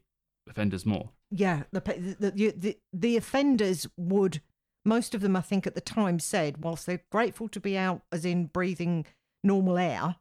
offenders 0.51 0.85
more? 0.85 1.11
yeah, 1.31 1.63
the, 1.73 1.81
the, 2.19 2.31
the, 2.31 2.51
the, 2.57 2.79
the 2.93 3.17
offenders 3.17 3.87
would, 3.97 4.41
most 4.89 5.15
of 5.15 5.21
them, 5.21 5.37
I 5.37 5.43
think, 5.43 5.67
at 5.67 5.75
the 5.75 5.81
time 5.81 6.19
said, 6.19 6.65
whilst 6.65 6.87
they're 6.87 7.05
grateful 7.13 7.49
to 7.51 7.61
be 7.61 7.77
out, 7.77 8.03
as 8.11 8.25
in 8.25 8.47
breathing 8.47 9.07
normal 9.45 9.79
air, 9.79 10.17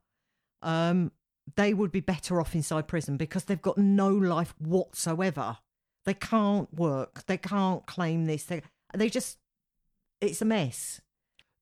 um, 0.61 1.11
they 1.55 1.73
would 1.73 1.91
be 1.91 2.01
better 2.01 2.39
off 2.39 2.53
inside 2.53 2.87
prison 2.87 3.17
because 3.17 3.45
they've 3.45 3.61
got 3.61 3.77
no 3.77 4.09
life 4.09 4.53
whatsoever. 4.59 5.57
They 6.05 6.13
can't 6.13 6.71
work. 6.73 7.25
They 7.25 7.37
can't 7.37 7.85
claim 7.85 8.25
this. 8.25 8.43
They 8.43 8.61
they 8.93 9.09
just 9.09 9.37
it's 10.21 10.41
a 10.41 10.45
mess. 10.45 11.01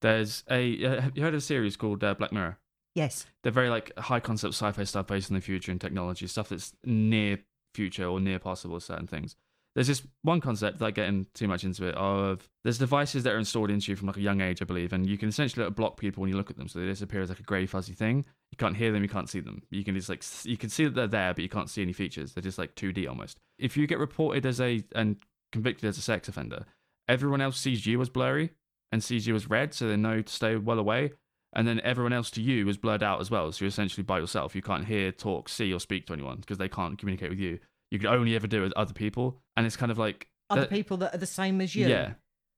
There's 0.02 0.44
a 0.50 0.86
uh, 0.86 1.02
have 1.02 1.18
you 1.18 1.24
heard 1.24 1.34
of 1.34 1.40
a 1.40 1.42
series 1.42 1.78
called 1.78 2.04
uh, 2.04 2.16
Black 2.16 2.32
Mirror? 2.32 2.58
Yes. 2.96 3.26
They're 3.44 3.52
very 3.52 3.70
like 3.70 3.98
high 3.98 4.20
concept 4.20 4.54
sci-fi 4.54 4.84
stuff 4.84 5.08
based 5.08 5.30
on 5.30 5.36
the 5.36 5.42
future 5.42 5.72
and 5.72 5.82
technology 5.82 6.28
stuff 6.28 6.50
that's 6.50 6.74
near 6.84 7.40
future 7.74 8.06
or 8.06 8.20
near 8.20 8.40
possible 8.40 8.80
certain 8.80 9.08
things. 9.08 9.36
There's 9.76 9.88
this 9.88 10.04
one 10.22 10.40
concept 10.40 10.80
that 10.80 10.86
I 10.86 10.92
getting 10.92 11.28
too 11.34 11.50
much 11.50 11.66
into 11.66 11.86
it 11.86 11.96
of 11.96 12.48
there's 12.64 12.78
devices 12.78 13.24
that 13.24 13.34
are 13.34 13.38
installed 13.38 13.70
into 13.70 13.92
you 13.92 13.98
from 13.98 14.08
like 14.08 14.16
a 14.16 14.22
young 14.22 14.40
age, 14.40 14.62
I 14.62 14.66
believe, 14.66 14.94
and 14.94 15.06
you 15.06 15.18
can 15.18 15.28
essentially 15.28 15.66
like, 15.66 15.76
block 15.76 15.98
people 15.98 16.22
when 16.22 16.30
you 16.30 16.38
look 16.38 16.50
at 16.50 16.56
them, 16.56 16.70
so 16.70 16.80
they 16.80 16.86
disappear 16.86 17.22
as 17.22 17.28
like 17.28 17.42
a 17.42 17.44
grey 17.44 17.66
fuzzy 17.66 17.94
thing. 17.94 18.24
You 18.52 18.58
can't 18.58 18.78
hear 18.78 18.94
them, 18.94 19.04
you 19.04 19.10
can't 19.10 19.30
see 19.30 19.42
them. 19.42 19.64
You 19.70 19.84
can 19.84 19.96
just 19.96 20.08
like 20.08 20.24
you 20.46 20.56
can 20.56 20.70
see 20.70 20.86
that 20.86 20.96
they're 20.96 21.08
there, 21.08 21.34
but 21.34 21.44
you 21.44 21.50
can't 21.50 21.70
see 21.70 21.82
any 21.82 21.92
features. 21.92 22.34
They're 22.34 22.42
just 22.42 22.58
like 22.58 22.76
2D 22.76 23.08
almost. 23.10 23.38
If 23.60 23.76
you 23.76 23.86
get 23.86 24.00
reported 24.00 24.46
as 24.46 24.62
a 24.62 24.82
and 24.96 25.18
convicted 25.52 25.90
as 25.90 25.98
a 25.98 26.02
sex 26.02 26.30
offender, 26.30 26.66
everyone 27.10 27.42
else 27.42 27.60
sees 27.60 27.86
you 27.86 28.02
as 28.02 28.10
blurry 28.10 28.52
and 28.94 29.04
sees 29.04 29.28
you 29.28 29.36
as 29.36 29.50
red, 29.50 29.74
so 29.74 29.90
they 29.90 29.98
know 29.98 30.22
to 30.22 30.34
stay 30.34 30.56
well 30.56 30.80
away. 30.80 31.12
And 31.52 31.68
then 31.68 31.80
everyone 31.82 32.12
else 32.12 32.30
to 32.32 32.42
you 32.42 32.68
is 32.68 32.78
blurred 32.78 33.04
out 33.04 33.22
as 33.22 33.32
well. 33.32 33.50
So 33.52 33.64
you're 33.64 33.70
essentially 33.70 34.04
by 34.04 34.20
yourself. 34.20 34.56
You 34.56 34.62
can't 34.62 34.86
hear, 34.86 35.14
talk, 35.14 35.48
see, 35.48 35.74
or 35.74 35.80
speak 35.80 36.06
to 36.08 36.14
anyone 36.14 36.38
because 36.38 36.58
they 36.58 36.68
can't 36.68 36.98
communicate 36.98 37.30
with 37.30 37.40
you. 37.40 37.60
You 37.92 38.00
can 38.00 38.08
only 38.08 38.36
ever 38.36 38.48
do 38.48 38.60
it 38.62 38.64
with 38.64 38.74
other 38.74 38.94
people. 38.94 39.40
And 39.58 39.66
it's 39.66 39.76
kind 39.78 39.92
of 39.92 39.98
like 39.98 40.28
Other 40.50 40.62
that- 40.62 40.70
people 40.70 40.98
that 40.98 41.14
are 41.16 41.18
the 41.18 41.26
same 41.26 41.62
as 41.62 41.76
you. 41.76 41.88
Yeah. 41.88 42.14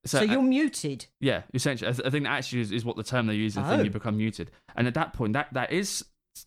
So, 0.05 0.19
uh, 0.19 0.23
you're 0.23 0.41
muted. 0.41 1.07
yeah, 1.19 1.41
essentially, 1.53 1.89
I, 1.89 1.91
th- 1.91 2.07
I 2.07 2.09
think 2.09 2.23
that 2.23 2.31
actually 2.31 2.61
is, 2.61 2.71
is 2.71 2.85
what 2.85 2.95
the 2.95 3.03
term 3.03 3.27
they 3.27 3.33
use. 3.35 3.55
The 3.55 3.65
Oh. 3.65 3.69
thing 3.69 3.83
you 3.83 3.91
become 3.91 4.15
muted, 4.15 4.51
and 4.75 4.87
at 4.87 4.93
that 4.93 5.11
point, 5.11 5.33
that 5.33 5.51
that 5.53 5.73
is 5.73 6.05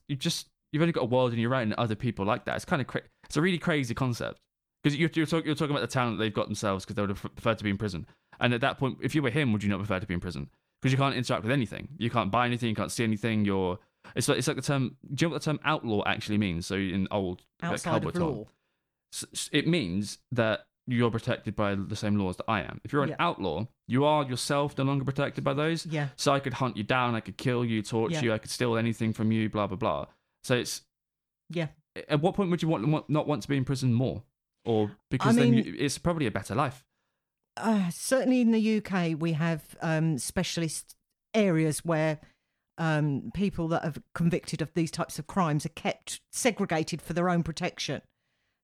you 0.08 0.16
just 0.16 0.46
you've 0.72 0.80
only 0.82 0.92
got 0.92 1.02
a 1.02 1.06
world 1.06 1.34
in 1.34 1.38
your 1.38 1.54
own, 1.54 1.62
and 1.64 1.74
other 1.74 1.94
people 1.96 2.24
like 2.24 2.46
that. 2.46 2.56
It's 2.56 2.64
kind 2.64 2.80
of 2.80 2.86
cra- 2.88 3.02
it's 3.24 3.36
a 3.36 3.42
really 3.42 3.58
crazy 3.58 3.92
concept 3.92 4.40
because 4.82 4.96
you're 4.96 5.10
you're, 5.14 5.26
talk- 5.26 5.44
you're 5.44 5.54
talking 5.56 5.72
about 5.76 5.82
the 5.82 5.92
talent 5.92 6.18
they've 6.18 6.32
got 6.32 6.46
themselves 6.46 6.84
because 6.86 6.94
they 6.96 7.02
would 7.02 7.10
have 7.10 7.20
preferred 7.20 7.58
to 7.58 7.64
be 7.64 7.68
in 7.70 7.76
prison. 7.76 8.06
And 8.38 8.54
at 8.54 8.62
that 8.62 8.78
point, 8.78 8.98
if 9.02 9.14
you 9.14 9.20
were 9.20 9.30
him, 9.30 9.52
would 9.52 9.62
you 9.62 9.68
not 9.68 9.78
prefer 9.78 10.00
to 10.00 10.06
be 10.06 10.14
in 10.14 10.20
prison? 10.20 10.48
Because 10.80 10.92
you 10.92 10.98
can't 10.98 11.14
interact 11.16 11.42
with 11.42 11.52
anything, 11.52 11.88
you 11.98 12.08
can't 12.08 12.30
buy 12.30 12.46
anything, 12.46 12.70
you 12.70 12.74
can't 12.76 12.92
see 12.92 13.04
anything. 13.04 13.44
You're 13.44 13.78
it's 14.16 14.26
like 14.28 14.38
it's 14.38 14.46
like 14.48 14.56
the 14.56 14.62
term. 14.62 14.96
Do 15.12 15.24
you 15.24 15.28
know 15.28 15.34
what 15.34 15.42
the 15.42 15.50
term 15.50 15.60
outlaw 15.64 16.02
actually 16.06 16.38
means? 16.38 16.66
So 16.66 16.76
in 16.76 17.08
old 17.10 17.42
like, 17.62 17.72
Outside 17.72 17.90
cowboy 18.04 18.08
of 18.08 18.14
law. 18.16 18.40
s- 18.42 18.46
it 19.52 19.66
means 19.66 20.18
that 20.32 20.66
you're 20.86 21.10
protected 21.10 21.54
by 21.54 21.74
the 21.74 21.94
same 21.96 22.16
laws 22.16 22.36
that 22.36 22.44
I 22.48 22.62
am. 22.62 22.80
If 22.84 22.92
you're 22.92 23.02
an 23.04 23.10
Yeah. 23.10 23.16
outlaw, 23.20 23.66
you 23.86 24.04
are 24.04 24.24
yourself 24.24 24.76
no 24.76 24.84
longer 24.84 25.04
protected 25.04 25.44
by 25.44 25.54
those. 25.54 25.86
Yeah. 25.86 26.08
So 26.16 26.32
I 26.32 26.40
could 26.40 26.54
hunt 26.54 26.76
you 26.76 26.82
down, 26.82 27.14
I 27.14 27.20
could 27.20 27.36
kill 27.36 27.64
you, 27.64 27.82
torture 27.82 28.14
Yeah. 28.14 28.22
you, 28.22 28.32
I 28.32 28.38
could 28.38 28.50
steal 28.50 28.76
anything 28.76 29.12
from 29.12 29.30
you, 29.30 29.48
blah 29.48 29.66
blah 29.66 29.76
blah. 29.76 30.06
So 30.42 30.56
it's 30.56 30.82
Yeah. 31.48 31.68
at 32.08 32.20
what 32.20 32.34
point 32.34 32.50
would 32.50 32.62
you 32.62 32.68
want, 32.68 32.86
want 32.88 33.08
not 33.10 33.26
want 33.26 33.42
to 33.42 33.48
be 33.48 33.56
in 33.56 33.64
prison 33.64 33.92
more, 33.92 34.24
or 34.64 34.96
because 35.10 35.36
then 35.36 35.50
mean- 35.52 35.64
you, 35.64 35.76
it's 35.78 35.98
probably 35.98 36.26
a 36.26 36.30
better 36.30 36.54
life. 36.54 36.84
Uh, 37.56 37.90
certainly 37.90 38.40
in 38.40 38.52
the 38.52 38.76
UK, 38.78 39.14
we 39.14 39.32
have 39.34 39.76
um, 39.82 40.18
specialist 40.18 40.96
areas 41.34 41.84
where 41.84 42.20
um, 42.78 43.30
people 43.34 43.68
that 43.68 43.84
are 43.84 43.92
convicted 44.14 44.62
of 44.62 44.72
these 44.74 44.90
types 44.90 45.18
of 45.18 45.26
crimes 45.26 45.66
are 45.66 45.70
kept 45.70 46.20
segregated 46.32 47.02
for 47.02 47.12
their 47.12 47.28
own 47.28 47.42
protection. 47.42 48.00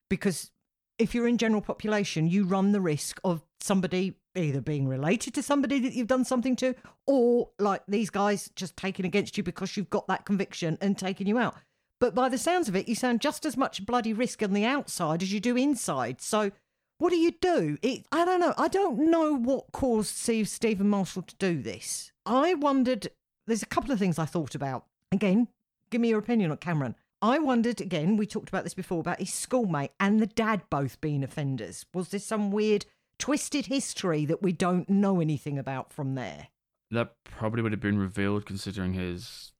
Because 0.08 0.50
if 0.98 1.14
you're 1.14 1.28
in 1.28 1.38
general 1.38 1.62
population, 1.62 2.28
you 2.28 2.44
run 2.44 2.72
the 2.72 2.80
risk 2.80 3.20
of 3.24 3.42
somebody 3.60 4.14
either 4.34 4.60
being 4.60 4.86
related 4.86 5.34
to 5.34 5.42
somebody 5.42 5.78
that 5.80 5.94
you've 5.94 6.06
done 6.06 6.24
something 6.24 6.56
to, 6.56 6.74
or 7.06 7.50
like 7.58 7.82
these 7.88 8.10
guys 8.10 8.50
just 8.54 8.76
taking 8.76 9.06
against 9.06 9.36
you 9.36 9.42
because 9.42 9.76
you've 9.76 9.90
got 9.90 10.06
that 10.08 10.24
conviction 10.24 10.78
and 10.80 10.98
taking 10.98 11.26
you 11.26 11.38
out. 11.38 11.54
But 11.98 12.14
by 12.14 12.28
the 12.28 12.38
sounds 12.38 12.68
of 12.68 12.76
it, 12.76 12.88
you 12.88 12.94
sound 12.94 13.20
just 13.20 13.46
as 13.46 13.56
much 13.56 13.86
bloody 13.86 14.12
risk 14.12 14.42
on 14.42 14.52
the 14.52 14.64
outside 14.64 15.22
as 15.22 15.32
you 15.32 15.40
do 15.40 15.56
inside. 15.56 16.20
So 16.20 16.52
what 16.98 17.10
do 17.10 17.16
you 17.16 17.32
do? 17.32 17.78
It, 17.82 18.06
I 18.12 18.24
don't 18.24 18.40
know. 18.40 18.54
I 18.56 18.68
don't 18.68 19.10
know 19.10 19.34
what 19.34 19.72
caused 19.72 20.14
Steve, 20.14 20.48
Stephen 20.48 20.88
Marshall 20.88 21.22
to 21.22 21.34
do 21.36 21.62
this. 21.62 22.12
I 22.24 22.54
wondered. 22.54 23.08
There's 23.46 23.62
a 23.62 23.66
couple 23.66 23.92
of 23.92 23.98
things 23.98 24.18
I 24.18 24.24
thought 24.24 24.54
about. 24.54 24.86
Again, 25.12 25.48
give 25.90 26.00
me 26.00 26.08
your 26.08 26.18
opinion 26.18 26.50
on 26.50 26.56
Cameron. 26.56 26.96
I 27.22 27.38
wondered 27.38 27.80
again. 27.80 28.16
We 28.16 28.26
talked 28.26 28.48
about 28.48 28.64
this 28.64 28.74
before 28.74 29.00
about 29.00 29.20
his 29.20 29.32
schoolmate 29.32 29.92
and 29.98 30.20
the 30.20 30.26
dad 30.26 30.62
both 30.70 31.00
being 31.00 31.24
offenders. 31.24 31.86
Was 31.94 32.08
there 32.08 32.20
some 32.20 32.50
weird 32.50 32.84
twisted 33.18 33.66
history 33.66 34.24
that 34.26 34.42
we 34.42 34.52
don't 34.52 34.88
know 34.90 35.20
anything 35.20 35.58
about 35.58 35.92
from 35.92 36.14
there? 36.14 36.48
That 36.90 37.14
probably 37.24 37.62
would 37.62 37.72
have 37.72 37.80
been 37.80 37.98
revealed 37.98 38.46
considering 38.46 38.92
his 38.92 39.52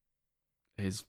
his 0.77 1.05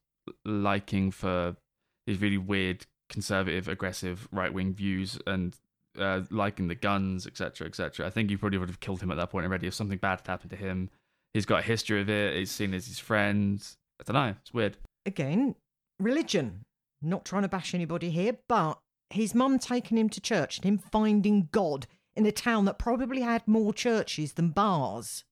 liking 0.45 1.12
for 1.12 1.58
his 2.06 2.20
really 2.20 2.38
weird 2.38 2.86
conservative, 3.10 3.68
aggressive, 3.68 4.28
right 4.32 4.54
wing 4.54 4.74
views 4.74 5.20
and 5.28 5.56
uh, 5.98 6.22
liking 6.30 6.68
the 6.68 6.76
guns, 6.76 7.28
etc., 7.28 7.68
etc. 7.68 8.06
I 8.06 8.10
think 8.10 8.32
you 8.32 8.38
probably 8.38 8.58
would 8.58 8.70
have 8.70 8.80
killed 8.80 9.02
him 9.02 9.12
at 9.12 9.18
that 9.18 9.30
point 9.30 9.45
already 9.45 9.68
if 9.68 9.74
something 9.74 9.98
bad 9.98 10.20
had 10.22 10.28
happened 10.28 10.52
to 10.52 10.58
him. 10.58 10.89
He's 11.34 11.45
got 11.45 11.60
a 11.60 11.64
history 11.64 12.02
of 12.02 12.10
it. 12.10 12.36
He's 12.36 12.52
seen 12.52 12.74
as 12.74 12.88
his 12.88 13.00
friend. 13.00 13.62
I 14.00 14.04
don't 14.12 14.14
know. 14.14 14.36
It's 14.41 14.54
weird. 14.54 14.78
Again, 15.06 15.56
religion. 16.00 16.66
Not 17.02 17.26
trying 17.26 17.43
to 17.43 17.48
bash 17.48 17.74
anybody 17.74 18.10
here, 18.10 18.38
but 18.48 18.80
his 19.10 19.36
mum 19.36 19.60
taking 19.60 19.98
him 19.98 20.10
to 20.10 20.22
church 20.22 20.58
and 20.58 20.66
him 20.66 20.78
finding 20.78 21.50
God 21.52 21.88
in 22.16 22.26
a 22.26 22.32
town 22.32 22.66
that 22.66 22.80
probably 22.80 23.22
had 23.22 23.48
more 23.48 23.74
churches 23.74 24.34
than 24.34 24.50
bars. 24.50 25.24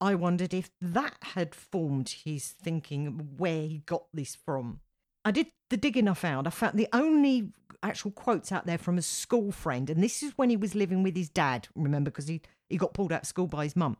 I 0.00 0.14
wondered 0.14 0.54
if 0.54 0.70
that 0.80 1.16
had 1.22 1.54
formed 1.54 2.16
his 2.24 2.48
thinking, 2.48 3.34
where 3.36 3.62
he 3.62 3.82
got 3.86 4.04
this 4.12 4.34
from. 4.34 4.80
I 5.24 5.30
did 5.30 5.48
the 5.68 5.76
digging 5.76 6.08
I 6.08 6.14
found. 6.14 6.46
I 6.46 6.50
found 6.50 6.78
the 6.78 6.88
only 6.92 7.52
actual 7.82 8.10
quotes 8.10 8.50
out 8.50 8.66
there 8.66 8.78
from 8.78 8.98
a 8.98 9.02
school 9.02 9.52
friend, 9.52 9.90
and 9.90 10.02
this 10.02 10.22
is 10.22 10.32
when 10.36 10.50
he 10.50 10.56
was 10.56 10.74
living 10.74 11.02
with 11.02 11.16
his 11.16 11.28
dad, 11.28 11.68
remember, 11.74 12.10
because 12.10 12.28
he, 12.28 12.40
he 12.68 12.76
got 12.76 12.94
pulled 12.94 13.12
out 13.12 13.22
of 13.22 13.28
school 13.28 13.46
by 13.46 13.64
his 13.64 13.76
mum. 13.76 13.96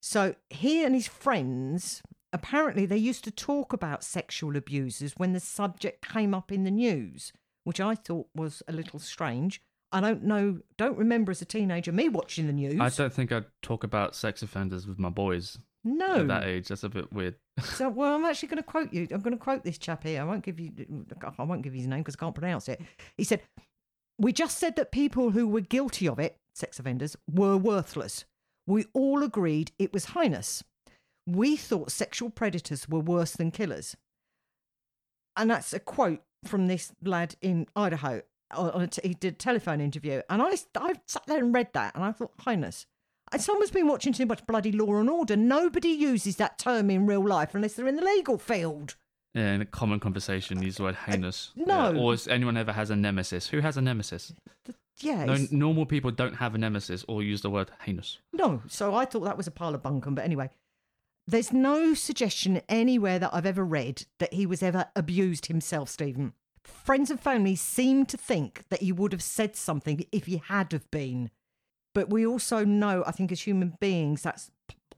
So 0.00 0.36
he 0.48 0.84
and 0.84 0.94
his 0.94 1.08
friends, 1.08 2.02
apparently, 2.36 2.86
they 2.86 2.96
used 2.96 3.24
to 3.24 3.30
talk 3.30 3.72
about 3.72 4.04
sexual 4.04 4.56
abusers 4.56 5.14
when 5.16 5.32
the 5.32 5.40
subject 5.40 6.06
came 6.06 6.34
up 6.34 6.52
in 6.52 6.64
the 6.64 6.70
news, 6.70 7.32
which 7.64 7.80
I 7.80 7.94
thought 7.94 8.28
was 8.34 8.62
a 8.68 8.72
little 8.72 8.98
strange. 8.98 9.60
I 9.92 10.00
don't 10.00 10.24
know, 10.24 10.60
don't 10.76 10.98
remember 10.98 11.30
as 11.30 11.40
a 11.40 11.44
teenager 11.44 11.92
me 11.92 12.08
watching 12.08 12.46
the 12.46 12.52
news. 12.52 12.80
I 12.80 12.90
don't 12.90 13.12
think 13.12 13.32
I'd 13.32 13.46
talk 13.62 13.84
about 13.84 14.14
sex 14.14 14.42
offenders 14.42 14.86
with 14.86 14.98
my 14.98 15.08
boys 15.08 15.58
no. 15.84 16.16
at 16.16 16.28
that 16.28 16.44
age. 16.44 16.68
That's 16.68 16.82
a 16.82 16.88
bit 16.88 17.12
weird. 17.12 17.36
So, 17.62 17.88
well, 17.90 18.14
I'm 18.14 18.24
actually 18.24 18.48
going 18.48 18.58
to 18.58 18.62
quote 18.64 18.92
you. 18.92 19.06
I'm 19.10 19.20
going 19.20 19.36
to 19.36 19.42
quote 19.42 19.64
this 19.64 19.78
chap 19.78 20.02
here. 20.02 20.20
I 20.20 20.24
won't 20.24 20.44
give 20.44 20.60
you. 20.60 20.72
I 21.38 21.42
won't 21.42 21.62
give 21.62 21.74
you 21.74 21.80
his 21.80 21.88
name 21.88 22.00
because 22.00 22.16
I 22.16 22.20
can't 22.20 22.34
pronounce 22.34 22.68
it. 22.68 22.80
He 23.16 23.24
said, 23.24 23.40
"We 24.18 24.32
just 24.32 24.58
said 24.58 24.76
that 24.76 24.90
people 24.90 25.30
who 25.30 25.46
were 25.46 25.60
guilty 25.60 26.08
of 26.08 26.18
it, 26.18 26.36
sex 26.54 26.78
offenders, 26.78 27.16
were 27.30 27.56
worthless. 27.56 28.24
We 28.66 28.86
all 28.92 29.22
agreed 29.22 29.70
it 29.78 29.92
was 29.92 30.06
heinous. 30.06 30.64
We 31.26 31.56
thought 31.56 31.90
sexual 31.90 32.30
predators 32.30 32.88
were 32.88 33.00
worse 33.00 33.32
than 33.32 33.50
killers." 33.50 33.96
And 35.36 35.50
that's 35.50 35.72
a 35.72 35.80
quote 35.80 36.22
from 36.44 36.66
this 36.66 36.92
lad 37.02 37.36
in 37.40 37.66
Idaho. 37.76 38.22
On 38.52 38.70
on 38.70 38.82
a 38.82 38.86
t- 38.86 39.06
he 39.08 39.14
did 39.14 39.34
a 39.34 39.36
telephone 39.36 39.80
interview, 39.80 40.22
and 40.30 40.40
I, 40.40 40.52
I 40.76 40.94
sat 41.06 41.26
there 41.26 41.38
and 41.38 41.52
read 41.54 41.72
that, 41.72 41.94
and 41.96 42.04
I 42.04 42.12
thought, 42.12 42.32
highness. 42.40 42.86
And 43.32 43.42
someone's 43.42 43.72
been 43.72 43.88
watching 43.88 44.12
too 44.12 44.24
much 44.24 44.46
bloody 44.46 44.70
Law 44.70 45.00
and 45.00 45.10
Order. 45.10 45.36
Nobody 45.36 45.88
uses 45.88 46.36
that 46.36 46.58
term 46.58 46.90
in 46.90 47.06
real 47.06 47.26
life 47.26 47.56
unless 47.56 47.74
they're 47.74 47.88
in 47.88 47.96
the 47.96 48.04
legal 48.04 48.38
field. 48.38 48.94
Yeah, 49.34 49.52
in 49.52 49.60
a 49.60 49.66
common 49.66 49.98
conversation, 49.98 50.62
use 50.62 50.76
the 50.76 50.84
word 50.84 50.94
heinous. 50.94 51.50
no. 51.56 51.90
Yeah, 51.92 51.98
Or 52.00 52.12
has 52.12 52.28
anyone 52.28 52.56
ever 52.56 52.72
has 52.72 52.88
a 52.90 52.96
nemesis? 52.96 53.48
Who 53.48 53.58
has 53.60 53.76
a 53.76 53.82
nemesis? 53.82 54.32
Yeah, 55.00 55.24
No, 55.24 55.36
normal 55.50 55.84
people 55.86 56.12
don't 56.12 56.36
have 56.36 56.54
a 56.54 56.58
nemesis 56.58 57.04
or 57.08 57.22
use 57.22 57.42
the 57.42 57.50
word 57.50 57.70
heinous. 57.82 58.18
No, 58.32 58.62
so 58.68 58.94
I 58.94 59.04
thought 59.04 59.24
that 59.24 59.36
was 59.36 59.48
a 59.48 59.50
pile 59.50 59.74
of 59.74 59.82
bunkum. 59.82 60.14
But 60.14 60.24
anyway, 60.24 60.48
there's 61.26 61.52
no 61.52 61.94
suggestion 61.94 62.60
anywhere 62.68 63.18
that 63.18 63.30
I've 63.32 63.46
ever 63.46 63.64
read 63.64 64.06
that 64.18 64.32
he 64.32 64.46
was 64.46 64.62
ever 64.62 64.86
abused 64.94 65.46
himself, 65.46 65.88
Stephen. 65.88 66.32
Friends 66.62 67.10
and 67.10 67.20
family 67.20 67.56
seem 67.56 68.06
to 68.06 68.16
think 68.16 68.64
that 68.70 68.82
he 68.82 68.92
would 68.92 69.12
have 69.12 69.22
said 69.22 69.56
something 69.56 70.04
if 70.12 70.26
he 70.26 70.42
had 70.46 70.72
have 70.72 70.90
been. 70.90 71.30
But 71.94 72.10
we 72.10 72.26
also 72.26 72.64
know, 72.64 73.02
I 73.06 73.12
think, 73.12 73.32
as 73.32 73.42
human 73.42 73.76
beings, 73.80 74.22
that's 74.22 74.50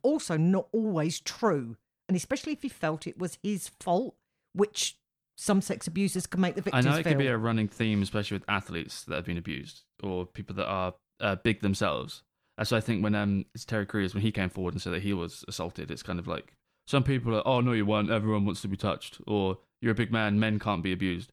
also 0.02 0.36
not 0.36 0.68
always 0.72 1.20
true. 1.20 1.76
And 2.08 2.16
especially 2.16 2.52
if 2.52 2.62
he 2.62 2.68
felt 2.68 3.06
it 3.06 3.18
was 3.18 3.38
his 3.42 3.68
fault, 3.80 4.16
which 4.52 4.98
some 5.36 5.60
sex 5.60 5.86
abusers 5.86 6.26
can 6.26 6.40
make 6.40 6.56
the 6.56 6.62
victims. 6.62 6.86
I 6.86 6.90
know 6.90 6.96
it 6.96 7.04
feel. 7.04 7.12
could 7.12 7.18
be 7.18 7.26
a 7.28 7.38
running 7.38 7.68
theme, 7.68 8.02
especially 8.02 8.36
with 8.36 8.44
athletes 8.48 9.04
that 9.04 9.14
have 9.14 9.24
been 9.24 9.38
abused 9.38 9.82
or 10.02 10.26
people 10.26 10.56
that 10.56 10.66
are 10.66 10.94
uh, 11.20 11.36
big 11.36 11.60
themselves. 11.60 12.22
Why 12.58 12.76
I 12.78 12.80
think 12.80 13.02
when 13.02 13.14
um, 13.14 13.44
it's 13.54 13.64
Terry 13.64 13.86
Crews, 13.86 14.14
when 14.14 14.22
he 14.22 14.32
came 14.32 14.50
forward 14.50 14.74
and 14.74 14.82
said 14.82 14.92
that 14.92 15.02
he 15.02 15.12
was 15.12 15.44
assaulted, 15.48 15.90
it's 15.90 16.02
kind 16.02 16.18
of 16.18 16.26
like 16.26 16.52
some 16.86 17.02
people 17.04 17.34
are, 17.34 17.42
oh, 17.46 17.60
no, 17.60 17.72
you 17.72 17.86
weren't. 17.86 18.10
Everyone 18.10 18.44
wants 18.44 18.62
to 18.62 18.68
be 18.68 18.76
touched. 18.76 19.20
Or 19.26 19.58
you're 19.80 19.92
a 19.92 19.94
big 19.94 20.10
man. 20.12 20.40
Men 20.40 20.58
can't 20.58 20.82
be 20.82 20.92
abused. 20.92 21.30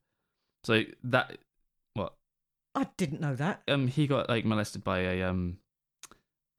So 0.63 0.83
that, 1.03 1.37
what? 1.93 2.13
I 2.75 2.87
didn't 2.97 3.21
know 3.21 3.35
that. 3.35 3.61
um 3.67 3.87
he 3.87 4.05
got 4.07 4.27
like 4.29 4.45
molested 4.45 4.83
by 4.83 4.99
a 4.99 5.23
um 5.23 5.57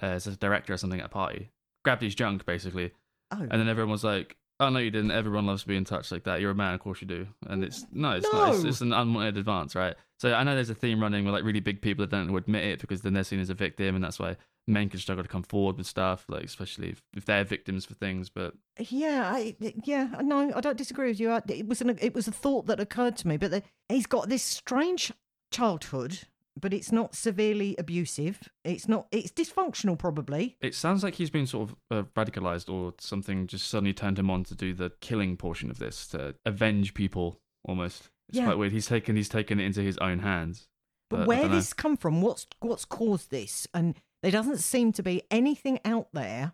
uh, 0.02 0.06
as 0.06 0.26
a 0.26 0.36
director 0.36 0.72
or 0.72 0.76
something 0.78 1.00
at 1.00 1.06
a 1.06 1.10
party 1.10 1.50
grabbed 1.84 2.02
his 2.02 2.14
junk 2.14 2.44
basically 2.46 2.92
Oh, 3.30 3.38
and 3.40 3.50
then 3.52 3.68
everyone 3.68 3.90
was 3.92 4.04
like 4.04 4.36
Oh 4.58 4.70
no, 4.70 4.78
you 4.78 4.90
didn't. 4.90 5.10
Everyone 5.10 5.44
loves 5.44 5.64
being 5.64 5.84
touched 5.84 6.10
like 6.10 6.24
that. 6.24 6.40
You're 6.40 6.52
a 6.52 6.54
man, 6.54 6.72
of 6.72 6.80
course 6.80 7.02
you 7.02 7.06
do. 7.06 7.26
And 7.46 7.62
it's 7.62 7.84
no, 7.92 8.12
it's 8.12 8.26
not. 8.32 8.54
It's, 8.54 8.64
it's 8.64 8.80
an 8.80 8.94
unwanted 8.94 9.36
advance, 9.36 9.74
right? 9.74 9.94
So 10.18 10.32
I 10.32 10.44
know 10.44 10.54
there's 10.54 10.70
a 10.70 10.74
theme 10.74 10.98
running 11.00 11.26
with 11.26 11.34
like 11.34 11.44
really 11.44 11.60
big 11.60 11.82
people 11.82 12.04
that 12.04 12.10
don't 12.10 12.34
admit 12.34 12.64
it 12.64 12.80
because 12.80 13.02
then 13.02 13.12
they're 13.12 13.24
seen 13.24 13.40
as 13.40 13.50
a 13.50 13.54
victim, 13.54 13.94
and 13.94 14.02
that's 14.02 14.18
why 14.18 14.36
men 14.66 14.88
can 14.88 14.98
struggle 15.00 15.22
to 15.24 15.28
come 15.28 15.42
forward 15.42 15.76
with 15.76 15.86
stuff, 15.86 16.24
like 16.28 16.44
especially 16.44 16.88
if, 16.90 17.02
if 17.16 17.24
they're 17.24 17.44
victims 17.44 17.84
for 17.84 17.94
things. 17.94 18.28
But 18.30 18.54
Yeah, 18.78 19.30
I, 19.32 19.56
yeah, 19.84 20.08
no, 20.22 20.52
I 20.54 20.60
don't 20.60 20.76
disagree 20.78 21.08
with 21.08 21.20
you. 21.20 21.30
I, 21.30 21.42
it 21.48 21.66
was 21.68 21.80
an, 21.80 21.96
it 22.00 22.14
was 22.14 22.26
a 22.28 22.32
thought 22.32 22.66
that 22.66 22.80
occurred 22.80 23.16
to 23.18 23.28
me, 23.28 23.36
but 23.36 23.50
the, 23.50 23.62
he's 23.88 24.06
got 24.06 24.28
this 24.28 24.42
strange 24.42 25.12
childhood, 25.52 26.20
but 26.60 26.72
it's 26.72 26.90
not 26.92 27.14
severely 27.14 27.76
abusive. 27.78 28.40
It's 28.64 28.88
not. 28.88 29.06
It's 29.12 29.30
dysfunctional, 29.30 29.98
probably. 29.98 30.56
it 30.60 30.74
sounds 30.74 31.02
like 31.02 31.14
he's 31.14 31.30
been 31.30 31.46
sort 31.46 31.70
of 31.70 31.76
uh, 31.90 32.02
radicalized, 32.16 32.72
or 32.72 32.94
something 32.98 33.46
just 33.46 33.68
suddenly 33.68 33.92
turned 33.92 34.18
him 34.18 34.30
on 34.30 34.44
to 34.44 34.54
do 34.54 34.72
the 34.74 34.90
killing 35.00 35.36
portion 35.36 35.70
of 35.70 35.78
this 35.78 36.06
to 36.08 36.34
avenge 36.44 36.94
people. 36.94 37.40
Almost, 37.64 38.10
it's 38.28 38.38
Yeah. 38.38 38.44
quite 38.46 38.58
weird. 38.58 38.72
He's 38.72 38.86
taken 38.86 39.16
he's 39.16 39.28
taken 39.28 39.60
it 39.60 39.64
into 39.64 39.80
his 39.82 39.98
own 39.98 40.20
hands. 40.20 40.68
But, 41.10 41.18
But 41.18 41.26
where 41.28 41.48
this 41.48 41.72
come 41.72 41.96
from? 41.96 42.20
What's 42.22 42.46
what's 42.60 42.84
caused 42.84 43.30
this? 43.30 43.66
And 43.74 43.94
there 44.22 44.32
doesn't 44.32 44.58
seem 44.58 44.92
to 44.92 45.02
be 45.02 45.22
anything 45.30 45.78
out 45.84 46.08
there 46.12 46.52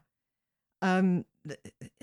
um, 0.80 1.24
that, 1.44 1.58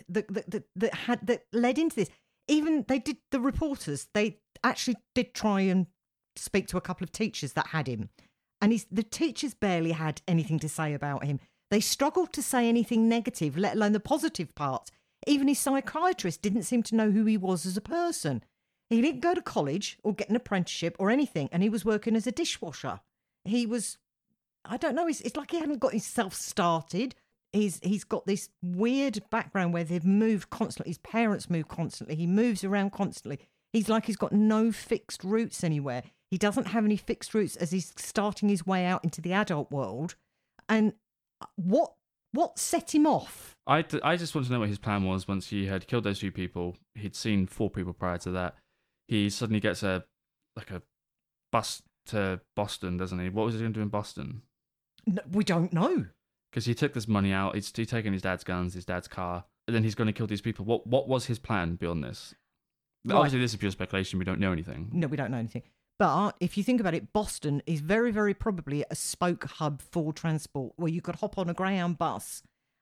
that, 0.07 0.27
that, 0.51 0.63
that, 0.75 0.93
had 0.93 1.27
that 1.27 1.43
led 1.53 1.77
into 1.77 1.95
this. 1.95 2.09
Even 2.47 2.85
they 2.87 2.99
did 2.99 3.17
the 3.31 3.39
reporters. 3.39 4.07
They 4.13 4.39
actually 4.63 4.97
did 5.13 5.33
try 5.33 5.61
and 5.61 5.87
speak 6.35 6.67
to 6.67 6.77
a 6.77 6.81
couple 6.81 7.03
of 7.03 7.11
teachers 7.11 7.53
that 7.53 7.67
had 7.67 7.87
him, 7.87 8.09
and 8.61 8.71
he's, 8.71 8.85
the 8.91 9.03
teachers 9.03 9.53
barely 9.53 9.91
had 9.91 10.21
anything 10.27 10.59
to 10.59 10.69
say 10.69 10.93
about 10.93 11.25
him. 11.25 11.39
They 11.69 11.79
struggled 11.79 12.33
to 12.33 12.41
say 12.41 12.67
anything 12.67 13.07
negative, 13.07 13.57
let 13.57 13.75
alone 13.75 13.91
the 13.91 13.99
positive 13.99 14.55
part. 14.55 14.89
Even 15.27 15.47
his 15.47 15.59
psychiatrist 15.59 16.41
didn't 16.41 16.63
seem 16.63 16.81
to 16.83 16.95
know 16.95 17.11
who 17.11 17.25
he 17.25 17.37
was 17.37 17.65
as 17.65 17.77
a 17.77 17.81
person. 17.81 18.43
He 18.89 19.01
didn't 19.01 19.21
go 19.21 19.35
to 19.35 19.41
college 19.41 19.97
or 20.03 20.13
get 20.13 20.29
an 20.29 20.35
apprenticeship 20.35 20.95
or 20.97 21.11
anything, 21.11 21.49
and 21.51 21.61
he 21.61 21.69
was 21.69 21.85
working 21.85 22.15
as 22.15 22.25
a 22.25 22.31
dishwasher. 22.31 23.01
He 23.45 23.65
was, 23.65 23.97
I 24.65 24.77
don't 24.77 24.95
know, 24.95 25.07
it's, 25.07 25.21
it's 25.21 25.35
like 25.35 25.51
he 25.51 25.59
hadn't 25.59 25.79
got 25.79 25.91
himself 25.91 26.33
started. 26.33 27.15
He's 27.51 27.79
he's 27.81 28.03
got 28.03 28.27
this 28.27 28.49
weird 28.61 29.21
background 29.31 29.73
where 29.73 29.83
they've 29.83 30.05
moved 30.05 30.51
constantly. 30.51 30.91
His 30.91 30.99
parents 30.99 31.49
move 31.49 31.67
constantly. 31.67 32.15
He 32.15 32.27
moves 32.27 32.63
around 32.63 32.91
constantly. 32.91 33.39
He's 33.73 33.89
like 33.89 34.05
he's 34.05 34.17
got 34.17 34.31
no 34.31 34.71
fixed 34.71 35.23
roots 35.23 35.63
anywhere. 35.63 36.03
He 36.29 36.37
doesn't 36.37 36.67
have 36.67 36.85
any 36.85 36.97
fixed 36.97 37.33
roots 37.33 37.55
as 37.55 37.71
he's 37.71 37.91
starting 37.97 38.49
his 38.49 38.67
way 38.67 38.85
out 38.85 39.03
into 39.03 39.19
the 39.19 39.33
adult 39.33 39.71
world. 39.71 40.15
And 40.67 40.93
uh, 41.41 41.47
what 41.55 41.93
what 42.31 42.59
set 42.59 42.93
him 42.93 43.07
off? 43.07 43.57
I, 43.65 43.83
I 44.03 44.15
just 44.15 44.35
want 44.35 44.45
to 44.45 44.53
know 44.53 44.59
what 44.59 44.69
his 44.69 44.77
plan 44.77 45.03
was 45.03 45.27
once 45.27 45.47
he 45.47 45.65
had 45.65 45.87
killed 45.87 46.03
those 46.03 46.19
two 46.19 46.31
people. 46.31 46.77
He'd 46.93 47.15
seen 47.15 47.47
four 47.47 47.71
people 47.71 47.93
prior 47.93 48.19
to 48.19 48.31
that. 48.31 48.55
He 49.07 49.29
suddenly 49.31 49.59
gets 49.59 49.81
a 49.81 50.03
like 50.55 50.69
a 50.69 50.83
bus 51.51 51.81
to 52.07 52.41
Boston, 52.55 52.97
doesn't 52.97 53.19
he? 53.19 53.29
What 53.29 53.45
was 53.45 53.55
he 53.55 53.61
going 53.61 53.73
to 53.73 53.79
do 53.79 53.83
in 53.83 53.89
Boston? 53.89 54.43
No, 55.05 55.21
we 55.31 55.43
don't 55.43 55.73
know. 55.73 56.05
Because 56.51 56.65
he 56.65 56.73
took 56.73 56.93
this 56.93 57.07
money 57.07 57.31
out. 57.31 57.55
He's, 57.55 57.71
he's 57.75 57.89
taken 57.89 58.13
his 58.13 58.21
dad's 58.23 58.43
guns, 58.43 58.73
his 58.73 58.85
dad's 58.85 59.07
car, 59.07 59.45
and 59.67 59.75
then 59.75 59.83
he's 59.83 59.95
going 59.95 60.07
to 60.07 60.13
kill 60.13 60.27
these 60.27 60.41
people. 60.41 60.65
What 60.65 60.87
what 60.87 61.07
was 61.07 61.25
his 61.25 61.39
plan 61.39 61.75
beyond 61.75 62.03
this? 62.03 62.33
Right. 63.05 63.15
Obviously, 63.15 63.39
this 63.39 63.53
is 63.53 63.57
pure 63.57 63.71
speculation. 63.71 64.19
We 64.19 64.25
don't 64.25 64.39
know 64.39 64.51
anything. 64.51 64.89
No, 64.91 65.07
we 65.07 65.15
don't 65.17 65.31
know 65.31 65.37
anything. 65.37 65.63
But 65.99 66.35
if 66.39 66.57
you 66.57 66.63
think 66.63 66.79
about 66.79 66.93
it, 66.93 67.11
Boston 67.11 67.61
is 67.67 67.81
very, 67.81 68.11
very 68.11 68.33
probably 68.33 68.85
a 68.89 68.95
spoke 68.95 69.45
hub 69.45 69.81
for 69.81 70.13
transport 70.13 70.73
where 70.77 70.91
you 70.91 71.01
could 71.01 71.15
hop 71.15 71.37
on 71.37 71.49
a 71.49 71.53
Greyhound 71.53 71.97
bus 71.97 72.41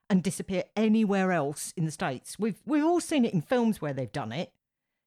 and 0.09 0.23
disappear 0.23 0.63
anywhere 0.75 1.31
else 1.31 1.73
in 1.75 1.85
the 1.85 1.91
states. 1.91 2.37
We've 2.39 2.61
we've 2.65 2.85
all 2.85 3.01
seen 3.01 3.25
it 3.25 3.33
in 3.33 3.41
films 3.41 3.81
where 3.81 3.93
they've 3.93 4.11
done 4.11 4.31
it. 4.31 4.53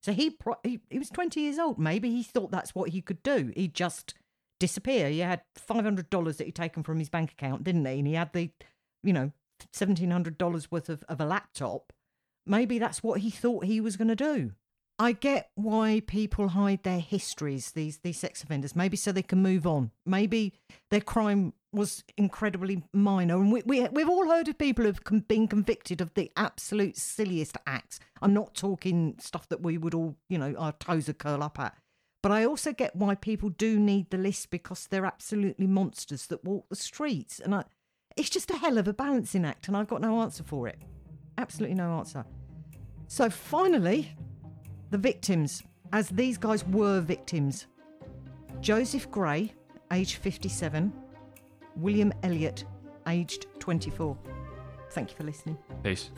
So 0.03 0.13
he 0.13 0.31
pro- 0.31 0.59
he, 0.63 0.81
he 0.91 0.99
was 0.99 1.09
twenty 1.09 1.41
years 1.41 1.59
old. 1.59 1.79
Maybe 1.79 2.11
he 2.11 2.23
thought 2.23 2.51
that's 2.51 2.75
what 2.75 2.91
he 2.91 3.01
could 3.01 3.23
do. 3.23 3.53
He'd 3.55 3.75
just 3.75 4.15
disappear. 4.61 5.09
He 5.09 5.19
had 5.19 5.43
five 5.57 5.83
hundred 5.83 6.09
dollars 6.09 6.37
that 6.37 6.45
he'd 6.45 6.55
taken 6.55 6.85
from 6.85 7.01
his 7.01 7.09
bank 7.09 7.33
account, 7.33 7.65
didn't 7.65 7.85
he? 7.85 7.99
And 7.99 8.07
he 8.07 8.15
had 8.15 8.33
the, 8.33 8.51
you 9.03 9.13
know, 9.13 9.33
seventeen 9.73 10.13
hundred 10.13 10.39
dollars 10.39 10.71
worth 10.71 10.89
of, 10.89 11.03
of 11.09 11.21
a 11.21 11.25
laptop. 11.25 11.93
Maybe 12.47 12.79
that's 12.79 13.03
what 13.03 13.21
he 13.21 13.31
thought 13.31 13.65
he 13.65 13.81
was 13.81 13.97
going 13.97 14.09
to 14.09 14.17
do. 14.17 14.53
I 14.99 15.13
get 15.13 15.51
why 15.55 16.03
people 16.07 16.49
hide 16.49 16.83
their 16.83 17.01
histories, 17.01 17.73
these 17.73 17.99
these 17.99 18.19
sex 18.19 18.43
offenders. 18.43 18.77
Maybe 18.77 18.97
so 18.97 19.11
they 19.11 19.23
can 19.23 19.43
move 19.43 19.67
on. 19.67 19.91
Maybe 20.05 20.53
their 20.91 21.01
crime 21.01 21.55
was 21.73 22.05
incredibly 22.19 22.83
minor, 22.93 23.37
and 23.37 23.51
we, 23.51 23.63
we 23.65 23.89
we've 23.89 24.09
all 24.09 24.29
heard 24.29 24.49
of 24.49 24.59
people 24.59 24.85
who've 24.85 25.29
been 25.29 25.49
convicted 25.49 26.01
of 26.03 26.13
the 26.15 26.31
absolute 26.37 26.99
silliest 26.99 27.57
acts. 27.67 27.99
I'm 28.21 28.35
not 28.35 28.55
talking 28.55 29.17
stuff 29.19 29.49
that 29.49 29.63
we 29.63 29.79
would 29.79 29.95
all, 29.95 30.17
you 30.29 30.37
know, 30.37 30.55
our 30.59 30.73
toes 30.73 31.07
would 31.07 31.19
curl 31.19 31.43
up 31.43 31.59
at. 31.59 31.77
But 32.23 32.33
I 32.33 32.45
also 32.45 32.73
get 32.73 32.95
why 32.95 33.15
people 33.15 33.49
do 33.49 33.79
need 33.79 34.11
the 34.11 34.19
list 34.19 34.51
because 34.51 34.87
they're 34.87 35.07
absolutely 35.07 35.67
monsters 35.67 36.27
that 36.27 36.45
walk 36.45 36.69
the 36.69 36.77
streets, 36.77 37.41
and 37.41 37.55
I, 37.55 37.65
it's 38.17 38.31
just 38.31 38.51
a 38.51 38.57
hell 38.57 38.79
of 38.79 38.89
a 38.89 38.93
balancing 38.93 39.45
act, 39.45 39.69
and 39.69 39.77
I've 39.77 39.89
got 39.89 40.01
no 40.01 40.21
answer 40.21 40.43
for 40.43 40.69
it. 40.69 40.79
Absolutely 41.39 41.77
no 41.77 41.99
answer. 41.99 42.25
So 43.07 43.31
finally, 43.31 44.15
the 44.91 44.99
victims, 44.99 45.63
as 45.93 46.09
these 46.11 46.37
guys 46.37 46.67
were 46.67 47.01
victims 47.01 47.67
Joseph 48.61 49.11
Gray, 49.11 49.53
aged 49.91 50.17
57, 50.17 50.93
William 51.77 52.13
Elliott, 52.23 52.65
aged 53.07 53.47
24. 53.59 54.17
Thank 54.91 55.11
you 55.11 55.17
for 55.17 55.25
listening. 55.25 55.57
Peace. 55.83 56.11